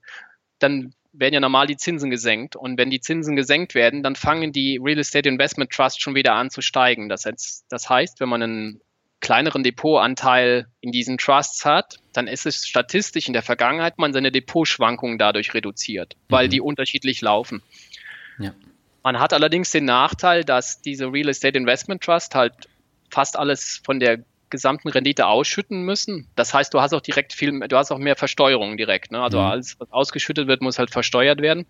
dann 0.59 0.93
werden 1.11 1.33
ja 1.33 1.39
normal 1.39 1.65
die 1.65 1.75
Zinsen 1.75 2.11
gesenkt. 2.11 2.55
Und 2.55 2.77
wenn 2.77 2.91
die 2.91 2.99
Zinsen 2.99 3.35
gesenkt 3.35 3.73
werden, 3.73 4.03
dann 4.03 4.15
fangen 4.15 4.51
die 4.51 4.79
Real 4.79 4.99
Estate 4.99 5.27
Investment 5.27 5.71
Trusts 5.71 5.99
schon 5.99 6.13
wieder 6.13 6.33
an 6.33 6.51
zu 6.51 6.61
steigen. 6.61 7.09
Das 7.09 7.25
heißt, 7.25 7.65
das 7.67 7.89
heißt 7.89 8.19
wenn 8.19 8.29
man 8.29 8.43
einen 8.43 8.81
kleineren 9.21 9.63
Depotanteil 9.63 10.67
in 10.79 10.91
diesen 10.91 11.17
Trusts 11.17 11.65
hat, 11.65 11.97
dann 12.13 12.27
ist 12.27 12.45
es 12.45 12.67
statistisch 12.67 13.25
in 13.25 13.33
der 13.33 13.41
Vergangenheit 13.41 13.97
man 13.97 14.13
seine 14.13 14.31
Depotschwankungen 14.31 15.17
dadurch 15.17 15.55
reduziert, 15.55 16.15
weil 16.29 16.45
mhm. 16.45 16.51
die 16.51 16.61
unterschiedlich 16.61 17.21
laufen. 17.21 17.63
Ja. 18.37 18.53
Man 19.01 19.19
hat 19.19 19.33
allerdings 19.33 19.71
den 19.71 19.85
Nachteil, 19.85 20.43
dass 20.43 20.79
diese 20.83 21.11
Real 21.11 21.29
Estate 21.29 21.57
Investment 21.57 22.03
Trust 22.03 22.35
halt 22.35 22.53
fast 23.17 23.35
alles 23.35 23.81
von 23.83 23.99
der 23.99 24.19
gesamten 24.51 24.89
Rendite 24.89 25.25
ausschütten 25.25 25.81
müssen. 25.81 26.27
Das 26.35 26.53
heißt, 26.53 26.71
du 26.71 26.81
hast 26.81 26.93
auch 26.93 27.01
direkt 27.01 27.33
viel, 27.33 27.59
du 27.67 27.75
hast 27.75 27.91
auch 27.91 27.97
mehr 27.97 28.15
Versteuerung 28.15 28.77
direkt. 28.77 29.11
Ne? 29.11 29.19
Also 29.19 29.39
mhm. 29.39 29.45
alles, 29.45 29.79
was 29.79 29.91
ausgeschüttet 29.91 30.47
wird, 30.47 30.61
muss 30.61 30.77
halt 30.77 30.91
versteuert 30.91 31.41
werden. 31.41 31.65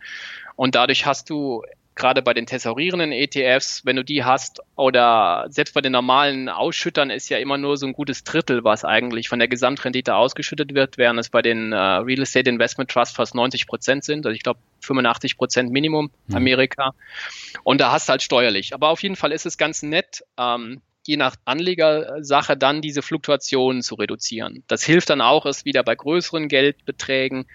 Und 0.57 0.75
dadurch 0.75 1.05
hast 1.05 1.29
du 1.29 1.63
gerade 1.95 2.21
bei 2.21 2.33
den 2.33 2.47
tesorierenden 2.47 3.13
ETFs, 3.13 3.85
wenn 3.85 3.95
du 3.95 4.03
die 4.03 4.25
hast, 4.25 4.59
oder 4.75 5.45
selbst 5.47 5.73
bei 5.73 5.79
den 5.79 5.93
normalen 5.93 6.49
Ausschüttern 6.49 7.11
ist 7.11 7.29
ja 7.29 7.37
immer 7.37 7.57
nur 7.57 7.77
so 7.77 7.87
ein 7.87 7.93
gutes 7.93 8.25
Drittel, 8.25 8.65
was 8.65 8.83
eigentlich 8.83 9.29
von 9.29 9.39
der 9.39 9.47
Gesamtrendite 9.47 10.15
ausgeschüttet 10.15 10.73
wird, 10.73 10.97
während 10.97 11.17
es 11.17 11.29
bei 11.29 11.41
den 11.41 11.71
äh, 11.71 11.77
Real 11.77 12.23
Estate 12.23 12.49
Investment 12.49 12.91
Trust 12.91 13.15
fast 13.15 13.35
90 13.35 13.67
Prozent 13.67 14.03
sind. 14.03 14.25
Also 14.25 14.35
ich 14.35 14.43
glaube 14.43 14.59
85 14.81 15.37
Prozent 15.37 15.71
Minimum 15.71 16.11
mhm. 16.27 16.35
Amerika. 16.35 16.93
Und 17.63 17.79
da 17.79 17.93
hast 17.93 18.09
du 18.09 18.11
halt 18.11 18.21
steuerlich. 18.21 18.73
Aber 18.73 18.89
auf 18.89 19.01
jeden 19.01 19.15
Fall 19.15 19.31
ist 19.31 19.45
es 19.45 19.57
ganz 19.57 19.81
nett, 19.81 20.25
ähm, 20.37 20.81
je 21.07 21.17
nach 21.17 21.35
Anlegersache 21.45 22.57
dann 22.57 22.81
diese 22.81 23.01
Fluktuationen 23.01 23.81
zu 23.81 23.95
reduzieren. 23.95 24.63
Das 24.67 24.83
hilft 24.83 25.09
dann 25.09 25.21
auch 25.21 25.45
erst 25.45 25.65
wieder 25.65 25.83
bei 25.83 25.95
größeren 25.95 26.47
Geldbeträgen. 26.47 27.45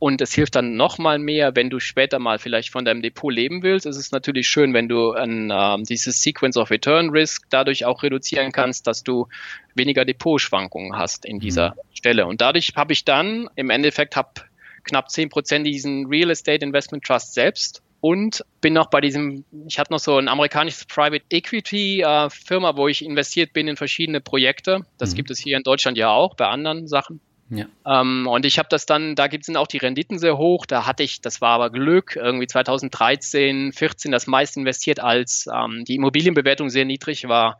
Und 0.00 0.20
es 0.20 0.32
hilft 0.32 0.54
dann 0.54 0.76
nochmal 0.76 1.18
mehr, 1.18 1.56
wenn 1.56 1.70
du 1.70 1.80
später 1.80 2.20
mal 2.20 2.38
vielleicht 2.38 2.70
von 2.70 2.84
deinem 2.84 3.02
Depot 3.02 3.32
leben 3.32 3.64
willst. 3.64 3.84
Es 3.84 3.96
ist 3.96 4.12
natürlich 4.12 4.46
schön, 4.46 4.72
wenn 4.72 4.88
du 4.88 5.12
ein, 5.12 5.50
ähm, 5.52 5.82
dieses 5.82 6.22
Sequence 6.22 6.56
of 6.56 6.70
Return 6.70 7.10
Risk 7.10 7.46
dadurch 7.50 7.84
auch 7.84 8.04
reduzieren 8.04 8.52
kannst, 8.52 8.86
dass 8.86 9.02
du 9.02 9.26
weniger 9.74 10.04
Depotschwankungen 10.04 10.96
hast 10.96 11.24
in 11.24 11.40
dieser 11.40 11.70
mhm. 11.70 11.94
Stelle. 11.94 12.26
Und 12.26 12.40
dadurch 12.40 12.74
habe 12.76 12.92
ich 12.92 13.04
dann 13.04 13.50
im 13.56 13.70
Endeffekt 13.70 14.14
hab 14.14 14.44
knapp 14.84 15.10
zehn 15.10 15.30
Prozent 15.30 15.66
diesen 15.66 16.06
Real 16.06 16.30
Estate 16.30 16.64
Investment 16.64 17.04
Trust 17.04 17.34
selbst 17.34 17.82
und 18.00 18.44
bin 18.60 18.74
noch 18.74 18.90
bei 18.90 19.00
diesem, 19.00 19.44
ich 19.66 19.78
hatte 19.78 19.92
noch 19.92 19.98
so 19.98 20.18
ein 20.18 20.28
amerikanisches 20.28 20.84
Private 20.84 21.24
Equity 21.30 22.02
äh, 22.02 22.30
Firma, 22.30 22.76
wo 22.76 22.88
ich 22.88 23.04
investiert 23.04 23.52
bin 23.52 23.68
in 23.68 23.76
verschiedene 23.76 24.20
Projekte. 24.20 24.82
Das 24.98 25.12
mhm. 25.12 25.16
gibt 25.16 25.30
es 25.30 25.38
hier 25.38 25.56
in 25.56 25.62
Deutschland 25.62 25.98
ja 25.98 26.10
auch 26.10 26.34
bei 26.34 26.46
anderen 26.46 26.86
Sachen. 26.86 27.20
Ja. 27.50 27.66
Ähm, 27.86 28.26
und 28.26 28.44
ich 28.44 28.58
habe 28.58 28.68
das 28.70 28.86
dann, 28.86 29.14
da 29.14 29.26
gibt 29.26 29.48
es 29.48 29.56
auch 29.56 29.66
die 29.66 29.78
Renditen 29.78 30.18
sehr 30.18 30.36
hoch. 30.36 30.66
Da 30.66 30.86
hatte 30.86 31.02
ich, 31.02 31.20
das 31.22 31.40
war 31.40 31.50
aber 31.50 31.70
Glück, 31.70 32.16
irgendwie 32.16 32.46
2013, 32.46 33.72
14 33.72 34.12
das 34.12 34.26
meist 34.26 34.56
investiert, 34.56 35.00
als 35.00 35.48
ähm, 35.52 35.84
die 35.84 35.94
Immobilienbewertung 35.94 36.68
sehr 36.68 36.84
niedrig 36.84 37.26
war. 37.28 37.58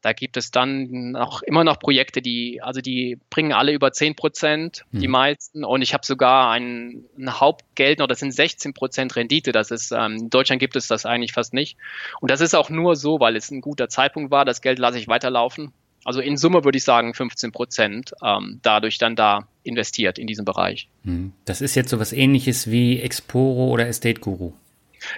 Da 0.00 0.12
gibt 0.12 0.36
es 0.36 0.50
dann 0.52 1.16
auch 1.16 1.42
immer 1.42 1.64
noch 1.64 1.80
Projekte, 1.80 2.22
die, 2.22 2.62
also 2.62 2.80
die 2.80 3.18
bringen 3.30 3.52
alle 3.52 3.72
über 3.72 3.92
10 3.92 4.14
Prozent, 4.14 4.84
mhm. 4.92 5.00
die 5.00 5.08
meisten. 5.08 5.64
Und 5.64 5.82
ich 5.82 5.92
habe 5.92 6.06
sogar 6.06 6.50
ein, 6.50 7.04
ein 7.18 7.40
Hauptgeld 7.40 7.98
noch, 7.98 8.06
das 8.06 8.20
sind 8.20 8.32
16 8.32 8.74
Prozent 8.74 9.16
Rendite. 9.16 9.50
Das 9.50 9.70
ist, 9.70 9.90
ähm, 9.90 10.16
in 10.16 10.30
Deutschland 10.30 10.60
gibt 10.60 10.76
es 10.76 10.86
das 10.86 11.04
eigentlich 11.04 11.32
fast 11.32 11.52
nicht. 11.52 11.76
Und 12.20 12.30
das 12.30 12.40
ist 12.40 12.54
auch 12.54 12.70
nur 12.70 12.94
so, 12.94 13.18
weil 13.18 13.34
es 13.34 13.50
ein 13.50 13.60
guter 13.60 13.88
Zeitpunkt 13.88 14.30
war. 14.30 14.44
Das 14.44 14.62
Geld 14.62 14.78
lasse 14.78 14.98
ich 14.98 15.08
weiterlaufen. 15.08 15.72
Also 16.04 16.20
in 16.20 16.36
Summe 16.36 16.64
würde 16.64 16.78
ich 16.78 16.84
sagen 16.84 17.12
15 17.12 17.52
Prozent 17.52 18.12
ähm, 18.24 18.60
dadurch 18.62 18.98
dann 18.98 19.16
da 19.16 19.48
investiert 19.64 20.18
in 20.18 20.26
diesem 20.26 20.44
Bereich. 20.44 20.88
Mhm. 21.02 21.32
Das 21.44 21.60
ist 21.60 21.74
jetzt 21.74 21.90
so 21.90 21.98
was 21.98 22.12
ähnliches 22.12 22.70
wie 22.70 23.00
Exporo 23.00 23.68
oder 23.68 23.88
Estate 23.88 24.20
Guru. 24.20 24.52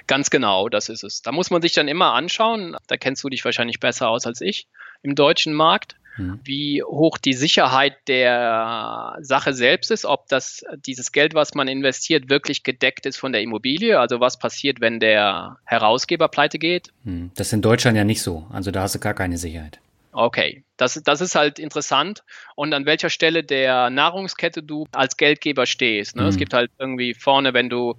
Ganz 0.07 0.31
genau, 0.31 0.69
das 0.69 0.89
ist 0.89 1.05
es. 1.05 1.23
Da 1.23 1.33
muss 1.33 1.51
man 1.51 1.63
sich 1.63 1.73
dann 1.73 1.89
immer 1.89 2.15
anschauen, 2.15 2.77
da 2.87 2.97
kennst 2.97 3.23
du 3.25 3.29
dich 3.29 3.45
wahrscheinlich 3.45 3.81
besser 3.81 4.09
aus 4.09 4.27
als 4.27 4.41
ich 4.41 4.67
im 5.03 5.15
deutschen 5.15 5.55
Markt, 5.55 5.97
mhm. 6.17 6.41
wie 6.45 6.83
hoch 6.83 7.19
die 7.19 7.33
Sicherheit 7.33 7.97
der 8.07 9.17
Sache 9.21 9.53
selbst 9.55 9.91
ist, 9.91 10.05
ob 10.05 10.29
das 10.29 10.65
dieses 10.85 11.13
Geld, 11.13 11.35
was 11.35 11.55
man 11.55 11.69
investiert, 11.69 12.29
wirklich 12.29 12.63
gedeckt 12.63 13.07
ist 13.07 13.17
von 13.17 13.33
der 13.33 13.43
Immobilie, 13.43 13.99
also 13.99 14.21
was 14.21 14.39
passiert, 14.39 14.81
wenn 14.81 15.01
der 15.01 15.59
Herausgeber 15.65 16.29
pleite 16.29 16.59
geht. 16.59 16.93
Mhm. 17.05 17.31
Das 17.35 17.49
ist 17.49 17.53
in 17.55 17.63
Deutschland 17.63 17.97
ja 17.97 18.05
nicht 18.05 18.23
so, 18.23 18.47
also 18.51 18.71
da 18.71 18.83
hast 18.83 18.95
du 18.95 18.99
gar 18.99 19.15
keine 19.15 19.39
Sicherheit. 19.39 19.81
Okay, 20.13 20.65
das, 20.77 21.01
das 21.05 21.21
ist 21.21 21.37
halt 21.37 21.59
interessant. 21.59 22.25
Und 22.57 22.75
an 22.75 22.85
welcher 22.85 23.11
Stelle 23.11 23.45
der 23.45 23.91
Nahrungskette 23.91 24.63
du 24.63 24.87
als 24.93 25.17
Geldgeber 25.17 25.67
stehst. 25.67 26.17
Ne? 26.17 26.23
Mhm. 26.23 26.29
Es 26.29 26.37
gibt 26.37 26.53
halt 26.53 26.71
irgendwie 26.79 27.15
vorne, 27.15 27.55
wenn 27.55 27.69
du 27.69 27.95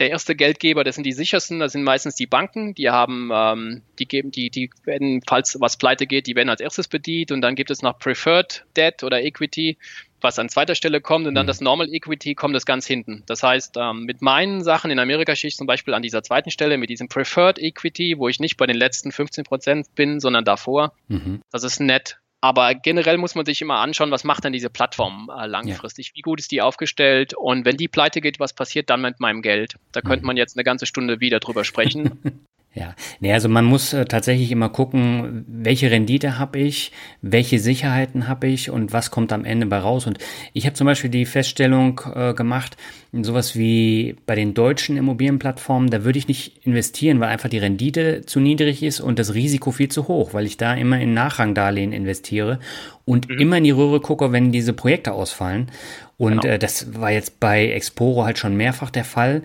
der 0.00 0.10
erste 0.10 0.34
Geldgeber, 0.34 0.82
das 0.82 0.94
sind 0.94 1.04
die 1.04 1.12
sichersten, 1.12 1.60
das 1.60 1.72
sind 1.72 1.84
meistens 1.84 2.14
die 2.14 2.26
Banken, 2.26 2.74
die 2.74 2.90
haben, 2.90 3.30
ähm, 3.32 3.82
die 3.98 4.06
geben, 4.06 4.30
die, 4.30 4.50
die 4.50 4.70
werden, 4.84 5.20
falls 5.26 5.60
was 5.60 5.76
pleite 5.76 6.06
geht, 6.06 6.26
die 6.26 6.34
werden 6.34 6.48
als 6.48 6.60
erstes 6.60 6.88
bedient 6.88 7.30
und 7.32 7.42
dann 7.42 7.54
gibt 7.54 7.70
es 7.70 7.82
noch 7.82 7.98
Preferred 7.98 8.64
Debt 8.76 9.04
oder 9.04 9.22
Equity, 9.22 9.76
was 10.22 10.38
an 10.38 10.48
zweiter 10.48 10.74
Stelle 10.74 11.00
kommt 11.00 11.26
und 11.26 11.34
dann 11.34 11.44
mhm. 11.44 11.48
das 11.48 11.60
Normal 11.60 11.92
Equity 11.92 12.34
kommt 12.34 12.54
das 12.54 12.66
ganz 12.66 12.86
hinten. 12.86 13.22
Das 13.26 13.42
heißt, 13.42 13.76
ähm, 13.78 14.04
mit 14.04 14.22
meinen 14.22 14.64
Sachen 14.64 14.90
in 14.90 14.98
Amerika 14.98 15.36
stehe 15.36 15.50
ich 15.50 15.56
zum 15.56 15.66
Beispiel 15.66 15.94
an 15.94 16.02
dieser 16.02 16.22
zweiten 16.22 16.50
Stelle 16.50 16.78
mit 16.78 16.90
diesem 16.90 17.08
Preferred 17.08 17.58
Equity, 17.58 18.16
wo 18.18 18.28
ich 18.28 18.40
nicht 18.40 18.56
bei 18.56 18.66
den 18.66 18.76
letzten 18.76 19.12
15 19.12 19.44
Prozent 19.44 19.94
bin, 19.94 20.18
sondern 20.18 20.44
davor. 20.44 20.94
Mhm. 21.08 21.42
Das 21.52 21.62
ist 21.62 21.80
nett. 21.80 22.18
Aber 22.42 22.74
generell 22.74 23.18
muss 23.18 23.34
man 23.34 23.44
sich 23.44 23.60
immer 23.60 23.76
anschauen, 23.76 24.10
was 24.10 24.24
macht 24.24 24.44
denn 24.44 24.52
diese 24.52 24.70
Plattform 24.70 25.30
äh, 25.36 25.46
langfristig? 25.46 26.08
Ja. 26.08 26.12
Wie 26.14 26.22
gut 26.22 26.40
ist 26.40 26.50
die 26.50 26.62
aufgestellt? 26.62 27.34
Und 27.34 27.66
wenn 27.66 27.76
die 27.76 27.88
pleite 27.88 28.20
geht, 28.20 28.40
was 28.40 28.54
passiert 28.54 28.88
dann 28.88 29.02
mit 29.02 29.20
meinem 29.20 29.42
Geld? 29.42 29.74
Da 29.92 30.00
könnte 30.00 30.20
mhm. 30.20 30.28
man 30.28 30.36
jetzt 30.38 30.56
eine 30.56 30.64
ganze 30.64 30.86
Stunde 30.86 31.20
wieder 31.20 31.40
drüber 31.40 31.64
sprechen. 31.64 32.46
Ja, 32.72 32.94
nee, 33.18 33.32
also 33.32 33.48
man 33.48 33.64
muss 33.64 33.92
äh, 33.92 34.04
tatsächlich 34.04 34.52
immer 34.52 34.68
gucken, 34.68 35.44
welche 35.48 35.90
Rendite 35.90 36.38
habe 36.38 36.60
ich, 36.60 36.92
welche 37.20 37.58
Sicherheiten 37.58 38.28
habe 38.28 38.46
ich 38.46 38.70
und 38.70 38.92
was 38.92 39.10
kommt 39.10 39.32
am 39.32 39.44
Ende 39.44 39.66
bei 39.66 39.78
raus. 39.78 40.06
Und 40.06 40.18
ich 40.52 40.66
habe 40.66 40.74
zum 40.74 40.86
Beispiel 40.86 41.10
die 41.10 41.26
Feststellung 41.26 42.00
äh, 42.14 42.32
gemacht, 42.32 42.76
sowas 43.12 43.56
wie 43.56 44.14
bei 44.24 44.36
den 44.36 44.54
deutschen 44.54 44.96
Immobilienplattformen, 44.96 45.90
da 45.90 46.04
würde 46.04 46.20
ich 46.20 46.28
nicht 46.28 46.64
investieren, 46.64 47.18
weil 47.18 47.30
einfach 47.30 47.48
die 47.48 47.58
Rendite 47.58 48.24
zu 48.24 48.38
niedrig 48.38 48.84
ist 48.84 49.00
und 49.00 49.18
das 49.18 49.34
Risiko 49.34 49.72
viel 49.72 49.88
zu 49.88 50.06
hoch, 50.06 50.32
weil 50.32 50.46
ich 50.46 50.56
da 50.56 50.74
immer 50.74 51.00
in 51.00 51.12
Nachrangdarlehen 51.12 51.92
investiere 51.92 52.60
und 53.04 53.28
mhm. 53.28 53.38
immer 53.40 53.58
in 53.58 53.64
die 53.64 53.72
Röhre 53.72 54.00
gucke, 54.00 54.30
wenn 54.30 54.52
diese 54.52 54.74
Projekte 54.74 55.10
ausfallen. 55.12 55.72
Und 56.18 56.42
genau. 56.42 56.54
äh, 56.54 56.58
das 56.58 56.94
war 57.00 57.10
jetzt 57.10 57.40
bei 57.40 57.72
Exporo 57.72 58.24
halt 58.24 58.38
schon 58.38 58.56
mehrfach 58.56 58.90
der 58.90 59.04
Fall. 59.04 59.42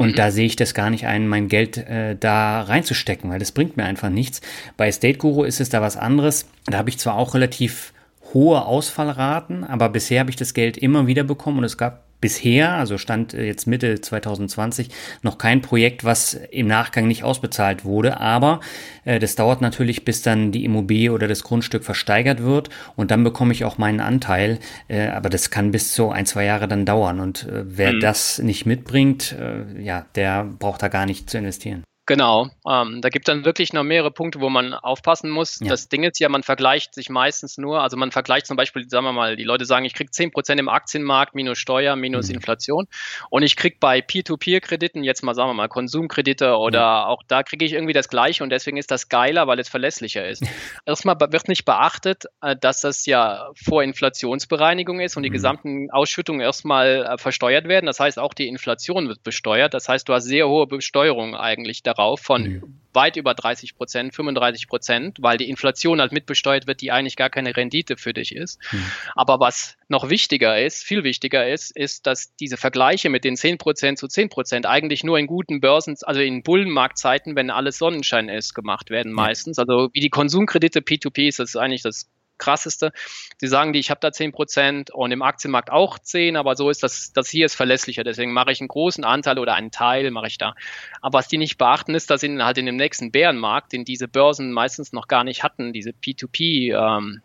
Und 0.00 0.12
mhm. 0.12 0.14
da 0.14 0.30
sehe 0.30 0.46
ich 0.46 0.56
das 0.56 0.72
gar 0.72 0.88
nicht 0.88 1.06
ein, 1.06 1.28
mein 1.28 1.48
Geld 1.48 1.76
äh, 1.76 2.16
da 2.18 2.62
reinzustecken, 2.62 3.28
weil 3.28 3.38
das 3.38 3.52
bringt 3.52 3.76
mir 3.76 3.84
einfach 3.84 4.08
nichts. 4.08 4.40
Bei 4.78 4.88
Estate 4.88 5.18
Guru 5.18 5.44
ist 5.44 5.60
es 5.60 5.68
da 5.68 5.82
was 5.82 5.98
anderes. 5.98 6.46
Da 6.64 6.78
habe 6.78 6.88
ich 6.88 6.96
zwar 6.96 7.16
auch 7.16 7.34
relativ 7.34 7.92
hohe 8.32 8.64
Ausfallraten, 8.64 9.62
aber 9.62 9.90
bisher 9.90 10.20
habe 10.20 10.30
ich 10.30 10.36
das 10.36 10.54
Geld 10.54 10.78
immer 10.78 11.06
wieder 11.06 11.22
bekommen 11.22 11.58
und 11.58 11.64
es 11.64 11.76
gab 11.76 12.04
bisher, 12.20 12.72
also 12.72 12.98
stand 12.98 13.34
äh, 13.34 13.44
jetzt 13.44 13.66
Mitte 13.66 14.00
2020, 14.00 14.90
noch 15.22 15.38
kein 15.38 15.62
Projekt, 15.62 16.04
was 16.04 16.34
im 16.34 16.66
Nachgang 16.66 17.08
nicht 17.08 17.24
ausbezahlt 17.24 17.84
wurde. 17.84 18.20
Aber 18.20 18.60
äh, 19.04 19.18
das 19.18 19.34
dauert 19.34 19.60
natürlich, 19.60 20.04
bis 20.04 20.22
dann 20.22 20.52
die 20.52 20.64
Immobilie 20.64 21.12
oder 21.12 21.28
das 21.28 21.42
Grundstück 21.42 21.84
versteigert 21.84 22.42
wird 22.42 22.70
und 22.96 23.10
dann 23.10 23.24
bekomme 23.24 23.52
ich 23.52 23.64
auch 23.64 23.78
meinen 23.78 24.00
Anteil. 24.00 24.58
Äh, 24.88 25.08
aber 25.08 25.28
das 25.28 25.50
kann 25.50 25.70
bis 25.70 25.92
zu 25.92 26.10
ein, 26.10 26.26
zwei 26.26 26.44
Jahre 26.44 26.68
dann 26.68 26.84
dauern. 26.84 27.20
Und 27.20 27.46
äh, 27.46 27.64
wer 27.64 27.92
mhm. 27.92 28.00
das 28.00 28.38
nicht 28.38 28.66
mitbringt, 28.66 29.34
äh, 29.38 29.82
ja, 29.82 30.06
der 30.14 30.44
braucht 30.44 30.82
da 30.82 30.88
gar 30.88 31.06
nicht 31.06 31.30
zu 31.30 31.38
investieren. 31.38 31.84
Genau, 32.10 32.50
ähm, 32.68 33.02
da 33.02 33.08
gibt 33.08 33.28
es 33.28 33.32
dann 33.32 33.44
wirklich 33.44 33.72
noch 33.72 33.84
mehrere 33.84 34.10
Punkte, 34.10 34.40
wo 34.40 34.50
man 34.50 34.74
aufpassen 34.74 35.30
muss. 35.30 35.60
Ja. 35.60 35.68
Das 35.68 35.88
Ding 35.88 36.02
ist 36.02 36.18
ja, 36.18 36.28
man 36.28 36.42
vergleicht 36.42 36.92
sich 36.92 37.08
meistens 37.08 37.56
nur, 37.56 37.82
also 37.82 37.96
man 37.96 38.10
vergleicht 38.10 38.48
zum 38.48 38.56
Beispiel, 38.56 38.90
sagen 38.90 39.04
wir 39.04 39.12
mal, 39.12 39.36
die 39.36 39.44
Leute 39.44 39.64
sagen, 39.64 39.84
ich 39.84 39.94
kriege 39.94 40.10
10% 40.10 40.58
im 40.58 40.68
Aktienmarkt 40.68 41.36
minus 41.36 41.58
Steuer, 41.58 41.94
minus 41.94 42.26
mhm. 42.26 42.34
Inflation 42.34 42.88
und 43.30 43.44
ich 43.44 43.54
kriege 43.54 43.76
bei 43.78 44.02
Peer-to-Peer-Krediten, 44.02 45.04
jetzt 45.04 45.22
mal 45.22 45.36
sagen 45.36 45.50
wir 45.50 45.54
mal 45.54 45.68
Konsumkredite 45.68 46.56
oder 46.56 46.80
ja. 46.80 47.06
auch 47.06 47.22
da 47.28 47.44
kriege 47.44 47.64
ich 47.64 47.74
irgendwie 47.74 47.92
das 47.92 48.08
Gleiche 48.08 48.42
und 48.42 48.50
deswegen 48.50 48.76
ist 48.76 48.90
das 48.90 49.08
geiler, 49.08 49.46
weil 49.46 49.60
es 49.60 49.68
verlässlicher 49.68 50.26
ist. 50.26 50.42
Erstmal 50.86 51.14
wird 51.20 51.46
nicht 51.46 51.64
beachtet, 51.64 52.24
äh, 52.42 52.56
dass 52.56 52.80
das 52.80 53.06
ja 53.06 53.50
vor 53.54 53.84
Inflationsbereinigung 53.84 54.98
ist 54.98 55.16
und 55.16 55.22
die 55.22 55.30
mhm. 55.30 55.34
gesamten 55.34 55.90
Ausschüttungen 55.92 56.40
erstmal 56.40 57.06
äh, 57.06 57.18
versteuert 57.18 57.68
werden. 57.68 57.86
Das 57.86 58.00
heißt, 58.00 58.18
auch 58.18 58.34
die 58.34 58.48
Inflation 58.48 59.06
wird 59.06 59.22
besteuert. 59.22 59.74
Das 59.74 59.88
heißt, 59.88 60.08
du 60.08 60.12
hast 60.12 60.24
sehr 60.24 60.48
hohe 60.48 60.66
Besteuerung 60.66 61.36
eigentlich 61.36 61.84
darauf 61.84 61.99
drauf 62.00 62.20
von 62.20 62.42
mhm. 62.42 62.80
weit 62.92 63.16
über 63.16 63.34
30 63.34 63.76
Prozent, 63.76 64.14
35 64.14 64.68
Prozent, 64.68 65.18
weil 65.20 65.36
die 65.36 65.48
Inflation 65.48 66.00
halt 66.00 66.12
mitbesteuert 66.12 66.66
wird, 66.66 66.80
die 66.80 66.90
eigentlich 66.90 67.16
gar 67.16 67.30
keine 67.30 67.56
Rendite 67.56 67.96
für 67.96 68.12
dich 68.12 68.34
ist. 68.34 68.58
Mhm. 68.72 68.84
Aber 69.14 69.38
was 69.38 69.76
noch 69.88 70.08
wichtiger 70.08 70.60
ist, 70.60 70.82
viel 70.82 71.04
wichtiger 71.04 71.48
ist, 71.48 71.76
ist, 71.76 72.06
dass 72.06 72.34
diese 72.36 72.56
Vergleiche 72.56 73.10
mit 73.10 73.24
den 73.24 73.36
10 73.36 73.58
Prozent 73.58 73.98
zu 73.98 74.08
10 74.08 74.30
Prozent 74.30 74.66
eigentlich 74.66 75.04
nur 75.04 75.18
in 75.18 75.26
guten 75.26 75.60
Börsen, 75.60 75.96
also 76.02 76.20
in 76.20 76.42
Bullenmarktzeiten, 76.42 77.36
wenn 77.36 77.50
alles 77.50 77.78
Sonnenschein 77.78 78.28
ist, 78.28 78.54
gemacht 78.54 78.90
werden 78.90 79.12
meistens. 79.12 79.58
Also 79.58 79.90
wie 79.92 80.00
die 80.00 80.10
Konsumkredite 80.10 80.80
P2P 80.80 81.28
ist 81.28 81.38
das 81.38 81.56
eigentlich 81.56 81.82
das 81.82 82.08
krasseste. 82.40 82.90
Sie 83.38 83.46
sagen 83.46 83.72
die, 83.72 83.78
ich 83.78 83.90
habe 83.90 84.00
da 84.00 84.08
10% 84.08 84.90
und 84.90 85.12
im 85.12 85.22
Aktienmarkt 85.22 85.70
auch 85.70 85.98
10, 85.98 86.36
aber 86.36 86.56
so 86.56 86.70
ist 86.70 86.82
das, 86.82 87.12
das 87.12 87.30
hier 87.30 87.46
ist 87.46 87.54
verlässlicher. 87.54 88.02
Deswegen 88.02 88.32
mache 88.32 88.50
ich 88.50 88.60
einen 88.60 88.68
großen 88.68 89.04
Anteil 89.04 89.38
oder 89.38 89.54
einen 89.54 89.70
Teil 89.70 90.10
mache 90.10 90.26
ich 90.26 90.38
da. 90.38 90.54
Aber 91.00 91.18
was 91.18 91.28
die 91.28 91.38
nicht 91.38 91.58
beachten 91.58 91.94
ist, 91.94 92.10
dass 92.10 92.22
in, 92.24 92.42
halt 92.42 92.58
in 92.58 92.66
dem 92.66 92.76
nächsten 92.76 93.12
Bärenmarkt, 93.12 93.72
den 93.72 93.84
diese 93.84 94.08
Börsen 94.08 94.52
meistens 94.52 94.92
noch 94.92 95.06
gar 95.06 95.22
nicht 95.22 95.44
hatten, 95.44 95.72
diese 95.72 95.90
P2P 95.90 96.72
ähm, 96.72 97.20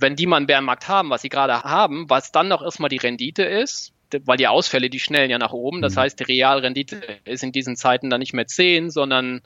wenn 0.00 0.16
die 0.16 0.26
mal 0.26 0.36
einen 0.36 0.46
Bärenmarkt 0.46 0.88
haben, 0.88 1.10
was 1.10 1.22
sie 1.22 1.28
gerade 1.28 1.62
haben, 1.62 2.08
was 2.08 2.32
dann 2.32 2.48
noch 2.48 2.62
erstmal 2.62 2.90
die 2.90 2.98
Rendite 2.98 3.42
ist, 3.42 3.92
weil 4.24 4.36
die 4.36 4.48
Ausfälle, 4.48 4.90
die 4.90 5.00
schnellen 5.00 5.30
ja 5.30 5.38
nach 5.38 5.52
oben. 5.52 5.82
Das 5.82 5.94
mhm. 5.94 6.00
heißt, 6.00 6.20
die 6.20 6.24
Realrendite 6.24 7.00
ist 7.24 7.42
in 7.42 7.52
diesen 7.52 7.76
Zeiten 7.76 8.10
dann 8.10 8.20
nicht 8.20 8.34
mehr 8.34 8.46
10, 8.46 8.90
sondern 8.90 9.42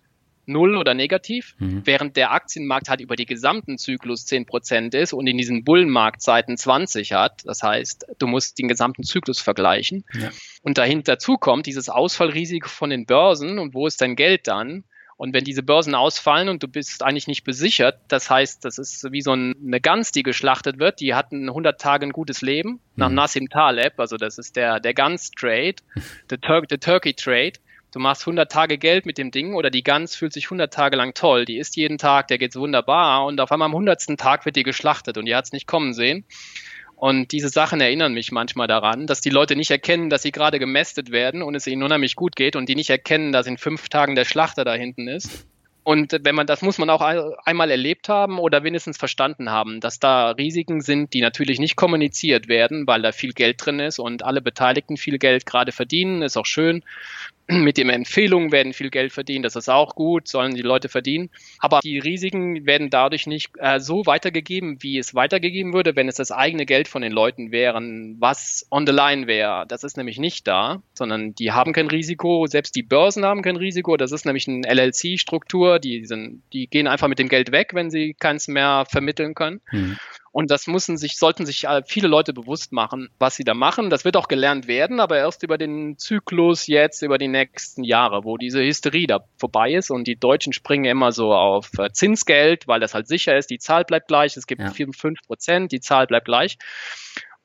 null 0.47 0.77
oder 0.77 0.95
negativ, 0.95 1.55
mhm. 1.59 1.83
während 1.85 2.17
der 2.17 2.33
Aktienmarkt 2.33 2.89
halt 2.89 3.01
über 3.01 3.17
die 3.17 3.27
gesamten 3.27 3.79
Zyklus 3.79 4.27
10% 4.27 4.97
ist 4.97 5.13
und 5.13 5.27
in 5.27 5.37
diesen 5.39 5.65
Bullenmarktzeiten 5.65 6.57
20 6.57 7.13
hat. 7.13 7.43
Das 7.45 7.63
heißt, 7.63 8.07
du 8.19 8.27
musst 8.27 8.59
den 8.59 8.69
gesamten 8.69 9.03
Zyklus 9.05 9.41
vergleichen. 9.41 10.05
Ja. 10.13 10.31
Und 10.63 10.79
dahinter 10.79 11.17
kommt 11.39 11.67
dieses 11.67 11.89
Ausfallrisiko 11.89 12.69
von 12.69 12.91
den 12.91 13.07
Börsen 13.07 13.59
und 13.59 13.75
wo 13.75 13.87
ist 13.87 14.01
dein 14.01 14.17
Geld 14.17 14.47
dann? 14.47 14.85
Und 15.17 15.33
wenn 15.33 15.45
diese 15.45 15.63
Börsen 15.63 15.95
ausfallen 15.95 16.49
und 16.49 16.63
du 16.63 16.69
bist 16.69 17.03
eigentlich 17.03 17.29
nicht 17.29 17.45
besichert, 17.45 17.99
das 18.09 18.31
heißt, 18.31 18.65
das 18.65 18.79
ist 18.79 19.11
wie 19.13 19.23
so 19.23 19.33
eine 19.33 19.81
Gans, 19.81 20.11
die 20.11 20.23
geschlachtet 20.23 20.79
wird, 20.79 21.01
die 21.01 21.15
hat 21.15 21.33
100 21.33 21.81
Tage 21.81 22.07
ein 22.07 22.13
gutes 22.13 22.43
Leben, 22.43 22.81
nach 22.97 23.09
mhm. 23.09 23.15
Nassim 23.15 23.49
Taleb, 23.49 23.99
also 23.99 24.17
das 24.17 24.39
ist 24.39 24.57
der, 24.57 24.81
der 24.81 24.93
Gans-Trade, 24.93 25.77
der, 26.31 26.41
Tur 26.41 26.67
Turkey-Trade 26.67 27.53
du 27.95 28.01
machst 28.01 28.23
100 28.23 28.51
Tage 28.51 28.79
Geld 28.79 29.07
mit 29.07 29.19
dem 29.19 29.31
Ding 29.31 29.55
oder 29.55 29.71
die 29.71 29.85
Gans 29.85 30.17
fühlt 30.17 30.33
sich 30.33 30.47
100 30.47 30.73
Tage 30.73 30.97
lang 30.97 31.15
toll, 31.15 31.45
die 31.45 31.59
isst 31.59 31.77
jeden 31.77 31.99
Tag, 31.99 32.29
der 32.29 32.39
geht's 32.39 32.57
wunderbar 32.57 33.25
und 33.25 33.41
auf 33.41 33.53
einmal 33.53 33.67
am 33.67 33.73
100. 33.73 34.19
Tag 34.19 34.45
wird 34.45 34.57
die 34.57 34.63
geschlachtet 34.63 35.17
und 35.17 35.27
die 35.27 35.35
hat's 35.35 35.53
nicht 35.53 35.67
kommen 35.67 35.95
sehen. 35.95 36.25
Und 36.97 37.33
diese 37.33 37.49
Sachen 37.49 37.81
erinnern 37.81 38.15
mich 38.15 38.33
manchmal 38.33 38.67
daran, 38.67 39.07
dass 39.07 39.21
die 39.21 39.31
Leute 39.31 39.57
nicht 39.57 39.71
erkennen, 39.71 40.11
dass 40.11 40.23
sie 40.23 40.33
gerade 40.33 40.59
gemästet 40.59 41.11
werden 41.11 41.43
und 41.43 41.55
es 41.55 41.67
ihnen 41.67 41.83
unheimlich 41.83 42.17
gut 42.17 42.37
geht 42.37 42.57
und 42.57 42.69
die 42.69 42.77
nicht 42.77 42.91
erkennen, 42.91 43.33
dass 43.33 43.47
in 43.47 43.59
fünf 43.59 43.89
Tagen 43.89 44.15
der 44.15 44.25
Schlachter 44.25 44.65
da 44.65 44.75
hinten 44.75 45.09
ist. 45.09 45.47
Und 45.83 46.19
wenn 46.23 46.35
man, 46.35 46.47
das 46.47 46.63
muss 46.63 46.79
man 46.79 46.89
auch 46.89 47.03
einmal 47.45 47.71
erlebt 47.71 48.09
haben 48.09 48.39
oder 48.39 48.65
wenigstens 48.65 48.97
verstanden 48.97 49.51
haben, 49.51 49.81
dass 49.81 50.01
da 50.01 50.31
Risiken 50.31 50.81
sind, 50.81 51.13
die 51.13 51.21
natürlich 51.21 51.59
nicht 51.59 51.77
kommuniziert 51.77 52.49
werden, 52.49 52.87
weil 52.87 53.03
da 53.03 53.13
viel 53.13 53.35
Geld 53.35 53.65
drin 53.65 53.81
ist 53.81 53.99
und 53.99 54.25
alle 54.25 54.41
Beteiligten 54.41 54.97
viel 54.97 55.19
Geld 55.19 55.45
gerade 55.45 55.73
verdienen, 55.73 56.23
ist 56.23 56.39
auch 56.39 56.47
schön 56.47 56.83
mit 57.47 57.77
den 57.77 57.91
Empfehlungen 57.91 58.53
werden 58.53 58.73
viel 58.73 58.91
Geld 58.91 59.13
verdient, 59.13 59.45
das 59.45 59.57
ist 59.57 59.69
auch 59.69 59.95
gut, 59.95 60.29
sollen 60.29 60.55
die 60.55 60.63
Leute 60.63 60.89
verdienen. 60.89 61.31
Aber 61.59 61.81
die 61.81 61.99
Risiken 61.99 62.67
werden 62.67 62.91
dadurch 62.91 63.27
nicht 63.27 63.51
äh, 63.59 63.81
so 63.81 64.07
weitergegeben, 64.07 64.83
wie 64.83 64.99
es 64.99 65.15
weitergegeben 65.15 65.73
würde, 65.75 65.97
wenn 65.97 66.09
es 66.09 66.17
das 66.17 66.31
eigene 66.31 66.65
Geld 66.65 66.89
von 66.89 67.03
den 67.03 67.13
Leuten 67.13 67.53
wären, 67.53 68.17
was 68.19 68.67
on 68.71 68.87
the 68.87 68.93
line 68.93 69.27
wäre. 69.27 69.67
Das 69.69 69.85
ist 69.85 69.97
nämlich 69.97 70.19
nicht 70.19 70.47
da, 70.47 70.83
sondern 70.95 71.35
die 71.35 71.53
haben 71.53 71.73
kein 71.73 71.89
Risiko, 71.89 72.47
selbst 72.47 72.77
die 72.77 72.83
Börsen 72.83 73.25
haben 73.25 73.43
kein 73.43 73.57
Risiko. 73.57 73.97
Das 73.97 74.13
ist 74.13 74.25
nämlich 74.25 74.49
eine 74.49 74.67
LLC-Struktur, 74.67 75.79
die, 75.79 76.07
sind, 76.07 76.43
die 76.53 76.67
gehen 76.67 76.87
einfach 76.87 77.09
mit 77.09 77.19
dem 77.19 77.29
Geld 77.29 77.53
weg, 77.53 77.73
wenn 77.75 77.91
sie 77.91 78.15
keins 78.15 78.49
mehr 78.49 78.87
vermitteln 78.89 79.35
können. 79.35 79.61
Hm. 79.67 79.97
Und 80.35 80.51
das 80.51 80.67
müssen 80.67 80.97
sich, 80.97 81.17
sollten 81.17 81.47
sich 81.47 81.63
äh, 81.63 81.83
viele 81.87 82.09
Leute 82.09 82.33
bewusst 82.33 82.73
machen, 82.73 83.09
was 83.21 83.37
sie 83.37 83.45
da 83.45 83.55
machen. 83.55 83.89
Das 83.89 84.05
wird 84.05 84.17
auch 84.17 84.27
gelernt 84.27 84.67
werden, 84.67 84.99
aber 84.99 85.17
erst 85.17 85.45
über 85.45 85.59
den 85.59 85.97
Zyklus 85.97 86.67
jetzt, 86.67 87.03
über 87.03 87.19
die 87.19 87.29
nächsten 87.29 87.85
Jahre, 87.85 88.25
wo 88.25 88.37
diese 88.37 88.61
Hysterie 88.61 89.07
da 89.07 89.21
vorbei 89.39 89.75
ist 89.75 89.93
und 89.93 90.09
die 90.09 90.17
Deutschen 90.17 90.53
springen 90.53 90.87
immer 90.87 91.13
so 91.13 91.33
auf 91.33 91.71
äh, 91.79 91.93
Zinsgeld, 91.93 92.67
weil 92.67 92.81
das 92.81 92.95
halt 92.95 93.07
sicher 93.07 93.39
ist, 93.39 93.49
die 93.49 93.61
Zahl 93.61 93.85
bleibt 93.85 94.09
gleich, 94.09 94.37
es 94.37 94.49
gibt 94.49 94.61
ja. 94.61 94.73
4, 94.73 94.89
5 94.93 95.21
Prozent, 95.25 95.71
die 95.71 95.79
Zahl 95.79 96.09
bleibt 96.09 96.25
gleich. 96.25 96.59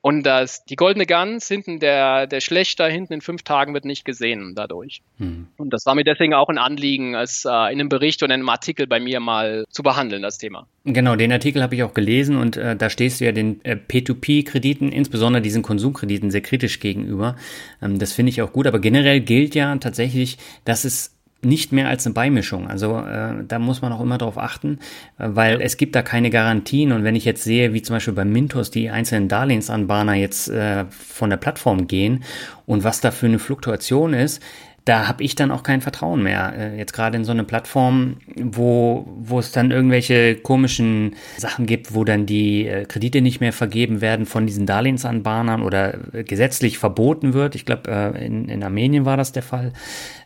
Und 0.02 0.22
das, 0.24 0.64
die 0.64 0.76
goldene 0.76 1.04
Gans 1.04 1.46
hinten, 1.46 1.78
der, 1.78 2.26
der 2.26 2.40
Schlechter 2.40 2.88
hinten 2.88 3.12
in 3.12 3.20
fünf 3.20 3.42
Tagen 3.42 3.74
wird 3.74 3.84
nicht 3.84 4.06
gesehen 4.06 4.54
dadurch. 4.54 5.02
Hm. 5.18 5.48
Und 5.58 5.72
das 5.74 5.84
war 5.84 5.94
mir 5.94 6.04
deswegen 6.04 6.32
auch 6.32 6.48
ein 6.48 6.56
Anliegen, 6.56 7.14
es 7.14 7.44
äh, 7.44 7.48
in 7.48 7.54
einem 7.54 7.90
Bericht 7.90 8.22
und 8.22 8.30
in 8.30 8.40
einem 8.40 8.48
Artikel 8.48 8.86
bei 8.86 8.98
mir 8.98 9.20
mal 9.20 9.64
zu 9.68 9.82
behandeln, 9.82 10.22
das 10.22 10.38
Thema. 10.38 10.66
Genau, 10.84 11.16
den 11.16 11.32
Artikel 11.32 11.62
habe 11.62 11.74
ich 11.74 11.82
auch 11.82 11.92
gelesen 11.92 12.36
und 12.36 12.56
äh, 12.56 12.76
da 12.76 12.88
stehst 12.88 13.20
du 13.20 13.26
ja 13.26 13.32
den 13.32 13.62
äh, 13.64 13.76
P2P-Krediten, 13.76 14.90
insbesondere 14.90 15.42
diesen 15.42 15.62
Konsumkrediten, 15.62 16.30
sehr 16.30 16.40
kritisch 16.40 16.80
gegenüber. 16.80 17.36
Ähm, 17.82 17.98
das 17.98 18.14
finde 18.14 18.30
ich 18.30 18.40
auch 18.40 18.52
gut, 18.52 18.66
aber 18.66 18.78
generell 18.78 19.20
gilt 19.20 19.54
ja 19.54 19.76
tatsächlich, 19.76 20.38
dass 20.64 20.84
es 20.84 21.19
nicht 21.42 21.72
mehr 21.72 21.88
als 21.88 22.06
eine 22.06 22.14
Beimischung. 22.14 22.68
Also 22.68 22.98
äh, 22.98 23.44
da 23.46 23.58
muss 23.58 23.80
man 23.80 23.92
auch 23.92 24.00
immer 24.00 24.18
drauf 24.18 24.36
achten, 24.36 24.78
äh, 25.18 25.28
weil 25.30 25.60
es 25.60 25.76
gibt 25.76 25.94
da 25.94 26.02
keine 26.02 26.30
Garantien. 26.30 26.92
Und 26.92 27.04
wenn 27.04 27.16
ich 27.16 27.24
jetzt 27.24 27.44
sehe, 27.44 27.72
wie 27.72 27.82
zum 27.82 27.96
Beispiel 27.96 28.14
bei 28.14 28.24
Mintos 28.24 28.70
die 28.70 28.90
einzelnen 28.90 29.28
Darlehensanbahner 29.28 30.14
jetzt 30.14 30.48
äh, 30.48 30.84
von 30.90 31.30
der 31.30 31.38
Plattform 31.38 31.86
gehen 31.86 32.24
und 32.66 32.84
was 32.84 33.00
da 33.00 33.10
für 33.10 33.26
eine 33.26 33.38
Fluktuation 33.38 34.12
ist, 34.12 34.42
da 34.84 35.06
habe 35.06 35.22
ich 35.22 35.34
dann 35.34 35.50
auch 35.50 35.62
kein 35.62 35.80
Vertrauen 35.80 36.22
mehr. 36.22 36.54
Äh, 36.56 36.78
jetzt 36.78 36.92
gerade 36.92 37.16
in 37.16 37.24
so 37.24 37.32
eine 37.32 37.44
Plattform, 37.44 38.16
wo, 38.36 39.06
wo 39.16 39.38
es 39.38 39.52
dann 39.52 39.70
irgendwelche 39.70 40.36
komischen 40.36 41.16
Sachen 41.36 41.66
gibt, 41.66 41.94
wo 41.94 42.04
dann 42.04 42.26
die 42.26 42.66
äh, 42.66 42.84
Kredite 42.86 43.20
nicht 43.20 43.40
mehr 43.40 43.52
vergeben 43.52 44.00
werden 44.00 44.26
von 44.26 44.46
diesen 44.46 44.66
Darlehensanbahnern 44.66 45.62
oder 45.62 46.14
äh, 46.14 46.24
gesetzlich 46.24 46.78
verboten 46.78 47.34
wird. 47.34 47.54
Ich 47.54 47.66
glaube, 47.66 47.90
in, 48.18 48.48
in 48.48 48.62
Armenien 48.62 49.04
war 49.04 49.16
das 49.16 49.32
der 49.32 49.42
Fall. 49.42 49.72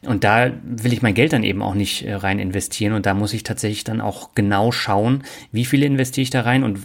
Und 0.02 0.24
da 0.24 0.50
will 0.62 0.92
ich 0.92 1.02
mein 1.02 1.14
Geld 1.14 1.32
dann 1.32 1.44
eben 1.44 1.62
auch 1.62 1.74
nicht 1.74 2.04
rein 2.06 2.38
investieren. 2.38 2.92
Und 2.92 3.06
da 3.06 3.14
muss 3.14 3.32
ich 3.32 3.42
tatsächlich 3.42 3.84
dann 3.84 4.00
auch 4.00 4.34
genau 4.34 4.70
schauen, 4.70 5.24
wie 5.50 5.64
viele 5.64 5.86
investiere 5.86 6.22
ich 6.22 6.30
da 6.30 6.42
rein 6.42 6.62
und 6.62 6.78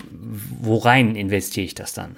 wo 0.62 0.78
rein 0.78 1.16
investiere 1.16 1.66
ich 1.66 1.76
das 1.76 1.94
dann. 1.94 2.16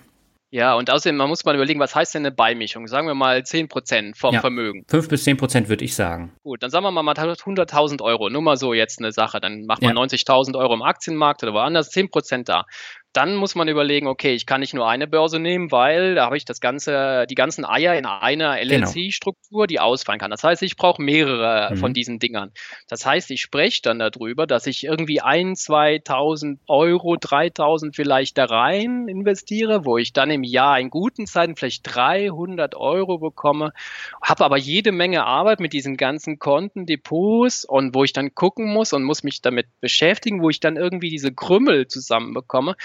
Ja, 0.54 0.74
und 0.76 0.90
außerdem, 0.90 1.16
man 1.16 1.30
muss 1.30 1.46
mal 1.46 1.56
überlegen, 1.56 1.80
was 1.80 1.96
heißt 1.96 2.14
denn 2.14 2.26
eine 2.26 2.36
Beimischung? 2.36 2.86
Sagen 2.88 3.08
wir 3.08 3.16
mal 3.16 3.40
10% 3.40 4.18
vom 4.18 4.34
ja, 4.34 4.42
Vermögen. 4.42 4.84
5 4.90 5.08
bis 5.08 5.26
10% 5.26 5.70
würde 5.70 5.86
ich 5.86 5.96
sagen. 5.96 6.34
Gut, 6.44 6.62
dann 6.62 6.70
sagen 6.70 6.84
wir 6.84 6.92
mal, 6.92 7.04
man 7.04 7.18
hat 7.18 7.40
100.000 7.40 8.02
Euro. 8.02 8.30
Nur 8.30 8.42
mal 8.42 8.58
so 8.58 8.74
jetzt 8.74 9.00
eine 9.00 9.14
Sache. 9.14 9.40
Dann 9.40 9.66
macht 9.66 9.82
man 9.82 9.96
ja. 9.96 10.04
90.000 10.04 10.58
Euro 10.58 10.74
im 10.74 10.82
Aktienmarkt 10.82 11.42
oder 11.44 11.54
woanders, 11.54 11.94
10% 11.94 12.44
da 12.44 12.66
dann 13.14 13.36
muss 13.36 13.56
man 13.56 13.68
überlegen, 13.68 14.08
okay, 14.08 14.34
ich 14.34 14.46
kann 14.46 14.62
nicht 14.62 14.74
nur 14.74 14.88
eine 14.88 15.06
Börse 15.06 15.40
nehmen, 15.40 15.72
weil 15.72 16.16
da 16.16 16.26
habe 16.26 16.38
ich 16.38 16.46
das 16.46 16.62
ganze, 16.62 17.26
die 17.30 17.36
ganzen 17.36 17.66
Eier 17.66 17.96
in 17.96 18.06
einer 18.06 18.58
LLC-Struktur, 18.64 19.68
die 19.68 19.82
ausfallen 19.82 20.20
kann. 20.20 20.32
Das 20.32 20.44
heißt, 20.44 20.64
ich 20.64 20.78
brauche 20.78 21.02
mehrere 21.02 21.72
mhm. 21.72 21.78
von 21.78 21.94
diesen 21.94 22.20
Dingern. 22.20 22.52
Das 22.88 23.06
heißt, 23.06 23.30
ich 23.32 23.42
spreche 23.42 23.82
dann 23.82 24.00
darüber, 24.00 24.48
dass 24.48 24.66
ich 24.66 24.86
irgendwie 24.86 25.20
ein, 25.22 25.56
2.000 25.56 26.60
Euro, 26.68 27.16
3.000 27.16 27.94
vielleicht 27.94 28.38
da 28.38 28.46
rein 28.46 29.10
investiere, 29.10 29.84
wo 29.84 29.98
ich 29.98 30.14
dann 30.14 30.32
im 30.32 30.44
Jahr 30.44 30.80
in 30.80 30.90
guten 30.90 31.28
Zeiten 31.28 31.58
vielleicht 31.58 31.82
300 31.94 32.76
Euro 32.76 33.18
bekomme, 33.18 33.74
habe 34.22 34.46
aber 34.46 34.58
jede 34.58 34.94
Menge 34.94 35.26
Arbeit 35.26 35.60
mit 35.60 35.74
diesen 35.74 35.98
ganzen 35.98 36.40
Konten, 36.40 36.86
Depots 36.86 37.66
und 37.66 37.94
wo 37.94 38.06
ich 38.06 38.14
dann 38.14 38.34
gucken 38.36 38.72
muss 38.72 38.94
und 38.94 39.04
muss 39.04 39.24
mich 39.24 39.42
damit 39.42 39.68
beschäftigen, 39.82 40.42
wo 40.42 40.50
ich 40.50 40.62
dann 40.62 40.78
irgendwie 40.78 41.10
diese 41.10 41.34
Krümmel 41.34 41.88
zusammenbekomme 41.88 42.76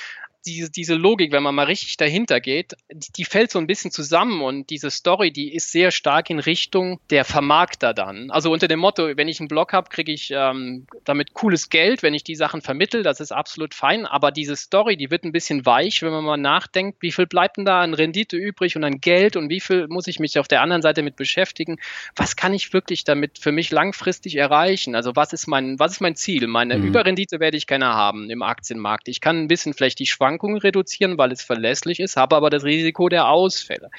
diese, 0.46 0.70
diese 0.70 0.94
Logik, 0.94 1.32
wenn 1.32 1.42
man 1.42 1.54
mal 1.54 1.64
richtig 1.64 1.96
dahinter 1.96 2.40
geht, 2.40 2.74
die, 2.92 3.12
die, 3.12 3.24
fällt 3.24 3.50
so 3.50 3.58
ein 3.58 3.66
bisschen 3.66 3.90
zusammen 3.90 4.40
und 4.40 4.70
diese 4.70 4.90
Story, 4.90 5.32
die 5.32 5.54
ist 5.54 5.72
sehr 5.72 5.90
stark 5.90 6.30
in 6.30 6.38
Richtung 6.38 7.00
der 7.10 7.24
Vermarkter 7.24 7.92
dann. 7.92 8.30
Also 8.30 8.52
unter 8.52 8.68
dem 8.68 8.78
Motto, 8.78 9.16
wenn 9.16 9.28
ich 9.28 9.40
einen 9.40 9.48
Blog 9.48 9.72
habe, 9.72 9.90
kriege 9.90 10.12
ich 10.12 10.30
ähm, 10.30 10.86
damit 11.04 11.34
cooles 11.34 11.68
Geld, 11.68 12.02
wenn 12.02 12.14
ich 12.14 12.24
die 12.24 12.36
Sachen 12.36 12.62
vermittel, 12.62 13.02
das 13.02 13.20
ist 13.20 13.32
absolut 13.32 13.74
fein, 13.74 14.06
aber 14.06 14.30
diese 14.30 14.56
Story, 14.56 14.96
die 14.96 15.10
wird 15.10 15.24
ein 15.24 15.32
bisschen 15.32 15.66
weich, 15.66 16.02
wenn 16.02 16.12
man 16.12 16.24
mal 16.24 16.36
nachdenkt, 16.36 17.02
wie 17.02 17.12
viel 17.12 17.26
bleibt 17.26 17.56
denn 17.56 17.64
da 17.64 17.80
an 17.80 17.94
Rendite 17.94 18.36
übrig 18.36 18.76
und 18.76 18.84
an 18.84 19.00
Geld 19.00 19.36
und 19.36 19.50
wie 19.50 19.60
viel 19.60 19.88
muss 19.88 20.06
ich 20.06 20.20
mich 20.20 20.38
auf 20.38 20.48
der 20.48 20.62
anderen 20.62 20.82
Seite 20.82 21.02
mit 21.02 21.16
beschäftigen? 21.16 21.78
Was 22.14 22.36
kann 22.36 22.54
ich 22.54 22.72
wirklich 22.72 23.04
damit 23.04 23.38
für 23.38 23.52
mich 23.52 23.70
langfristig 23.70 24.36
erreichen? 24.36 24.94
Also 24.94 25.16
was 25.16 25.32
ist 25.32 25.48
mein, 25.48 25.78
was 25.78 25.92
ist 25.92 26.00
mein 26.00 26.16
Ziel? 26.16 26.46
Meine 26.46 26.78
mhm. 26.78 26.86
Überrendite 26.86 27.40
werde 27.40 27.56
ich 27.56 27.66
keine 27.66 27.86
haben 27.86 28.30
im 28.30 28.42
Aktienmarkt. 28.42 29.08
Ich 29.08 29.20
kann 29.20 29.42
ein 29.42 29.48
bisschen 29.48 29.74
vielleicht 29.74 29.98
die 29.98 30.06
Schwankungen 30.06 30.35
Schwankungen 30.36 30.58
reduzieren, 30.58 31.18
weil 31.18 31.32
es 31.32 31.42
verlässlich 31.42 32.00
ist, 32.00 32.16
habe 32.16 32.36
aber 32.36 32.50
das 32.50 32.64
Risiko 32.64 33.08
der 33.08 33.28
Ausfälle. 33.28 33.90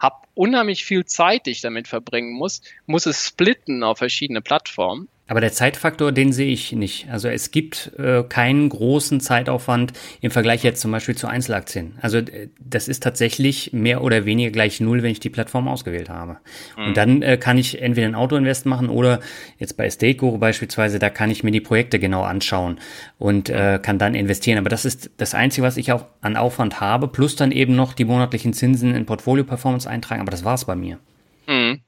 Habe 0.00 0.16
unheimlich 0.34 0.84
viel 0.84 1.04
Zeit, 1.04 1.46
die 1.46 1.50
ich 1.50 1.60
damit 1.60 1.88
verbringen 1.88 2.32
muss, 2.32 2.60
muss 2.86 3.06
es 3.06 3.26
splitten 3.26 3.82
auf 3.82 3.98
verschiedene 3.98 4.42
Plattformen 4.42 5.08
aber 5.28 5.42
der 5.42 5.52
Zeitfaktor, 5.52 6.10
den 6.10 6.32
sehe 6.32 6.50
ich 6.50 6.72
nicht. 6.72 7.08
Also 7.10 7.28
es 7.28 7.50
gibt 7.50 7.92
äh, 7.98 8.22
keinen 8.22 8.70
großen 8.70 9.20
Zeitaufwand 9.20 9.92
im 10.22 10.30
Vergleich 10.30 10.64
jetzt 10.64 10.80
zum 10.80 10.90
Beispiel 10.90 11.16
zu 11.16 11.28
Einzelaktien. 11.28 11.98
Also 12.00 12.18
äh, 12.18 12.48
das 12.58 12.88
ist 12.88 13.02
tatsächlich 13.02 13.74
mehr 13.74 14.02
oder 14.02 14.24
weniger 14.24 14.50
gleich 14.50 14.80
null, 14.80 15.02
wenn 15.02 15.10
ich 15.10 15.20
die 15.20 15.28
Plattform 15.28 15.68
ausgewählt 15.68 16.08
habe. 16.08 16.38
Mhm. 16.76 16.84
Und 16.84 16.96
dann 16.96 17.22
äh, 17.22 17.36
kann 17.36 17.58
ich 17.58 17.80
entweder 17.80 18.06
ein 18.06 18.14
Autoinvest 18.14 18.64
machen 18.64 18.88
oder 18.88 19.20
jetzt 19.58 19.76
bei 19.76 19.84
Estate 19.84 20.38
beispielsweise, 20.38 20.98
da 20.98 21.10
kann 21.10 21.30
ich 21.30 21.44
mir 21.44 21.50
die 21.50 21.60
Projekte 21.60 21.98
genau 21.98 22.22
anschauen 22.22 22.80
und 23.18 23.50
äh, 23.50 23.78
kann 23.82 23.98
dann 23.98 24.14
investieren. 24.14 24.58
Aber 24.58 24.70
das 24.70 24.86
ist 24.86 25.10
das 25.18 25.34
Einzige, 25.34 25.66
was 25.66 25.76
ich 25.76 25.92
auch 25.92 26.06
an 26.22 26.36
Aufwand 26.36 26.80
habe, 26.80 27.06
plus 27.06 27.36
dann 27.36 27.52
eben 27.52 27.76
noch 27.76 27.92
die 27.92 28.06
monatlichen 28.06 28.54
Zinsen 28.54 28.94
in 28.94 29.04
Portfolio-Performance 29.04 29.88
eintragen. 29.88 30.22
Aber 30.22 30.30
das 30.30 30.44
war's 30.44 30.64
bei 30.64 30.74
mir. 30.74 30.98
Mhm. 31.46 31.82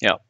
Ja. 0.00 0.20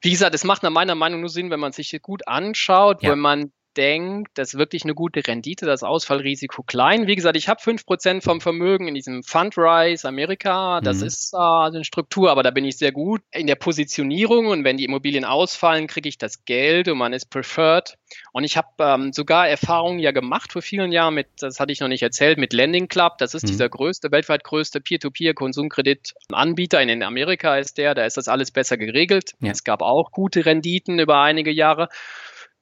Wie 0.00 0.10
gesagt, 0.10 0.34
es 0.34 0.44
macht 0.44 0.62
nach 0.62 0.70
meiner 0.70 0.94
Meinung 0.94 1.20
nur 1.20 1.28
Sinn, 1.28 1.50
wenn 1.50 1.60
man 1.60 1.72
sich 1.72 1.96
gut 2.02 2.26
anschaut, 2.26 3.02
ja. 3.02 3.10
wenn 3.10 3.18
man 3.18 3.52
denkt, 3.80 4.32
das 4.34 4.52
ist 4.52 4.58
wirklich 4.58 4.84
eine 4.84 4.94
gute 4.94 5.26
Rendite, 5.26 5.64
das 5.64 5.82
Ausfallrisiko 5.82 6.62
klein. 6.62 7.06
Wie 7.06 7.16
gesagt, 7.16 7.36
ich 7.36 7.48
habe 7.48 7.62
5% 7.62 8.20
vom 8.20 8.42
Vermögen 8.42 8.86
in 8.86 8.94
diesem 8.94 9.22
Fundrise 9.22 10.06
Amerika. 10.06 10.82
Das 10.82 10.98
mhm. 10.98 11.06
ist 11.06 11.32
äh, 11.32 11.38
eine 11.38 11.82
Struktur, 11.82 12.30
aber 12.30 12.42
da 12.42 12.50
bin 12.50 12.66
ich 12.66 12.76
sehr 12.76 12.92
gut 12.92 13.22
in 13.30 13.46
der 13.46 13.54
Positionierung 13.54 14.48
und 14.48 14.64
wenn 14.64 14.76
die 14.76 14.84
Immobilien 14.84 15.24
ausfallen, 15.24 15.86
kriege 15.86 16.10
ich 16.10 16.18
das 16.18 16.44
Geld 16.44 16.88
und 16.88 16.98
man 16.98 17.14
ist 17.14 17.30
preferred. 17.30 17.96
Und 18.32 18.44
ich 18.44 18.58
habe 18.58 18.68
ähm, 18.80 19.14
sogar 19.14 19.48
Erfahrungen 19.48 19.98
ja 19.98 20.10
gemacht 20.10 20.52
vor 20.52 20.60
vielen 20.60 20.92
Jahren 20.92 21.14
mit, 21.14 21.28
das 21.38 21.58
hatte 21.58 21.72
ich 21.72 21.80
noch 21.80 21.88
nicht 21.88 22.02
erzählt, 22.02 22.36
mit 22.36 22.52
Lending 22.52 22.88
Club. 22.88 23.16
Das 23.16 23.32
ist 23.32 23.44
mhm. 23.44 23.48
dieser 23.48 23.70
größte, 23.70 24.12
weltweit 24.12 24.44
größte 24.44 24.82
Peer-to-Peer-Konsumkreditanbieter 24.82 26.82
in 26.82 27.02
Amerika 27.02 27.56
ist 27.56 27.78
der. 27.78 27.94
Da 27.94 28.04
ist 28.04 28.18
das 28.18 28.28
alles 28.28 28.50
besser 28.50 28.76
geregelt. 28.76 29.32
Ja. 29.40 29.52
Es 29.52 29.64
gab 29.64 29.80
auch 29.80 30.12
gute 30.12 30.44
Renditen 30.44 30.98
über 30.98 31.22
einige 31.22 31.50
Jahre 31.50 31.88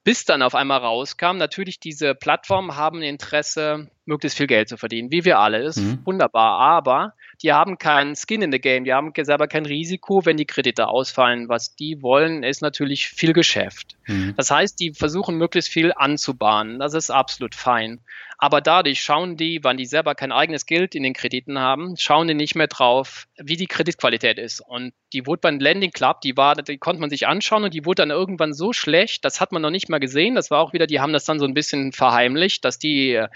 bis 0.08 0.24
dann 0.24 0.40
auf 0.40 0.54
einmal 0.54 0.78
rauskam, 0.78 1.36
natürlich 1.36 1.80
diese 1.80 2.14
Plattformen 2.14 2.76
haben 2.76 3.02
Interesse, 3.02 3.90
möglichst 4.08 4.36
viel 4.36 4.46
Geld 4.46 4.68
zu 4.68 4.76
verdienen, 4.76 5.12
wie 5.12 5.24
wir 5.24 5.38
alle. 5.38 5.62
Das 5.62 5.76
ist 5.76 5.84
mhm. 5.84 6.00
wunderbar, 6.04 6.58
aber 6.58 7.14
die 7.42 7.52
haben 7.52 7.78
keinen 7.78 8.16
Skin 8.16 8.42
in 8.42 8.50
the 8.50 8.58
Game, 8.58 8.84
die 8.84 8.92
haben 8.92 9.12
selber 9.16 9.46
kein 9.46 9.66
Risiko, 9.66 10.24
wenn 10.24 10.36
die 10.36 10.46
Kredite 10.46 10.88
ausfallen. 10.88 11.48
Was 11.48 11.76
die 11.76 12.02
wollen, 12.02 12.42
ist 12.42 12.62
natürlich 12.62 13.08
viel 13.08 13.32
Geschäft. 13.32 13.96
Mhm. 14.06 14.34
Das 14.36 14.50
heißt, 14.50 14.80
die 14.80 14.92
versuchen 14.92 15.36
möglichst 15.36 15.70
viel 15.70 15.92
anzubahnen. 15.94 16.80
Das 16.80 16.94
ist 16.94 17.10
absolut 17.10 17.54
fein. 17.54 18.00
Aber 18.40 18.60
dadurch 18.60 19.00
schauen 19.00 19.36
die, 19.36 19.60
wann 19.62 19.76
die 19.76 19.84
selber 19.84 20.14
kein 20.14 20.30
eigenes 20.30 20.64
Geld 20.64 20.94
in 20.94 21.02
den 21.02 21.12
Krediten 21.12 21.58
haben, 21.58 21.96
schauen 21.96 22.28
die 22.28 22.34
nicht 22.34 22.54
mehr 22.54 22.68
drauf, 22.68 23.26
wie 23.36 23.56
die 23.56 23.66
Kreditqualität 23.66 24.38
ist. 24.38 24.60
Und 24.60 24.92
die 25.12 25.26
wurde 25.26 25.40
beim 25.40 25.58
Lending 25.58 25.90
Club, 25.90 26.20
die 26.20 26.36
war, 26.36 26.54
die 26.54 26.78
konnte 26.78 27.00
man 27.00 27.10
sich 27.10 27.26
anschauen 27.26 27.64
und 27.64 27.74
die 27.74 27.84
wurde 27.84 28.02
dann 28.02 28.10
irgendwann 28.10 28.52
so 28.52 28.72
schlecht, 28.72 29.24
das 29.24 29.40
hat 29.40 29.50
man 29.50 29.60
noch 29.60 29.70
nicht 29.70 29.88
mal 29.88 29.98
gesehen. 29.98 30.36
Das 30.36 30.52
war 30.52 30.60
auch 30.60 30.72
wieder, 30.72 30.86
die 30.86 31.00
haben 31.00 31.12
das 31.12 31.24
dann 31.24 31.40
so 31.40 31.46
ein 31.46 31.54
bisschen 31.54 31.90
verheimlicht, 31.90 32.64
dass 32.64 32.78
die 32.78 33.14
äh, 33.14 33.28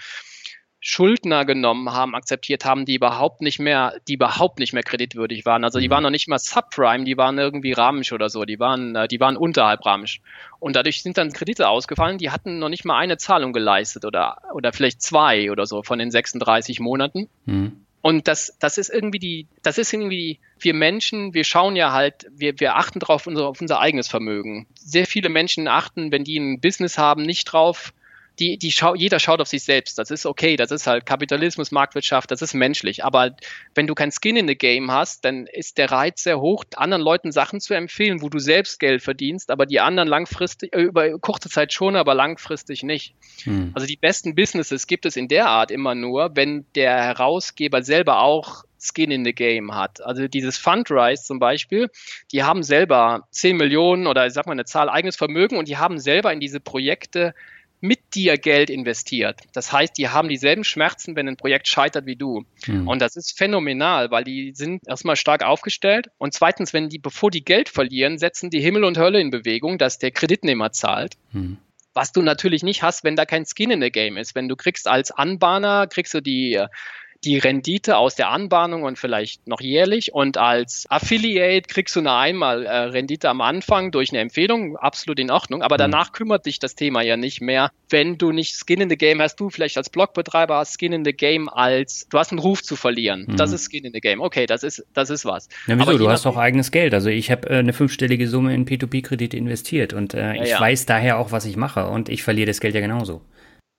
Schuldner 0.85 1.45
genommen 1.45 1.93
haben, 1.93 2.13
akzeptiert 2.13 2.65
haben, 2.65 2.83
die 2.83 2.95
überhaupt 2.95 3.39
nicht 3.39 3.57
mehr, 3.57 3.93
die 4.09 4.15
überhaupt 4.15 4.59
nicht 4.59 4.73
mehr 4.73 4.83
kreditwürdig 4.83 5.45
waren. 5.45 5.63
Also 5.63 5.79
die 5.79 5.87
mhm. 5.87 5.91
waren 5.91 6.03
noch 6.03 6.09
nicht 6.09 6.27
mal 6.27 6.39
Subprime, 6.39 7.05
die 7.05 7.15
waren 7.15 7.37
irgendwie 7.37 7.71
ramisch 7.71 8.11
oder 8.11 8.27
so, 8.27 8.43
die 8.43 8.59
waren, 8.59 8.93
äh, 8.93 9.07
die 9.07 9.21
waren 9.21 9.37
unterhalb 9.37 9.85
ramisch. 9.85 10.19
Und 10.59 10.75
dadurch 10.75 11.01
sind 11.01 11.17
dann 11.17 11.31
Kredite 11.31 11.69
ausgefallen, 11.69 12.17
die 12.17 12.31
hatten 12.31 12.59
noch 12.59 12.67
nicht 12.67 12.83
mal 12.83 12.97
eine 12.97 13.17
Zahlung 13.17 13.53
geleistet 13.53 14.03
oder, 14.03 14.39
oder 14.53 14.73
vielleicht 14.73 15.01
zwei 15.01 15.51
oder 15.51 15.65
so 15.65 15.83
von 15.83 15.99
den 15.99 16.11
36 16.11 16.81
Monaten. 16.81 17.29
Mhm. 17.45 17.85
Und 18.01 18.27
das, 18.27 18.57
das 18.59 18.77
ist 18.77 18.89
irgendwie 18.89 19.19
die, 19.19 19.47
das 19.61 19.77
ist 19.77 19.93
irgendwie, 19.93 20.39
wir 20.59 20.73
Menschen, 20.73 21.33
wir 21.33 21.45
schauen 21.45 21.77
ja 21.77 21.93
halt, 21.93 22.27
wir, 22.29 22.59
wir 22.59 22.75
achten 22.75 22.99
drauf 22.99 23.25
unser, 23.25 23.47
auf 23.47 23.61
unser 23.61 23.79
eigenes 23.79 24.09
Vermögen. 24.09 24.67
Sehr 24.75 25.05
viele 25.05 25.29
Menschen 25.29 25.69
achten, 25.69 26.11
wenn 26.11 26.25
die 26.25 26.37
ein 26.37 26.59
Business 26.59 26.97
haben, 26.97 27.23
nicht 27.23 27.45
drauf, 27.45 27.93
die, 28.39 28.57
die 28.57 28.71
schau, 28.71 28.95
jeder 28.95 29.19
schaut 29.19 29.41
auf 29.41 29.47
sich 29.47 29.63
selbst. 29.63 29.99
Das 29.99 30.09
ist 30.09 30.25
okay, 30.25 30.55
das 30.55 30.71
ist 30.71 30.87
halt 30.87 31.05
Kapitalismus, 31.05 31.71
Marktwirtschaft, 31.71 32.31
das 32.31 32.41
ist 32.41 32.53
menschlich. 32.53 33.03
Aber 33.03 33.35
wenn 33.75 33.87
du 33.87 33.93
kein 33.93 34.11
Skin 34.11 34.35
in 34.35 34.47
the 34.47 34.55
Game 34.55 34.91
hast, 34.91 35.23
dann 35.25 35.45
ist 35.47 35.77
der 35.77 35.91
Reiz 35.91 36.23
sehr 36.23 36.39
hoch, 36.39 36.63
anderen 36.75 37.03
Leuten 37.03 37.31
Sachen 37.31 37.59
zu 37.59 37.73
empfehlen, 37.73 38.21
wo 38.21 38.29
du 38.29 38.39
selbst 38.39 38.79
Geld 38.79 39.01
verdienst, 39.01 39.51
aber 39.51 39.65
die 39.65 39.79
anderen 39.79 40.09
langfristig, 40.09 40.73
äh, 40.73 40.81
über 40.81 41.17
kurze 41.19 41.49
Zeit 41.49 41.73
schon, 41.73 41.95
aber 41.95 42.15
langfristig 42.15 42.83
nicht. 42.83 43.13
Hm. 43.43 43.71
Also 43.73 43.85
die 43.85 43.97
besten 43.97 44.35
Businesses 44.35 44.87
gibt 44.87 45.05
es 45.05 45.15
in 45.15 45.27
der 45.27 45.47
Art 45.47 45.69
immer 45.69 45.95
nur, 45.95 46.35
wenn 46.35 46.65
der 46.75 47.03
Herausgeber 47.03 47.83
selber 47.83 48.21
auch 48.21 48.63
Skin 48.83 49.11
in 49.11 49.23
the 49.23 49.33
Game 49.33 49.73
hat. 49.73 50.01
Also 50.01 50.27
dieses 50.27 50.57
Fundrise 50.57 51.23
zum 51.23 51.39
Beispiel, 51.39 51.89
die 52.31 52.43
haben 52.43 52.63
selber 52.63 53.27
10 53.31 53.55
Millionen 53.55 54.07
oder 54.07 54.27
ich 54.27 54.33
sag 54.33 54.45
mal 54.45 54.51
eine 54.51 54.65
Zahl 54.65 54.89
eigenes 54.89 55.15
Vermögen 55.15 55.57
und 55.57 55.67
die 55.67 55.77
haben 55.77 55.99
selber 55.99 56.33
in 56.33 56.39
diese 56.39 56.59
Projekte 56.59 57.33
mit 57.83 58.15
dir 58.15 58.37
Geld 58.37 58.69
investiert. 58.69 59.41
Das 59.51 59.73
heißt, 59.73 59.97
die 59.97 60.07
haben 60.07 60.29
dieselben 60.29 60.63
Schmerzen, 60.63 61.17
wenn 61.17 61.27
ein 61.27 61.35
Projekt 61.35 61.67
scheitert 61.67 62.05
wie 62.05 62.15
du. 62.15 62.45
Mhm. 62.65 62.87
Und 62.87 63.01
das 63.01 63.17
ist 63.17 63.37
phänomenal, 63.37 64.09
weil 64.09 64.23
die 64.23 64.53
sind 64.55 64.87
erstmal 64.87 65.17
stark 65.17 65.43
aufgestellt. 65.43 66.07
Und 66.17 66.33
zweitens, 66.33 66.71
wenn 66.71 66.87
die, 66.87 66.97
bevor 66.97 67.29
die 67.29 67.43
Geld 67.43 67.67
verlieren, 67.67 68.17
setzen 68.17 68.49
die 68.49 68.61
Himmel 68.61 68.85
und 68.85 68.97
Hölle 68.97 69.19
in 69.19 69.31
Bewegung, 69.31 69.77
dass 69.77 69.99
der 69.99 70.11
Kreditnehmer 70.11 70.71
zahlt. 70.71 71.15
Mhm. 71.33 71.57
Was 71.93 72.13
du 72.13 72.21
natürlich 72.21 72.63
nicht 72.63 72.83
hast, 72.83 73.03
wenn 73.03 73.17
da 73.17 73.25
kein 73.25 73.45
Skin 73.45 73.69
in 73.69 73.81
the 73.81 73.91
Game 73.91 74.15
ist. 74.15 74.33
Wenn 74.33 74.47
du 74.47 74.55
kriegst 74.55 74.87
als 74.87 75.11
Anbahner, 75.11 75.87
kriegst 75.87 76.13
du 76.13 76.21
die 76.21 76.63
die 77.25 77.37
Rendite 77.37 77.97
aus 77.97 78.15
der 78.15 78.29
Anbahnung 78.29 78.83
und 78.83 78.97
vielleicht 78.97 79.47
noch 79.47 79.61
jährlich. 79.61 80.13
Und 80.13 80.37
als 80.37 80.85
Affiliate 80.89 81.67
kriegst 81.67 81.95
du 81.95 81.99
eine 81.99 82.13
einmal 82.13 82.65
äh, 82.65 82.75
Rendite 82.75 83.29
am 83.29 83.41
Anfang 83.41 83.91
durch 83.91 84.11
eine 84.11 84.19
Empfehlung, 84.19 84.77
absolut 84.77 85.19
in 85.19 85.31
Ordnung. 85.31 85.61
Aber 85.61 85.75
mhm. 85.75 85.91
danach 85.91 86.11
kümmert 86.11 86.45
dich 86.45 86.59
das 86.59 86.75
Thema 86.75 87.01
ja 87.01 87.17
nicht 87.17 87.41
mehr. 87.41 87.71
Wenn 87.89 88.17
du 88.17 88.31
nicht 88.31 88.55
Skin 88.55 88.81
in 88.81 88.89
the 88.89 88.97
Game 88.97 89.21
hast, 89.21 89.37
du 89.37 89.49
vielleicht 89.49 89.77
als 89.77 89.89
Blogbetreiber 89.89 90.57
hast 90.57 90.79
Skin 90.79 90.93
in 90.93 91.05
the 91.05 91.13
Game 91.13 91.49
als, 91.49 92.07
du 92.09 92.17
hast 92.17 92.31
einen 92.31 92.39
Ruf 92.39 92.63
zu 92.63 92.75
verlieren. 92.75 93.25
Mhm. 93.27 93.37
Das 93.37 93.51
ist 93.51 93.69
Skin 93.69 93.85
in 93.85 93.93
the 93.93 94.01
Game. 94.01 94.21
Okay, 94.21 94.45
das 94.45 94.63
ist, 94.63 94.85
das 94.93 95.09
ist 95.09 95.25
was. 95.25 95.47
Ja, 95.67 95.77
wieso? 95.77 95.89
Aber 95.89 95.97
du 95.97 96.09
hast 96.09 96.25
doch 96.25 96.37
eigenes 96.37 96.71
Geld. 96.71 96.93
Also 96.93 97.09
ich 97.09 97.31
habe 97.31 97.49
äh, 97.49 97.57
eine 97.57 97.73
fünfstellige 97.73 98.27
Summe 98.27 98.53
in 98.53 98.65
P2P-Kredite 98.65 99.37
investiert 99.37 99.93
und 99.93 100.13
äh, 100.13 100.35
ja, 100.35 100.43
ich 100.43 100.49
ja. 100.49 100.59
weiß 100.59 100.85
daher 100.85 101.17
auch, 101.17 101.31
was 101.31 101.45
ich 101.45 101.55
mache 101.55 101.87
und 101.87 102.09
ich 102.09 102.23
verliere 102.23 102.47
das 102.47 102.59
Geld 102.59 102.75
ja 102.75 102.81
genauso. 102.81 103.21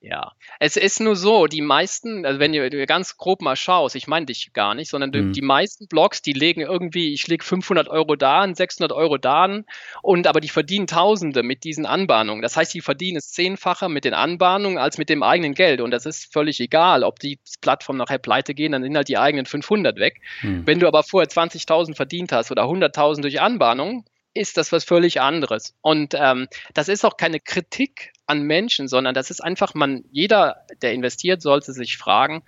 Ja, 0.06 0.32
es 0.60 0.76
ist 0.76 1.00
nur 1.00 1.16
so, 1.16 1.46
die 1.46 1.62
meisten, 1.62 2.26
also 2.26 2.38
wenn 2.38 2.52
du 2.52 2.86
ganz 2.86 3.16
grob 3.16 3.40
mal 3.40 3.56
schaust, 3.56 3.96
ich 3.96 4.06
meine 4.06 4.26
dich 4.26 4.52
gar 4.52 4.74
nicht, 4.74 4.90
sondern 4.90 5.10
mhm. 5.10 5.32
die 5.32 5.40
meisten 5.40 5.88
Blogs, 5.88 6.20
die 6.20 6.34
legen 6.34 6.60
irgendwie, 6.60 7.14
ich 7.14 7.26
lege 7.26 7.42
500 7.42 7.88
Euro 7.88 8.14
da 8.14 8.40
an, 8.40 8.54
600 8.54 8.92
Euro 8.92 9.16
da 9.16 9.44
an 9.44 9.64
und 10.02 10.26
aber 10.26 10.42
die 10.42 10.50
verdienen 10.50 10.86
Tausende 10.86 11.42
mit 11.42 11.64
diesen 11.64 11.86
Anbahnungen. 11.86 12.42
Das 12.42 12.54
heißt, 12.54 12.74
die 12.74 12.82
verdienen 12.82 13.16
es 13.16 13.32
zehnfacher 13.32 13.88
mit 13.88 14.04
den 14.04 14.12
Anbahnungen 14.12 14.76
als 14.76 14.98
mit 14.98 15.08
dem 15.08 15.22
eigenen 15.22 15.54
Geld 15.54 15.80
und 15.80 15.90
das 15.90 16.04
ist 16.04 16.30
völlig 16.30 16.60
egal, 16.60 17.02
ob 17.02 17.18
die 17.18 17.38
Plattform 17.62 17.96
nachher 17.96 18.18
pleite 18.18 18.52
gehen, 18.54 18.72
dann 18.72 18.82
sind 18.82 18.94
halt 18.94 19.08
die 19.08 19.16
eigenen 19.16 19.46
500 19.46 19.98
weg. 19.98 20.20
Mhm. 20.42 20.66
Wenn 20.66 20.80
du 20.80 20.86
aber 20.86 21.02
vorher 21.02 21.30
20.000 21.30 21.96
verdient 21.96 22.30
hast 22.30 22.50
oder 22.50 22.64
100.000 22.64 23.22
durch 23.22 23.40
Anbahnung, 23.40 24.04
ist 24.34 24.56
das 24.56 24.72
was 24.72 24.84
völlig 24.84 25.20
anderes. 25.20 25.74
Und 25.80 26.14
ähm, 26.18 26.48
das 26.74 26.88
ist 26.88 27.04
auch 27.04 27.16
keine 27.16 27.40
Kritik 27.40 28.12
an 28.26 28.42
Menschen, 28.42 28.88
sondern 28.88 29.14
das 29.14 29.30
ist 29.30 29.42
einfach, 29.42 29.74
man, 29.74 30.04
jeder, 30.10 30.56
der 30.82 30.92
investiert, 30.92 31.40
sollte 31.40 31.72
sich 31.72 31.96
fragen, 31.96 32.42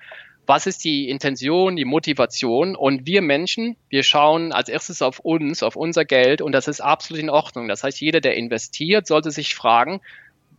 was 0.47 0.67
ist 0.67 0.85
die 0.85 1.09
Intention, 1.09 1.75
die 1.77 1.85
Motivation? 1.85 2.77
Und 2.77 3.07
wir 3.07 3.21
Menschen, 3.21 3.77
wir 3.89 4.05
schauen 4.05 4.53
als 4.53 4.69
erstes 4.69 5.03
auf 5.03 5.19
uns, 5.19 5.63
auf 5.63 5.77
unser 5.77 6.05
Geld 6.05 6.41
und 6.41 6.53
das 6.53 6.69
ist 6.69 6.81
absolut 6.81 7.21
in 7.21 7.31
Ordnung. 7.31 7.69
Das 7.69 7.83
heißt, 7.83 8.01
jeder, 8.01 8.21
der 8.21 8.37
investiert, 8.37 9.07
sollte 9.07 9.31
sich 9.33 9.55
fragen, 9.55 10.01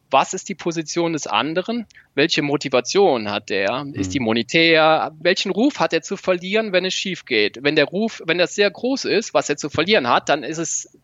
was 0.10 0.34
ist 0.34 0.48
die 0.48 0.56
Position 0.56 1.14
des 1.14 1.28
anderen? 1.28 1.86
Welche 2.16 2.42
Motivation 2.42 3.30
hat 3.30 3.50
der? 3.50 3.86
Ist 3.94 4.14
die 4.14 4.20
mhm. 4.20 4.26
monetär? 4.26 5.12
Welchen 5.20 5.52
Ruf 5.52 5.80
hat 5.80 5.94
er 5.94 6.02
zu 6.02 6.16
verlieren, 6.16 6.72
wenn 6.72 6.86
es 6.86 6.94
schief 6.94 7.26
geht? 7.26 7.60
Wenn 7.62 7.76
der 7.76 7.86
Ruf, 7.86 8.22
wenn 8.26 8.38
das 8.38 8.56
sehr 8.56 8.72
groß 8.72 9.06
ist, 9.06 9.34
was 9.34 9.50
er 9.50 9.58
zu 9.58 9.70
verlieren 9.70 10.08
hat, 10.08 10.30
dann 10.30 10.44
ist 10.44 10.60
es 10.60 10.98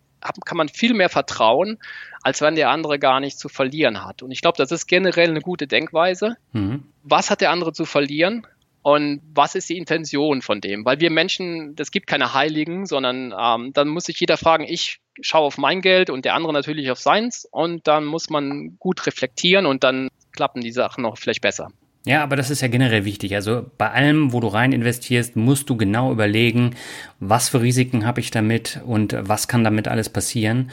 kann 0.45 0.57
man 0.57 0.69
viel 0.69 0.93
mehr 0.93 1.09
vertrauen, 1.09 1.79
als 2.21 2.41
wenn 2.41 2.55
der 2.55 2.69
andere 2.69 2.99
gar 2.99 3.19
nichts 3.19 3.39
zu 3.39 3.49
verlieren 3.49 4.03
hat. 4.03 4.23
Und 4.23 4.31
ich 4.31 4.41
glaube, 4.41 4.57
das 4.57 4.71
ist 4.71 4.87
generell 4.87 5.29
eine 5.29 5.41
gute 5.41 5.67
Denkweise. 5.67 6.37
Mhm. 6.51 6.83
Was 7.03 7.29
hat 7.29 7.41
der 7.41 7.51
andere 7.51 7.73
zu 7.73 7.85
verlieren? 7.85 8.47
Und 8.81 9.21
was 9.33 9.55
ist 9.55 9.69
die 9.69 9.77
Intention 9.77 10.41
von 10.41 10.59
dem? 10.59 10.83
Weil 10.83 10.99
wir 10.99 11.09
Menschen, 11.09 11.75
das 11.75 11.89
gibt 11.89 12.05
keine 12.05 12.33
Heiligen, 12.33 12.85
sondern 12.85 13.33
ähm, 13.37 13.71
dann 13.73 13.87
muss 13.87 14.05
sich 14.05 14.19
jeder 14.19 14.35
fragen, 14.35 14.65
ich 14.65 14.99
schaue 15.21 15.43
auf 15.43 15.57
mein 15.57 15.81
Geld 15.81 16.09
und 16.09 16.25
der 16.25 16.33
andere 16.33 16.51
natürlich 16.51 16.91
auf 16.91 16.99
seins. 16.99 17.47
Und 17.49 17.87
dann 17.87 18.03
muss 18.03 18.29
man 18.29 18.77
gut 18.79 19.05
reflektieren 19.07 19.65
und 19.65 19.85
dann 19.85 20.09
klappen 20.33 20.61
die 20.61 20.71
Sachen 20.71 21.03
noch 21.03 21.17
vielleicht 21.17 21.41
besser. 21.41 21.71
Ja, 22.05 22.21
aber 22.21 22.35
das 22.35 22.49
ist 22.49 22.61
ja 22.61 22.67
generell 22.67 23.05
wichtig. 23.05 23.33
Also 23.35 23.65
bei 23.77 23.89
allem, 23.89 24.33
wo 24.33 24.39
du 24.41 24.47
rein 24.47 24.73
investierst, 24.73 25.35
musst 25.35 25.69
du 25.69 25.77
genau 25.77 26.11
überlegen, 26.11 26.75
was 27.19 27.49
für 27.49 27.61
Risiken 27.61 28.05
habe 28.05 28.19
ich 28.19 28.29
damit 28.29 28.81
und 28.85 29.15
was 29.17 29.47
kann 29.47 29.63
damit 29.63 29.87
alles 29.87 30.09
passieren. 30.09 30.71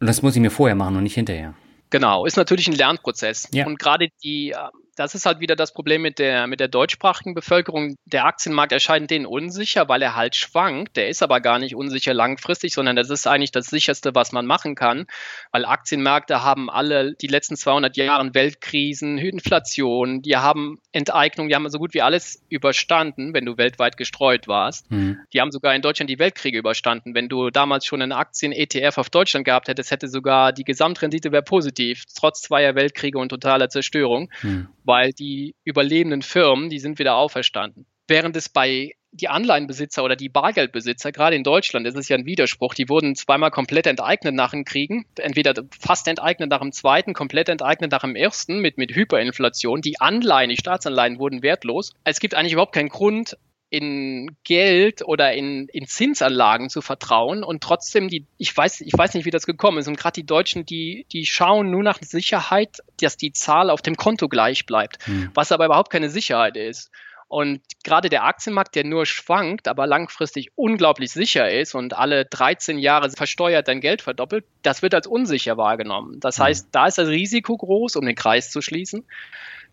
Und 0.00 0.06
das 0.06 0.20
muss 0.20 0.36
ich 0.36 0.42
mir 0.42 0.50
vorher 0.50 0.76
machen 0.76 0.96
und 0.96 1.04
nicht 1.04 1.14
hinterher. 1.14 1.54
Genau, 1.88 2.26
ist 2.26 2.36
natürlich 2.36 2.68
ein 2.68 2.74
Lernprozess. 2.74 3.48
Ja. 3.52 3.66
Und 3.66 3.78
gerade 3.78 4.08
die 4.22 4.54
das 4.96 5.14
ist 5.14 5.26
halt 5.26 5.40
wieder 5.40 5.56
das 5.56 5.72
Problem 5.72 6.02
mit 6.02 6.18
der, 6.18 6.46
mit 6.46 6.58
der 6.58 6.68
deutschsprachigen 6.68 7.34
Bevölkerung. 7.34 7.96
Der 8.06 8.24
Aktienmarkt 8.24 8.72
erscheint 8.72 9.10
denen 9.10 9.26
unsicher, 9.26 9.88
weil 9.88 10.00
er 10.00 10.16
halt 10.16 10.34
schwankt. 10.34 10.96
Der 10.96 11.08
ist 11.08 11.22
aber 11.22 11.40
gar 11.40 11.58
nicht 11.58 11.76
unsicher 11.76 12.14
langfristig, 12.14 12.72
sondern 12.72 12.96
das 12.96 13.10
ist 13.10 13.26
eigentlich 13.26 13.52
das 13.52 13.66
sicherste, 13.66 14.14
was 14.14 14.32
man 14.32 14.46
machen 14.46 14.74
kann, 14.74 15.06
weil 15.52 15.66
Aktienmärkte 15.66 16.42
haben 16.42 16.70
alle 16.70 17.14
die 17.14 17.26
letzten 17.26 17.56
200 17.56 17.96
Jahre 17.96 18.34
Weltkrisen, 18.34 19.18
Inflation, 19.18 20.22
die 20.22 20.36
haben 20.36 20.80
Enteignung, 20.92 21.48
die 21.48 21.54
haben 21.54 21.68
so 21.68 21.78
gut 21.78 21.92
wie 21.92 22.00
alles 22.00 22.42
überstanden, 22.48 23.34
wenn 23.34 23.44
du 23.44 23.58
weltweit 23.58 23.98
gestreut 23.98 24.48
warst. 24.48 24.90
Mhm. 24.90 25.18
Die 25.32 25.40
haben 25.42 25.50
sogar 25.50 25.74
in 25.74 25.82
Deutschland 25.82 26.08
die 26.08 26.18
Weltkriege 26.18 26.58
überstanden. 26.58 27.14
Wenn 27.14 27.28
du 27.28 27.50
damals 27.50 27.84
schon 27.84 28.00
einen 28.00 28.12
Aktien-ETF 28.12 28.96
auf 28.96 29.10
Deutschland 29.10 29.44
gehabt 29.44 29.68
hättest, 29.68 29.90
hätte 29.90 30.08
sogar 30.08 30.54
die 30.54 30.64
Gesamtrendite 30.64 31.32
wäre 31.32 31.42
positiv, 31.42 32.04
trotz 32.18 32.40
zweier 32.40 32.74
Weltkriege 32.74 33.18
und 33.18 33.28
totaler 33.28 33.68
Zerstörung. 33.68 34.30
Mhm 34.42 34.68
weil 34.86 35.12
die 35.12 35.54
überlebenden 35.64 36.22
Firmen, 36.22 36.70
die 36.70 36.78
sind 36.78 36.98
wieder 36.98 37.16
auferstanden. 37.16 37.86
Während 38.08 38.36
es 38.36 38.48
bei 38.48 38.92
die 39.16 39.28
Anleihenbesitzer 39.28 40.04
oder 40.04 40.14
die 40.14 40.28
Bargeldbesitzer, 40.28 41.10
gerade 41.10 41.36
in 41.36 41.42
Deutschland, 41.42 41.86
das 41.86 41.94
ist 41.94 42.08
ja 42.08 42.16
ein 42.16 42.26
Widerspruch, 42.26 42.74
die 42.74 42.88
wurden 42.88 43.14
zweimal 43.14 43.50
komplett 43.50 43.86
enteignet 43.86 44.34
nach 44.34 44.50
dem 44.50 44.64
Kriegen, 44.64 45.06
entweder 45.18 45.54
fast 45.78 46.06
enteignet 46.06 46.50
nach 46.50 46.60
dem 46.60 46.72
zweiten, 46.72 47.14
komplett 47.14 47.48
enteignet 47.48 47.90
nach 47.90 48.02
dem 48.02 48.14
ersten 48.14 48.60
mit, 48.60 48.78
mit 48.78 48.94
Hyperinflation. 48.94 49.80
Die 49.80 50.00
Anleihen, 50.00 50.50
die 50.50 50.56
Staatsanleihen 50.56 51.18
wurden 51.18 51.42
wertlos. 51.42 51.92
Es 52.04 52.20
gibt 52.20 52.34
eigentlich 52.34 52.52
überhaupt 52.52 52.74
keinen 52.74 52.90
Grund, 52.90 53.36
in 53.68 54.36
Geld 54.44 55.02
oder 55.04 55.32
in, 55.32 55.68
in 55.68 55.86
Zinsanlagen 55.86 56.70
zu 56.70 56.82
vertrauen 56.82 57.42
und 57.42 57.62
trotzdem 57.62 58.08
die, 58.08 58.24
ich 58.38 58.56
weiß, 58.56 58.80
ich 58.82 58.92
weiß 58.96 59.14
nicht, 59.14 59.24
wie 59.24 59.30
das 59.30 59.46
gekommen 59.46 59.78
ist. 59.78 59.88
Und 59.88 59.98
gerade 59.98 60.14
die 60.14 60.26
Deutschen, 60.26 60.64
die, 60.64 61.06
die 61.12 61.26
schauen 61.26 61.70
nur 61.70 61.82
nach 61.82 61.98
Sicherheit, 62.00 62.78
dass 63.00 63.16
die 63.16 63.32
Zahl 63.32 63.70
auf 63.70 63.82
dem 63.82 63.96
Konto 63.96 64.28
gleich 64.28 64.66
bleibt, 64.66 65.04
hm. 65.06 65.30
was 65.34 65.50
aber 65.50 65.66
überhaupt 65.66 65.90
keine 65.90 66.10
Sicherheit 66.10 66.56
ist. 66.56 66.90
Und 67.28 67.60
gerade 67.82 68.08
der 68.08 68.22
Aktienmarkt, 68.22 68.76
der 68.76 68.84
nur 68.84 69.04
schwankt, 69.04 69.66
aber 69.66 69.88
langfristig 69.88 70.52
unglaublich 70.54 71.10
sicher 71.10 71.50
ist 71.50 71.74
und 71.74 71.92
alle 71.92 72.24
13 72.24 72.78
Jahre 72.78 73.10
versteuert 73.10 73.66
dein 73.66 73.80
Geld 73.80 74.00
verdoppelt, 74.00 74.44
das 74.62 74.82
wird 74.82 74.94
als 74.94 75.08
unsicher 75.08 75.56
wahrgenommen. 75.56 76.20
Das 76.20 76.38
hm. 76.38 76.44
heißt, 76.44 76.68
da 76.70 76.86
ist 76.86 76.98
das 76.98 77.08
Risiko 77.08 77.56
groß, 77.56 77.96
um 77.96 78.06
den 78.06 78.14
Kreis 78.14 78.52
zu 78.52 78.62
schließen. 78.62 79.04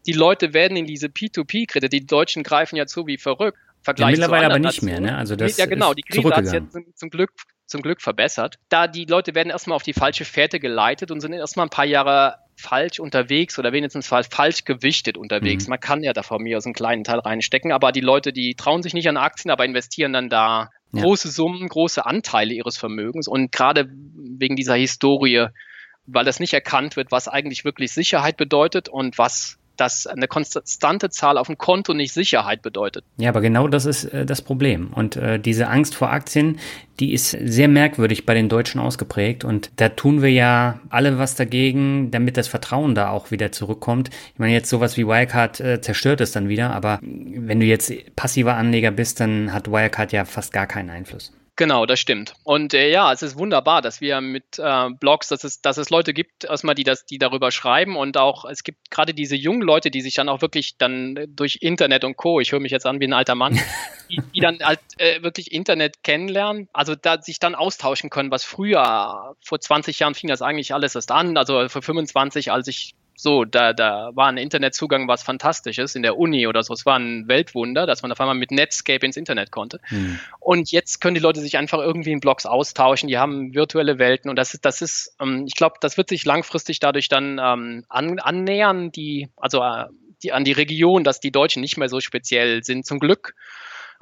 Die 0.08 0.14
Leute 0.14 0.54
werden 0.54 0.76
in 0.76 0.86
diese 0.86 1.08
P2P-Kredite, 1.08 1.90
die 1.90 2.06
Deutschen 2.06 2.44
greifen 2.44 2.76
ja 2.76 2.88
zu 2.88 3.08
wie 3.08 3.18
verrückt. 3.18 3.58
Vergleich 3.84 4.12
ja, 4.12 4.28
mittlerweile 4.28 4.46
aber 4.46 4.60
nicht 4.60 4.82
mehr, 4.82 5.00
ne? 5.00 5.18
Also 5.18 5.36
das 5.36 5.58
ja, 5.58 5.66
genau, 5.66 5.94
die 5.94 6.04
Krise 6.04 6.30
hat 6.30 6.46
jetzt 6.52 6.78
zum 6.98 7.10
Glück 7.10 7.32
zum 7.66 7.82
Glück 7.82 8.02
verbessert. 8.02 8.58
Da 8.70 8.88
die 8.88 9.06
Leute 9.06 9.36
werden 9.36 9.50
erstmal 9.50 9.76
auf 9.76 9.84
die 9.84 9.94
falsche 9.94 10.26
Fährte 10.26 10.60
geleitet 10.60 11.12
und 11.12 11.22
sind 11.22 11.34
erstmal 11.34 11.66
ein 11.66 11.70
paar 11.70 11.86
Jahre 11.86 12.36
falsch 12.56 13.00
unterwegs 13.00 13.58
oder 13.58 13.74
wenigstens 13.74 14.08
falsch 14.08 14.64
gewichtet 14.64 15.18
unterwegs. 15.18 15.66
Mhm. 15.66 15.72
Man 15.72 15.80
kann 15.80 16.04
ja 16.04 16.14
da 16.14 16.24
von 16.24 16.42
mir 16.42 16.58
aus 16.58 16.66
einen 16.66 16.76
kleinen 16.76 17.04
Teil 17.04 17.20
reinstecken, 17.20 17.72
aber 17.72 17.92
die 17.92 18.02
Leute, 18.02 18.32
die 18.32 18.54
trauen 18.56 18.84
sich 18.84 18.94
nicht 18.94 19.10
an 19.10 19.18
Aktien, 19.18 19.52
aber 19.52 19.66
investieren 19.66 20.14
dann 20.14 20.30
da 20.30 20.70
ja. 20.92 21.02
große 21.02 21.30
Summen, 21.30 21.68
große 21.68 22.06
Anteile 22.06 22.54
ihres 22.54 22.78
Vermögens 22.78 23.28
und 23.28 23.52
gerade 23.52 23.90
wegen 23.90 24.56
dieser 24.56 24.76
Historie, 24.76 25.48
weil 26.06 26.26
das 26.26 26.40
nicht 26.40 26.54
erkannt 26.54 26.96
wird, 26.96 27.12
was 27.12 27.28
eigentlich 27.28 27.66
wirklich 27.66 27.92
Sicherheit 27.92 28.38
bedeutet 28.38 28.88
und 28.88 29.18
was 29.18 29.58
dass 29.78 30.08
eine 30.08 30.28
konstante 30.28 31.10
Zahl 31.10 31.38
auf 31.38 31.48
dem 31.48 31.58
Konto 31.58 31.94
nicht 31.94 32.14
Sicherheit 32.14 32.62
bedeutet. 32.62 33.04
Ja, 33.18 33.30
aber 33.30 33.42
genau 33.42 33.68
das 33.68 33.86
ist 33.86 34.06
äh, 34.06 34.26
das 34.26 34.42
Problem. 34.42 34.94
Und 34.94 35.16
äh, 35.16 35.40
diese 35.40 35.68
Angst 35.68 35.96
vor 35.96 36.12
Aktien, 36.12 36.60
die 37.00 37.14
ist 37.14 37.32
sehr 37.32 37.68
merkwürdig 37.68 38.26
bei 38.26 38.34
den 38.34 38.50
Deutschen 38.50 38.80
ausgeprägt. 38.80 39.44
Und 39.44 39.72
da 39.78 39.90
tun 39.90 40.22
wir 40.22 40.32
ja 40.32 40.80
alle 40.90 41.18
was 41.18 41.36
dagegen, 41.36 42.12
damit 42.12 42.38
das 42.38 42.48
Vertrauen 42.48 42.96
da 42.96 43.10
auch 43.10 43.32
wieder 43.32 43.52
zurückkommt. 43.52 44.10
Ich 44.34 44.40
meine, 44.40 44.54
jetzt 44.54 44.70
sowas 44.70 44.98
wie 44.98 45.08
Wirecard 45.08 45.60
äh, 45.60 45.82
zerstört 45.82 46.22
es 46.22 46.32
dann 46.32 46.50
wieder, 46.50 46.72
aber 46.72 47.00
wenn 47.02 47.60
du 47.60 47.66
jetzt 47.66 47.92
passiver 48.16 48.56
Anleger 48.56 48.92
bist, 48.92 49.20
dann 49.20 49.54
hat 49.54 49.70
Wirecard 49.70 50.12
ja 50.12 50.26
fast 50.26 50.54
gar 50.54 50.68
keinen 50.68 50.90
Einfluss. 50.90 51.32
Genau, 51.56 51.86
das 51.86 52.00
stimmt. 52.00 52.34
Und 52.44 52.74
äh, 52.74 52.90
ja, 52.90 53.14
es 53.14 53.22
ist 53.22 53.38
wunderbar, 53.38 53.84
dass 53.84 54.02
wir 54.02 54.22
mit 54.22 54.58
äh, 54.58 54.90
Blogs, 54.90 55.28
dass 55.28 55.44
es, 55.44 55.62
dass 55.62 55.78
es 55.78 55.92
Leute 55.92 56.12
gibt, 56.12 56.46
erstmal, 56.46 56.74
die 56.74 56.84
das, 56.84 57.06
die 57.06 57.20
darüber 57.20 57.52
schreiben 57.52 57.96
und 57.96 58.18
auch, 58.18 58.46
es 58.46 58.64
gibt 58.64 58.90
gerade 58.90 59.14
diese 59.14 59.36
jungen 59.36 59.62
Leute, 59.62 59.92
die 59.92 60.02
sich 60.02 60.16
dann 60.16 60.30
auch 60.30 60.42
wirklich 60.42 60.78
dann 60.78 61.28
durch 61.28 61.60
Internet 61.62 62.06
und 62.06 62.18
Co., 62.18 62.40
ich 62.40 62.52
höre 62.52 62.60
mich 62.60 62.72
jetzt 62.72 62.88
an 62.88 63.00
wie 63.00 63.06
ein 63.06 63.14
alter 63.14 63.36
Mann, 63.36 63.60
die, 64.10 64.20
die 64.34 64.40
dann 64.40 64.60
halt 64.64 64.80
äh, 64.98 65.22
wirklich 65.22 65.52
Internet 65.52 66.04
kennenlernen, 66.04 66.70
also 66.74 66.96
da 66.96 67.22
sich 67.22 67.38
dann 67.38 67.54
austauschen 67.54 68.10
können, 68.10 68.32
was 68.32 68.44
früher, 68.44 69.36
vor 69.40 69.60
20 69.60 70.00
Jahren 70.00 70.16
fing 70.16 70.30
das 70.30 70.42
eigentlich 70.42 70.74
alles 70.74 70.96
erst 70.96 71.12
an, 71.12 71.38
also 71.38 71.70
vor 71.70 71.84
25, 71.84 72.52
als 72.52 72.68
ich 72.68 72.96
so, 73.16 73.46
da, 73.46 73.74
da 73.74 74.12
war 74.14 74.28
ein 74.28 74.38
Internetzugang 74.38 75.08
was 75.08 75.24
Fantastisches 75.24 75.96
in 75.96 76.04
der 76.04 76.18
Uni 76.18 76.48
oder 76.48 76.64
so. 76.64 76.74
Es 76.74 76.86
war 76.86 76.98
ein 76.98 77.28
Weltwunder, 77.28 77.86
dass 77.86 78.02
man 78.02 78.12
auf 78.12 78.20
einmal 78.20 78.36
mit 78.36 78.52
Netscape 78.52 79.06
ins 79.06 79.18
Internet 79.18 79.52
konnte. 79.52 79.80
Hm. 79.84 80.20
Und 80.40 80.72
jetzt 80.72 81.00
können 81.00 81.16
die 81.16 81.22
Leute 81.22 81.40
sich 81.40 81.58
einfach 81.58 81.80
irgendwie 81.80 82.12
in 82.12 82.20
Blogs 82.20 82.46
austauschen. 82.46 83.08
Die 83.08 83.18
haben 83.18 83.54
virtuelle 83.54 84.00
Welten 84.00 84.30
und 84.30 84.36
das 84.36 84.54
ist, 84.54 84.66
das 84.66 84.82
ist, 84.82 85.16
ähm, 85.22 85.46
ich 85.48 85.56
glaube, 85.56 85.76
das 85.82 85.98
wird 85.98 86.10
sich 86.10 86.26
langfristig 86.26 86.80
dadurch 86.80 87.08
dann 87.08 87.40
ähm, 87.42 87.86
an, 87.90 88.20
annähern, 88.20 88.92
die, 88.92 89.30
also 89.38 89.62
äh, 89.62 89.86
die, 90.24 90.32
an 90.32 90.44
die 90.44 90.52
Region, 90.54 91.04
dass 91.04 91.20
die 91.20 91.32
Deutschen 91.32 91.62
nicht 91.62 91.78
mehr 91.78 91.90
so 91.90 92.00
speziell 92.00 92.64
sind. 92.64 92.86
Zum 92.86 93.00
Glück. 93.00 93.36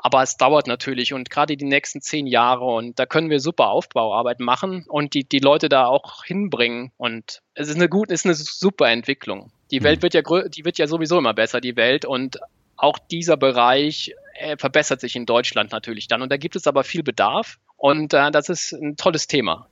Aber 0.04 0.24
es 0.24 0.36
dauert 0.36 0.66
natürlich 0.66 1.14
und 1.14 1.30
gerade 1.30 1.56
die 1.56 1.66
nächsten 1.66 2.02
zehn 2.02 2.26
Jahre 2.26 2.66
und 2.66 2.98
da 2.98 3.06
können 3.06 3.30
wir 3.30 3.40
super 3.40 3.70
Aufbauarbeit 3.70 4.40
machen 4.40 4.86
und 4.88 5.14
die, 5.14 5.24
die 5.24 5.40
Leute 5.40 5.70
da 5.70 5.86
auch 5.86 6.24
hinbringen. 6.26 6.92
Und 6.98 7.44
es 7.54 7.70
ist 7.70 7.76
eine 7.76 7.88
gute, 7.88 8.14
ist 8.14 8.26
eine 8.26 8.34
super 8.34 8.90
Entwicklung. 8.90 9.52
Die 9.70 9.84
Welt 9.84 10.00
mhm. 10.00 10.04
wird 10.04 10.14
ja, 10.16 10.22
die 10.50 10.66
wird 10.66 10.80
ja 10.80 10.88
sowieso 10.88 11.20
immer 11.20 11.36
besser, 11.36 11.62
die 11.62 11.76
Welt. 11.76 12.06
Und 12.06 12.40
auch 12.78 12.98
dieser 12.98 13.38
Bereich 13.38 14.16
äh, 14.34 14.58
verbessert 14.58 15.02
sich 15.02 15.16
in 15.16 15.28
Deutschland 15.28 15.72
natürlich 15.72 16.08
dann. 16.08 16.24
Und 16.24 16.32
da 16.32 16.38
gibt 16.38 16.56
es 16.56 16.66
aber 16.66 16.84
viel 16.84 17.04
Bedarf 17.04 17.60
und 17.78 18.14
äh, 18.14 18.32
das 18.32 18.50
ist 18.50 18.74
ein 18.74 18.96
tolles 18.98 19.28
Thema. 19.28 19.68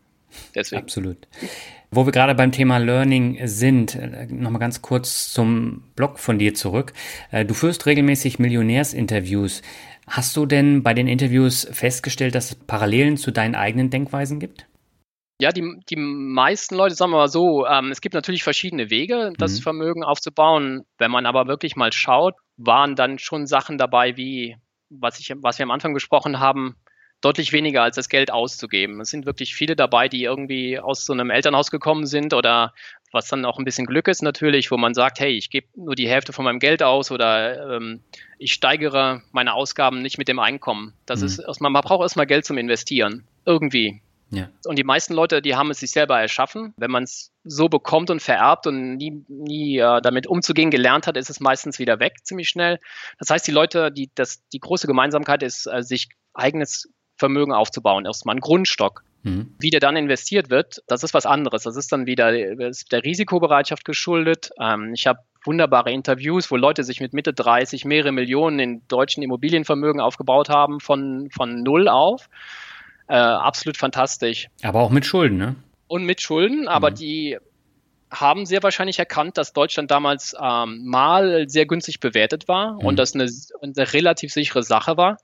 Deswegen. 0.53 0.84
Absolut. 0.84 1.27
Wo 1.91 2.06
wir 2.06 2.11
gerade 2.11 2.35
beim 2.35 2.51
Thema 2.51 2.77
Learning 2.77 3.39
sind, 3.47 3.95
äh, 3.95 4.27
nochmal 4.27 4.60
ganz 4.60 4.81
kurz 4.81 5.34
zum 5.34 5.84
Blog 5.95 6.19
von 6.19 6.38
dir 6.38 6.53
zurück. 6.53 6.93
Äh, 7.31 7.45
du 7.45 7.56
führst 7.56 7.88
regelmäßig 7.88 8.38
Millionärsinterviews. 8.38 9.64
Hast 10.10 10.36
du 10.36 10.48
denn 10.48 10.81
bei 10.81 10.95
den 10.95 11.07
Interviews 11.07 11.68
festgestellt, 11.72 12.34
dass 12.34 12.52
es 12.52 12.56
Parallelen 12.56 13.15
zu 13.15 13.31
deinen 13.31 13.56
eigenen 13.56 13.91
Denkweisen 13.91 14.40
gibt? 14.40 14.65
Ja, 15.40 15.52
die, 15.52 15.64
die 15.90 15.95
meisten 15.95 16.76
Leute, 16.76 16.95
sagen 16.95 17.11
wir 17.11 17.18
mal 17.18 17.30
so, 17.30 17.65
ähm, 17.65 17.91
es 17.91 18.02
gibt 18.02 18.15
natürlich 18.15 18.44
verschiedene 18.44 18.90
Wege, 18.90 19.31
das 19.38 19.60
mhm. 19.60 19.64
Vermögen 19.64 20.03
aufzubauen. 20.03 20.84
Wenn 20.98 21.11
man 21.11 21.26
aber 21.26 21.48
wirklich 21.48 21.76
mal 21.76 21.94
schaut, 21.94 22.34
waren 22.57 22.95
dann 22.95 23.19
schon 23.19 23.45
Sachen 23.45 23.77
dabei, 23.77 24.18
wie 24.18 24.57
was, 24.90 25.19
ich, 25.19 25.31
was 25.38 25.60
wir 25.60 25.64
am 25.64 25.72
Anfang 25.72 25.94
gesprochen 25.94 26.40
haben, 26.40 26.76
deutlich 27.22 27.53
weniger 27.53 27.84
als 27.84 27.95
das 27.95 28.10
Geld 28.10 28.31
auszugeben. 28.31 28.99
Es 28.99 29.10
sind 29.10 29.26
wirklich 29.26 29.53
viele 29.53 29.76
dabei, 29.76 30.10
die 30.10 30.23
irgendwie 30.23 30.80
aus 30.80 31.06
so 31.06 31.14
einem 31.14 31.30
Elternhaus 31.30 31.69
gekommen 31.69 32.06
sind 32.06 32.34
oder 32.34 32.73
was 33.11 33.27
dann 33.27 33.45
auch 33.45 33.57
ein 33.57 33.65
bisschen 33.65 33.88
Glück 33.88 34.07
ist 34.07 34.22
natürlich, 34.22 34.72
wo 34.72 34.77
man 34.77 34.94
sagt, 34.94 35.19
hey, 35.19 35.31
ich 35.31 35.49
gebe 35.49 35.68
nur 35.76 35.95
die 35.95 36.07
Hälfte 36.07 36.34
von 36.34 36.45
meinem 36.45 36.60
Geld 36.60 36.84
aus 36.84 37.11
oder 37.11 37.76
ähm, 37.76 38.02
ich 38.38 38.53
steigere 38.53 39.22
meine 39.31 39.53
Ausgaben 39.53 40.02
nicht 40.02 40.18
mit 40.18 40.27
dem 40.27 40.40
Einkommen. 40.40 40.94
Das 41.06 41.22
mhm. 41.22 41.26
ist, 41.26 41.61
man 41.61 41.73
braucht 41.73 42.02
erstmal 42.02 42.27
Geld 42.27 42.45
zum 42.45 42.57
Investieren. 42.57 43.26
Irgendwie. 43.45 44.02
Ja. 44.31 44.49
Und 44.65 44.77
die 44.77 44.84
meisten 44.84 45.14
Leute, 45.14 45.41
die 45.41 45.56
haben 45.56 45.72
es 45.72 45.80
sich 45.80 45.91
selber 45.91 46.19
erschaffen. 46.19 46.73
Wenn 46.77 46.91
man 46.91 47.03
es 47.03 47.31
so 47.44 47.68
bekommt 47.68 48.11
und 48.11 48.22
vererbt 48.22 48.68
und 48.68 48.98
nie, 48.98 49.23
nie 49.27 49.80
äh, 49.80 50.02
damit 50.02 50.27
umzugehen 50.27 50.69
gelernt 50.69 51.07
hat, 51.07 51.18
ist 51.18 51.31
es 51.31 51.40
meistens 51.40 51.80
wieder 51.80 51.99
weg, 51.99 52.18
ziemlich 52.23 52.49
schnell. 52.49 52.80
Das 53.18 53.30
heißt, 53.31 53.48
die 53.48 53.52
Leute, 53.52 53.91
die, 53.91 54.11
das, 54.14 54.48
die 54.49 54.60
große 54.60 54.86
Gemeinsamkeit 54.86 55.41
ist, 55.41 55.65
äh, 55.65 55.81
sich 55.81 56.10
eigenes 56.36 56.90
Vermögen 57.18 57.53
aufzubauen, 57.53 58.06
erstmal 58.06 58.34
einen 58.34 58.41
Grundstock. 58.41 59.03
Mhm. 59.30 59.56
Wie 59.60 59.69
der 59.69 59.80
dann 59.80 59.95
investiert 59.95 60.49
wird, 60.49 60.81
das 60.88 61.03
ist 61.03 61.14
was 61.14 61.26
anderes. 61.26 61.64
Das 61.64 61.76
ist 61.76 61.91
dann 61.91 62.06
wieder 62.06 62.31
der 62.31 63.03
Risikobereitschaft 63.03 63.85
geschuldet. 63.85 64.51
Ähm, 64.60 64.93
ich 64.93 65.07
habe 65.07 65.19
wunderbare 65.45 65.91
Interviews, 65.91 66.51
wo 66.51 66.57
Leute 66.57 66.84
sich 66.84 66.99
mit 66.99 67.14
Mitte 67.14 67.34
30 67.34 67.85
mehrere 67.85 68.11
Millionen 68.11 68.60
in 68.60 68.88
deutschen 68.88 69.23
Immobilienvermögen 69.23 70.01
aufgebaut 70.01 70.49
haben, 70.49 70.80
von, 70.80 71.30
von 71.31 71.64
null 71.64 71.88
auf. 71.88 72.30
Äh, 73.07 73.15
absolut 73.15 73.77
fantastisch. 73.77 74.47
Aber 74.61 74.81
auch 74.81 74.89
mit 74.89 75.06
Schulden, 75.06 75.38
ne? 75.38 75.56
Und 75.88 76.06
mit 76.06 76.22
Schulden, 76.22 76.68
aber 76.68 76.91
mhm. 76.91 76.95
die 76.95 77.38
haben 78.11 78.45
sehr 78.45 78.64
wahrscheinlich 78.64 78.99
erkannt, 78.99 79.38
dass 79.38 79.53
Deutschland 79.53 79.91
damals 79.91 80.35
ähm, 80.39 80.85
mal 80.85 81.47
sehr 81.47 81.65
günstig 81.65 81.99
bewertet 81.99 82.47
war 82.47 82.73
mhm. 82.73 82.85
und 82.85 82.95
das 82.97 83.14
eine, 83.14 83.30
eine 83.61 83.93
relativ 83.93 84.31
sichere 84.31 84.64
Sache 84.64 84.97
war. 84.97 85.18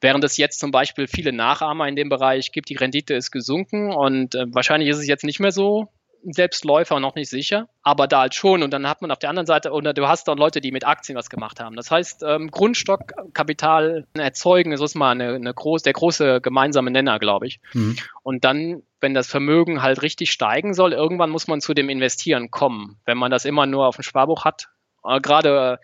Während 0.00 0.24
es 0.24 0.36
jetzt 0.36 0.60
zum 0.60 0.70
Beispiel 0.70 1.06
viele 1.06 1.32
Nachahmer 1.32 1.88
in 1.88 1.96
dem 1.96 2.08
Bereich 2.08 2.52
gibt, 2.52 2.68
die 2.68 2.76
Rendite 2.76 3.14
ist 3.14 3.30
gesunken 3.30 3.92
und 3.92 4.34
äh, 4.34 4.44
wahrscheinlich 4.48 4.90
ist 4.90 4.98
es 4.98 5.06
jetzt 5.06 5.24
nicht 5.24 5.40
mehr 5.40 5.52
so 5.52 5.88
ein 6.24 6.32
Selbstläufer 6.32 6.96
und 6.96 7.02
noch 7.02 7.14
nicht 7.14 7.30
sicher, 7.30 7.68
aber 7.82 8.06
da 8.06 8.20
halt 8.20 8.34
schon. 8.34 8.62
Und 8.62 8.72
dann 8.72 8.88
hat 8.88 9.00
man 9.00 9.10
auf 9.10 9.18
der 9.18 9.30
anderen 9.30 9.46
Seite, 9.46 9.70
oder 9.70 9.94
du 9.94 10.08
hast 10.08 10.28
dann 10.28 10.38
Leute, 10.38 10.60
die 10.60 10.72
mit 10.72 10.86
Aktien 10.86 11.16
was 11.16 11.30
gemacht 11.30 11.60
haben. 11.60 11.76
Das 11.76 11.90
heißt, 11.90 12.24
ähm, 12.26 12.50
Grundstockkapital 12.50 14.06
erzeugen, 14.14 14.72
das 14.72 14.80
ist 14.80 14.94
mal 14.94 15.12
eine, 15.12 15.34
eine 15.34 15.54
groß, 15.54 15.82
der 15.82 15.92
große 15.92 16.40
gemeinsame 16.40 16.90
Nenner, 16.90 17.18
glaube 17.18 17.46
ich. 17.46 17.60
Mhm. 17.72 17.96
Und 18.22 18.44
dann, 18.44 18.82
wenn 19.00 19.14
das 19.14 19.28
Vermögen 19.28 19.82
halt 19.82 20.02
richtig 20.02 20.32
steigen 20.32 20.74
soll, 20.74 20.92
irgendwann 20.92 21.30
muss 21.30 21.48
man 21.48 21.60
zu 21.60 21.74
dem 21.74 21.88
Investieren 21.88 22.50
kommen. 22.50 22.98
Wenn 23.04 23.18
man 23.18 23.30
das 23.30 23.44
immer 23.44 23.66
nur 23.66 23.86
auf 23.86 23.96
dem 23.96 24.02
Sparbuch 24.02 24.44
hat, 24.44 24.68
äh, 25.04 25.20
gerade 25.20 25.78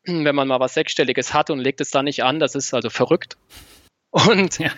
wenn 0.06 0.34
man 0.34 0.48
mal 0.48 0.60
was 0.60 0.74
Sechsstelliges 0.74 1.34
hat 1.34 1.50
und 1.50 1.58
legt 1.58 1.80
es 1.80 1.90
da 1.90 2.02
nicht 2.02 2.22
an, 2.24 2.38
das 2.38 2.54
ist 2.54 2.74
also 2.74 2.90
verrückt. 2.90 3.36
Und 4.10 4.58
ja. 4.58 4.70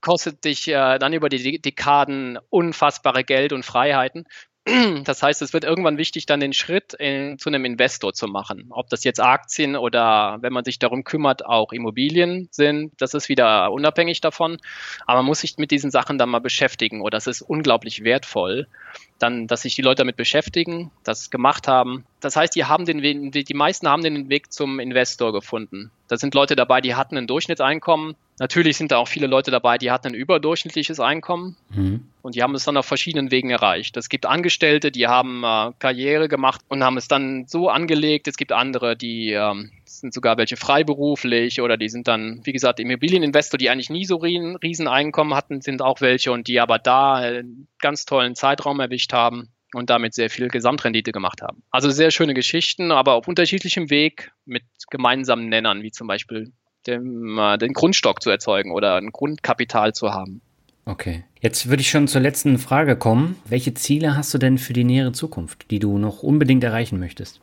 kostet 0.00 0.44
dich 0.44 0.68
äh, 0.68 0.98
dann 0.98 1.12
über 1.12 1.28
die 1.28 1.60
Dekaden 1.60 2.38
unfassbare 2.48 3.24
Geld 3.24 3.52
und 3.52 3.64
Freiheiten. 3.64 4.26
Das 5.04 5.22
heißt, 5.22 5.40
es 5.42 5.52
wird 5.52 5.64
irgendwann 5.64 5.96
wichtig, 5.96 6.26
dann 6.26 6.38
den 6.38 6.52
Schritt 6.52 6.92
in, 6.94 7.38
zu 7.38 7.48
einem 7.48 7.64
Investor 7.64 8.12
zu 8.12 8.26
machen. 8.26 8.66
Ob 8.70 8.88
das 8.90 9.04
jetzt 9.04 9.18
Aktien 9.18 9.74
oder, 9.74 10.38
wenn 10.42 10.52
man 10.52 10.64
sich 10.64 10.78
darum 10.78 11.02
kümmert, 11.02 11.44
auch 11.46 11.72
Immobilien 11.72 12.48
sind, 12.50 12.92
das 13.00 13.14
ist 13.14 13.30
wieder 13.30 13.72
unabhängig 13.72 14.20
davon. 14.20 14.58
Aber 15.06 15.20
man 15.20 15.26
muss 15.26 15.40
sich 15.40 15.56
mit 15.56 15.70
diesen 15.70 15.90
Sachen 15.90 16.18
dann 16.18 16.28
mal 16.28 16.40
beschäftigen 16.40 17.00
oder 17.00 17.16
das 17.16 17.26
ist 17.26 17.42
unglaublich 17.42 18.04
wertvoll 18.04 18.66
dann, 19.20 19.46
dass 19.46 19.62
sich 19.62 19.74
die 19.74 19.82
Leute 19.82 20.02
damit 20.02 20.16
beschäftigen, 20.16 20.90
das 21.04 21.30
gemacht 21.30 21.68
haben. 21.68 22.04
Das 22.20 22.36
heißt, 22.36 22.54
die 22.54 22.64
haben 22.64 22.86
den, 22.86 23.30
die 23.30 23.54
meisten 23.54 23.88
haben 23.88 24.02
den 24.02 24.28
Weg 24.28 24.52
zum 24.52 24.80
Investor 24.80 25.32
gefunden. 25.32 25.90
Da 26.08 26.16
sind 26.16 26.34
Leute 26.34 26.56
dabei, 26.56 26.80
die 26.80 26.94
hatten 26.94 27.16
ein 27.16 27.26
Durchschnittseinkommen. 27.26 28.16
Natürlich 28.38 28.78
sind 28.78 28.90
da 28.90 28.96
auch 28.96 29.08
viele 29.08 29.26
Leute 29.26 29.50
dabei, 29.50 29.76
die 29.76 29.90
hatten 29.90 30.08
ein 30.08 30.14
überdurchschnittliches 30.14 30.98
Einkommen 30.98 31.56
mhm. 31.68 32.06
und 32.22 32.34
die 32.34 32.42
haben 32.42 32.54
es 32.54 32.64
dann 32.64 32.78
auf 32.78 32.86
verschiedenen 32.86 33.30
Wegen 33.30 33.50
erreicht. 33.50 33.96
Es 33.98 34.08
gibt 34.08 34.24
Angestellte, 34.24 34.90
die 34.90 35.06
haben 35.06 35.44
äh, 35.44 35.72
Karriere 35.78 36.28
gemacht 36.28 36.62
und 36.68 36.82
haben 36.82 36.96
es 36.96 37.06
dann 37.06 37.46
so 37.46 37.68
angelegt. 37.68 38.26
Es 38.26 38.38
gibt 38.38 38.52
andere, 38.52 38.96
die 38.96 39.32
ähm, 39.32 39.70
sind 39.98 40.14
sogar 40.14 40.36
welche 40.36 40.56
freiberuflich 40.56 41.60
oder 41.60 41.76
die 41.76 41.88
sind 41.88 42.06
dann, 42.08 42.40
wie 42.44 42.52
gesagt, 42.52 42.80
Immobilieninvestor, 42.80 43.58
die 43.58 43.70
eigentlich 43.70 43.90
nie 43.90 44.04
so 44.04 44.16
riesen, 44.16 44.56
riesen 44.56 44.88
Einkommen 44.88 45.34
hatten, 45.34 45.60
sind 45.60 45.82
auch 45.82 46.00
welche 46.00 46.32
und 46.32 46.46
die 46.46 46.60
aber 46.60 46.78
da 46.78 47.14
einen 47.14 47.66
ganz 47.80 48.04
tollen 48.04 48.34
Zeitraum 48.34 48.80
erwischt 48.80 49.12
haben 49.12 49.48
und 49.74 49.90
damit 49.90 50.14
sehr 50.14 50.30
viel 50.30 50.48
Gesamtrendite 50.48 51.12
gemacht 51.12 51.42
haben. 51.42 51.62
Also 51.70 51.90
sehr 51.90 52.10
schöne 52.10 52.34
Geschichten, 52.34 52.92
aber 52.92 53.14
auf 53.14 53.28
unterschiedlichem 53.28 53.90
Weg 53.90 54.32
mit 54.44 54.64
gemeinsamen 54.90 55.48
Nennern, 55.48 55.82
wie 55.82 55.90
zum 55.90 56.06
Beispiel 56.06 56.52
dem, 56.86 57.38
äh, 57.38 57.58
den 57.58 57.72
Grundstock 57.72 58.22
zu 58.22 58.30
erzeugen 58.30 58.72
oder 58.72 58.96
ein 58.96 59.10
Grundkapital 59.10 59.92
zu 59.92 60.12
haben. 60.12 60.40
Okay. 60.86 61.24
Jetzt 61.40 61.68
würde 61.68 61.82
ich 61.82 61.90
schon 61.90 62.08
zur 62.08 62.20
letzten 62.20 62.58
Frage 62.58 62.96
kommen. 62.96 63.36
Welche 63.44 63.74
Ziele 63.74 64.16
hast 64.16 64.32
du 64.34 64.38
denn 64.38 64.58
für 64.58 64.72
die 64.72 64.84
nähere 64.84 65.12
Zukunft, 65.12 65.70
die 65.70 65.78
du 65.78 65.98
noch 65.98 66.22
unbedingt 66.22 66.64
erreichen 66.64 66.98
möchtest? 66.98 67.40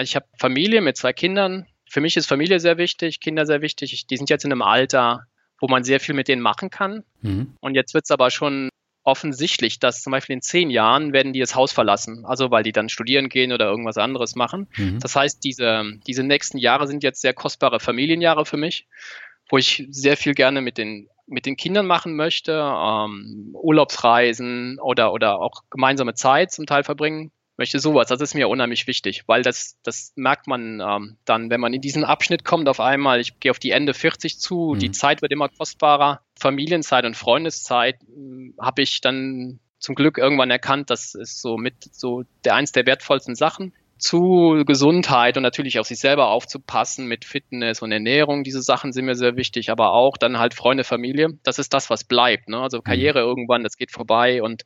Ich 0.00 0.16
habe 0.16 0.26
Familie 0.38 0.80
mit 0.80 0.96
zwei 0.96 1.12
Kindern. 1.12 1.66
Für 1.88 2.00
mich 2.00 2.16
ist 2.16 2.26
Familie 2.26 2.60
sehr 2.60 2.78
wichtig, 2.78 3.20
Kinder 3.20 3.46
sehr 3.46 3.62
wichtig. 3.62 4.06
Die 4.06 4.16
sind 4.16 4.30
jetzt 4.30 4.44
in 4.44 4.52
einem 4.52 4.62
Alter, 4.62 5.26
wo 5.60 5.68
man 5.68 5.84
sehr 5.84 6.00
viel 6.00 6.14
mit 6.14 6.28
denen 6.28 6.42
machen 6.42 6.70
kann. 6.70 7.04
Mhm. 7.22 7.54
Und 7.60 7.74
jetzt 7.74 7.94
wird 7.94 8.04
es 8.04 8.10
aber 8.10 8.30
schon 8.30 8.68
offensichtlich, 9.04 9.78
dass 9.78 10.02
zum 10.02 10.10
Beispiel 10.10 10.34
in 10.34 10.42
zehn 10.42 10.68
Jahren 10.68 11.12
werden 11.12 11.32
die 11.32 11.38
das 11.38 11.54
Haus 11.54 11.72
verlassen, 11.72 12.24
also 12.26 12.50
weil 12.50 12.64
die 12.64 12.72
dann 12.72 12.88
studieren 12.88 13.28
gehen 13.28 13.52
oder 13.52 13.66
irgendwas 13.66 13.98
anderes 13.98 14.34
machen. 14.34 14.66
Mhm. 14.76 14.98
Das 14.98 15.14
heißt, 15.14 15.44
diese, 15.44 15.84
diese 16.06 16.24
nächsten 16.24 16.58
Jahre 16.58 16.88
sind 16.88 17.04
jetzt 17.04 17.20
sehr 17.20 17.32
kostbare 17.32 17.78
Familienjahre 17.78 18.44
für 18.44 18.56
mich, 18.56 18.88
wo 19.48 19.58
ich 19.58 19.86
sehr 19.90 20.16
viel 20.16 20.34
gerne 20.34 20.60
mit 20.60 20.76
den 20.76 21.08
mit 21.28 21.44
den 21.44 21.56
Kindern 21.56 21.86
machen 21.86 22.14
möchte, 22.14 22.52
ähm, 22.52 23.50
Urlaubsreisen 23.52 24.78
oder, 24.78 25.12
oder 25.12 25.40
auch 25.40 25.64
gemeinsame 25.70 26.14
Zeit 26.14 26.52
zum 26.52 26.66
Teil 26.66 26.84
verbringen 26.84 27.32
möchte 27.56 27.78
sowas. 27.78 28.08
Das 28.08 28.20
ist 28.20 28.34
mir 28.34 28.48
unheimlich 28.48 28.86
wichtig, 28.86 29.24
weil 29.26 29.42
das, 29.42 29.78
das 29.82 30.12
merkt 30.16 30.46
man 30.46 30.80
ähm, 30.80 31.16
dann, 31.24 31.50
wenn 31.50 31.60
man 31.60 31.72
in 31.72 31.80
diesen 31.80 32.04
Abschnitt 32.04 32.44
kommt, 32.44 32.68
auf 32.68 32.80
einmal, 32.80 33.20
ich 33.20 33.40
gehe 33.40 33.50
auf 33.50 33.58
die 33.58 33.70
Ende 33.70 33.94
40 33.94 34.38
zu, 34.38 34.72
mhm. 34.74 34.78
die 34.78 34.90
Zeit 34.90 35.22
wird 35.22 35.32
immer 35.32 35.48
kostbarer. 35.48 36.20
Familienzeit 36.38 37.04
und 37.04 37.16
Freundeszeit 37.16 37.96
äh, 38.02 38.52
habe 38.60 38.82
ich 38.82 39.00
dann 39.00 39.60
zum 39.78 39.94
Glück 39.94 40.18
irgendwann 40.18 40.50
erkannt, 40.50 40.90
das 40.90 41.14
ist 41.14 41.40
so 41.40 41.56
mit 41.56 41.74
so 41.92 42.24
der 42.44 42.54
eins 42.54 42.72
der 42.72 42.86
wertvollsten 42.86 43.34
Sachen 43.34 43.72
zu 43.98 44.62
Gesundheit 44.66 45.36
und 45.36 45.42
natürlich 45.42 45.78
auf 45.78 45.86
sich 45.86 45.98
selber 45.98 46.28
aufzupassen 46.28 47.06
mit 47.06 47.24
Fitness 47.24 47.80
und 47.80 47.92
Ernährung. 47.92 48.44
Diese 48.44 48.60
Sachen 48.60 48.92
sind 48.92 49.06
mir 49.06 49.14
sehr 49.14 49.36
wichtig, 49.36 49.70
aber 49.70 49.92
auch 49.92 50.16
dann 50.18 50.38
halt 50.38 50.54
Freunde, 50.54 50.84
Familie. 50.84 51.38
Das 51.42 51.58
ist 51.58 51.72
das, 51.72 51.88
was 51.88 52.04
bleibt. 52.04 52.48
Ne? 52.48 52.58
Also 52.58 52.82
Karriere 52.82 53.22
mhm. 53.22 53.28
irgendwann, 53.28 53.62
das 53.62 53.76
geht 53.76 53.90
vorbei 53.90 54.42
und 54.42 54.64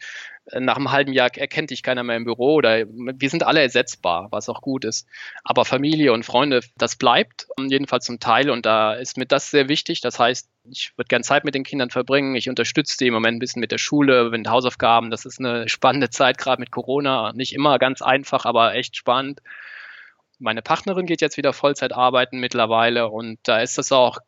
nach 0.59 0.77
einem 0.77 0.91
halben 0.91 1.13
Jahr 1.13 1.31
erkennt 1.37 1.71
dich 1.71 1.83
keiner 1.83 2.03
mehr 2.03 2.17
im 2.17 2.25
Büro 2.25 2.55
oder 2.55 2.87
wir 2.87 3.31
sind 3.31 3.43
alle 3.43 3.61
ersetzbar, 3.61 4.29
was 4.31 4.49
auch 4.49 4.61
gut 4.63 4.85
ist. 4.85 5.07
Aber 5.45 5.65
Familie 5.65 6.13
und 6.13 6.25
Freunde, 6.25 6.61
das 6.77 6.97
bleibt 6.97 7.47
jedenfalls 7.59 8.05
zum 8.05 8.21
Teil 8.21 8.51
und 8.51 8.67
da 8.67 8.95
ist 8.95 9.17
mir 9.17 9.27
das 9.27 9.51
sehr 9.51 9.69
wichtig. 9.69 10.01
Das 10.01 10.19
heißt, 10.19 10.49
ich 10.71 10.93
würde 10.97 11.09
gerne 11.09 11.23
Zeit 11.23 11.45
mit 11.45 11.55
den 11.55 11.65
Kindern 11.65 11.91
verbringen. 11.91 12.35
Ich 12.35 12.49
unterstütze 12.49 12.97
die 12.99 13.07
im 13.07 13.15
Moment 13.15 13.37
ein 13.37 13.41
bisschen 13.41 13.61
mit 13.61 13.73
der 13.73 13.79
Schule, 13.79 14.31
mit 14.31 14.49
Hausaufgaben. 14.49 15.11
Das 15.11 15.25
ist 15.25 15.39
eine 15.39 15.69
spannende 15.69 16.11
Zeit, 16.11 16.39
gerade 16.39 16.61
mit 16.61 16.71
Corona. 16.71 17.33
Nicht 17.33 17.55
immer 17.55 17.79
ganz 17.79 18.03
einfach, 18.03 18.45
aber 18.45 18.75
echt 18.75 18.97
spannend. 18.97 19.41
Meine 20.39 20.63
Partnerin 20.63 21.07
geht 21.07 21.21
jetzt 21.21 21.37
wieder 21.37 21.53
Vollzeit 21.53 21.93
arbeiten 21.93 22.39
mittlerweile 22.39 23.09
und 23.09 23.39
da 23.43 23.61
ist 23.61 23.79
es 23.79 23.93
auch 23.93 24.19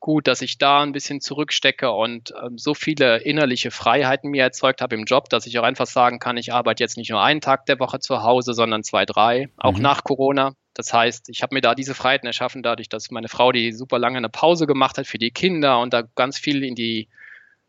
gut, 0.00 0.28
dass 0.28 0.42
ich 0.42 0.58
da 0.58 0.82
ein 0.82 0.92
bisschen 0.92 1.20
zurückstecke 1.20 1.90
und 1.90 2.32
ähm, 2.42 2.58
so 2.58 2.74
viele 2.74 3.18
innerliche 3.18 3.70
Freiheiten 3.70 4.30
mir 4.30 4.42
erzeugt 4.42 4.80
habe 4.80 4.94
im 4.94 5.04
Job, 5.04 5.28
dass 5.28 5.46
ich 5.46 5.58
auch 5.58 5.64
einfach 5.64 5.86
sagen 5.86 6.18
kann, 6.18 6.36
ich 6.36 6.52
arbeite 6.52 6.82
jetzt 6.82 6.96
nicht 6.96 7.10
nur 7.10 7.22
einen 7.22 7.40
Tag 7.40 7.66
der 7.66 7.80
Woche 7.80 7.98
zu 7.98 8.22
Hause, 8.22 8.54
sondern 8.54 8.84
zwei, 8.84 9.04
drei, 9.04 9.48
auch 9.56 9.76
mhm. 9.76 9.82
nach 9.82 10.04
Corona. 10.04 10.54
Das 10.74 10.92
heißt, 10.92 11.28
ich 11.28 11.42
habe 11.42 11.54
mir 11.54 11.60
da 11.60 11.74
diese 11.74 11.94
Freiheiten 11.94 12.26
erschaffen, 12.26 12.62
dadurch, 12.62 12.88
dass 12.88 13.10
meine 13.10 13.28
Frau 13.28 13.50
die 13.50 13.72
super 13.72 13.98
lange 13.98 14.18
eine 14.18 14.28
Pause 14.28 14.66
gemacht 14.66 14.98
hat 14.98 15.06
für 15.06 15.18
die 15.18 15.32
Kinder 15.32 15.80
und 15.80 15.92
da 15.92 16.02
ganz 16.14 16.38
viel 16.38 16.62
in 16.62 16.74
die 16.74 17.08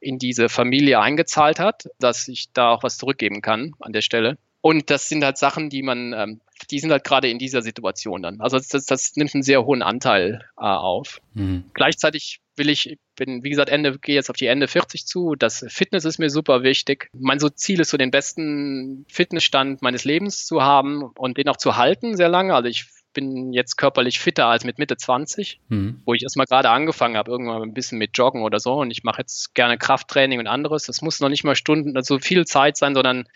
in 0.01 0.17
diese 0.17 0.47
Familie 0.47 1.01
eingezahlt 1.01 1.59
hat, 1.59 1.89
dass 1.99 2.27
ich 2.29 2.53
da 2.53 2.69
auch 2.71 2.83
was 2.83 2.97
zurückgeben 2.97 3.41
kann 3.41 3.73
an 3.79 3.91
der 3.91 4.01
Stelle. 4.01 4.37
Und 4.61 4.89
das 4.89 5.09
sind 5.09 5.23
halt 5.23 5.37
Sachen, 5.37 5.69
die 5.69 5.81
man 5.81 6.13
ähm, 6.13 6.41
die 6.67 6.79
sind 6.79 6.91
halt 6.91 7.03
gerade 7.03 7.29
in 7.29 7.39
dieser 7.39 7.61
Situation 7.61 8.21
dann. 8.21 8.41
Also 8.41 8.57
das, 8.57 8.85
das 8.85 9.15
nimmt 9.15 9.33
einen 9.33 9.43
sehr 9.43 9.65
hohen 9.65 9.81
Anteil 9.81 10.45
äh, 10.57 10.63
auf. 10.63 11.21
Mhm. 11.33 11.65
Gleichzeitig 11.73 12.41
will 12.55 12.69
ich, 12.69 12.97
bin, 13.15 13.43
wie 13.43 13.49
gesagt, 13.49 13.69
Ende, 13.69 13.97
gehe 13.97 14.15
jetzt 14.15 14.29
auf 14.29 14.35
die 14.35 14.47
Ende 14.47 14.67
40 14.67 15.05
zu. 15.05 15.35
Das 15.35 15.65
Fitness 15.69 16.05
ist 16.05 16.19
mir 16.19 16.29
super 16.29 16.63
wichtig. 16.63 17.09
Mein 17.13 17.39
so 17.39 17.49
Ziel 17.49 17.79
ist 17.79 17.89
so 17.89 17.97
den 17.97 18.11
besten 18.11 19.05
Fitnessstand 19.09 19.81
meines 19.81 20.03
Lebens 20.03 20.45
zu 20.45 20.61
haben 20.61 21.03
und 21.03 21.37
den 21.37 21.49
auch 21.49 21.57
zu 21.57 21.77
halten 21.77 22.15
sehr 22.15 22.29
lange. 22.29 22.53
Also 22.53 22.69
ich 22.69 22.85
bin 23.13 23.53
jetzt 23.53 23.77
körperlich 23.77 24.19
fitter 24.19 24.45
als 24.45 24.63
mit 24.63 24.77
Mitte 24.77 24.97
20, 24.97 25.59
mhm. 25.69 26.01
wo 26.05 26.13
ich 26.13 26.23
erstmal 26.23 26.45
gerade 26.45 26.69
angefangen 26.69 27.17
habe, 27.17 27.31
irgendwann 27.31 27.63
ein 27.63 27.73
bisschen 27.73 27.97
mit 27.97 28.11
Joggen 28.17 28.43
oder 28.43 28.59
so. 28.59 28.75
Und 28.75 28.91
ich 28.91 29.03
mache 29.03 29.21
jetzt 29.21 29.55
gerne 29.55 29.77
Krafttraining 29.77 30.39
und 30.39 30.47
anderes. 30.47 30.83
Das 30.83 31.01
muss 31.01 31.19
noch 31.19 31.29
nicht 31.29 31.43
mal 31.43 31.55
Stunden, 31.55 31.95
also 31.97 32.19
viel 32.19 32.45
Zeit 32.45 32.77
sein, 32.77 32.93
sondern 32.93 33.27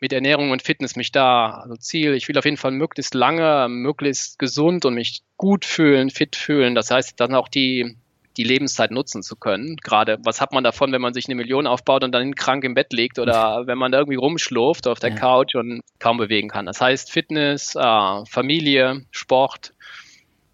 mit 0.00 0.12
Ernährung 0.12 0.50
und 0.50 0.62
Fitness 0.62 0.96
mich 0.96 1.12
da, 1.12 1.60
also 1.62 1.76
Ziel, 1.76 2.14
ich 2.14 2.26
will 2.26 2.38
auf 2.38 2.46
jeden 2.46 2.56
Fall 2.56 2.70
möglichst 2.70 3.14
lange, 3.14 3.68
möglichst 3.68 4.38
gesund 4.38 4.84
und 4.86 4.94
mich 4.94 5.22
gut 5.36 5.64
fühlen, 5.64 6.10
fit 6.10 6.36
fühlen. 6.36 6.74
Das 6.74 6.90
heißt, 6.90 7.20
dann 7.20 7.34
auch 7.34 7.48
die, 7.48 7.96
die 8.38 8.44
Lebenszeit 8.44 8.90
nutzen 8.90 9.22
zu 9.22 9.36
können. 9.36 9.76
Gerade, 9.76 10.18
was 10.24 10.40
hat 10.40 10.52
man 10.52 10.64
davon, 10.64 10.92
wenn 10.92 11.02
man 11.02 11.12
sich 11.12 11.26
eine 11.26 11.34
Million 11.34 11.66
aufbaut 11.66 12.02
und 12.02 12.12
dann 12.12 12.34
krank 12.34 12.64
im 12.64 12.74
Bett 12.74 12.92
liegt 12.94 13.18
oder 13.18 13.62
wenn 13.66 13.76
man 13.76 13.92
da 13.92 13.98
irgendwie 13.98 14.16
rumschlurft 14.16 14.88
auf 14.88 14.98
der 14.98 15.10
ja. 15.10 15.16
Couch 15.16 15.54
und 15.54 15.82
kaum 15.98 16.16
bewegen 16.16 16.48
kann. 16.48 16.64
Das 16.64 16.80
heißt, 16.80 17.12
Fitness, 17.12 17.76
äh, 17.76 18.24
Familie, 18.26 19.04
Sport. 19.10 19.74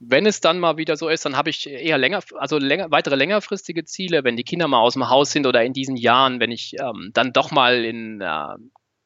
Wenn 0.00 0.26
es 0.26 0.40
dann 0.40 0.58
mal 0.58 0.76
wieder 0.76 0.96
so 0.96 1.08
ist, 1.08 1.24
dann 1.24 1.36
habe 1.36 1.50
ich 1.50 1.70
eher 1.70 1.96
länger, 1.96 2.20
also 2.36 2.58
länger, 2.58 2.90
weitere 2.90 3.14
längerfristige 3.14 3.84
Ziele, 3.84 4.24
wenn 4.24 4.36
die 4.36 4.44
Kinder 4.44 4.68
mal 4.68 4.80
aus 4.80 4.92
dem 4.92 5.08
Haus 5.08 5.30
sind 5.30 5.46
oder 5.46 5.64
in 5.64 5.72
diesen 5.72 5.96
Jahren, 5.96 6.38
wenn 6.40 6.50
ich 6.50 6.74
ähm, 6.78 7.12
dann 7.14 7.32
doch 7.32 7.50
mal 7.50 7.82
in 7.84 8.20
äh, 8.20 8.56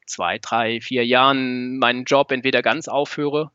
zwei, 0.05 0.37
drei, 0.39 0.81
vier 0.81 1.05
Jahren 1.05 1.77
meinen 1.77 2.03
Job 2.05 2.31
entweder 2.31 2.61
ganz 2.61 2.87
aufhöre 2.87 3.51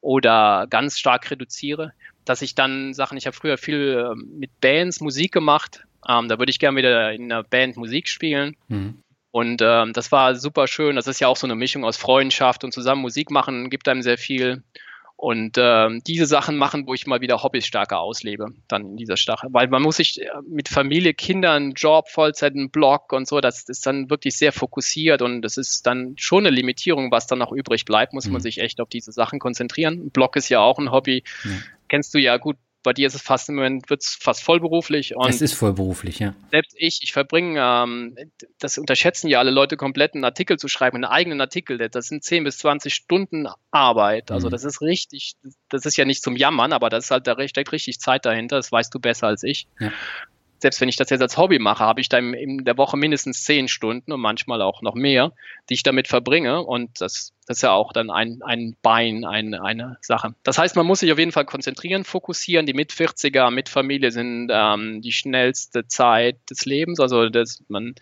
oder 0.00 0.66
ganz 0.68 0.98
stark 0.98 1.30
reduziere, 1.30 1.92
dass 2.24 2.42
ich 2.42 2.54
dann 2.54 2.94
Sachen, 2.94 3.18
ich 3.18 3.26
habe 3.26 3.36
früher 3.36 3.58
viel 3.58 4.12
ähm, 4.12 4.38
mit 4.38 4.60
Bands 4.60 5.00
Musik 5.00 5.32
gemacht, 5.32 5.86
ähm, 6.08 6.28
da 6.28 6.38
würde 6.38 6.50
ich 6.50 6.58
gerne 6.58 6.78
wieder 6.78 7.12
in 7.12 7.32
einer 7.32 7.42
Band 7.42 7.76
Musik 7.76 8.08
spielen. 8.08 8.56
Mhm. 8.68 9.02
Und 9.30 9.60
ähm, 9.62 9.92
das 9.92 10.12
war 10.12 10.34
super 10.34 10.66
schön. 10.66 10.96
Das 10.96 11.06
ist 11.06 11.20
ja 11.20 11.28
auch 11.28 11.36
so 11.36 11.46
eine 11.46 11.56
Mischung 11.56 11.84
aus 11.84 11.98
Freundschaft 11.98 12.64
und 12.64 12.72
zusammen 12.72 13.02
Musik 13.02 13.30
machen, 13.30 13.68
gibt 13.68 13.88
einem 13.88 14.02
sehr 14.02 14.16
viel 14.16 14.62
und 15.16 15.56
äh, 15.56 15.88
diese 16.06 16.26
Sachen 16.26 16.56
machen, 16.56 16.86
wo 16.86 16.92
ich 16.92 17.06
mal 17.06 17.22
wieder 17.22 17.42
Hobbys 17.42 17.66
stärker 17.66 18.00
auslebe, 18.00 18.48
dann 18.68 18.90
in 18.90 18.96
dieser 18.96 19.16
Stache. 19.16 19.48
Weil 19.50 19.68
man 19.68 19.82
muss 19.82 19.96
sich 19.96 20.20
äh, 20.20 20.28
mit 20.46 20.68
Familie, 20.68 21.14
Kindern, 21.14 21.72
Job, 21.72 22.08
Vollzeit, 22.10 22.54
ein 22.54 22.70
Blog 22.70 23.12
und 23.12 23.26
so, 23.26 23.40
das 23.40 23.68
ist 23.68 23.86
dann 23.86 24.10
wirklich 24.10 24.36
sehr 24.36 24.52
fokussiert 24.52 25.22
und 25.22 25.40
das 25.40 25.56
ist 25.56 25.86
dann 25.86 26.14
schon 26.18 26.46
eine 26.46 26.54
Limitierung, 26.54 27.10
was 27.10 27.26
dann 27.26 27.38
noch 27.38 27.52
übrig 27.52 27.86
bleibt, 27.86 28.12
muss 28.12 28.26
mhm. 28.26 28.32
man 28.32 28.42
sich 28.42 28.58
echt 28.58 28.80
auf 28.80 28.90
diese 28.90 29.10
Sachen 29.10 29.38
konzentrieren. 29.38 29.94
Ein 29.94 30.10
Blog 30.10 30.36
ist 30.36 30.50
ja 30.50 30.60
auch 30.60 30.78
ein 30.78 30.90
Hobby. 30.90 31.24
Mhm. 31.44 31.62
Kennst 31.88 32.12
du 32.12 32.18
ja 32.18 32.36
gut 32.36 32.56
bei 32.86 32.92
dir 32.92 33.08
ist 33.08 33.14
es 33.14 33.22
fast 33.22 33.48
im 33.48 33.56
Moment 33.56 33.90
wird's 33.90 34.14
fast 34.14 34.44
vollberuflich. 34.44 35.16
Und 35.16 35.28
es 35.28 35.42
ist 35.42 35.54
vollberuflich, 35.54 36.20
ja. 36.20 36.36
Selbst 36.52 36.76
ich, 36.78 37.00
ich 37.02 37.12
verbringe, 37.12 37.60
ähm, 37.60 38.16
das 38.60 38.78
unterschätzen 38.78 39.26
ja 39.26 39.40
alle 39.40 39.50
Leute 39.50 39.76
komplett, 39.76 40.14
einen 40.14 40.22
Artikel 40.22 40.56
zu 40.56 40.68
schreiben, 40.68 40.98
einen 40.98 41.04
eigenen 41.04 41.40
Artikel. 41.40 41.78
Das 41.88 42.06
sind 42.06 42.22
10 42.22 42.44
bis 42.44 42.58
20 42.58 42.94
Stunden 42.94 43.48
Arbeit. 43.72 44.30
Also 44.30 44.46
mhm. 44.46 44.52
das 44.52 44.64
ist 44.64 44.82
richtig, 44.82 45.34
das 45.68 45.84
ist 45.84 45.96
ja 45.96 46.04
nicht 46.04 46.22
zum 46.22 46.36
Jammern, 46.36 46.72
aber 46.72 46.88
das 46.88 47.06
ist 47.06 47.10
halt, 47.10 47.26
da 47.26 47.36
steckt 47.48 47.72
richtig 47.72 47.98
Zeit 47.98 48.24
dahinter. 48.24 48.54
Das 48.54 48.70
weißt 48.70 48.94
du 48.94 49.00
besser 49.00 49.26
als 49.26 49.42
ich. 49.42 49.66
Ja 49.80 49.90
selbst 50.58 50.80
wenn 50.80 50.88
ich 50.88 50.96
das 50.96 51.10
jetzt 51.10 51.20
als 51.20 51.36
Hobby 51.36 51.58
mache, 51.58 51.84
habe 51.84 52.00
ich 52.00 52.08
da 52.08 52.18
in 52.18 52.64
der 52.64 52.76
Woche 52.76 52.96
mindestens 52.96 53.44
zehn 53.44 53.68
Stunden 53.68 54.12
und 54.12 54.20
manchmal 54.20 54.62
auch 54.62 54.82
noch 54.82 54.94
mehr, 54.94 55.32
die 55.68 55.74
ich 55.74 55.82
damit 55.82 56.08
verbringe. 56.08 56.62
Und 56.62 57.00
das, 57.00 57.32
das 57.46 57.58
ist 57.58 57.62
ja 57.62 57.72
auch 57.72 57.92
dann 57.92 58.10
ein, 58.10 58.40
ein 58.42 58.76
Bein, 58.82 59.24
ein, 59.24 59.54
eine 59.54 59.98
Sache. 60.00 60.34
Das 60.42 60.58
heißt, 60.58 60.76
man 60.76 60.86
muss 60.86 61.00
sich 61.00 61.12
auf 61.12 61.18
jeden 61.18 61.32
Fall 61.32 61.44
konzentrieren, 61.44 62.04
fokussieren. 62.04 62.66
Die 62.66 62.74
Mit-40er 62.74 63.50
mit 63.50 63.68
Familie 63.68 64.10
sind 64.10 64.50
ähm, 64.50 65.02
die 65.02 65.12
schnellste 65.12 65.86
Zeit 65.86 66.38
des 66.50 66.64
Lebens. 66.64 67.00
Also, 67.00 67.28
dass 67.28 67.62
man 67.68 67.94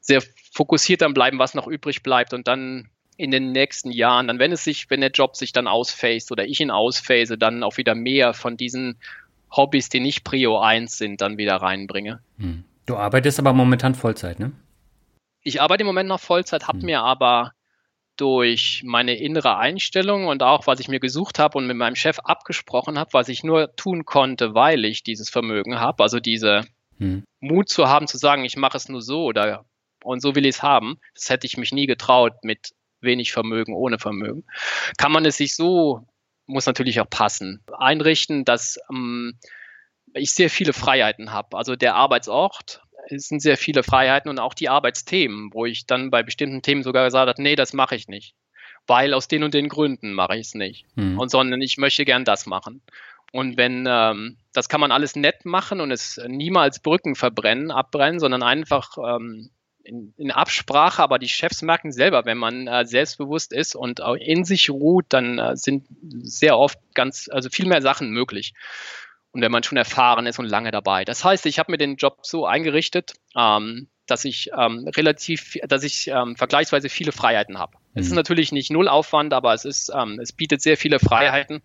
sehr 0.00 0.22
fokussiert 0.52 1.02
dann 1.02 1.14
bleiben, 1.14 1.38
was 1.38 1.54
noch 1.54 1.68
übrig 1.68 2.02
bleibt 2.02 2.34
und 2.34 2.48
dann 2.48 2.90
in 3.16 3.30
den 3.30 3.52
nächsten 3.52 3.92
Jahren, 3.92 4.26
dann 4.26 4.38
wenn 4.38 4.52
es 4.52 4.64
sich, 4.64 4.90
wenn 4.90 5.00
der 5.00 5.10
Job 5.10 5.36
sich 5.36 5.52
dann 5.52 5.68
ausphase 5.68 6.32
oder 6.32 6.44
ich 6.44 6.60
ihn 6.60 6.70
ausphase, 6.70 7.38
dann 7.38 7.62
auch 7.62 7.76
wieder 7.76 7.94
mehr 7.94 8.34
von 8.34 8.56
diesen 8.56 8.98
Hobbys, 9.54 9.88
die 9.88 10.00
nicht 10.00 10.24
Prio 10.24 10.58
1 10.58 10.96
sind, 10.96 11.20
dann 11.20 11.38
wieder 11.38 11.56
reinbringe. 11.56 12.20
Hm. 12.38 12.64
Du 12.86 12.96
arbeitest 12.96 13.38
aber 13.38 13.52
momentan 13.52 13.94
Vollzeit, 13.94 14.40
ne? 14.40 14.52
Ich 15.44 15.60
arbeite 15.60 15.82
im 15.82 15.86
Moment 15.86 16.08
noch 16.08 16.20
Vollzeit, 16.20 16.68
habe 16.68 16.78
hm. 16.78 16.86
mir 16.86 17.02
aber 17.02 17.52
durch 18.16 18.82
meine 18.84 19.16
innere 19.16 19.56
Einstellung 19.56 20.26
und 20.26 20.42
auch, 20.42 20.66
was 20.66 20.80
ich 20.80 20.88
mir 20.88 21.00
gesucht 21.00 21.38
habe 21.38 21.58
und 21.58 21.66
mit 21.66 21.76
meinem 21.76 21.96
Chef 21.96 22.18
abgesprochen 22.20 22.98
habe, 22.98 23.12
was 23.12 23.28
ich 23.28 23.42
nur 23.42 23.74
tun 23.76 24.04
konnte, 24.04 24.54
weil 24.54 24.84
ich 24.84 25.02
dieses 25.02 25.30
Vermögen 25.30 25.80
habe, 25.80 26.02
also 26.02 26.20
diese 26.20 26.62
hm. 26.98 27.24
Mut 27.40 27.68
zu 27.68 27.88
haben, 27.88 28.06
zu 28.06 28.18
sagen, 28.18 28.44
ich 28.44 28.56
mache 28.56 28.76
es 28.76 28.88
nur 28.88 29.02
so 29.02 29.24
oder 29.24 29.64
und 30.04 30.20
so 30.20 30.34
will 30.34 30.46
ich 30.46 30.56
es 30.56 30.62
haben, 30.62 30.98
das 31.14 31.30
hätte 31.30 31.46
ich 31.46 31.56
mich 31.56 31.72
nie 31.72 31.86
getraut 31.86 32.32
mit 32.42 32.72
wenig 33.00 33.32
Vermögen, 33.32 33.74
ohne 33.74 33.98
Vermögen. 33.98 34.44
Kann 34.96 35.12
man 35.12 35.24
es 35.24 35.36
sich 35.36 35.54
so 35.54 36.06
muss 36.52 36.66
natürlich 36.66 37.00
auch 37.00 37.08
passen. 37.10 37.62
Einrichten, 37.76 38.44
dass 38.44 38.78
ähm, 38.90 39.38
ich 40.14 40.32
sehr 40.32 40.50
viele 40.50 40.72
Freiheiten 40.72 41.32
habe. 41.32 41.56
Also 41.56 41.76
der 41.76 41.94
Arbeitsort, 41.94 42.82
es 43.08 43.28
sind 43.28 43.40
sehr 43.40 43.56
viele 43.56 43.82
Freiheiten 43.82 44.28
und 44.28 44.38
auch 44.38 44.54
die 44.54 44.68
Arbeitsthemen, 44.68 45.50
wo 45.52 45.66
ich 45.66 45.86
dann 45.86 46.10
bei 46.10 46.22
bestimmten 46.22 46.62
Themen 46.62 46.82
sogar 46.82 47.04
gesagt 47.04 47.28
habe, 47.28 47.42
nee, 47.42 47.56
das 47.56 47.72
mache 47.72 47.96
ich 47.96 48.08
nicht. 48.08 48.34
Weil 48.86 49.14
aus 49.14 49.28
den 49.28 49.44
und 49.44 49.54
den 49.54 49.68
Gründen 49.68 50.12
mache 50.12 50.36
ich 50.36 50.48
es 50.48 50.54
nicht. 50.54 50.86
Mhm. 50.96 51.18
Und 51.18 51.30
sondern 51.30 51.60
ich 51.60 51.78
möchte 51.78 52.04
gern 52.04 52.24
das 52.24 52.46
machen. 52.46 52.82
Und 53.32 53.56
wenn, 53.56 53.86
ähm, 53.88 54.36
das 54.52 54.68
kann 54.68 54.80
man 54.80 54.92
alles 54.92 55.16
nett 55.16 55.44
machen 55.44 55.80
und 55.80 55.90
es 55.90 56.20
niemals 56.26 56.80
Brücken 56.80 57.14
verbrennen, 57.14 57.70
abbrennen, 57.70 58.20
sondern 58.20 58.42
einfach 58.42 58.96
ähm, 58.98 59.50
in, 59.84 60.14
in, 60.16 60.30
Absprache, 60.30 61.02
aber 61.02 61.18
die 61.18 61.28
Chefs 61.28 61.62
merken 61.62 61.92
selber, 61.92 62.24
wenn 62.24 62.38
man 62.38 62.66
äh, 62.66 62.84
selbstbewusst 62.84 63.52
ist 63.52 63.74
und 63.74 64.00
auch 64.00 64.14
in 64.14 64.44
sich 64.44 64.70
ruht, 64.70 65.06
dann 65.08 65.38
äh, 65.38 65.56
sind 65.56 65.86
sehr 66.22 66.58
oft 66.58 66.78
ganz, 66.94 67.28
also 67.30 67.50
viel 67.50 67.66
mehr 67.66 67.82
Sachen 67.82 68.10
möglich. 68.10 68.54
Und 69.32 69.40
wenn 69.40 69.52
man 69.52 69.62
schon 69.62 69.78
erfahren 69.78 70.26
ist 70.26 70.38
und 70.38 70.46
lange 70.46 70.70
dabei. 70.70 71.04
Das 71.04 71.24
heißt, 71.24 71.46
ich 71.46 71.58
habe 71.58 71.72
mir 71.72 71.78
den 71.78 71.96
Job 71.96 72.18
so 72.22 72.44
eingerichtet, 72.46 73.14
ähm, 73.34 73.88
dass 74.06 74.24
ich 74.24 74.50
ähm, 74.56 74.88
relativ, 74.94 75.56
dass 75.66 75.84
ich 75.84 76.08
ähm, 76.08 76.36
vergleichsweise 76.36 76.88
viele 76.88 77.12
Freiheiten 77.12 77.58
habe. 77.58 77.76
Mhm. 77.76 78.00
Es 78.00 78.06
ist 78.06 78.12
mhm. 78.12 78.16
natürlich 78.16 78.52
nicht 78.52 78.70
null 78.70 78.88
Aufwand, 78.88 79.32
aber 79.32 79.54
es 79.54 79.64
ist, 79.64 79.90
ähm, 79.94 80.20
es 80.20 80.32
bietet 80.32 80.60
sehr 80.60 80.76
viele 80.76 80.98
Freiheiten. 80.98 81.62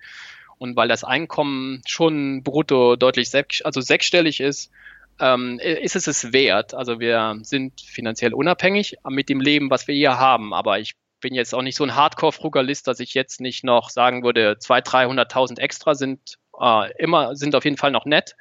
Und 0.60 0.76
weil 0.76 0.88
das 0.88 1.04
Einkommen 1.04 1.82
schon 1.86 2.42
brutto 2.44 2.96
deutlich 2.96 3.30
sech, 3.30 3.62
also 3.64 3.82
sechsstellig 3.82 4.40
ist, 4.40 4.72
ähm, 5.20 5.60
ist 5.60 5.96
es 5.96 6.08
es 6.08 6.34
wert. 6.34 6.74
Also 6.74 7.00
wir 7.00 7.38
sind 7.42 7.82
finanziell 7.82 8.34
unabhängig 8.34 8.98
mit 9.10 9.30
dem 9.30 9.42
Leben, 9.42 9.70
was 9.70 9.88
wir 9.88 9.96
hier 9.96 10.18
haben. 10.18 10.54
Aber 10.54 10.80
ich 10.80 10.96
bin 11.20 11.34
jetzt 11.34 11.54
auch 11.54 11.62
nicht 11.62 11.76
so 11.76 11.84
ein 11.84 11.96
Hardcore-Frugalist, 11.96 12.88
dass 12.88 13.00
ich 13.00 13.14
jetzt 13.14 13.42
nicht 13.42 13.64
noch 13.64 13.90
sagen 13.90 14.24
würde, 14.24 14.58
200.000, 14.60 15.28
300.000 15.28 15.60
extra 15.60 15.96
sind 15.96 16.38
äh, 16.60 16.92
immer, 16.98 17.36
sind 17.36 17.56
auf 17.56 17.66
jeden 17.66 17.78
Fall 17.78 17.92
noch 17.92 18.06
nett. 18.06 18.36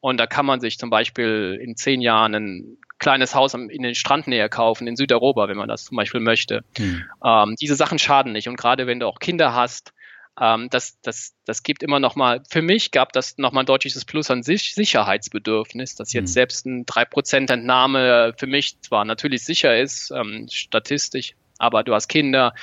Und 0.00 0.18
da 0.18 0.26
kann 0.26 0.46
man 0.46 0.60
sich 0.60 0.78
zum 0.78 0.90
Beispiel 0.90 1.58
in 1.62 1.76
zehn 1.76 2.00
Jahren 2.00 2.34
ein 2.34 2.78
kleines 2.98 3.34
Haus 3.34 3.54
in 3.54 3.82
den 3.82 3.94
Strandnähe 3.94 4.48
kaufen, 4.48 4.86
in 4.86 4.96
Südeuropa, 4.96 5.48
wenn 5.48 5.56
man 5.56 5.68
das 5.68 5.84
zum 5.84 5.96
Beispiel 5.96 6.20
möchte. 6.20 6.64
Hm. 6.76 7.02
Ähm, 7.24 7.54
diese 7.60 7.74
Sachen 7.74 7.98
schaden 7.98 8.32
nicht. 8.32 8.48
Und 8.48 8.56
gerade 8.56 8.86
wenn 8.86 9.00
du 9.00 9.06
auch 9.06 9.18
Kinder 9.18 9.54
hast, 9.54 9.92
ähm, 10.40 10.68
das, 10.70 11.00
das, 11.02 11.34
das 11.44 11.62
gibt 11.62 11.82
immer 11.82 12.00
noch 12.00 12.16
mal, 12.16 12.42
für 12.48 12.62
mich 12.62 12.90
gab 12.90 13.12
das 13.12 13.36
noch 13.36 13.52
mal 13.52 13.60
ein 13.60 13.66
deutliches 13.66 14.04
Plus 14.04 14.30
an 14.30 14.42
sich, 14.42 14.74
Sicherheitsbedürfnis, 14.74 15.94
dass 15.94 16.12
jetzt 16.12 16.30
mhm. 16.30 16.34
selbst 16.34 16.66
ein 16.66 16.86
3% 16.86 17.52
Entnahme 17.52 18.34
für 18.36 18.46
mich 18.46 18.80
zwar 18.80 19.04
natürlich 19.04 19.44
sicher 19.44 19.78
ist, 19.78 20.10
ähm, 20.10 20.48
statistisch, 20.50 21.34
aber 21.58 21.84
du 21.84 21.94
hast 21.94 22.08
Kinder, 22.08 22.54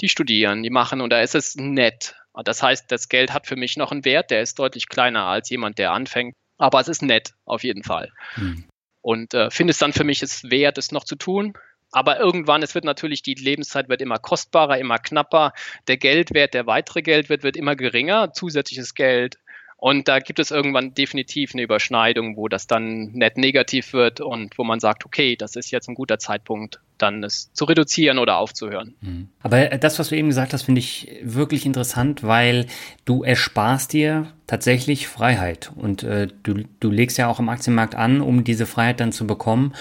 die 0.00 0.08
studieren, 0.08 0.62
die 0.62 0.70
machen 0.70 1.02
und 1.02 1.10
da 1.10 1.20
ist 1.20 1.34
es 1.34 1.56
nett. 1.56 2.14
Das 2.44 2.62
heißt, 2.62 2.90
das 2.90 3.08
Geld 3.08 3.32
hat 3.32 3.46
für 3.46 3.56
mich 3.56 3.76
noch 3.76 3.92
einen 3.92 4.04
Wert, 4.04 4.30
der 4.30 4.42
ist 4.42 4.58
deutlich 4.58 4.88
kleiner 4.88 5.24
als 5.24 5.48
jemand, 5.50 5.78
der 5.78 5.92
anfängt. 5.92 6.34
Aber 6.58 6.80
es 6.80 6.88
ist 6.88 7.02
nett, 7.02 7.34
auf 7.44 7.64
jeden 7.64 7.82
Fall. 7.82 8.12
Mhm. 8.36 8.64
Und 9.02 9.34
äh, 9.34 9.50
finde 9.50 9.70
es 9.70 9.78
dann 9.78 9.92
für 9.92 10.04
mich 10.04 10.22
es 10.22 10.50
wert, 10.50 10.78
es 10.78 10.90
noch 10.90 11.04
zu 11.04 11.16
tun. 11.16 11.54
Aber 11.96 12.20
irgendwann, 12.20 12.62
es 12.62 12.74
wird 12.74 12.84
natürlich, 12.84 13.22
die 13.22 13.32
Lebenszeit 13.32 13.88
wird 13.88 14.02
immer 14.02 14.18
kostbarer, 14.18 14.76
immer 14.76 14.98
knapper. 14.98 15.54
Der 15.88 15.96
Geldwert, 15.96 16.52
der 16.52 16.66
weitere 16.66 17.00
Geldwert 17.00 17.42
wird 17.42 17.56
immer 17.56 17.74
geringer, 17.74 18.34
zusätzliches 18.34 18.94
Geld. 18.94 19.38
Und 19.78 20.06
da 20.06 20.18
gibt 20.18 20.38
es 20.38 20.50
irgendwann 20.50 20.92
definitiv 20.92 21.54
eine 21.54 21.62
Überschneidung, 21.62 22.36
wo 22.36 22.48
das 22.48 22.66
dann 22.66 23.12
net 23.12 23.38
negativ 23.38 23.94
wird 23.94 24.20
und 24.20 24.58
wo 24.58 24.64
man 24.64 24.78
sagt, 24.78 25.06
okay, 25.06 25.36
das 25.36 25.56
ist 25.56 25.70
jetzt 25.70 25.88
ein 25.88 25.94
guter 25.94 26.18
Zeitpunkt, 26.18 26.80
dann 26.98 27.24
es 27.24 27.50
zu 27.54 27.64
reduzieren 27.64 28.18
oder 28.18 28.36
aufzuhören. 28.36 28.94
Mhm. 29.00 29.28
Aber 29.42 29.64
das, 29.66 29.98
was 29.98 30.10
du 30.10 30.16
eben 30.16 30.28
gesagt 30.28 30.52
hast, 30.52 30.64
finde 30.64 30.80
ich 30.80 31.10
wirklich 31.22 31.64
interessant, 31.64 32.22
weil 32.22 32.66
du 33.06 33.22
ersparst 33.22 33.94
dir 33.94 34.32
tatsächlich 34.46 35.08
Freiheit 35.08 35.72
und 35.74 36.02
äh, 36.02 36.28
du, 36.42 36.64
du 36.78 36.90
legst 36.90 37.16
ja 37.16 37.28
auch 37.28 37.40
im 37.40 37.48
Aktienmarkt 37.48 37.94
an, 37.94 38.20
um 38.20 38.44
diese 38.44 38.66
Freiheit 38.66 39.00
dann 39.00 39.12
zu 39.12 39.26
bekommen. 39.26 39.74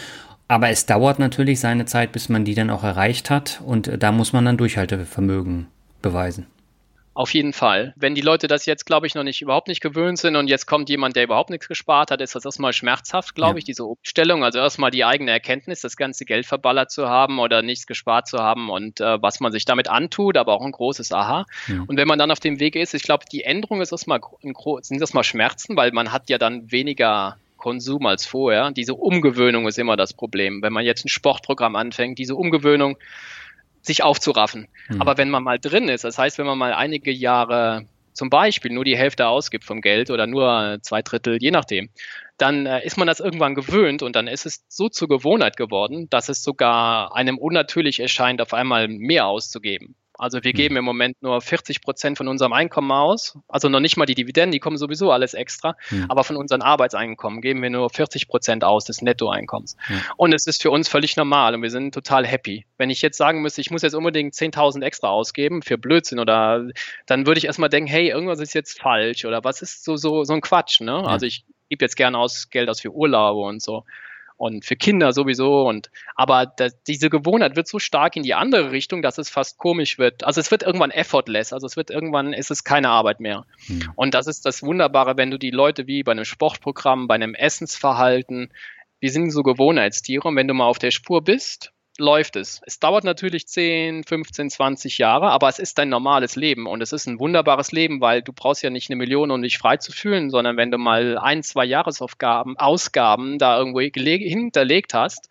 Aber 0.47 0.69
es 0.69 0.85
dauert 0.85 1.19
natürlich 1.19 1.59
seine 1.59 1.85
Zeit, 1.85 2.11
bis 2.11 2.29
man 2.29 2.45
die 2.45 2.53
dann 2.53 2.69
auch 2.69 2.83
erreicht 2.83 3.29
hat 3.29 3.61
und 3.65 3.87
äh, 3.87 3.97
da 3.97 4.11
muss 4.11 4.33
man 4.33 4.45
dann 4.45 4.57
Durchhaltevermögen 4.57 5.67
beweisen. 6.01 6.47
Auf 7.15 7.33
jeden 7.33 7.53
Fall. 7.53 7.93
Wenn 7.95 8.13
die 8.13 8.21
Leute 8.21 8.47
das 8.47 8.65
jetzt, 8.65 8.85
glaube 8.85 9.07
ich, 9.07 9.15
noch 9.15 9.23
nicht 9.23 9.41
überhaupt 9.41 9.69
nicht 9.69 9.79
gewöhnt 9.79 10.19
sind 10.19 10.35
und 10.35 10.49
jetzt 10.49 10.65
kommt 10.65 10.89
jemand, 10.89 11.15
der 11.15 11.23
überhaupt 11.23 11.49
nichts 11.49 11.69
gespart 11.69 12.11
hat, 12.11 12.19
ist 12.19 12.35
das 12.35 12.43
erstmal 12.43 12.73
schmerzhaft, 12.73 13.35
glaube 13.35 13.53
ja. 13.53 13.57
ich, 13.59 13.63
diese 13.63 13.85
Umstellung. 13.85 14.43
Also 14.43 14.59
erstmal 14.59 14.91
die 14.91 15.05
eigene 15.05 15.31
Erkenntnis, 15.31 15.79
das 15.79 15.95
ganze 15.95 16.25
Geld 16.25 16.45
verballert 16.45 16.91
zu 16.91 17.07
haben 17.07 17.39
oder 17.39 17.61
nichts 17.61 17.87
gespart 17.87 18.27
zu 18.27 18.39
haben 18.39 18.69
und 18.69 18.99
äh, 18.99 19.21
was 19.21 19.39
man 19.39 19.53
sich 19.53 19.63
damit 19.63 19.87
antut, 19.87 20.35
aber 20.35 20.51
auch 20.51 20.65
ein 20.65 20.73
großes 20.73 21.13
Aha. 21.13 21.45
Ja. 21.69 21.85
Und 21.87 21.95
wenn 21.95 22.07
man 22.07 22.19
dann 22.19 22.31
auf 22.31 22.41
dem 22.41 22.59
Weg 22.59 22.75
ist, 22.75 22.93
ich 22.93 23.03
glaube, 23.03 23.23
die 23.31 23.45
Änderung 23.45 23.79
ist 23.79 23.93
erstmal 23.93 24.19
sind 24.81 24.99
erstmal 24.99 25.23
Schmerzen, 25.23 25.77
weil 25.77 25.93
man 25.93 26.11
hat 26.11 26.29
ja 26.29 26.37
dann 26.37 26.69
weniger 26.69 27.37
Konsum 27.65 28.05
als 28.05 28.27
vorher. 28.27 28.69
Diese 28.69 28.93
Umgewöhnung 28.93 29.67
ist 29.67 29.79
immer 29.79 29.97
das 29.97 30.13
Problem. 30.13 30.61
Wenn 30.61 30.71
man 30.71 30.85
jetzt 30.85 31.03
ein 31.03 31.09
Sportprogramm 31.09 31.75
anfängt, 31.75 32.19
diese 32.19 32.35
Umgewöhnung 32.35 32.95
sich 33.81 34.03
aufzuraffen. 34.03 34.67
Mhm. 34.87 35.01
Aber 35.01 35.17
wenn 35.17 35.31
man 35.31 35.41
mal 35.41 35.57
drin 35.57 35.89
ist, 35.89 36.03
das 36.03 36.19
heißt, 36.19 36.37
wenn 36.37 36.45
man 36.45 36.59
mal 36.59 36.75
einige 36.75 37.11
Jahre 37.11 37.87
zum 38.13 38.29
Beispiel 38.29 38.71
nur 38.71 38.85
die 38.85 38.95
Hälfte 38.95 39.25
ausgibt 39.25 39.63
vom 39.63 39.81
Geld 39.81 40.11
oder 40.11 40.27
nur 40.27 40.77
zwei 40.83 41.01
Drittel, 41.01 41.39
je 41.41 41.49
nachdem, 41.49 41.89
dann 42.37 42.67
äh, 42.67 42.85
ist 42.85 42.97
man 42.97 43.07
das 43.07 43.19
irgendwann 43.19 43.55
gewöhnt 43.55 44.03
und 44.03 44.15
dann 44.15 44.27
ist 44.27 44.45
es 44.45 44.63
so 44.67 44.87
zur 44.87 45.07
Gewohnheit 45.07 45.57
geworden, 45.57 46.07
dass 46.11 46.29
es 46.29 46.43
sogar 46.43 47.15
einem 47.15 47.39
unnatürlich 47.39 47.99
erscheint, 47.99 48.43
auf 48.43 48.53
einmal 48.53 48.87
mehr 48.87 49.25
auszugeben. 49.25 49.95
Also 50.17 50.43
wir 50.43 50.51
hm. 50.51 50.57
geben 50.57 50.77
im 50.77 50.85
Moment 50.85 51.21
nur 51.21 51.41
40 51.41 51.81
Prozent 51.81 52.17
von 52.17 52.27
unserem 52.27 52.53
Einkommen 52.53 52.91
aus. 52.91 53.37
Also 53.47 53.69
noch 53.69 53.79
nicht 53.79 53.97
mal 53.97 54.05
die 54.05 54.15
Dividenden, 54.15 54.51
die 54.51 54.59
kommen 54.59 54.77
sowieso 54.77 55.11
alles 55.11 55.33
extra. 55.33 55.75
Mhm. 55.89 56.05
Aber 56.09 56.23
von 56.23 56.35
unseren 56.35 56.61
Arbeitseinkommen 56.61 57.41
geben 57.41 57.61
wir 57.61 57.69
nur 57.69 57.89
40 57.89 58.27
Prozent 58.27 58.63
aus 58.63 58.85
des 58.85 59.01
Nettoeinkommens. 59.01 59.75
Mhm. 59.87 60.01
Und 60.17 60.33
es 60.33 60.47
ist 60.47 60.61
für 60.61 60.71
uns 60.71 60.87
völlig 60.87 61.17
normal 61.17 61.55
und 61.55 61.61
wir 61.61 61.69
sind 61.69 61.93
total 61.93 62.25
happy. 62.25 62.65
Wenn 62.77 62.89
ich 62.89 63.01
jetzt 63.01 63.17
sagen 63.17 63.41
müsste, 63.41 63.61
ich 63.61 63.71
muss 63.71 63.81
jetzt 63.81 63.95
unbedingt 63.95 64.33
10.000 64.33 64.83
extra 64.83 65.09
ausgeben 65.09 65.61
für 65.61 65.77
Blödsinn 65.77 66.19
oder 66.19 66.67
dann 67.05 67.25
würde 67.25 67.37
ich 67.37 67.45
erstmal 67.45 67.69
denken, 67.69 67.89
hey, 67.89 68.09
irgendwas 68.09 68.39
ist 68.39 68.53
jetzt 68.53 68.79
falsch 68.79 69.25
oder 69.25 69.43
was 69.43 69.61
ist 69.61 69.83
so, 69.83 69.95
so, 69.95 70.23
so 70.23 70.33
ein 70.33 70.41
Quatsch, 70.41 70.81
ne? 70.81 70.91
Ja. 70.91 71.03
Also 71.03 71.25
ich 71.25 71.45
gebe 71.69 71.83
jetzt 71.83 71.95
gerne 71.95 72.17
aus 72.17 72.49
Geld 72.49 72.69
aus 72.69 72.81
für 72.81 72.91
Urlaube 72.91 73.41
und 73.41 73.61
so 73.61 73.83
und 74.37 74.65
für 74.65 74.75
Kinder 74.75 75.13
sowieso. 75.13 75.67
Und 75.67 75.89
aber 76.15 76.45
das, 76.45 76.81
diese 76.83 77.09
Gewohnheit 77.09 77.55
wird 77.55 77.67
so 77.67 77.79
stark 77.79 78.15
in 78.15 78.23
die 78.23 78.33
andere 78.33 78.71
Richtung, 78.71 79.01
dass 79.01 79.17
es 79.17 79.29
fast 79.29 79.57
komisch 79.57 79.97
wird. 79.97 80.23
Also 80.23 80.41
es 80.41 80.51
wird 80.51 80.63
irgendwann 80.63 80.91
effortless, 80.91 81.53
also 81.53 81.65
es 81.67 81.77
wird 81.77 81.89
irgendwann 81.89 82.33
ist 82.33 82.51
es 82.51 82.63
keine 82.63 82.89
Arbeit 82.89 83.19
mehr. 83.19 83.45
Mhm. 83.67 83.91
Und 83.95 84.13
das 84.13 84.27
ist 84.27 84.45
das 84.45 84.63
Wunderbare, 84.63 85.17
wenn 85.17 85.31
du 85.31 85.37
die 85.37 85.51
Leute 85.51 85.87
wie 85.87 86.03
bei 86.03 86.11
einem 86.11 86.25
Sportprogramm, 86.25 87.07
bei 87.07 87.15
einem 87.15 87.35
Essensverhalten, 87.35 88.51
wir 88.99 89.11
sind 89.11 89.31
so 89.31 89.43
Gewohnheitstiere 89.43 90.27
und 90.27 90.35
wenn 90.35 90.47
du 90.47 90.53
mal 90.53 90.65
auf 90.65 90.79
der 90.79 90.91
Spur 90.91 91.23
bist 91.23 91.71
läuft 91.97 92.35
es. 92.35 92.61
Es 92.65 92.79
dauert 92.79 93.03
natürlich 93.03 93.47
10, 93.47 94.03
15, 94.03 94.49
20 94.49 94.97
Jahre, 94.97 95.29
aber 95.29 95.47
es 95.47 95.59
ist 95.59 95.77
dein 95.77 95.89
normales 95.89 96.35
Leben 96.35 96.67
und 96.67 96.81
es 96.81 96.91
ist 96.91 97.07
ein 97.07 97.19
wunderbares 97.19 97.71
Leben, 97.71 98.01
weil 98.01 98.21
du 98.21 98.33
brauchst 98.33 98.63
ja 98.63 98.69
nicht 98.69 98.89
eine 98.89 98.97
Million, 98.97 99.31
um 99.31 99.41
dich 99.41 99.57
frei 99.57 99.77
zu 99.77 99.91
fühlen, 99.91 100.29
sondern 100.29 100.57
wenn 100.57 100.71
du 100.71 100.77
mal 100.77 101.17
ein, 101.17 101.43
zwei 101.43 101.65
Jahresaufgaben, 101.65 102.57
Ausgaben 102.57 103.39
da 103.39 103.57
irgendwo 103.57 103.79
hinterlegt 103.79 104.93
hast, 104.93 105.29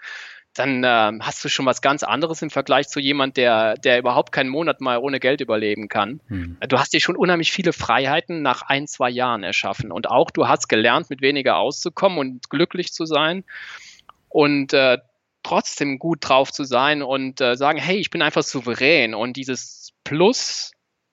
dann 0.55 0.85
äh, 0.85 1.13
hast 1.21 1.45
du 1.45 1.49
schon 1.49 1.67
was 1.67 1.83
ganz 1.83 2.05
anderes 2.05 2.41
im 2.41 2.51
Vergleich 2.51 2.89
zu 2.89 3.01
jemand, 3.01 3.37
der, 3.37 3.75
der 3.75 3.99
überhaupt 3.99 4.31
keinen 4.31 4.51
Monat 4.51 4.81
mal 4.81 4.99
ohne 4.99 5.19
Geld 5.19 5.41
überleben 5.41 5.89
kann. 5.89 6.21
Hm. 6.29 6.57
Du 6.69 6.79
hast 6.79 6.93
dir 6.93 7.01
schon 7.01 7.17
unheimlich 7.17 7.51
viele 7.51 7.73
Freiheiten 7.73 8.41
nach 8.41 8.63
ein, 8.63 8.87
zwei 8.87 9.11
Jahren 9.11 9.43
erschaffen. 9.43 9.91
Und 9.91 10.09
auch 10.09 10.31
du 10.31 10.47
hast 10.47 10.69
gelernt, 10.69 11.11
mit 11.11 11.23
weniger 11.23 11.57
auszukommen 11.57 12.19
und 12.19 12.51
glücklich 12.51 12.93
zu 12.93 13.05
sein. 13.05 13.43
Und 14.29 14.73
äh, 14.73 14.99
trotzdem 15.45 15.99
gut 15.99 16.19
drauf 16.23 16.51
zu 16.51 16.65
sein 16.65 17.03
und 17.03 17.41
äh, 17.41 17.57
sagen, 17.57 17.79
hey, 17.79 17.97
ich 17.99 18.11
bin 18.11 18.23
einfach 18.23 18.43
souverän 18.43 19.15
und 19.15 19.37
dieses 19.37 19.93
Plus, 20.03 20.73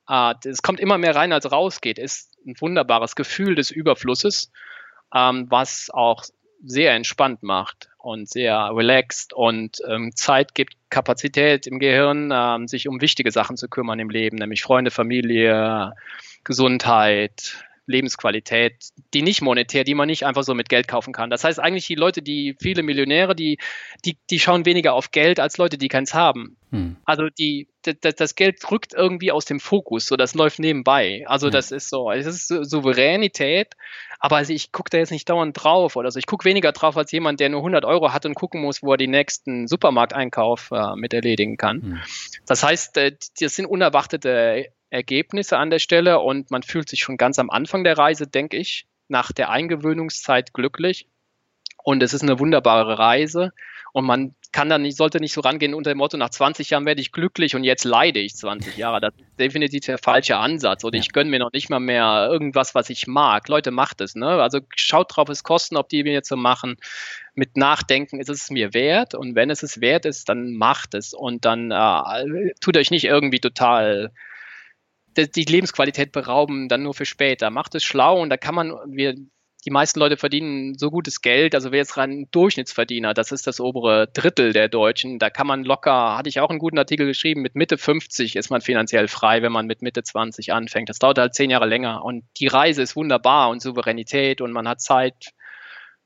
äh, 0.09 0.33
es 0.45 0.61
kommt 0.61 0.79
immer 0.79 0.97
mehr 0.97 1.15
rein 1.15 1.31
als 1.33 1.51
rausgeht, 1.51 1.99
ist 1.99 2.35
ein 2.45 2.55
wunderbares 2.59 3.15
Gefühl 3.15 3.55
des 3.55 3.69
Überflusses, 3.69 4.51
ähm, 5.13 5.45
was 5.49 5.89
auch 5.91 6.23
sehr 6.63 6.93
entspannt 6.93 7.43
macht 7.43 7.89
und 7.97 8.29
sehr 8.29 8.71
relaxed 8.73 9.33
und 9.33 9.77
ähm, 9.87 10.11
Zeit 10.15 10.55
gibt, 10.55 10.75
Kapazität 10.89 11.67
im 11.67 11.79
Gehirn, 11.79 12.31
ähm, 12.33 12.67
sich 12.67 12.87
um 12.87 13.01
wichtige 13.01 13.31
Sachen 13.31 13.57
zu 13.57 13.67
kümmern 13.67 13.99
im 13.99 14.09
Leben, 14.09 14.37
nämlich 14.37 14.61
Freunde, 14.61 14.91
Familie, 14.91 15.93
Gesundheit, 16.43 17.63
Lebensqualität, 17.91 18.73
die 19.13 19.21
nicht 19.21 19.41
monetär, 19.41 19.83
die 19.83 19.93
man 19.93 20.07
nicht 20.07 20.25
einfach 20.25 20.43
so 20.43 20.53
mit 20.53 20.69
Geld 20.69 20.87
kaufen 20.87 21.13
kann. 21.13 21.29
Das 21.29 21.43
heißt 21.43 21.59
eigentlich 21.59 21.85
die 21.85 21.95
Leute, 21.95 22.21
die 22.21 22.55
viele 22.59 22.83
Millionäre, 22.83 23.35
die, 23.35 23.57
die, 24.05 24.17
die 24.29 24.39
schauen 24.39 24.65
weniger 24.65 24.93
auf 24.93 25.11
Geld 25.11 25.39
als 25.39 25.57
Leute, 25.57 25.77
die 25.77 25.87
keins 25.87 26.13
haben. 26.13 26.57
Hm. 26.71 26.97
Also 27.05 27.27
die, 27.29 27.67
das, 27.83 28.15
das 28.15 28.35
Geld 28.35 28.59
rückt 28.71 28.93
irgendwie 28.93 29.31
aus 29.31 29.45
dem 29.45 29.59
Fokus, 29.59 30.05
so 30.05 30.15
das 30.15 30.33
läuft 30.33 30.59
nebenbei. 30.59 31.25
Also 31.27 31.47
hm. 31.47 31.51
das 31.51 31.71
ist 31.71 31.89
so, 31.89 32.11
es 32.11 32.25
ist 32.25 32.47
Souveränität, 32.47 33.75
aber 34.19 34.37
also 34.37 34.53
ich 34.53 34.71
gucke 34.71 34.89
da 34.89 34.97
jetzt 34.97 35.11
nicht 35.11 35.29
dauernd 35.29 35.61
drauf 35.61 35.95
oder 35.95 36.11
so. 36.11 36.19
Ich 36.19 36.27
gucke 36.27 36.45
weniger 36.45 36.71
drauf 36.71 36.95
als 36.95 37.11
jemand, 37.11 37.39
der 37.39 37.49
nur 37.49 37.59
100 37.59 37.85
Euro 37.85 38.13
hat 38.13 38.25
und 38.25 38.35
gucken 38.35 38.61
muss, 38.61 38.81
wo 38.81 38.93
er 38.93 38.97
den 38.97 39.11
nächsten 39.11 39.67
Supermarkteinkauf 39.67 40.69
äh, 40.71 40.95
mit 40.95 41.13
erledigen 41.13 41.57
kann. 41.57 41.81
Hm. 41.81 41.99
Das 42.45 42.63
heißt, 42.63 42.97
äh, 42.97 43.17
das 43.39 43.55
sind 43.55 43.65
unerwartete 43.65 44.67
Ergebnisse 44.91 45.57
an 45.57 45.71
der 45.71 45.79
Stelle 45.79 46.19
und 46.19 46.51
man 46.51 46.63
fühlt 46.63 46.89
sich 46.89 46.99
schon 46.99 47.17
ganz 47.17 47.39
am 47.39 47.49
Anfang 47.49 47.83
der 47.83 47.97
Reise, 47.97 48.27
denke 48.27 48.57
ich, 48.57 48.85
nach 49.07 49.31
der 49.31 49.49
Eingewöhnungszeit 49.49 50.53
glücklich. 50.53 51.07
Und 51.83 52.03
es 52.03 52.13
ist 52.13 52.21
eine 52.21 52.37
wunderbare 52.37 52.99
Reise 52.99 53.51
und 53.93 54.05
man 54.05 54.35
kann 54.51 54.69
dann 54.69 54.81
nicht, 54.81 54.97
sollte 54.97 55.19
nicht 55.19 55.33
so 55.33 55.41
rangehen 55.41 55.73
unter 55.73 55.93
dem 55.93 55.97
Motto, 55.97 56.17
nach 56.17 56.29
20 56.29 56.69
Jahren 56.69 56.85
werde 56.85 57.01
ich 57.01 57.11
glücklich 57.11 57.55
und 57.55 57.63
jetzt 57.63 57.85
leide 57.85 58.19
ich 58.19 58.35
20 58.35 58.75
Jahre. 58.77 58.99
Das 58.99 59.13
ist 59.15 59.39
definitiv 59.39 59.85
der 59.85 59.97
falsche 59.97 60.37
Ansatz. 60.37 60.83
Oder 60.83 60.97
ja. 60.97 61.01
ich 61.01 61.13
gönne 61.13 61.29
mir 61.29 61.39
noch 61.39 61.53
nicht 61.53 61.69
mal 61.69 61.79
mehr 61.79 62.27
irgendwas, 62.29 62.75
was 62.75 62.89
ich 62.89 63.07
mag. 63.07 63.47
Leute, 63.47 63.71
macht 63.71 64.01
es. 64.01 64.15
Ne? 64.15 64.27
Also 64.27 64.59
schaut 64.75 65.15
drauf, 65.15 65.29
es 65.29 65.43
kosten, 65.43 65.77
ob 65.77 65.89
die 65.89 66.03
mir 66.03 66.13
jetzt 66.13 66.29
so 66.29 66.35
machen. 66.35 66.75
Mit 67.33 67.55
Nachdenken 67.55 68.19
ist 68.19 68.29
es 68.29 68.49
mir 68.49 68.73
wert. 68.73 69.15
Und 69.15 69.35
wenn 69.35 69.49
es 69.49 69.63
es 69.63 69.79
wert 69.79 70.05
ist, 70.05 70.27
dann 70.27 70.53
macht 70.53 70.93
es. 70.93 71.13
Und 71.13 71.45
dann 71.45 71.71
äh, 71.71 72.53
tut 72.59 72.75
euch 72.75 72.91
nicht 72.91 73.05
irgendwie 73.05 73.39
total 73.39 74.11
die 75.17 75.43
Lebensqualität 75.43 76.11
berauben, 76.11 76.69
dann 76.69 76.83
nur 76.83 76.93
für 76.93 77.05
später. 77.05 77.49
Macht 77.49 77.75
es 77.75 77.83
schlau 77.83 78.21
und 78.21 78.29
da 78.29 78.37
kann 78.37 78.55
man, 78.55 78.73
wir, 78.87 79.15
die 79.65 79.69
meisten 79.69 79.99
Leute 79.99 80.17
verdienen 80.17 80.77
so 80.77 80.89
gutes 80.89 81.21
Geld, 81.21 81.53
also 81.53 81.71
wer 81.71 81.79
jetzt 81.79 81.97
rein 81.97 82.27
Durchschnittsverdiener, 82.31 83.13
das 83.13 83.31
ist 83.31 83.47
das 83.47 83.59
obere 83.59 84.07
Drittel 84.07 84.53
der 84.53 84.69
Deutschen, 84.69 85.19
da 85.19 85.29
kann 85.29 85.47
man 85.47 85.63
locker, 85.63 86.17
hatte 86.17 86.29
ich 86.29 86.39
auch 86.39 86.49
einen 86.49 86.59
guten 86.59 86.77
Artikel 86.77 87.05
geschrieben, 87.05 87.41
mit 87.41 87.55
Mitte 87.55 87.77
50 87.77 88.35
ist 88.35 88.49
man 88.49 88.61
finanziell 88.61 89.07
frei, 89.07 89.41
wenn 89.41 89.51
man 89.51 89.67
mit 89.67 89.81
Mitte 89.81 90.03
20 90.03 90.53
anfängt. 90.53 90.89
Das 90.89 90.99
dauert 90.99 91.17
halt 91.17 91.35
zehn 91.35 91.49
Jahre 91.49 91.67
länger 91.67 92.03
und 92.03 92.23
die 92.37 92.47
Reise 92.47 92.81
ist 92.81 92.95
wunderbar 92.95 93.49
und 93.49 93.61
Souveränität 93.61 94.41
und 94.41 94.51
man 94.51 94.67
hat 94.67 94.81
Zeit 94.81 95.33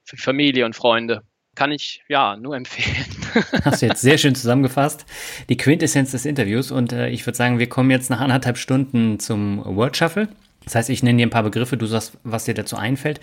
für 0.03 0.18
Familie 0.18 0.65
und 0.65 0.76
Freunde 0.76 1.23
kann 1.56 1.72
ich 1.72 2.03
ja 2.07 2.38
nur 2.38 2.56
empfehlen. 2.56 3.06
Hast 3.64 3.82
du 3.82 3.88
jetzt 3.88 4.02
sehr 4.02 4.18
schön 4.18 4.36
zusammengefasst. 4.36 5.06
Die 5.49 5.57
Quintessenz 5.57 6.11
des 6.11 6.26
Interviews 6.26 6.72
und 6.72 6.91
äh, 6.91 7.10
ich 7.10 7.26
würde 7.26 7.38
sagen, 7.38 7.60
wir 7.60 7.68
kommen 7.68 7.91
jetzt 7.91 8.10
nach 8.10 8.19
anderthalb 8.19 8.57
Stunden 8.57 9.19
zum 9.19 9.64
Word 9.65 9.98
Shuffle. 9.98 10.27
Das 10.65 10.76
heißt, 10.76 10.90
ich 10.90 11.03
nenne 11.03 11.18
dir 11.18 11.27
ein 11.27 11.32
paar 11.32 11.44
Begriffe, 11.44 11.77
du 11.77 11.86
sagst, 11.86 12.18
was 12.23 12.45
dir 12.45 12.53
dazu 12.53 12.76
einfällt. 12.76 13.19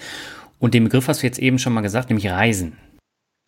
Und 0.59 0.75
den 0.75 0.85
Begriff 0.85 1.09
hast 1.09 1.23
du 1.23 1.27
jetzt 1.27 1.39
eben 1.39 1.59
schon 1.59 1.73
mal 1.73 1.81
gesagt, 1.81 2.09
nämlich 2.09 2.29
Reisen. 2.29 2.77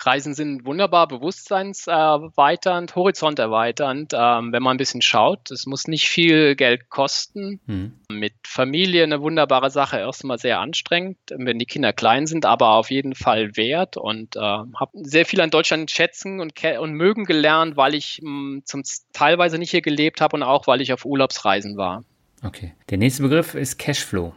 Reisen 0.00 0.34
sind 0.34 0.66
wunderbar 0.66 1.08
bewusstseinserweiternd, 1.08 2.94
horizonterweiternd, 2.94 4.12
ähm, 4.14 4.52
wenn 4.52 4.62
man 4.62 4.74
ein 4.74 4.78
bisschen 4.78 5.02
schaut. 5.02 5.50
Es 5.50 5.66
muss 5.66 5.86
nicht 5.88 6.08
viel 6.08 6.56
Geld 6.56 6.90
kosten. 6.90 7.60
Mhm. 7.66 8.00
Mit 8.10 8.34
Familie 8.46 9.04
eine 9.04 9.22
wunderbare 9.22 9.70
Sache. 9.70 9.98
Erstmal 9.98 10.38
sehr 10.38 10.60
anstrengend, 10.60 11.18
wenn 11.30 11.58
die 11.58 11.66
Kinder 11.66 11.92
klein 11.92 12.26
sind, 12.26 12.44
aber 12.44 12.70
auf 12.70 12.90
jeden 12.90 13.14
Fall 13.14 13.56
wert. 13.56 13.96
Und 13.96 14.36
äh, 14.36 14.40
habe 14.40 14.90
sehr 14.94 15.26
viel 15.26 15.40
an 15.40 15.50
Deutschland 15.50 15.90
schätzen 15.90 16.40
und, 16.40 16.52
und 16.62 16.92
mögen 16.92 17.24
gelernt, 17.24 17.76
weil 17.76 17.94
ich 17.94 18.20
mh, 18.22 18.30
hm, 18.30 18.62
zum 18.64 18.82
teilweise 19.12 19.58
nicht 19.58 19.70
hier 19.70 19.82
gelebt 19.82 20.20
habe 20.20 20.36
und 20.36 20.42
auch 20.42 20.66
weil 20.66 20.80
ich 20.80 20.92
auf 20.92 21.04
Urlaubsreisen 21.04 21.76
war. 21.76 22.04
Okay. 22.42 22.74
Der 22.90 22.98
nächste 22.98 23.22
Begriff 23.22 23.54
ist 23.54 23.78
Cashflow. 23.78 24.34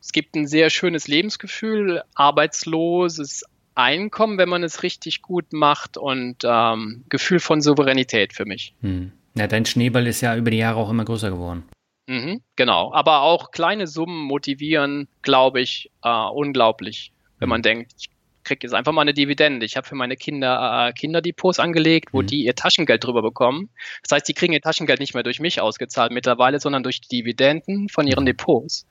Es 0.00 0.12
gibt 0.12 0.34
ein 0.34 0.46
sehr 0.46 0.68
schönes 0.68 1.08
Lebensgefühl, 1.08 2.02
arbeitsloses 2.14 3.44
Einkommen, 3.74 4.38
wenn 4.38 4.48
man 4.48 4.62
es 4.62 4.82
richtig 4.82 5.22
gut 5.22 5.52
macht 5.52 5.96
und 5.96 6.38
ähm, 6.44 7.04
Gefühl 7.08 7.40
von 7.40 7.60
Souveränität 7.60 8.32
für 8.32 8.44
mich. 8.44 8.74
Hm. 8.80 9.12
Ja, 9.36 9.48
dein 9.48 9.66
Schneeball 9.66 10.06
ist 10.06 10.20
ja 10.20 10.36
über 10.36 10.50
die 10.50 10.58
Jahre 10.58 10.78
auch 10.78 10.90
immer 10.90 11.04
größer 11.04 11.30
geworden. 11.30 11.64
Mhm, 12.06 12.42
genau, 12.54 12.92
aber 12.92 13.22
auch 13.22 13.50
kleine 13.50 13.86
Summen 13.86 14.22
motivieren, 14.22 15.08
glaube 15.22 15.60
ich, 15.60 15.90
äh, 16.02 16.08
unglaublich, 16.08 17.12
wenn 17.38 17.46
hm. 17.46 17.50
man 17.50 17.62
denkt, 17.62 17.92
ich 17.98 18.13
kriege 18.44 18.60
jetzt 18.62 18.74
einfach 18.74 18.92
mal 18.92 19.02
eine 19.02 19.14
Dividende. 19.14 19.66
Ich 19.66 19.76
habe 19.76 19.86
für 19.86 19.94
meine 19.94 20.16
Kinder 20.16 20.88
äh, 20.88 20.92
Kinderdepots 20.92 21.58
angelegt, 21.58 22.10
wo 22.12 22.22
mhm. 22.22 22.26
die 22.26 22.44
ihr 22.44 22.54
Taschengeld 22.54 23.04
drüber 23.04 23.22
bekommen. 23.22 23.70
Das 24.02 24.12
heißt, 24.12 24.28
die 24.28 24.34
kriegen 24.34 24.52
ihr 24.52 24.60
Taschengeld 24.60 25.00
nicht 25.00 25.14
mehr 25.14 25.22
durch 25.22 25.40
mich 25.40 25.60
ausgezahlt 25.60 26.12
mittlerweile, 26.12 26.60
sondern 26.60 26.82
durch 26.82 27.00
die 27.00 27.08
Dividenden 27.08 27.88
von 27.88 28.06
ihren 28.06 28.26
Depots. 28.26 28.86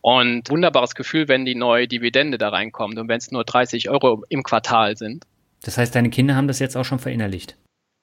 Und 0.00 0.48
wunderbares 0.48 0.94
Gefühl, 0.94 1.28
wenn 1.28 1.44
die 1.44 1.54
neue 1.54 1.88
Dividende 1.88 2.38
da 2.38 2.50
reinkommt 2.50 2.98
und 2.98 3.08
wenn 3.08 3.18
es 3.18 3.30
nur 3.30 3.44
30 3.44 3.90
Euro 3.90 4.24
im 4.28 4.42
Quartal 4.42 4.96
sind. 4.96 5.24
Das 5.62 5.76
heißt, 5.76 5.94
deine 5.94 6.10
Kinder 6.10 6.36
haben 6.36 6.48
das 6.48 6.58
jetzt 6.58 6.76
auch 6.76 6.84
schon 6.84 6.98
verinnerlicht? 6.98 7.56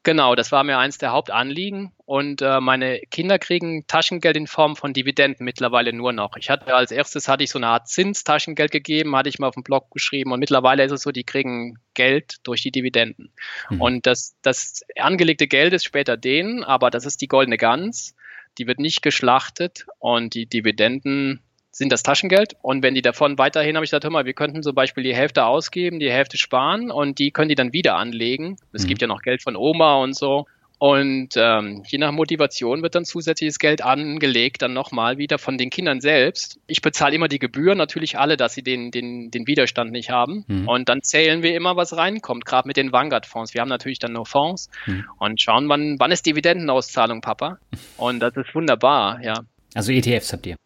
Genau, 0.08 0.36
das 0.36 0.54
war 0.54 0.64
mir 0.64 0.78
eins 0.78 0.98
der 0.98 1.12
Hauptanliegen. 1.12 1.92
Und 2.06 2.42
äh, 2.42 2.62
meine 2.62 3.02
Kinder 3.12 3.40
kriegen 3.40 3.88
Taschengeld 3.88 4.38
in 4.38 4.48
Form 4.48 4.78
von 4.78 4.94
Dividenden 4.94 5.44
mittlerweile 5.44 5.92
nur 5.92 6.14
noch. 6.14 6.38
Ich 6.38 6.50
hatte 6.50 6.74
als 6.74 6.92
erstes 6.92 7.28
hatte 7.28 7.44
ich 7.44 7.50
so 7.50 7.60
eine 7.60 7.68
Art 7.68 7.90
Zinstaschengeld 7.90 8.72
gegeben, 8.72 9.18
hatte 9.18 9.28
ich 9.28 9.38
mal 9.38 9.50
auf 9.50 9.56
dem 9.56 9.64
Blog 9.64 9.92
geschrieben. 9.92 10.32
Und 10.32 10.40
mittlerweile 10.40 10.86
ist 10.86 10.94
es 10.94 11.02
so, 11.02 11.12
die 11.12 11.26
kriegen 11.26 11.78
Geld 11.94 12.38
durch 12.44 12.62
die 12.62 12.72
Dividenden. 12.72 13.34
Mhm. 13.70 13.82
Und 13.82 14.06
das, 14.06 14.38
das 14.44 14.80
angelegte 14.96 15.46
Geld 15.46 15.74
ist 15.74 15.84
später 15.84 16.16
denen, 16.16 16.64
aber 16.64 16.90
das 16.90 17.06
ist 17.06 17.22
die 17.22 17.28
goldene 17.28 17.58
Gans. 17.58 18.16
Die 18.60 18.66
wird 18.66 18.80
nicht 18.80 19.02
geschlachtet 19.02 19.88
und 20.00 20.36
die 20.36 20.46
Dividenden 20.46 21.44
sind 21.78 21.92
das 21.92 22.02
Taschengeld. 22.02 22.56
Und 22.62 22.82
wenn 22.82 22.96
die 22.96 23.04
davon 23.04 23.38
weiterhin, 23.38 23.76
habe 23.76 23.86
ich 23.86 23.92
gesagt, 23.92 24.04
hör 24.04 24.12
mal, 24.12 24.26
wir 24.26 24.34
könnten 24.34 24.64
zum 24.64 24.74
Beispiel 24.74 25.04
die 25.04 25.16
Hälfte 25.16 25.46
ausgeben, 25.46 26.00
die 26.00 26.12
Hälfte 26.12 26.38
sparen 26.38 26.90
und 26.90 27.20
die 27.20 27.32
können 27.32 27.50
die 27.50 27.56
dann 27.56 27.72
wieder 27.72 27.96
anlegen. 27.98 28.58
Es 28.74 28.84
mhm. 28.84 28.88
gibt 28.88 29.02
ja 29.02 29.08
noch 29.08 29.22
Geld 29.22 29.44
von 29.44 29.56
Oma 29.56 29.98
und 29.98 30.16
so. 30.16 30.48
Und 30.80 31.30
ähm, 31.38 31.84
je 31.88 31.98
nach 31.98 32.12
Motivation 32.12 32.84
wird 32.84 32.94
dann 32.94 33.04
zusätzliches 33.04 33.58
Geld 33.58 33.84
angelegt, 33.84 34.62
dann 34.62 34.74
nochmal 34.74 35.18
wieder 35.18 35.40
von 35.40 35.58
den 35.58 35.72
Kindern 35.72 36.02
selbst. 36.02 36.60
Ich 36.68 36.82
bezahle 36.82 37.16
immer 37.16 37.28
die 37.28 37.40
Gebühren, 37.40 37.80
natürlich 37.80 38.20
alle, 38.20 38.38
dass 38.38 38.54
sie 38.54 38.62
den, 38.62 38.92
den, 38.92 39.32
den 39.32 39.48
Widerstand 39.48 39.92
nicht 39.92 40.12
haben. 40.12 40.46
Mhm. 40.48 40.68
Und 40.68 40.90
dann 40.90 41.02
zählen 41.02 41.42
wir 41.42 41.56
immer, 41.56 41.76
was 41.76 41.96
reinkommt, 41.98 42.46
gerade 42.46 42.68
mit 42.68 42.78
den 42.78 42.92
Vanguard-Fonds. 42.92 43.56
Wir 43.56 43.62
haben 43.62 43.70
natürlich 43.70 44.00
dann 44.00 44.14
nur 44.14 44.28
Fonds 44.28 44.70
mhm. 44.86 45.06
und 45.18 45.42
schauen, 45.42 45.68
wann, 45.68 45.96
wann 46.00 46.12
ist 46.12 46.26
Dividendenauszahlung, 46.26 47.22
Papa? 47.22 47.58
Und 47.98 48.20
das 48.20 48.36
ist 48.36 48.54
wunderbar, 48.54 49.20
ja. 49.24 49.42
Also 49.74 49.92
ETFs 49.92 50.32
habt 50.32 50.46
ihr? 50.46 50.58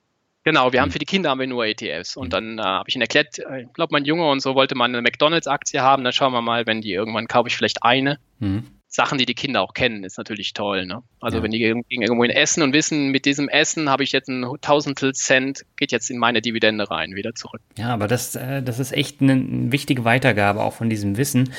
Genau, 0.44 0.74
wir 0.74 0.82
haben 0.82 0.88
hm. 0.88 0.94
für 0.94 1.00
die 1.00 1.06
Kinder 1.06 1.30
haben 1.30 1.40
wir 1.40 1.48
nur 1.48 1.66
ETFs. 1.66 2.18
Und 2.18 2.26
hm. 2.26 2.30
dann 2.32 2.60
äh, 2.60 2.64
habe 2.64 2.90
ich 2.90 2.96
ihnen 2.96 3.04
erklärt, 3.04 3.40
äh, 3.40 3.64
ich 3.64 3.74
glaube, 3.74 3.92
mein 3.92 4.06
Junge 4.06 4.30
und 4.30 4.42
so 4.42 4.56
wollte 4.56 4.76
mal 4.76 4.86
eine 4.86 5.02
McDonalds-Aktie 5.02 5.82
haben. 5.82 6.04
Dann 6.04 6.14
schauen 6.14 6.34
wir 6.34 6.42
mal, 6.42 6.66
wenn 6.68 6.82
die 6.82 6.94
irgendwann 6.94 7.28
kaufe 7.28 7.48
ich 7.48 7.56
vielleicht 7.56 7.84
eine. 7.84 8.20
Mhm. 8.40 8.66
Sachen, 8.94 9.18
die 9.18 9.26
die 9.26 9.36
Kinder 9.36 9.62
auch 9.62 9.74
kennen, 9.74 10.04
ist 10.04 10.18
natürlich 10.18 10.52
toll. 10.52 10.86
Ne? 10.86 11.02
Also 11.22 11.38
ja. 11.38 11.44
wenn 11.44 11.52
die 11.52 11.62
irgendwo 11.62 12.24
in 12.24 12.30
Essen 12.30 12.62
und 12.62 12.74
wissen, 12.74 13.10
mit 13.10 13.26
diesem 13.26 13.48
Essen 13.48 13.90
habe 13.90 14.04
ich 14.04 14.12
jetzt 14.12 14.28
ein 14.28 14.46
Tausendstel 14.60 15.14
Cent, 15.14 15.66
geht 15.78 15.94
jetzt 15.94 16.12
in 16.12 16.18
meine 16.18 16.42
Dividende 16.42 16.92
rein, 16.92 17.16
wieder 17.16 17.34
zurück. 17.34 17.62
Ja, 17.78 17.94
aber 17.94 18.08
das, 18.08 18.36
äh, 18.36 18.62
das 18.62 18.80
ist 18.80 18.92
echt 18.92 19.22
eine 19.22 19.72
wichtige 19.72 20.04
Weitergabe 20.04 20.62
auch 20.62 20.74
von 20.74 20.90
diesem 20.90 21.16
Wissen. 21.16 21.54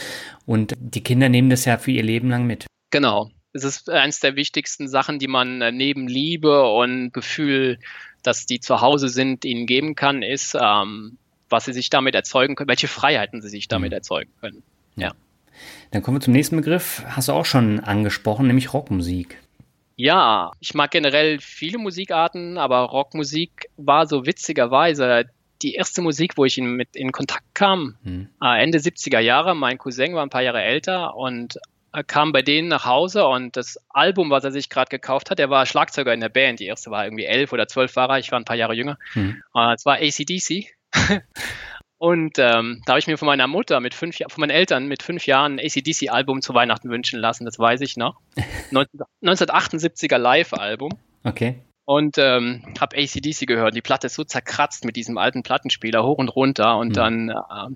Und 0.44 0.74
die 0.78 1.02
Kinder 1.02 1.30
nehmen 1.30 1.48
das 1.48 1.64
ja 1.64 1.78
für 1.78 1.90
ihr 1.90 2.02
Leben 2.02 2.28
lang 2.28 2.46
mit. 2.46 2.66
Genau. 2.90 3.30
Es 3.54 3.64
ist 3.64 3.88
eines 3.88 4.20
der 4.20 4.36
wichtigsten 4.36 4.88
Sachen, 4.88 5.18
die 5.18 5.28
man 5.28 5.62
äh, 5.62 5.72
neben 5.72 6.08
Liebe 6.08 6.68
und 6.70 7.12
Gefühl 7.12 7.78
dass 8.22 8.46
die 8.46 8.60
zu 8.60 8.80
Hause 8.80 9.08
sind, 9.08 9.44
ihnen 9.44 9.66
geben 9.66 9.94
kann, 9.94 10.22
ist, 10.22 10.56
ähm, 10.60 11.18
was 11.48 11.66
sie 11.66 11.72
sich 11.72 11.90
damit 11.90 12.14
erzeugen 12.14 12.54
können, 12.54 12.68
welche 12.68 12.88
Freiheiten 12.88 13.42
sie 13.42 13.48
sich 13.48 13.68
damit 13.68 13.90
mhm. 13.90 13.96
erzeugen 13.96 14.30
können. 14.40 14.62
Ja. 14.96 15.12
Dann 15.90 16.02
kommen 16.02 16.16
wir 16.16 16.22
zum 16.22 16.32
nächsten 16.32 16.56
Begriff, 16.56 17.02
hast 17.06 17.28
du 17.28 17.32
auch 17.32 17.44
schon 17.44 17.80
angesprochen, 17.80 18.46
nämlich 18.46 18.72
Rockmusik. 18.72 19.38
Ja, 19.96 20.52
ich 20.58 20.74
mag 20.74 20.90
generell 20.90 21.38
viele 21.38 21.78
Musikarten, 21.78 22.56
aber 22.58 22.78
Rockmusik 22.78 23.68
war 23.76 24.06
so 24.06 24.26
witzigerweise 24.26 25.26
die 25.60 25.74
erste 25.74 26.02
Musik, 26.02 26.36
wo 26.36 26.44
ich 26.44 26.58
in, 26.58 26.74
mit 26.74 26.96
in 26.96 27.12
Kontakt 27.12 27.54
kam. 27.54 27.96
Hm. 28.02 28.28
Ende 28.40 28.78
70er 28.78 29.20
Jahre. 29.20 29.54
Mein 29.54 29.78
Cousin 29.78 30.14
war 30.14 30.24
ein 30.24 30.30
paar 30.30 30.42
Jahre 30.42 30.62
älter 30.62 31.14
und 31.14 31.58
kam 32.06 32.32
bei 32.32 32.42
denen 32.42 32.68
nach 32.68 32.86
Hause 32.86 33.26
und 33.26 33.56
das 33.56 33.78
Album, 33.90 34.30
was 34.30 34.44
er 34.44 34.52
sich 34.52 34.68
gerade 34.68 34.88
gekauft 34.88 35.30
hat, 35.30 35.38
er 35.38 35.50
war 35.50 35.66
Schlagzeuger 35.66 36.14
in 36.14 36.20
der 36.20 36.28
Band. 36.28 36.60
Die 36.60 36.66
erste 36.66 36.90
war 36.90 37.04
irgendwie 37.04 37.24
elf 37.24 37.52
oder 37.52 37.68
zwölf 37.68 37.94
war 37.96 38.08
er, 38.08 38.18
ich 38.18 38.32
war 38.32 38.40
ein 38.40 38.44
paar 38.44 38.56
Jahre 38.56 38.74
jünger. 38.74 38.98
Hm. 39.12 39.42
Uh, 39.54 39.72
es 39.74 39.84
war 39.84 39.96
ACDC. 39.96 40.72
und 41.98 42.38
ähm, 42.38 42.82
da 42.86 42.92
habe 42.92 42.98
ich 42.98 43.06
mir 43.06 43.18
von 43.18 43.26
meiner 43.26 43.46
Mutter 43.46 43.80
mit 43.80 43.94
fünf 43.94 44.16
von 44.16 44.40
meinen 44.40 44.50
Eltern 44.50 44.86
mit 44.86 45.02
fünf 45.02 45.26
Jahren 45.26 45.58
ein 45.58 45.66
ACDC-Album 45.66 46.42
zu 46.42 46.54
Weihnachten 46.54 46.90
wünschen 46.90 47.20
lassen, 47.20 47.44
das 47.44 47.58
weiß 47.58 47.80
ich 47.82 47.96
noch. 47.96 48.20
1978er 48.72 50.18
Live-Album. 50.18 50.92
Okay 51.24 51.60
und 51.84 52.16
ähm, 52.18 52.62
habe 52.80 52.96
ACDC 52.96 53.46
gehört. 53.46 53.74
Die 53.74 53.82
Platte 53.82 54.06
ist 54.06 54.14
so 54.14 54.24
zerkratzt 54.24 54.84
mit 54.84 54.96
diesem 54.96 55.18
alten 55.18 55.42
Plattenspieler 55.42 56.04
hoch 56.04 56.18
und 56.18 56.28
runter 56.28 56.78
und 56.78 56.88
mhm. 56.88 56.92
dann 56.92 57.28
äh, 57.30 57.34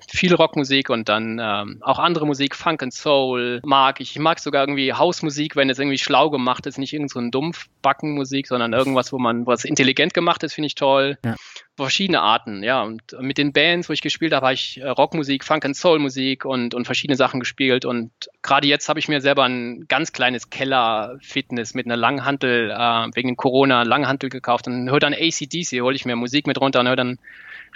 viel 0.08 0.34
Rockmusik 0.34 0.90
und 0.90 1.08
dann 1.08 1.40
ähm, 1.42 1.78
auch 1.80 1.98
andere 1.98 2.26
Musik, 2.26 2.54
Funk 2.54 2.82
and 2.82 2.94
Soul 2.94 3.60
mag 3.64 4.00
ich. 4.00 4.12
Ich 4.12 4.18
mag 4.18 4.38
sogar 4.38 4.62
irgendwie 4.62 4.92
Hausmusik, 4.92 5.56
wenn 5.56 5.70
es 5.70 5.78
irgendwie 5.78 5.98
schlau 5.98 6.30
gemacht 6.30 6.66
ist, 6.66 6.78
nicht 6.78 6.92
irgend 6.92 7.10
so 7.10 7.18
ein 7.18 7.30
Dumpfbackenmusik, 7.30 8.46
sondern 8.46 8.72
irgendwas, 8.72 9.12
wo 9.12 9.18
man 9.18 9.46
was 9.46 9.64
intelligent 9.64 10.14
gemacht 10.14 10.42
ist, 10.42 10.54
finde 10.54 10.66
ich 10.66 10.74
toll. 10.74 11.18
Ja 11.24 11.34
verschiedene 11.76 12.20
Arten, 12.20 12.62
ja. 12.62 12.82
Und 12.82 13.02
mit 13.20 13.38
den 13.38 13.52
Bands, 13.52 13.88
wo 13.88 13.92
ich 13.92 14.00
gespielt 14.00 14.32
habe, 14.32 14.46
habe 14.46 14.54
ich 14.54 14.80
äh, 14.80 14.88
Rockmusik, 14.88 15.44
Funk 15.44 15.64
and 15.64 15.76
Soul 15.76 15.98
Musik 15.98 16.44
und, 16.44 16.74
und 16.74 16.84
verschiedene 16.84 17.16
Sachen 17.16 17.40
gespielt. 17.40 17.84
Und 17.84 18.10
gerade 18.42 18.66
jetzt 18.66 18.88
habe 18.88 18.98
ich 18.98 19.08
mir 19.08 19.20
selber 19.20 19.44
ein 19.44 19.86
ganz 19.88 20.12
kleines 20.12 20.50
Keller-Fitness 20.50 21.74
mit 21.74 21.86
einer 21.86 21.96
Langhantel, 21.96 22.70
äh, 22.70 23.08
wegen 23.14 23.36
Corona, 23.36 23.82
Langhantel 23.82 24.30
gekauft 24.30 24.66
und 24.66 24.90
höre 24.90 25.00
dann 25.00 25.14
ACDC, 25.14 25.80
hole 25.80 25.94
ich 25.94 26.04
mir 26.04 26.16
Musik 26.16 26.46
mit 26.46 26.60
runter 26.60 26.80
und 26.80 26.88
höre 26.88 26.96
dann 26.96 27.18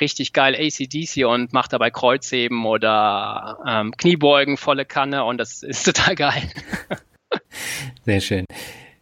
richtig 0.00 0.32
geil 0.32 0.54
ACDC 0.54 1.26
und 1.26 1.52
mache 1.52 1.68
dabei 1.68 1.90
Kreuzheben 1.90 2.64
oder 2.64 3.58
ähm, 3.66 3.92
Kniebeugen, 3.96 4.56
volle 4.56 4.86
Kanne 4.86 5.24
und 5.24 5.38
das 5.38 5.62
ist 5.62 5.84
total 5.84 6.14
geil. 6.14 6.42
Sehr 8.04 8.20
schön. 8.20 8.46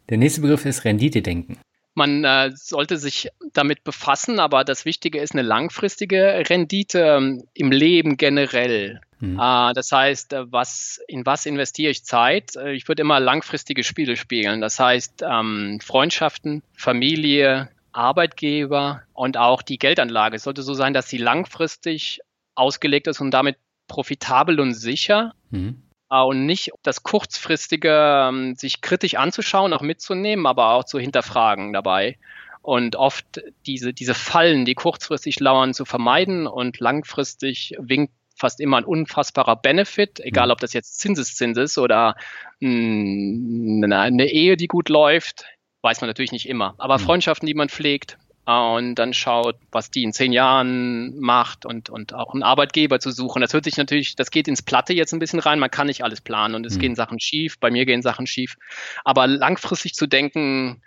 Der 0.08 0.18
nächste 0.18 0.40
Begriff 0.40 0.64
ist 0.64 0.84
Rendite-Denken. 0.84 1.58
Man 1.98 2.22
äh, 2.22 2.52
sollte 2.54 2.96
sich 2.96 3.28
damit 3.52 3.82
befassen, 3.82 4.38
aber 4.38 4.62
das 4.62 4.84
Wichtige 4.84 5.20
ist 5.20 5.32
eine 5.32 5.42
langfristige 5.42 6.44
Rendite 6.48 7.00
ähm, 7.00 7.42
im 7.54 7.72
Leben 7.72 8.16
generell. 8.16 9.00
Mhm. 9.18 9.36
Äh, 9.40 9.72
das 9.72 9.90
heißt, 9.90 10.32
äh, 10.32 10.52
was, 10.52 11.00
in 11.08 11.26
was 11.26 11.44
investiere 11.44 11.90
ich 11.90 12.04
Zeit? 12.04 12.54
Äh, 12.54 12.74
ich 12.74 12.86
würde 12.86 13.02
immer 13.02 13.18
langfristige 13.18 13.82
Spiele 13.82 14.16
spielen. 14.16 14.60
Das 14.60 14.78
heißt, 14.78 15.24
ähm, 15.28 15.80
Freundschaften, 15.82 16.62
Familie, 16.72 17.68
Arbeitgeber 17.90 19.02
und 19.12 19.36
auch 19.36 19.62
die 19.62 19.78
Geldanlage 19.80 20.38
sollte 20.38 20.62
so 20.62 20.74
sein, 20.74 20.94
dass 20.94 21.08
sie 21.08 21.18
langfristig 21.18 22.20
ausgelegt 22.54 23.08
ist 23.08 23.20
und 23.20 23.32
damit 23.32 23.56
profitabel 23.88 24.60
und 24.60 24.72
sicher. 24.72 25.34
Mhm 25.50 25.82
und 26.08 26.46
nicht 26.46 26.70
das 26.82 27.02
kurzfristige 27.02 28.28
ähm, 28.28 28.54
sich 28.56 28.80
kritisch 28.80 29.14
anzuschauen, 29.14 29.72
auch 29.72 29.82
mitzunehmen, 29.82 30.46
aber 30.46 30.72
auch 30.72 30.84
zu 30.84 30.98
hinterfragen 30.98 31.72
dabei. 31.72 32.18
Und 32.62 32.96
oft 32.96 33.42
diese, 33.66 33.92
diese 33.92 34.14
Fallen, 34.14 34.64
die 34.64 34.74
kurzfristig 34.74 35.40
lauern, 35.40 35.74
zu 35.74 35.84
vermeiden 35.84 36.46
und 36.46 36.80
langfristig 36.80 37.74
winkt 37.78 38.12
fast 38.36 38.60
immer 38.60 38.78
ein 38.78 38.84
unfassbarer 38.84 39.56
Benefit, 39.56 40.20
egal 40.20 40.46
mhm. 40.46 40.52
ob 40.52 40.60
das 40.60 40.72
jetzt 40.72 41.00
Zinseszins 41.00 41.58
ist 41.58 41.78
oder 41.78 42.14
hm, 42.60 43.84
eine 43.90 44.26
Ehe, 44.26 44.56
die 44.56 44.68
gut 44.68 44.88
läuft, 44.88 45.44
weiß 45.82 46.00
man 46.00 46.08
natürlich 46.08 46.32
nicht 46.32 46.48
immer. 46.48 46.74
Aber 46.78 46.98
mhm. 46.98 47.02
Freundschaften, 47.02 47.46
die 47.46 47.54
man 47.54 47.68
pflegt, 47.68 48.18
und 48.48 48.94
dann 48.94 49.12
schaut, 49.12 49.56
was 49.72 49.90
die 49.90 50.02
in 50.02 50.14
zehn 50.14 50.32
Jahren 50.32 51.20
macht 51.20 51.66
und, 51.66 51.90
und 51.90 52.14
auch 52.14 52.32
einen 52.32 52.42
Arbeitgeber 52.42 52.98
zu 52.98 53.10
suchen. 53.10 53.42
Das 53.42 53.52
hört 53.52 53.64
sich 53.64 53.76
natürlich, 53.76 54.16
das 54.16 54.30
geht 54.30 54.48
ins 54.48 54.62
Platte 54.62 54.94
jetzt 54.94 55.12
ein 55.12 55.18
bisschen 55.18 55.38
rein. 55.38 55.58
Man 55.58 55.70
kann 55.70 55.86
nicht 55.86 56.02
alles 56.02 56.22
planen 56.22 56.54
und 56.54 56.64
es 56.64 56.76
mhm. 56.76 56.80
gehen 56.80 56.94
Sachen 56.94 57.20
schief. 57.20 57.58
Bei 57.58 57.70
mir 57.70 57.84
gehen 57.84 58.00
Sachen 58.00 58.26
schief. 58.26 58.56
Aber 59.04 59.26
langfristig 59.26 59.92
zu 59.92 60.06
denken, 60.06 60.80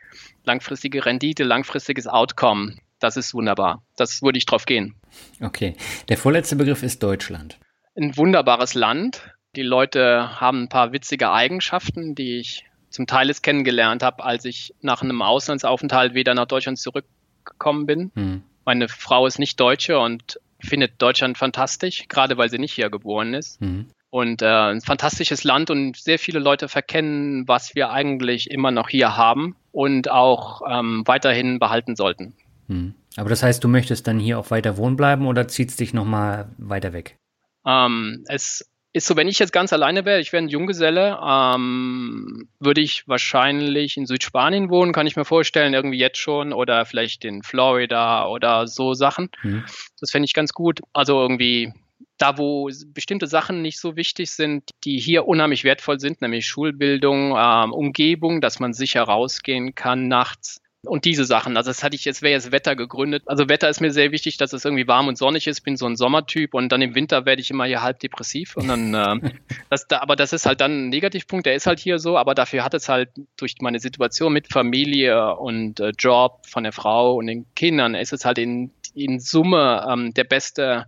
langfristige 0.43 1.05
Rendite, 1.05 1.43
langfristiges 1.43 2.07
Outcome, 2.07 2.77
das 2.99 3.15
ist 3.15 3.35
wunderbar. 3.35 3.83
Das 3.95 4.23
würde 4.23 4.39
ich 4.39 4.47
drauf 4.47 4.65
gehen. 4.65 4.95
Okay. 5.39 5.75
Der 6.09 6.17
vorletzte 6.17 6.55
Begriff 6.55 6.81
ist 6.81 7.03
Deutschland. 7.03 7.59
Ein 7.95 8.17
wunderbares 8.17 8.73
Land. 8.73 9.35
Die 9.55 9.61
Leute 9.61 10.41
haben 10.41 10.63
ein 10.63 10.69
paar 10.69 10.93
witzige 10.93 11.29
Eigenschaften, 11.31 12.15
die 12.15 12.39
ich 12.39 12.65
zum 12.89 13.05
Teil 13.05 13.29
es 13.29 13.43
kennengelernt 13.43 14.01
habe, 14.01 14.23
als 14.23 14.45
ich 14.45 14.73
nach 14.81 15.03
einem 15.03 15.21
Auslandsaufenthalt 15.21 16.15
wieder 16.15 16.33
nach 16.33 16.47
Deutschland 16.47 16.79
zurück 16.79 17.05
gekommen 17.45 17.85
bin. 17.85 18.11
Mhm. 18.15 18.43
Meine 18.65 18.87
Frau 18.87 19.25
ist 19.25 19.39
nicht 19.39 19.59
Deutsche 19.59 19.99
und 19.99 20.39
findet 20.59 21.01
Deutschland 21.01 21.37
fantastisch, 21.37 22.07
gerade 22.07 22.37
weil 22.37 22.49
sie 22.49 22.59
nicht 22.59 22.73
hier 22.73 22.89
geboren 22.89 23.33
ist. 23.33 23.59
Mhm. 23.61 23.87
Und 24.09 24.41
äh, 24.41 24.45
ein 24.45 24.81
fantastisches 24.81 25.43
Land 25.43 25.69
und 25.69 25.95
sehr 25.95 26.19
viele 26.19 26.39
Leute 26.39 26.67
verkennen, 26.67 27.47
was 27.47 27.75
wir 27.75 27.91
eigentlich 27.91 28.51
immer 28.51 28.71
noch 28.71 28.89
hier 28.89 29.15
haben 29.15 29.55
und 29.71 30.11
auch 30.11 30.61
ähm, 30.69 31.03
weiterhin 31.05 31.59
behalten 31.59 31.95
sollten. 31.95 32.33
Mhm. 32.67 32.93
Aber 33.17 33.29
das 33.29 33.43
heißt, 33.43 33.63
du 33.63 33.67
möchtest 33.67 34.07
dann 34.07 34.19
hier 34.19 34.37
auch 34.39 34.51
weiter 34.51 34.77
wohnen 34.77 34.95
bleiben 34.95 35.27
oder 35.27 35.47
zieht 35.47 35.69
es 35.69 35.75
dich 35.77 35.93
nochmal 35.93 36.49
weiter 36.57 36.93
weg? 36.93 37.17
Ähm, 37.65 38.23
es 38.27 38.70
ist 38.93 39.07
so, 39.07 39.15
wenn 39.15 39.27
ich 39.27 39.39
jetzt 39.39 39.53
ganz 39.53 39.71
alleine 39.71 40.03
wäre, 40.05 40.19
ich 40.19 40.33
wäre 40.33 40.43
ein 40.43 40.49
Junggeselle, 40.49 41.17
ähm, 41.25 42.49
würde 42.59 42.81
ich 42.81 43.07
wahrscheinlich 43.07 43.95
in 43.95 44.05
Südspanien 44.05 44.69
wohnen, 44.69 44.91
kann 44.91 45.07
ich 45.07 45.15
mir 45.15 45.25
vorstellen, 45.25 45.73
irgendwie 45.73 45.97
jetzt 45.97 46.17
schon, 46.17 46.51
oder 46.51 46.85
vielleicht 46.85 47.23
in 47.23 47.41
Florida 47.41 48.27
oder 48.27 48.67
so 48.67 48.93
Sachen. 48.93 49.29
Mhm. 49.43 49.63
Das 49.99 50.11
fände 50.11 50.25
ich 50.25 50.33
ganz 50.33 50.53
gut. 50.53 50.81
Also 50.91 51.21
irgendwie 51.21 51.71
da, 52.17 52.37
wo 52.37 52.69
bestimmte 52.87 53.27
Sachen 53.27 53.61
nicht 53.61 53.79
so 53.79 53.95
wichtig 53.95 54.31
sind, 54.31 54.69
die 54.83 54.99
hier 54.99 55.27
unheimlich 55.27 55.63
wertvoll 55.63 55.99
sind, 55.99 56.21
nämlich 56.21 56.45
Schulbildung, 56.45 57.35
ähm, 57.37 57.73
Umgebung, 57.73 58.41
dass 58.41 58.59
man 58.59 58.73
sicher 58.73 59.03
rausgehen 59.03 59.73
kann 59.73 60.07
nachts 60.07 60.60
und 60.83 61.05
diese 61.05 61.25
Sachen. 61.25 61.57
Also 61.57 61.69
das 61.69 61.83
hatte 61.83 61.95
ich 61.95 62.05
jetzt, 62.05 62.21
wäre 62.21 62.33
jetzt 62.33 62.51
Wetter 62.51 62.75
gegründet. 62.75 63.23
Also 63.27 63.47
Wetter 63.47 63.69
ist 63.69 63.81
mir 63.81 63.91
sehr 63.91 64.11
wichtig, 64.11 64.37
dass 64.37 64.51
es 64.51 64.65
irgendwie 64.65 64.87
warm 64.87 65.07
und 65.07 65.17
sonnig 65.17 65.45
ist. 65.45 65.61
Bin 65.61 65.77
so 65.77 65.85
ein 65.85 65.95
Sommertyp 65.95 66.53
und 66.53 66.71
dann 66.71 66.81
im 66.81 66.95
Winter 66.95 67.25
werde 67.25 67.41
ich 67.41 67.51
immer 67.51 67.65
hier 67.65 67.83
halb 67.83 67.99
depressiv. 67.99 68.57
Und 68.57 68.67
dann, 68.67 68.93
äh, 68.93 69.31
das, 69.69 69.87
da, 69.87 69.99
aber 69.99 70.15
das 70.15 70.33
ist 70.33 70.45
halt 70.45 70.59
dann 70.59 70.87
ein 70.87 70.89
Negativpunkt, 70.89 71.45
der 71.45 71.55
ist 71.55 71.67
halt 71.67 71.79
hier 71.79 71.99
so, 71.99 72.17
aber 72.17 72.33
dafür 72.33 72.63
hat 72.63 72.73
es 72.73 72.89
halt 72.89 73.09
durch 73.37 73.55
meine 73.61 73.79
Situation 73.79 74.33
mit 74.33 74.51
Familie 74.51 75.35
und 75.35 75.79
äh, 75.79 75.91
Job 75.97 76.45
von 76.47 76.63
der 76.63 76.73
Frau 76.73 77.15
und 77.15 77.27
den 77.27 77.45
Kindern, 77.55 77.93
ist 77.93 78.13
es 78.13 78.25
halt 78.25 78.39
in, 78.39 78.71
in 78.95 79.19
Summe 79.19 79.85
ähm, 79.87 80.13
der 80.15 80.23
beste 80.23 80.87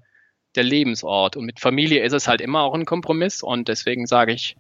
der 0.56 0.64
Lebensort. 0.64 1.38
Und 1.38 1.46
mit 1.46 1.60
Familie 1.60 2.04
ist 2.04 2.14
es 2.14 2.28
halt 2.28 2.42
immer 2.42 2.62
auch 2.62 2.74
ein 2.74 2.86
Kompromiss 2.86 3.44
und 3.44 3.68
deswegen 3.68 4.08
sage 4.08 4.34
ich, 4.34 4.56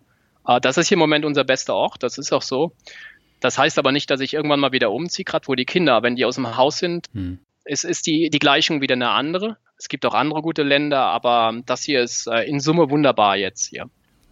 äh, 0.47 0.61
das 0.61 0.77
ist 0.77 0.89
hier 0.89 0.95
im 0.95 0.99
Moment 0.99 1.25
unser 1.25 1.43
bester 1.43 1.73
Ort, 1.73 2.03
das 2.03 2.17
ist 2.17 2.31
auch 2.31 2.41
so. 2.41 2.73
Das 3.43 3.57
heißt 3.57 3.77
aber 3.77 3.91
nicht, 3.91 4.09
dass 4.09 4.21
ich 4.21 4.33
irgendwann 4.33 4.61
mal 4.61 4.71
wieder 4.71 4.89
umziehe, 4.91 5.25
gerade 5.25 5.49
wo 5.49 5.55
die 5.55 5.65
Kinder, 5.65 6.01
wenn 6.01 6.15
die 6.15 6.23
aus 6.23 6.35
dem 6.35 6.55
Haus 6.55 6.77
sind, 6.77 7.07
hm. 7.11 7.39
ist, 7.65 7.83
ist 7.83 8.07
die, 8.07 8.29
die 8.29 8.39
Gleichung 8.39 8.79
wieder 8.79 8.93
eine 8.93 9.09
andere. 9.09 9.57
Es 9.77 9.89
gibt 9.89 10.05
auch 10.05 10.13
andere 10.13 10.41
gute 10.41 10.63
Länder, 10.63 11.01
aber 11.01 11.53
das 11.65 11.83
hier 11.83 12.01
ist 12.01 12.25
äh, 12.27 12.43
in 12.43 12.61
Summe 12.61 12.89
wunderbar 12.89 13.35
jetzt 13.35 13.67
hier. 13.67 13.89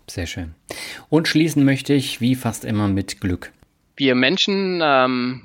Sehr 0.09 0.27
schön. 0.27 0.55
Und 1.09 1.27
schließen 1.27 1.65
möchte 1.65 1.93
ich, 1.93 2.21
wie 2.21 2.35
fast 2.35 2.63
immer, 2.63 2.87
mit 2.87 3.19
Glück. 3.19 3.51
Wir 3.97 4.15
Menschen, 4.15 4.79
ähm, 4.81 5.41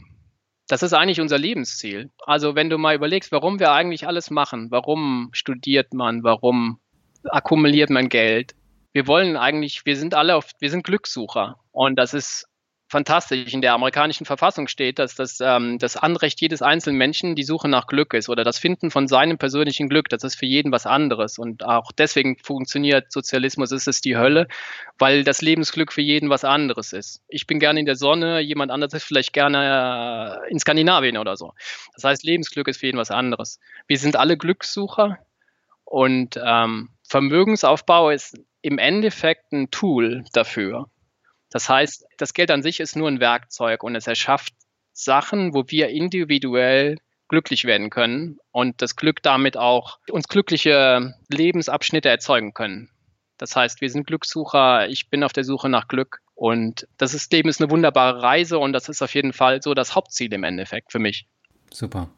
das 0.69 0.85
ist 0.85 0.93
eigentlich 0.93 1.21
unser 1.21 1.39
Lebensziel. 1.39 2.11
Also 2.25 2.55
wenn 2.55 2.71
du 2.71 2.79
mal 2.79 2.95
überlegst, 2.95 3.33
warum 3.33 3.59
wir 3.59 3.73
eigentlich 3.73 4.07
alles 4.07 4.31
machen, 4.31 4.71
warum 4.71 5.31
studiert 5.33 5.93
man, 5.93 6.23
warum 6.23 6.79
akkumuliert 7.25 7.91
man 7.91 8.11
Geld, 8.11 8.55
wir 8.93 9.09
wollen 9.09 9.37
eigentlich, 9.37 9.85
wir 9.87 9.97
sind 9.97 10.15
alle 10.15 10.37
auf, 10.37 10.53
wir 10.61 10.71
sind 10.71 10.85
Glückssucher. 10.85 11.59
Und 11.73 11.97
das 11.97 12.15
ist 12.15 12.47
fantastisch. 12.89 13.53
In 13.53 13.61
der 13.61 13.75
amerikanischen 13.75 14.27
Verfassung 14.27 14.69
steht, 14.69 14.99
dass 14.99 15.15
das, 15.15 15.39
ähm, 15.41 15.79
das 15.79 15.97
Anrecht 15.97 16.41
jedes 16.41 16.63
einzelnen 16.63 16.99
Menschen 16.99 17.35
die 17.35 17.43
Suche 17.43 17.69
nach 17.69 17.87
Glück 17.87 18.15
ist 18.15 18.29
oder 18.29 18.45
das 18.45 18.59
Finden 18.59 18.91
von 18.91 19.09
seinem 19.09 19.39
persönlichen 19.39 19.89
Glück. 19.89 20.09
Das 20.09 20.25
ist 20.25 20.37
für 20.37 20.47
jeden 20.47 20.73
was 20.73 20.87
anderes. 20.87 21.39
Und 21.39 21.65
auch 21.65 21.93
deswegen 21.93 22.37
funktioniert 22.39 23.11
Sozialismus, 23.11 23.73
ist 23.73 23.89
es 23.89 24.01
die 24.01 24.17
Hölle, 24.17 24.47
weil 24.99 25.25
das 25.25 25.43
Lebensglück 25.43 25.93
für 25.93 26.03
jeden 26.03 26.31
was 26.31 26.45
anderes 26.45 26.93
ist. 26.93 27.23
Ich 27.29 27.47
bin 27.47 27.59
gerne 27.59 27.81
in 27.81 27.87
der 27.87 27.97
Sonne, 27.97 28.41
jemand 28.41 28.71
anderes 28.71 28.95
ist 28.95 29.05
vielleicht 29.05 29.33
gerne 29.33 30.43
äh, 30.47 30.51
in 30.51 30.59
Skandinavien 30.59 31.17
oder 31.19 31.37
so. 31.37 31.53
Das 31.95 32.05
heißt, 32.05 32.25
Lebensglück 32.25 32.69
ist 32.69 32.79
für 32.79 32.87
jeden 32.87 32.99
was 32.99 33.11
anderes. 33.11 33.59
Wir 33.87 33.99
sind 33.99 34.17
alle 34.17 34.37
Glückssucher 34.37 35.19
und 35.85 36.39
ähm, 36.43 36.91
Vermögensaufbau 37.09 38.11
ist 38.11 38.39
im 38.63 38.79
Endeffekt 38.79 39.53
ein 39.53 39.71
Tool 39.71 40.25
dafür. 40.33 40.89
Das 41.57 41.71
heißt, 41.71 42.05
das 42.19 42.35
Geld 42.35 42.51
an 42.51 42.63
sich 42.63 42.81
ist 42.81 42.97
nur 42.97 43.09
ein 43.09 43.19
Werkzeug 43.19 43.83
und 43.83 43.95
es 43.95 44.07
erschafft 44.07 44.53
Sachen, 44.93 45.55
wo 45.55 45.65
wir 45.69 45.89
individuell 45.89 46.99
glücklich 47.29 47.65
werden 47.65 47.89
können 47.89 48.37
und 48.53 48.83
das 48.83 48.95
Glück 48.95 49.23
damit 49.23 49.57
auch 49.57 49.99
uns 50.11 50.29
glückliche 50.29 51.15
Lebensabschnitte 51.31 52.11
erzeugen 52.11 52.53
können. 52.53 52.91
Das 53.39 53.57
heißt, 53.57 53.81
wir 53.81 53.89
sind 53.89 54.07
Glückssucher, 54.07 54.87
ich 54.89 55.09
bin 55.09 55.25
auf 55.25 55.33
der 55.33 55.45
Suche 55.45 55.71
nach 55.71 55.89
Glück 55.89 56.21
und 56.35 56.87
das 56.99 57.15
ist, 57.15 57.33
Leben 57.33 57.49
ist 57.49 57.63
eine 57.63 57.71
wunderbare 57.71 58.21
Reise 58.21 58.59
und 58.59 58.75
das 58.75 58.91
ist 58.91 59.01
auf 59.01 59.15
jeden 59.15 59.33
Fall 59.33 59.63
so 59.63 59.73
das 59.73 59.95
Hauptziel 59.95 60.35
im 60.35 60.45
Endeffekt 60.45 60.93
für 60.93 60.99
mich. 60.99 61.27
Super. 61.73 62.11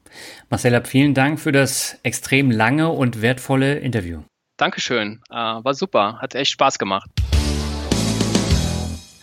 Marcella, 0.50 0.82
vielen 0.82 1.14
Dank 1.14 1.38
für 1.38 1.52
das 1.52 1.96
extrem 2.02 2.50
lange 2.50 2.88
und 2.88 3.22
wertvolle 3.22 3.78
Interview. 3.78 4.24
Dankeschön, 4.56 5.22
äh, 5.30 5.34
war 5.34 5.74
super, 5.74 6.18
hat 6.20 6.34
echt 6.34 6.50
Spaß 6.50 6.80
gemacht. 6.80 7.08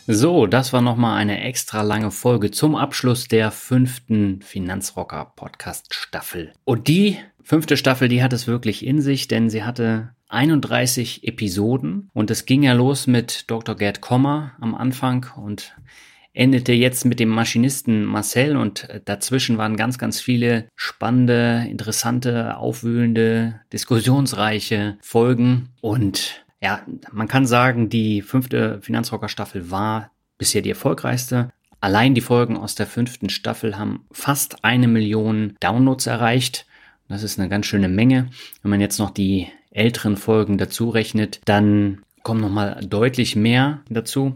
So, 0.07 0.45
das 0.45 0.71
war 0.71 0.81
nochmal 0.81 1.17
eine 1.17 1.41
extra 1.41 1.81
lange 1.81 2.11
Folge 2.11 2.51
zum 2.51 2.75
Abschluss 2.75 3.27
der 3.27 3.49
fünften 3.49 4.39
Finanzrocker 4.43 5.33
Podcast 5.35 5.95
Staffel. 5.95 6.53
Und 6.63 6.87
die 6.87 7.17
fünfte 7.41 7.75
Staffel, 7.75 8.07
die 8.07 8.21
hat 8.21 8.31
es 8.31 8.45
wirklich 8.45 8.85
in 8.85 9.01
sich, 9.01 9.27
denn 9.27 9.49
sie 9.49 9.63
hatte 9.63 10.11
31 10.29 11.27
Episoden 11.27 12.11
und 12.13 12.29
es 12.29 12.45
ging 12.45 12.61
ja 12.61 12.73
los 12.73 13.07
mit 13.07 13.49
Dr. 13.49 13.75
Gerd 13.75 14.01
Kommer 14.01 14.51
am 14.61 14.75
Anfang 14.75 15.25
und 15.37 15.75
endete 16.33 16.73
jetzt 16.73 17.05
mit 17.05 17.19
dem 17.19 17.29
Maschinisten 17.29 18.05
Marcel 18.05 18.57
und 18.57 18.87
dazwischen 19.05 19.57
waren 19.57 19.75
ganz, 19.75 19.97
ganz 19.97 20.19
viele 20.19 20.67
spannende, 20.75 21.65
interessante, 21.67 22.57
aufwühlende, 22.57 23.61
diskussionsreiche 23.73 24.97
Folgen 25.01 25.69
und 25.81 26.44
ja, 26.61 26.81
man 27.11 27.27
kann 27.27 27.45
sagen, 27.45 27.89
die 27.89 28.21
fünfte 28.21 28.81
Finanzrocker-Staffel 28.81 29.71
war 29.71 30.11
bisher 30.37 30.61
die 30.61 30.69
erfolgreichste. 30.69 31.49
Allein 31.79 32.15
die 32.15 32.21
Folgen 32.21 32.57
aus 32.57 32.75
der 32.75 32.87
fünften 32.87 33.29
Staffel 33.29 33.77
haben 33.77 34.05
fast 34.11 34.63
eine 34.63 34.87
Million 34.87 35.55
Downloads 35.59 36.07
erreicht. 36.07 36.65
Das 37.07 37.23
ist 37.23 37.39
eine 37.39 37.49
ganz 37.49 37.67
schöne 37.67 37.89
Menge. 37.89 38.29
Wenn 38.61 38.71
man 38.71 38.81
jetzt 38.81 38.97
noch 38.97 39.11
die 39.11 39.47
älteren 39.71 40.17
Folgen 40.17 40.57
dazu 40.57 40.89
rechnet, 40.89 41.41
dann 41.45 42.01
kommen 42.23 42.41
nochmal 42.41 42.79
deutlich 42.87 43.35
mehr 43.35 43.81
dazu. 43.89 44.35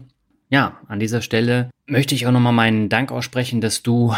Ja, 0.50 0.78
an 0.86 1.00
dieser 1.00 1.22
Stelle 1.22 1.70
möchte 1.86 2.14
ich 2.14 2.26
auch 2.26 2.32
nochmal 2.32 2.52
meinen 2.52 2.88
Dank 2.88 3.10
aussprechen, 3.10 3.60
dass 3.60 3.82
du 3.82 4.14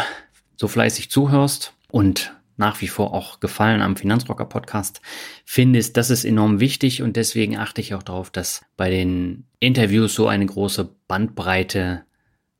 so 0.57 0.67
fleißig 0.67 1.09
zuhörst 1.09 1.73
und 1.89 2.35
nach 2.57 2.81
wie 2.81 2.87
vor 2.87 3.13
auch 3.13 3.39
Gefallen 3.39 3.81
am 3.81 3.95
Finanzrocker 3.95 4.45
Podcast 4.45 5.01
findest, 5.45 5.97
das 5.97 6.09
ist 6.09 6.25
enorm 6.25 6.59
wichtig 6.59 7.01
und 7.01 7.15
deswegen 7.15 7.57
achte 7.57 7.81
ich 7.81 7.93
auch 7.93 8.03
darauf, 8.03 8.29
dass 8.29 8.65
bei 8.77 8.89
den 8.89 9.45
Interviews 9.59 10.13
so 10.13 10.27
eine 10.27 10.45
große 10.45 10.95
Bandbreite 11.07 12.03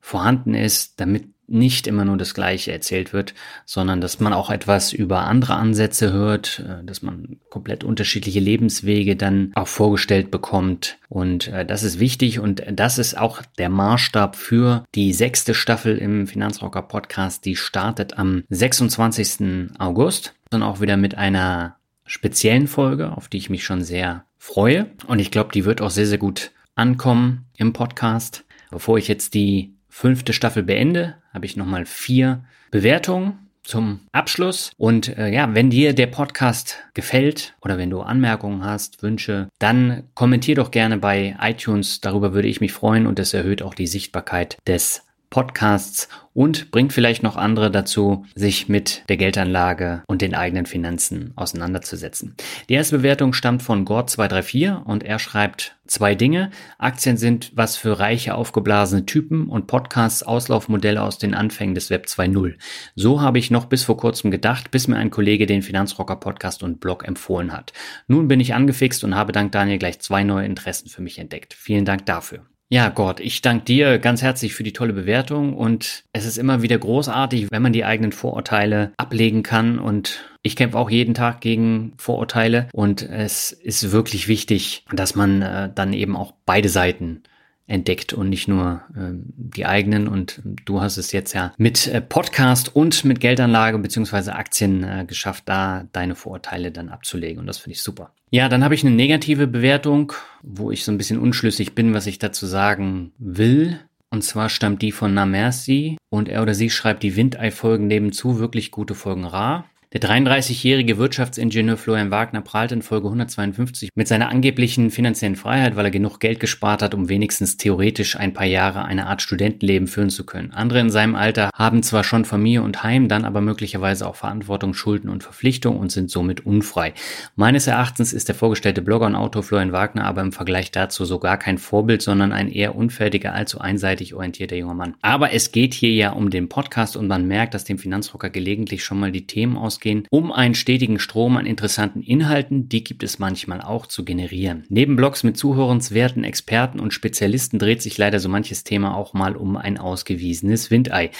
vorhanden 0.00 0.54
ist, 0.54 1.00
damit 1.00 1.33
nicht 1.46 1.86
immer 1.86 2.04
nur 2.04 2.16
das 2.16 2.34
Gleiche 2.34 2.72
erzählt 2.72 3.12
wird, 3.12 3.34
sondern 3.64 4.00
dass 4.00 4.20
man 4.20 4.32
auch 4.32 4.50
etwas 4.50 4.92
über 4.92 5.24
andere 5.24 5.54
Ansätze 5.54 6.12
hört, 6.12 6.64
äh, 6.66 6.84
dass 6.84 7.02
man 7.02 7.36
komplett 7.50 7.84
unterschiedliche 7.84 8.40
Lebenswege 8.40 9.16
dann 9.16 9.52
auch 9.54 9.68
vorgestellt 9.68 10.30
bekommt. 10.30 10.98
Und 11.08 11.48
äh, 11.48 11.64
das 11.64 11.82
ist 11.82 12.00
wichtig 12.00 12.38
und 12.38 12.62
das 12.72 12.98
ist 12.98 13.18
auch 13.18 13.42
der 13.58 13.68
Maßstab 13.68 14.36
für 14.36 14.84
die 14.94 15.12
sechste 15.12 15.54
Staffel 15.54 15.98
im 15.98 16.26
Finanzrocker 16.26 16.82
Podcast. 16.82 17.44
Die 17.44 17.56
startet 17.56 18.18
am 18.18 18.44
26. 18.48 19.70
August, 19.78 20.34
dann 20.50 20.62
auch 20.62 20.80
wieder 20.80 20.96
mit 20.96 21.16
einer 21.16 21.76
speziellen 22.06 22.68
Folge, 22.68 23.12
auf 23.12 23.28
die 23.28 23.38
ich 23.38 23.50
mich 23.50 23.64
schon 23.64 23.82
sehr 23.82 24.24
freue. 24.38 24.90
Und 25.06 25.18
ich 25.18 25.30
glaube, 25.30 25.52
die 25.52 25.64
wird 25.64 25.80
auch 25.80 25.90
sehr, 25.90 26.06
sehr 26.06 26.18
gut 26.18 26.52
ankommen 26.74 27.46
im 27.56 27.72
Podcast. 27.72 28.44
Bevor 28.70 28.98
ich 28.98 29.08
jetzt 29.08 29.34
die 29.34 29.74
fünfte 29.88 30.32
Staffel 30.32 30.62
beende, 30.62 31.14
habe 31.34 31.46
ich 31.46 31.56
nochmal 31.56 31.84
vier 31.84 32.44
Bewertungen 32.70 33.38
zum 33.64 34.00
Abschluss. 34.12 34.72
Und 34.76 35.16
äh, 35.18 35.32
ja, 35.32 35.54
wenn 35.54 35.70
dir 35.70 35.94
der 35.94 36.06
Podcast 36.06 36.78
gefällt 36.94 37.54
oder 37.62 37.78
wenn 37.78 37.90
du 37.90 38.00
Anmerkungen 38.00 38.64
hast, 38.64 39.02
Wünsche, 39.02 39.48
dann 39.58 40.04
kommentier 40.14 40.54
doch 40.54 40.70
gerne 40.70 40.98
bei 40.98 41.36
iTunes. 41.40 42.00
Darüber 42.00 42.34
würde 42.34 42.48
ich 42.48 42.60
mich 42.60 42.72
freuen 42.72 43.06
und 43.06 43.18
es 43.18 43.34
erhöht 43.34 43.62
auch 43.62 43.74
die 43.74 43.86
Sichtbarkeit 43.86 44.58
des 44.66 45.02
Podcasts 45.34 46.08
und 46.32 46.70
bringt 46.70 46.92
vielleicht 46.92 47.24
noch 47.24 47.36
andere 47.36 47.68
dazu, 47.68 48.24
sich 48.36 48.68
mit 48.68 49.02
der 49.08 49.16
Geldanlage 49.16 50.04
und 50.06 50.22
den 50.22 50.32
eigenen 50.32 50.64
Finanzen 50.64 51.32
auseinanderzusetzen. 51.34 52.36
Die 52.68 52.74
erste 52.74 52.98
Bewertung 52.98 53.32
stammt 53.32 53.64
von 53.64 53.84
Gord234 53.84 54.84
und 54.84 55.02
er 55.02 55.18
schreibt 55.18 55.74
zwei 55.88 56.14
Dinge. 56.14 56.52
Aktien 56.78 57.16
sind 57.16 57.50
was 57.56 57.76
für 57.76 57.98
reiche, 57.98 58.36
aufgeblasene 58.36 59.06
Typen 59.06 59.48
und 59.48 59.66
Podcasts 59.66 60.22
Auslaufmodelle 60.22 61.02
aus 61.02 61.18
den 61.18 61.34
Anfängen 61.34 61.74
des 61.74 61.90
Web 61.90 62.06
2.0. 62.06 62.54
So 62.94 63.20
habe 63.20 63.40
ich 63.40 63.50
noch 63.50 63.64
bis 63.64 63.82
vor 63.82 63.96
kurzem 63.96 64.30
gedacht, 64.30 64.70
bis 64.70 64.86
mir 64.86 64.98
ein 64.98 65.10
Kollege 65.10 65.46
den 65.46 65.62
Finanzrocker 65.62 66.14
Podcast 66.14 66.62
und 66.62 66.78
Blog 66.78 67.04
empfohlen 67.08 67.52
hat. 67.52 67.72
Nun 68.06 68.28
bin 68.28 68.38
ich 68.38 68.54
angefixt 68.54 69.02
und 69.02 69.16
habe 69.16 69.32
dank 69.32 69.50
Daniel 69.50 69.78
gleich 69.78 69.98
zwei 69.98 70.22
neue 70.22 70.46
Interessen 70.46 70.88
für 70.88 71.02
mich 71.02 71.18
entdeckt. 71.18 71.54
Vielen 71.54 71.84
Dank 71.84 72.06
dafür. 72.06 72.53
Ja, 72.70 72.88
Gott, 72.88 73.20
ich 73.20 73.42
danke 73.42 73.66
dir 73.66 73.98
ganz 73.98 74.22
herzlich 74.22 74.54
für 74.54 74.62
die 74.62 74.72
tolle 74.72 74.94
Bewertung 74.94 75.54
und 75.54 76.04
es 76.12 76.24
ist 76.24 76.38
immer 76.38 76.62
wieder 76.62 76.78
großartig, 76.78 77.48
wenn 77.50 77.62
man 77.62 77.74
die 77.74 77.84
eigenen 77.84 78.10
Vorurteile 78.10 78.92
ablegen 78.96 79.42
kann 79.42 79.78
und 79.78 80.24
ich 80.42 80.56
kämpfe 80.56 80.78
auch 80.78 80.90
jeden 80.90 81.14
Tag 81.14 81.40
gegen 81.40 81.92
Vorurteile 81.98 82.68
und 82.72 83.02
es 83.02 83.52
ist 83.52 83.92
wirklich 83.92 84.28
wichtig, 84.28 84.84
dass 84.92 85.14
man 85.14 85.42
äh, 85.42 85.70
dann 85.74 85.92
eben 85.92 86.16
auch 86.16 86.32
beide 86.46 86.70
Seiten 86.70 87.22
entdeckt 87.66 88.12
und 88.12 88.28
nicht 88.28 88.48
nur 88.48 88.82
äh, 88.94 89.12
die 89.12 89.66
eigenen. 89.66 90.08
Und 90.08 90.42
du 90.64 90.80
hast 90.80 90.96
es 90.96 91.12
jetzt 91.12 91.32
ja 91.32 91.52
mit 91.56 91.86
äh, 91.86 92.00
Podcast 92.00 92.74
und 92.74 93.04
mit 93.04 93.20
Geldanlage 93.20 93.78
beziehungsweise 93.78 94.34
Aktien 94.34 94.84
äh, 94.84 95.04
geschafft, 95.06 95.44
da 95.46 95.86
deine 95.92 96.14
Vorurteile 96.14 96.72
dann 96.72 96.88
abzulegen. 96.88 97.38
Und 97.40 97.46
das 97.46 97.58
finde 97.58 97.74
ich 97.74 97.82
super. 97.82 98.12
Ja, 98.30 98.48
dann 98.48 98.64
habe 98.64 98.74
ich 98.74 98.84
eine 98.84 98.94
negative 98.94 99.46
Bewertung, 99.46 100.12
wo 100.42 100.70
ich 100.70 100.84
so 100.84 100.92
ein 100.92 100.98
bisschen 100.98 101.18
unschlüssig 101.18 101.74
bin, 101.74 101.94
was 101.94 102.06
ich 102.06 102.18
dazu 102.18 102.46
sagen 102.46 103.12
will. 103.18 103.80
Und 104.10 104.22
zwar 104.22 104.48
stammt 104.48 104.82
die 104.82 104.92
von 104.92 105.14
Namersi 105.14 105.96
und 106.08 106.28
er 106.28 106.42
oder 106.42 106.54
sie 106.54 106.70
schreibt, 106.70 107.02
die 107.02 107.16
Windei-Folgen 107.16 107.86
nebenzu 107.88 108.38
wirklich 108.38 108.70
gute 108.70 108.94
Folgen 108.94 109.24
rar. 109.24 109.66
Der 109.94 110.00
33-jährige 110.00 110.98
Wirtschaftsingenieur 110.98 111.76
Florian 111.76 112.10
Wagner 112.10 112.40
prahlt 112.40 112.72
in 112.72 112.82
Folge 112.82 113.06
152 113.06 113.90
mit 113.94 114.08
seiner 114.08 114.28
angeblichen 114.28 114.90
finanziellen 114.90 115.36
Freiheit, 115.36 115.76
weil 115.76 115.84
er 115.84 115.92
genug 115.92 116.18
Geld 116.18 116.40
gespart 116.40 116.82
hat, 116.82 116.94
um 116.94 117.08
wenigstens 117.08 117.58
theoretisch 117.58 118.18
ein 118.18 118.32
paar 118.32 118.44
Jahre 118.44 118.86
eine 118.86 119.06
Art 119.06 119.22
Studentenleben 119.22 119.86
führen 119.86 120.10
zu 120.10 120.26
können. 120.26 120.50
Andere 120.50 120.80
in 120.80 120.90
seinem 120.90 121.14
Alter 121.14 121.50
haben 121.54 121.84
zwar 121.84 122.02
schon 122.02 122.24
Familie 122.24 122.62
und 122.62 122.82
Heim, 122.82 123.06
dann 123.06 123.24
aber 123.24 123.40
möglicherweise 123.40 124.08
auch 124.08 124.16
Verantwortung, 124.16 124.74
Schulden 124.74 125.08
und 125.08 125.22
Verpflichtungen 125.22 125.78
und 125.78 125.92
sind 125.92 126.10
somit 126.10 126.44
unfrei. 126.44 126.92
Meines 127.36 127.68
Erachtens 127.68 128.12
ist 128.12 128.26
der 128.26 128.34
vorgestellte 128.34 128.82
Blogger 128.82 129.06
und 129.06 129.14
Autor 129.14 129.44
Florian 129.44 129.70
Wagner 129.70 130.06
aber 130.06 130.22
im 130.22 130.32
Vergleich 130.32 130.72
dazu 130.72 131.04
so 131.04 131.20
gar 131.20 131.38
kein 131.38 131.56
Vorbild, 131.56 132.02
sondern 132.02 132.32
ein 132.32 132.48
eher 132.48 132.74
unfertiger, 132.74 133.32
allzu 133.32 133.60
einseitig 133.60 134.12
orientierter 134.12 134.56
junger 134.56 134.74
Mann. 134.74 134.96
Aber 135.02 135.32
es 135.32 135.52
geht 135.52 135.72
hier 135.72 135.92
ja 135.92 136.10
um 136.10 136.30
den 136.30 136.48
Podcast 136.48 136.96
und 136.96 137.06
man 137.06 137.28
merkt, 137.28 137.54
dass 137.54 137.62
dem 137.62 137.78
Finanzrocker 137.78 138.30
gelegentlich 138.30 138.82
schon 138.82 138.98
mal 138.98 139.12
die 139.12 139.28
Themen 139.28 139.56
ausgehen 139.56 139.83
ausgehen, 139.84 140.06
um 140.10 140.32
einen 140.32 140.54
stetigen 140.54 140.98
Strom 140.98 141.36
an 141.36 141.46
interessanten 141.46 142.02
Inhalten, 142.02 142.68
die 142.68 142.84
gibt 142.84 143.02
es 143.02 143.18
manchmal 143.18 143.60
auch, 143.60 143.86
zu 143.86 144.04
generieren. 144.04 144.64
Neben 144.68 144.96
Blogs 144.96 145.22
mit 145.22 145.36
zuhörenswerten 145.36 146.24
Experten 146.24 146.80
und 146.80 146.94
Spezialisten 146.94 147.58
dreht 147.58 147.82
sich 147.82 147.98
leider 147.98 148.18
so 148.18 148.28
manches 148.28 148.64
Thema 148.64 148.96
auch 148.96 149.12
mal 149.12 149.36
um 149.36 149.56
ein 149.56 149.78
ausgewiesenes 149.78 150.70
Windei. 150.70 151.10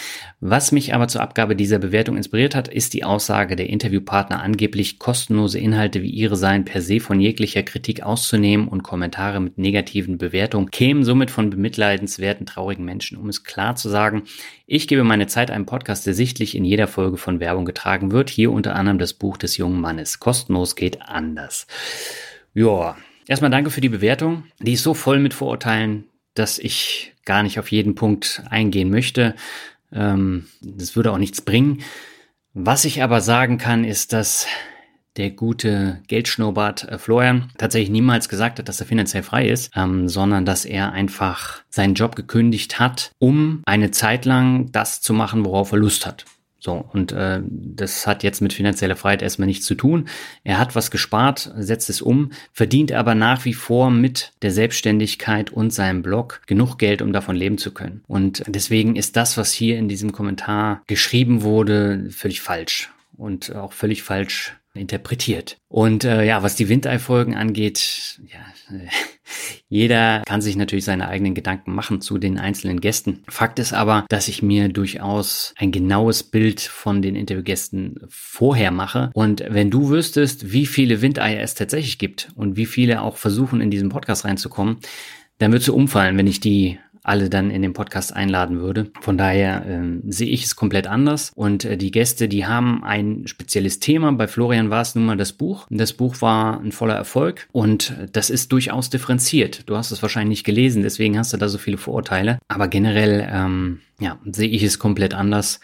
Was 0.40 0.72
mich 0.72 0.94
aber 0.94 1.08
zur 1.08 1.20
Abgabe 1.20 1.56
dieser 1.56 1.78
Bewertung 1.78 2.16
inspiriert 2.16 2.54
hat, 2.54 2.68
ist 2.68 2.94
die 2.94 3.04
Aussage 3.04 3.56
der 3.56 3.68
Interviewpartner 3.68 4.42
angeblich 4.42 4.98
kostenlose 4.98 5.58
Inhalte 5.58 6.02
wie 6.02 6.10
ihre 6.10 6.36
seien 6.36 6.64
per 6.64 6.80
se 6.80 7.00
von 7.00 7.20
jeglicher 7.20 7.62
Kritik 7.62 8.02
auszunehmen 8.02 8.68
und 8.68 8.82
Kommentare 8.82 9.40
mit 9.40 9.58
negativen 9.58 10.18
Bewertungen 10.18 10.70
kämen 10.70 11.04
somit 11.04 11.30
von 11.30 11.50
bemitleidenswerten, 11.50 12.46
traurigen 12.46 12.84
Menschen. 12.84 13.18
Um 13.18 13.28
es 13.28 13.44
klar 13.44 13.76
zu 13.76 13.88
sagen, 13.88 14.22
ich 14.66 14.88
gebe 14.88 15.04
meine 15.04 15.26
Zeit 15.26 15.50
einem 15.50 15.66
Podcast, 15.66 16.06
der 16.06 16.14
sichtlich 16.14 16.54
in 16.54 16.64
jeder 16.64 16.86
Folge 16.86 17.18
von 17.18 17.38
Werbung 17.38 17.66
getragen 17.66 18.12
wird. 18.12 18.30
Hier 18.30 18.43
unter 18.50 18.74
anderem 18.76 18.98
das 18.98 19.12
Buch 19.12 19.36
des 19.36 19.56
jungen 19.56 19.80
Mannes. 19.80 20.20
Kostenlos 20.20 20.76
geht 20.76 21.02
anders. 21.02 21.66
Ja, 22.54 22.96
erstmal 23.26 23.50
danke 23.50 23.70
für 23.70 23.80
die 23.80 23.88
Bewertung. 23.88 24.44
Die 24.60 24.74
ist 24.74 24.82
so 24.82 24.94
voll 24.94 25.18
mit 25.18 25.34
Vorurteilen, 25.34 26.04
dass 26.34 26.58
ich 26.58 27.14
gar 27.24 27.42
nicht 27.42 27.58
auf 27.58 27.70
jeden 27.70 27.94
Punkt 27.94 28.42
eingehen 28.50 28.90
möchte. 28.90 29.34
Ähm, 29.92 30.46
das 30.60 30.96
würde 30.96 31.12
auch 31.12 31.18
nichts 31.18 31.40
bringen. 31.40 31.82
Was 32.52 32.84
ich 32.84 33.02
aber 33.02 33.20
sagen 33.20 33.58
kann, 33.58 33.84
ist, 33.84 34.12
dass 34.12 34.46
der 35.16 35.30
gute 35.30 36.02
Geldschnurrbart 36.08 36.88
äh, 36.88 36.98
Florian 36.98 37.50
tatsächlich 37.58 37.90
niemals 37.90 38.28
gesagt 38.28 38.58
hat, 38.58 38.68
dass 38.68 38.80
er 38.80 38.86
finanziell 38.86 39.22
frei 39.22 39.48
ist, 39.48 39.70
ähm, 39.76 40.08
sondern 40.08 40.44
dass 40.44 40.64
er 40.64 40.92
einfach 40.92 41.62
seinen 41.68 41.94
Job 41.94 42.16
gekündigt 42.16 42.78
hat, 42.78 43.12
um 43.18 43.62
eine 43.64 43.90
Zeit 43.90 44.24
lang 44.24 44.72
das 44.72 45.00
zu 45.00 45.12
machen, 45.12 45.44
worauf 45.44 45.72
er 45.72 45.78
Lust 45.78 46.06
hat. 46.06 46.24
So, 46.64 46.82
und 46.94 47.12
äh, 47.12 47.42
das 47.44 48.06
hat 48.06 48.22
jetzt 48.22 48.40
mit 48.40 48.54
finanzieller 48.54 48.96
Freiheit 48.96 49.20
erstmal 49.20 49.46
nichts 49.46 49.66
zu 49.66 49.74
tun. 49.74 50.08
Er 50.44 50.58
hat 50.58 50.74
was 50.74 50.90
gespart, 50.90 51.52
setzt 51.58 51.90
es 51.90 52.00
um, 52.00 52.30
verdient 52.54 52.90
aber 52.90 53.14
nach 53.14 53.44
wie 53.44 53.52
vor 53.52 53.90
mit 53.90 54.32
der 54.40 54.50
Selbstständigkeit 54.50 55.50
und 55.50 55.74
seinem 55.74 56.00
Blog 56.00 56.40
genug 56.46 56.78
Geld, 56.78 57.02
um 57.02 57.12
davon 57.12 57.36
leben 57.36 57.58
zu 57.58 57.74
können. 57.74 58.02
Und 58.06 58.44
deswegen 58.46 58.96
ist 58.96 59.14
das, 59.16 59.36
was 59.36 59.52
hier 59.52 59.76
in 59.76 59.88
diesem 59.90 60.12
Kommentar 60.12 60.82
geschrieben 60.86 61.42
wurde, 61.42 62.06
völlig 62.08 62.40
falsch 62.40 62.90
und 63.14 63.54
auch 63.54 63.74
völlig 63.74 64.02
falsch 64.02 64.56
interpretiert. 64.72 65.58
Und 65.68 66.04
äh, 66.04 66.24
ja, 66.24 66.42
was 66.42 66.56
die 66.56 66.70
Windei-Folgen 66.70 67.34
angeht, 67.34 68.20
ja, 68.32 68.40
jeder 69.68 70.22
kann 70.26 70.40
sich 70.40 70.56
natürlich 70.56 70.84
seine 70.84 71.08
eigenen 71.08 71.34
Gedanken 71.34 71.74
machen 71.74 72.00
zu 72.00 72.18
den 72.18 72.38
einzelnen 72.38 72.80
Gästen. 72.80 73.22
Fakt 73.28 73.58
ist 73.58 73.72
aber, 73.72 74.06
dass 74.08 74.28
ich 74.28 74.42
mir 74.42 74.68
durchaus 74.68 75.54
ein 75.56 75.72
genaues 75.72 76.22
Bild 76.22 76.60
von 76.60 77.02
den 77.02 77.16
Interviewgästen 77.16 78.00
vorher 78.08 78.70
mache. 78.70 79.10
Und 79.14 79.44
wenn 79.48 79.70
du 79.70 79.90
wüsstest, 79.90 80.52
wie 80.52 80.66
viele 80.66 81.02
Windeier 81.02 81.42
es 81.42 81.54
tatsächlich 81.54 81.98
gibt 81.98 82.30
und 82.34 82.56
wie 82.56 82.66
viele 82.66 83.02
auch 83.02 83.16
versuchen, 83.16 83.60
in 83.60 83.70
diesen 83.70 83.88
Podcast 83.88 84.24
reinzukommen, 84.24 84.78
dann 85.38 85.52
würdest 85.52 85.68
du 85.68 85.74
umfallen, 85.74 86.16
wenn 86.16 86.26
ich 86.26 86.40
die 86.40 86.78
alle 87.04 87.30
dann 87.30 87.50
in 87.50 87.62
den 87.62 87.72
Podcast 87.72 88.14
einladen 88.14 88.60
würde. 88.60 88.90
Von 89.00 89.16
daher 89.16 89.64
äh, 89.66 90.00
sehe 90.08 90.28
ich 90.28 90.44
es 90.44 90.56
komplett 90.56 90.86
anders. 90.86 91.30
Und 91.34 91.64
äh, 91.64 91.76
die 91.76 91.90
Gäste, 91.90 92.28
die 92.28 92.46
haben 92.46 92.82
ein 92.82 93.26
spezielles 93.26 93.78
Thema. 93.78 94.10
Bei 94.12 94.26
Florian 94.26 94.70
war 94.70 94.80
es 94.80 94.94
nun 94.94 95.06
mal 95.06 95.16
das 95.16 95.32
Buch. 95.32 95.66
Das 95.70 95.92
Buch 95.92 96.20
war 96.20 96.60
ein 96.60 96.72
voller 96.72 96.94
Erfolg 96.94 97.46
und 97.52 97.94
das 98.12 98.30
ist 98.30 98.50
durchaus 98.50 98.90
differenziert. 98.90 99.68
Du 99.68 99.76
hast 99.76 99.90
es 99.90 100.02
wahrscheinlich 100.02 100.38
nicht 100.38 100.44
gelesen, 100.44 100.82
deswegen 100.82 101.18
hast 101.18 101.32
du 101.32 101.36
da 101.36 101.48
so 101.48 101.58
viele 101.58 101.76
Vorurteile. 101.76 102.38
Aber 102.48 102.66
generell 102.68 103.28
ähm, 103.30 103.80
ja, 104.00 104.18
sehe 104.30 104.48
ich 104.48 104.62
es 104.62 104.78
komplett 104.78 105.14
anders. 105.14 105.60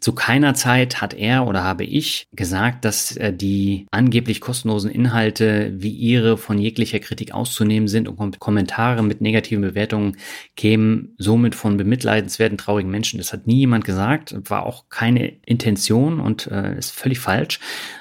Zu 0.00 0.12
keiner 0.12 0.54
Zeit 0.54 1.00
hat 1.00 1.14
er 1.14 1.46
oder 1.46 1.64
habe 1.64 1.84
ich 1.84 2.26
gesagt, 2.32 2.84
dass 2.84 3.16
äh, 3.16 3.32
die 3.32 3.86
angeblich 3.90 4.40
kostenlosen 4.40 4.90
Inhalte 4.90 5.72
wie 5.76 5.90
ihre 5.90 6.36
von 6.36 6.58
jeglicher 6.58 6.98
Kritik 6.98 7.32
auszunehmen 7.32 7.88
sind 7.88 8.08
und 8.08 8.38
Kommentare 8.38 9.02
mit 9.02 9.20
negativen 9.20 9.62
Bewertungen 9.62 10.16
kämen 10.56 11.14
somit 11.18 11.54
von 11.54 11.76
bemitleidenswerten, 11.76 12.58
traurigen 12.58 12.90
Menschen. 12.90 13.18
Das 13.18 13.32
hat 13.32 13.46
nie 13.46 13.58
jemand 13.58 13.84
gesagt, 13.84 14.36
war 14.48 14.64
auch 14.64 14.88
keine 14.88 15.28
Intention 15.44 16.20
und 16.20 16.46
äh, 16.46 16.78
ist 16.78 16.92
völlig 16.92 17.18
falsch, 17.18 17.60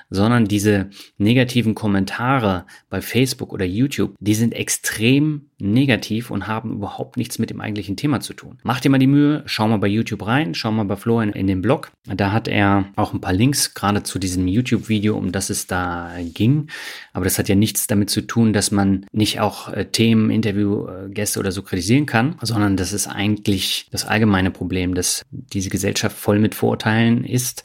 sondern 0.10 0.46
diese 0.46 0.90
negativen 1.18 1.76
Kommentare 1.76 2.66
bei 2.90 3.02
Facebook 3.02 3.54
oder 3.54 3.66
YouTube, 3.66 4.16
die 4.20 4.36
sind 4.36 4.54
extrem 4.54 5.48
negativ 5.60 6.30
und 6.30 6.48
haben 6.48 6.74
überhaupt 6.74 7.18
nichts 7.18 7.40
mit 7.40 7.50
dem 7.50 7.62
eigentlichen 7.62 7.98
Thema 7.98 8.20
zu 8.20 8.34
tun. 8.34 8.60
Mach 8.64 8.80
dir 8.80 8.90
mal 8.90 9.00
die 9.00 9.08
Mühe, 9.08 9.44
schau 9.48 9.68
mal 9.68 9.78
bei 9.78 9.88
YouTube 9.88 10.26
rein, 10.26 10.54
schau 10.54 10.72
mal 10.72 10.84
bei 10.84 10.96
Flo 10.96 11.20
in, 11.20 11.48
den 11.48 11.62
Blog. 11.62 11.92
Da 12.06 12.32
hat 12.32 12.48
er 12.48 12.86
auch 12.96 13.14
ein 13.14 13.22
paar 13.22 13.34
Links 13.34 13.74
gerade 13.74 14.04
zu 14.04 14.20
diesem 14.20 14.48
YouTube-Video, 14.48 15.18
um 15.18 15.32
das 15.32 15.50
es 15.50 15.66
da 15.66 16.12
ging. 16.34 16.68
Aber 17.12 17.26
das 17.26 17.40
hat 17.40 17.50
ja 17.50 17.56
nichts 17.56 17.88
damit 17.88 18.10
zu 18.10 18.22
tun, 18.22 18.54
dass 18.54 18.72
man 18.72 19.06
nicht 19.12 19.40
auch 19.40 19.74
äh, 19.74 19.86
Themen, 19.86 20.30
Interviewgäste 20.30 21.40
oder 21.40 21.52
so 21.52 21.64
kritisieren 21.64 22.06
kann, 22.06 22.36
sondern 22.42 22.78
das 22.78 22.94
ist 22.94 23.08
eigentlich 23.08 23.88
das 23.92 24.06
allgemeine 24.06 24.52
Problem, 24.52 24.94
dass 24.94 25.24
diese 25.32 25.70
Gesellschaft 25.70 26.16
voll 26.16 26.40
mit 26.40 26.54
Vorurteilen 26.54 27.24
ist 27.24 27.64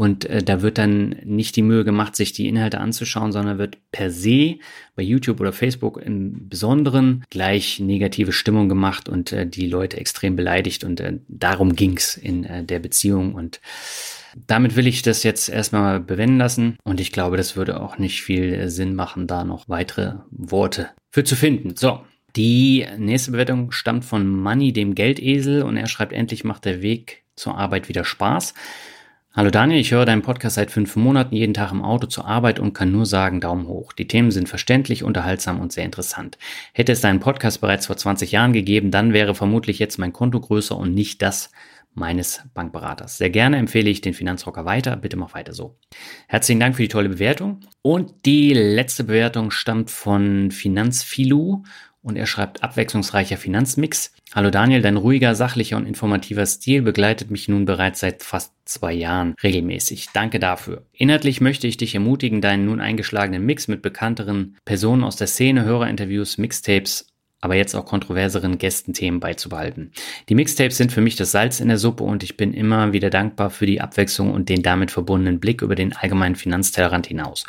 und 0.00 0.24
äh, 0.24 0.42
da 0.42 0.62
wird 0.62 0.78
dann 0.78 1.16
nicht 1.24 1.56
die 1.56 1.62
Mühe 1.62 1.84
gemacht, 1.84 2.16
sich 2.16 2.32
die 2.32 2.48
Inhalte 2.48 2.80
anzuschauen, 2.80 3.32
sondern 3.32 3.58
wird 3.58 3.76
per 3.92 4.10
se 4.10 4.56
bei 4.96 5.02
YouTube 5.02 5.40
oder 5.40 5.52
Facebook 5.52 5.98
im 5.98 6.48
Besonderen 6.48 7.22
gleich 7.28 7.80
negative 7.80 8.32
Stimmung 8.32 8.70
gemacht 8.70 9.10
und 9.10 9.30
äh, 9.30 9.46
die 9.46 9.66
Leute 9.66 9.98
extrem 9.98 10.36
beleidigt. 10.36 10.84
Und 10.84 11.00
äh, 11.00 11.18
darum 11.28 11.76
ging's 11.76 12.16
in 12.16 12.44
äh, 12.44 12.64
der 12.64 12.78
Beziehung. 12.78 13.34
Und 13.34 13.60
damit 14.46 14.74
will 14.74 14.86
ich 14.86 15.02
das 15.02 15.22
jetzt 15.22 15.50
erstmal 15.50 16.00
bewenden 16.00 16.38
lassen. 16.38 16.78
Und 16.82 16.98
ich 16.98 17.12
glaube, 17.12 17.36
das 17.36 17.54
würde 17.54 17.78
auch 17.78 17.98
nicht 17.98 18.22
viel 18.22 18.54
äh, 18.54 18.70
Sinn 18.70 18.94
machen, 18.94 19.26
da 19.26 19.44
noch 19.44 19.68
weitere 19.68 20.14
Worte 20.30 20.88
für 21.10 21.24
zu 21.24 21.36
finden. 21.36 21.76
So. 21.76 22.00
Die 22.36 22.86
nächste 22.96 23.32
Bewertung 23.32 23.70
stammt 23.70 24.06
von 24.06 24.26
Money, 24.26 24.72
dem 24.72 24.94
Geldesel, 24.94 25.62
und 25.62 25.76
er 25.76 25.88
schreibt, 25.88 26.14
endlich 26.14 26.42
macht 26.42 26.64
der 26.64 26.80
Weg 26.80 27.24
zur 27.36 27.58
Arbeit 27.58 27.90
wieder 27.90 28.04
Spaß. 28.04 28.54
Hallo 29.32 29.50
Daniel, 29.50 29.78
ich 29.78 29.92
höre 29.92 30.06
deinen 30.06 30.22
Podcast 30.22 30.56
seit 30.56 30.72
fünf 30.72 30.96
Monaten 30.96 31.36
jeden 31.36 31.54
Tag 31.54 31.70
im 31.70 31.84
Auto 31.84 32.08
zur 32.08 32.26
Arbeit 32.26 32.58
und 32.58 32.72
kann 32.72 32.90
nur 32.90 33.06
sagen, 33.06 33.40
Daumen 33.40 33.68
hoch. 33.68 33.92
Die 33.92 34.08
Themen 34.08 34.32
sind 34.32 34.48
verständlich, 34.48 35.04
unterhaltsam 35.04 35.60
und 35.60 35.70
sehr 35.70 35.84
interessant. 35.84 36.36
Hätte 36.72 36.90
es 36.90 37.00
deinen 37.00 37.20
Podcast 37.20 37.60
bereits 37.60 37.86
vor 37.86 37.96
20 37.96 38.32
Jahren 38.32 38.52
gegeben, 38.52 38.90
dann 38.90 39.12
wäre 39.12 39.36
vermutlich 39.36 39.78
jetzt 39.78 39.98
mein 39.98 40.12
Konto 40.12 40.40
größer 40.40 40.76
und 40.76 40.94
nicht 40.94 41.22
das 41.22 41.52
meines 41.94 42.42
Bankberaters. 42.54 43.18
Sehr 43.18 43.30
gerne 43.30 43.58
empfehle 43.58 43.88
ich 43.88 44.00
den 44.00 44.14
Finanzrocker 44.14 44.64
weiter. 44.64 44.96
Bitte 44.96 45.16
mach 45.16 45.32
weiter 45.32 45.52
so. 45.52 45.76
Herzlichen 46.26 46.58
Dank 46.58 46.74
für 46.74 46.82
die 46.82 46.88
tolle 46.88 47.08
Bewertung. 47.08 47.60
Und 47.82 48.26
die 48.26 48.52
letzte 48.52 49.04
Bewertung 49.04 49.52
stammt 49.52 49.92
von 49.92 50.50
Finanzfilu 50.50 51.62
und 52.02 52.16
er 52.16 52.26
schreibt 52.26 52.62
abwechslungsreicher 52.62 53.36
Finanzmix. 53.36 54.14
Hallo 54.34 54.50
Daniel, 54.50 54.82
dein 54.82 54.96
ruhiger, 54.96 55.34
sachlicher 55.34 55.76
und 55.76 55.86
informativer 55.86 56.46
Stil 56.46 56.82
begleitet 56.82 57.30
mich 57.30 57.48
nun 57.48 57.64
bereits 57.64 58.00
seit 58.00 58.22
fast 58.22 58.52
zwei 58.64 58.92
Jahren 58.92 59.34
regelmäßig. 59.42 60.08
Danke 60.12 60.38
dafür. 60.38 60.86
Inhaltlich 60.92 61.40
möchte 61.40 61.66
ich 61.66 61.76
dich 61.76 61.94
ermutigen, 61.94 62.40
deinen 62.40 62.66
nun 62.66 62.80
eingeschlagenen 62.80 63.44
Mix 63.44 63.68
mit 63.68 63.82
bekannteren 63.82 64.56
Personen 64.64 65.04
aus 65.04 65.16
der 65.16 65.26
Szene, 65.26 65.64
Hörerinterviews, 65.64 66.38
Mixtapes 66.38 67.10
aber 67.40 67.54
jetzt 67.54 67.74
auch 67.74 67.86
kontroverseren 67.86 68.58
Gästenthemen 68.58 69.20
beizubehalten. 69.20 69.92
Die 70.28 70.34
Mixtapes 70.34 70.76
sind 70.76 70.92
für 70.92 71.00
mich 71.00 71.16
das 71.16 71.32
Salz 71.32 71.60
in 71.60 71.68
der 71.68 71.78
Suppe 71.78 72.04
und 72.04 72.22
ich 72.22 72.36
bin 72.36 72.52
immer 72.52 72.92
wieder 72.92 73.10
dankbar 73.10 73.50
für 73.50 73.66
die 73.66 73.80
Abwechslung 73.80 74.32
und 74.32 74.48
den 74.48 74.62
damit 74.62 74.90
verbundenen 74.90 75.40
Blick 75.40 75.62
über 75.62 75.74
den 75.74 75.96
allgemeinen 75.96 76.36
Finanztellerrand 76.36 77.06
hinaus. 77.06 77.46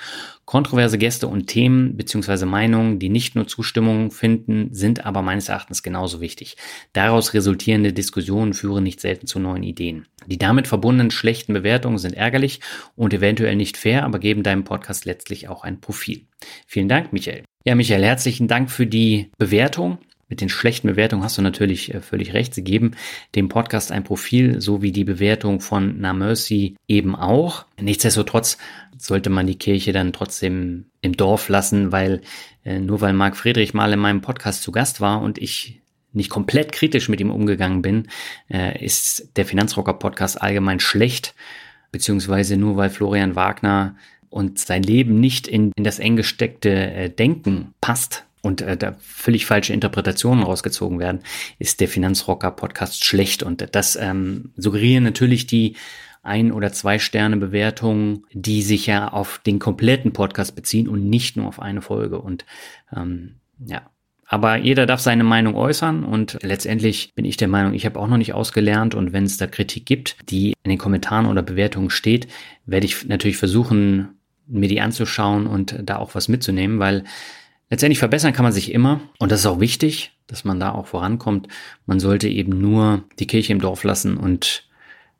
Kontroverse 0.52 0.98
Gäste 0.98 1.30
und 1.30 1.48
Themen 1.48 1.96
bzw. 1.96 2.44
Meinungen, 2.44 3.00
die 3.00 3.08
nicht 3.08 3.36
nur 3.36 3.48
Zustimmung 3.48 4.12
finden, 4.12 4.68
sind 4.74 5.06
aber 5.06 5.22
meines 5.22 5.48
Erachtens 5.48 5.82
genauso 5.82 6.20
wichtig. 6.20 6.58
Daraus 6.92 7.34
resultierende 7.34 7.94
Diskussionen 7.94 8.54
führen 8.54 8.84
nicht 8.84 9.00
selten 9.00 9.28
zu 9.28 9.40
neuen 9.40 9.64
Ideen. 9.64 10.08
Die 10.26 10.38
damit 10.38 10.68
verbundenen 10.68 11.10
schlechten 11.10 11.54
Bewertungen 11.54 12.00
sind 12.00 12.16
ärgerlich 12.16 12.60
und 12.98 13.14
eventuell 13.14 13.56
nicht 13.56 13.78
fair, 13.78 14.04
aber 14.04 14.20
geben 14.20 14.44
deinem 14.44 14.66
Podcast 14.66 15.06
letztlich 15.06 15.48
auch 15.48 15.64
ein 15.64 15.80
Profil. 15.80 16.26
Vielen 16.68 16.90
Dank, 16.90 17.14
Michael. 17.14 17.46
Ja, 17.64 17.76
Michael, 17.76 18.04
herzlichen 18.04 18.50
Dank 18.50 18.70
für 18.72 18.88
die 18.88 19.32
Bewertung. 19.38 20.00
Mit 20.32 20.40
den 20.40 20.50
schlechten 20.50 20.88
Bewertungen 20.88 21.24
hast 21.24 21.38
du 21.38 21.42
natürlich 21.42 21.94
äh, 21.94 22.00
völlig 22.02 22.34
recht. 22.34 22.56
Sie 22.56 22.64
geben 22.64 22.92
dem 23.36 23.50
Podcast 23.50 23.92
ein 23.92 24.06
Profil, 24.06 24.62
so 24.62 24.82
wie 24.82 24.94
die 24.94 25.04
Bewertung 25.04 25.60
von 25.60 26.00
Na 26.00 26.14
Mercy 26.14 26.78
eben 26.88 27.18
auch. 27.18 27.66
Nichtsdestotrotz 27.80 28.58
sollte 28.98 29.30
man 29.30 29.46
die 29.46 29.58
Kirche 29.58 29.92
dann 29.92 30.14
trotzdem 30.14 30.86
im 31.02 31.18
Dorf 31.18 31.50
lassen, 31.50 31.92
weil 31.92 32.22
äh, 32.64 32.80
nur 32.80 33.02
weil 33.02 33.12
Marc 33.12 33.36
Friedrich 33.36 33.74
mal 33.74 33.92
in 33.92 34.00
meinem 34.00 34.22
Podcast 34.22 34.64
zu 34.64 34.72
Gast 34.72 35.02
war 35.02 35.22
und 35.22 35.38
ich 35.38 35.82
nicht 36.14 36.30
komplett 36.30 36.72
kritisch 36.72 37.10
mit 37.10 37.20
ihm 37.20 37.30
umgegangen 37.30 37.82
bin, 37.82 38.08
äh, 38.50 38.84
ist 38.84 39.36
der 39.36 39.46
Finanzrocker 39.46 39.94
Podcast 39.94 40.42
allgemein 40.42 40.80
schlecht, 40.80 41.36
beziehungsweise 41.92 42.56
nur 42.56 42.78
weil 42.78 42.90
Florian 42.90 43.36
Wagner 43.36 43.98
und 44.30 44.60
sein 44.60 44.84
Leben 44.84 45.20
nicht 45.20 45.46
in, 45.46 45.74
in 45.76 45.84
das 45.84 46.00
eng 46.00 46.16
gesteckte 46.16 47.10
Denken 47.10 47.74
passt, 47.82 48.26
und 48.42 48.62
äh, 48.62 48.78
da 48.78 48.96
völlig 49.00 49.46
falsche 49.46 49.74
Interpretationen 49.74 50.44
rausgezogen 50.44 51.00
werden, 51.00 51.22
ist 51.60 51.80
der 51.80 51.88
Finanzrocker-Podcast 51.88 53.06
schlecht. 53.06 53.44
Und 53.44 53.76
das 53.76 53.96
ähm, 53.96 54.52
suggerieren 54.56 55.04
natürlich 55.04 55.48
die 55.48 55.76
ein- 56.24 56.52
oder 56.52 56.72
zwei 56.72 57.00
Sterne 57.00 57.38
Bewertungen, 57.38 58.26
die 58.32 58.62
sich 58.62 58.88
ja 58.88 59.08
auf 59.08 59.40
den 59.46 59.60
kompletten 59.60 60.14
Podcast 60.14 60.56
beziehen 60.56 60.88
und 60.88 61.10
nicht 61.10 61.38
nur 61.38 61.48
auf 61.48 61.60
eine 61.60 61.82
Folge. 61.82 62.20
Und 62.22 62.46
ähm, 62.96 63.36
ja, 63.66 63.90
aber 64.32 64.56
jeder 64.56 64.86
darf 64.86 65.02
seine 65.02 65.26
Meinung 65.26 65.56
äußern 65.56 66.06
und 66.06 66.38
letztendlich 66.42 67.12
bin 67.16 67.26
ich 67.26 67.36
der 67.36 67.50
Meinung, 67.50 67.74
ich 67.74 67.86
habe 67.86 68.00
auch 68.00 68.08
noch 68.08 68.18
nicht 68.18 68.34
ausgelernt 68.34 68.96
und 68.96 69.12
wenn 69.12 69.26
es 69.26 69.36
da 69.36 69.46
Kritik 69.46 69.86
gibt, 69.86 70.16
die 70.30 70.54
in 70.64 70.70
den 70.70 70.78
Kommentaren 70.78 71.26
oder 71.26 71.42
Bewertungen 71.42 71.90
steht, 71.90 72.28
werde 72.66 72.86
ich 72.86 73.06
natürlich 73.06 73.36
versuchen, 73.36 74.20
mir 74.48 74.70
die 74.70 74.80
anzuschauen 74.80 75.48
und 75.48 75.76
da 75.84 75.98
auch 75.98 76.16
was 76.16 76.30
mitzunehmen, 76.30 76.80
weil 76.80 77.04
Letztendlich 77.72 78.00
verbessern 78.00 78.34
kann 78.34 78.44
man 78.44 78.52
sich 78.52 78.74
immer 78.74 79.00
und 79.18 79.32
das 79.32 79.40
ist 79.40 79.46
auch 79.46 79.62
wichtig, 79.62 80.12
dass 80.28 80.44
man 80.44 80.60
da 80.60 80.74
auch 80.74 80.88
vorankommt. 80.88 81.48
Man 81.86 82.02
sollte 82.02 82.28
eben 82.28 82.60
nur 82.60 83.06
die 83.18 83.28
Kirche 83.28 83.54
im 83.54 83.62
Dorf 83.62 83.86
lassen 83.86 84.18
und 84.18 84.68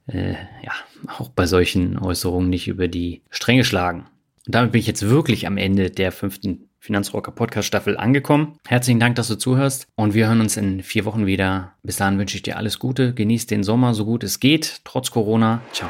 äh, 0.08 0.34
ja, 0.34 0.74
auch 1.18 1.30
bei 1.30 1.46
solchen 1.46 1.98
Äußerungen 1.98 2.50
nicht 2.50 2.68
über 2.68 2.90
die 2.90 3.22
Stränge 3.30 3.64
schlagen. 3.64 4.06
Und 4.46 4.54
damit 4.54 4.74
bin 4.74 4.80
ich 4.80 4.88
jetzt 4.88 5.08
wirklich 5.08 5.48
am 5.48 5.56
Ende 5.56 5.92
der 5.92 6.12
fünften 6.12 6.68
Finanzrocker 6.80 7.32
Podcast 7.32 7.70
Staffel 7.70 7.96
angekommen. 7.96 8.58
Herzlichen 8.68 9.00
Dank, 9.00 9.16
dass 9.16 9.30
du 9.30 9.36
zuhörst 9.36 9.88
und 9.96 10.14
wir 10.14 10.28
hören 10.28 10.42
uns 10.42 10.58
in 10.58 10.84
vier 10.84 11.06
Wochen 11.06 11.26
wieder. 11.26 11.76
Bis 11.84 11.96
dahin 11.96 12.20
wünsche 12.20 12.36
ich 12.36 12.44
dir 12.44 12.58
alles 12.58 12.80
Gute. 12.80 13.14
Genieß 13.14 13.48
den 13.48 13.64
Sommer 13.64 13.94
so 13.94 14.04
gut 14.04 14.26
es 14.26 14.42
geht, 14.42 14.82
trotz 14.84 15.10
Corona. 15.10 15.62
Ciao. 15.72 15.90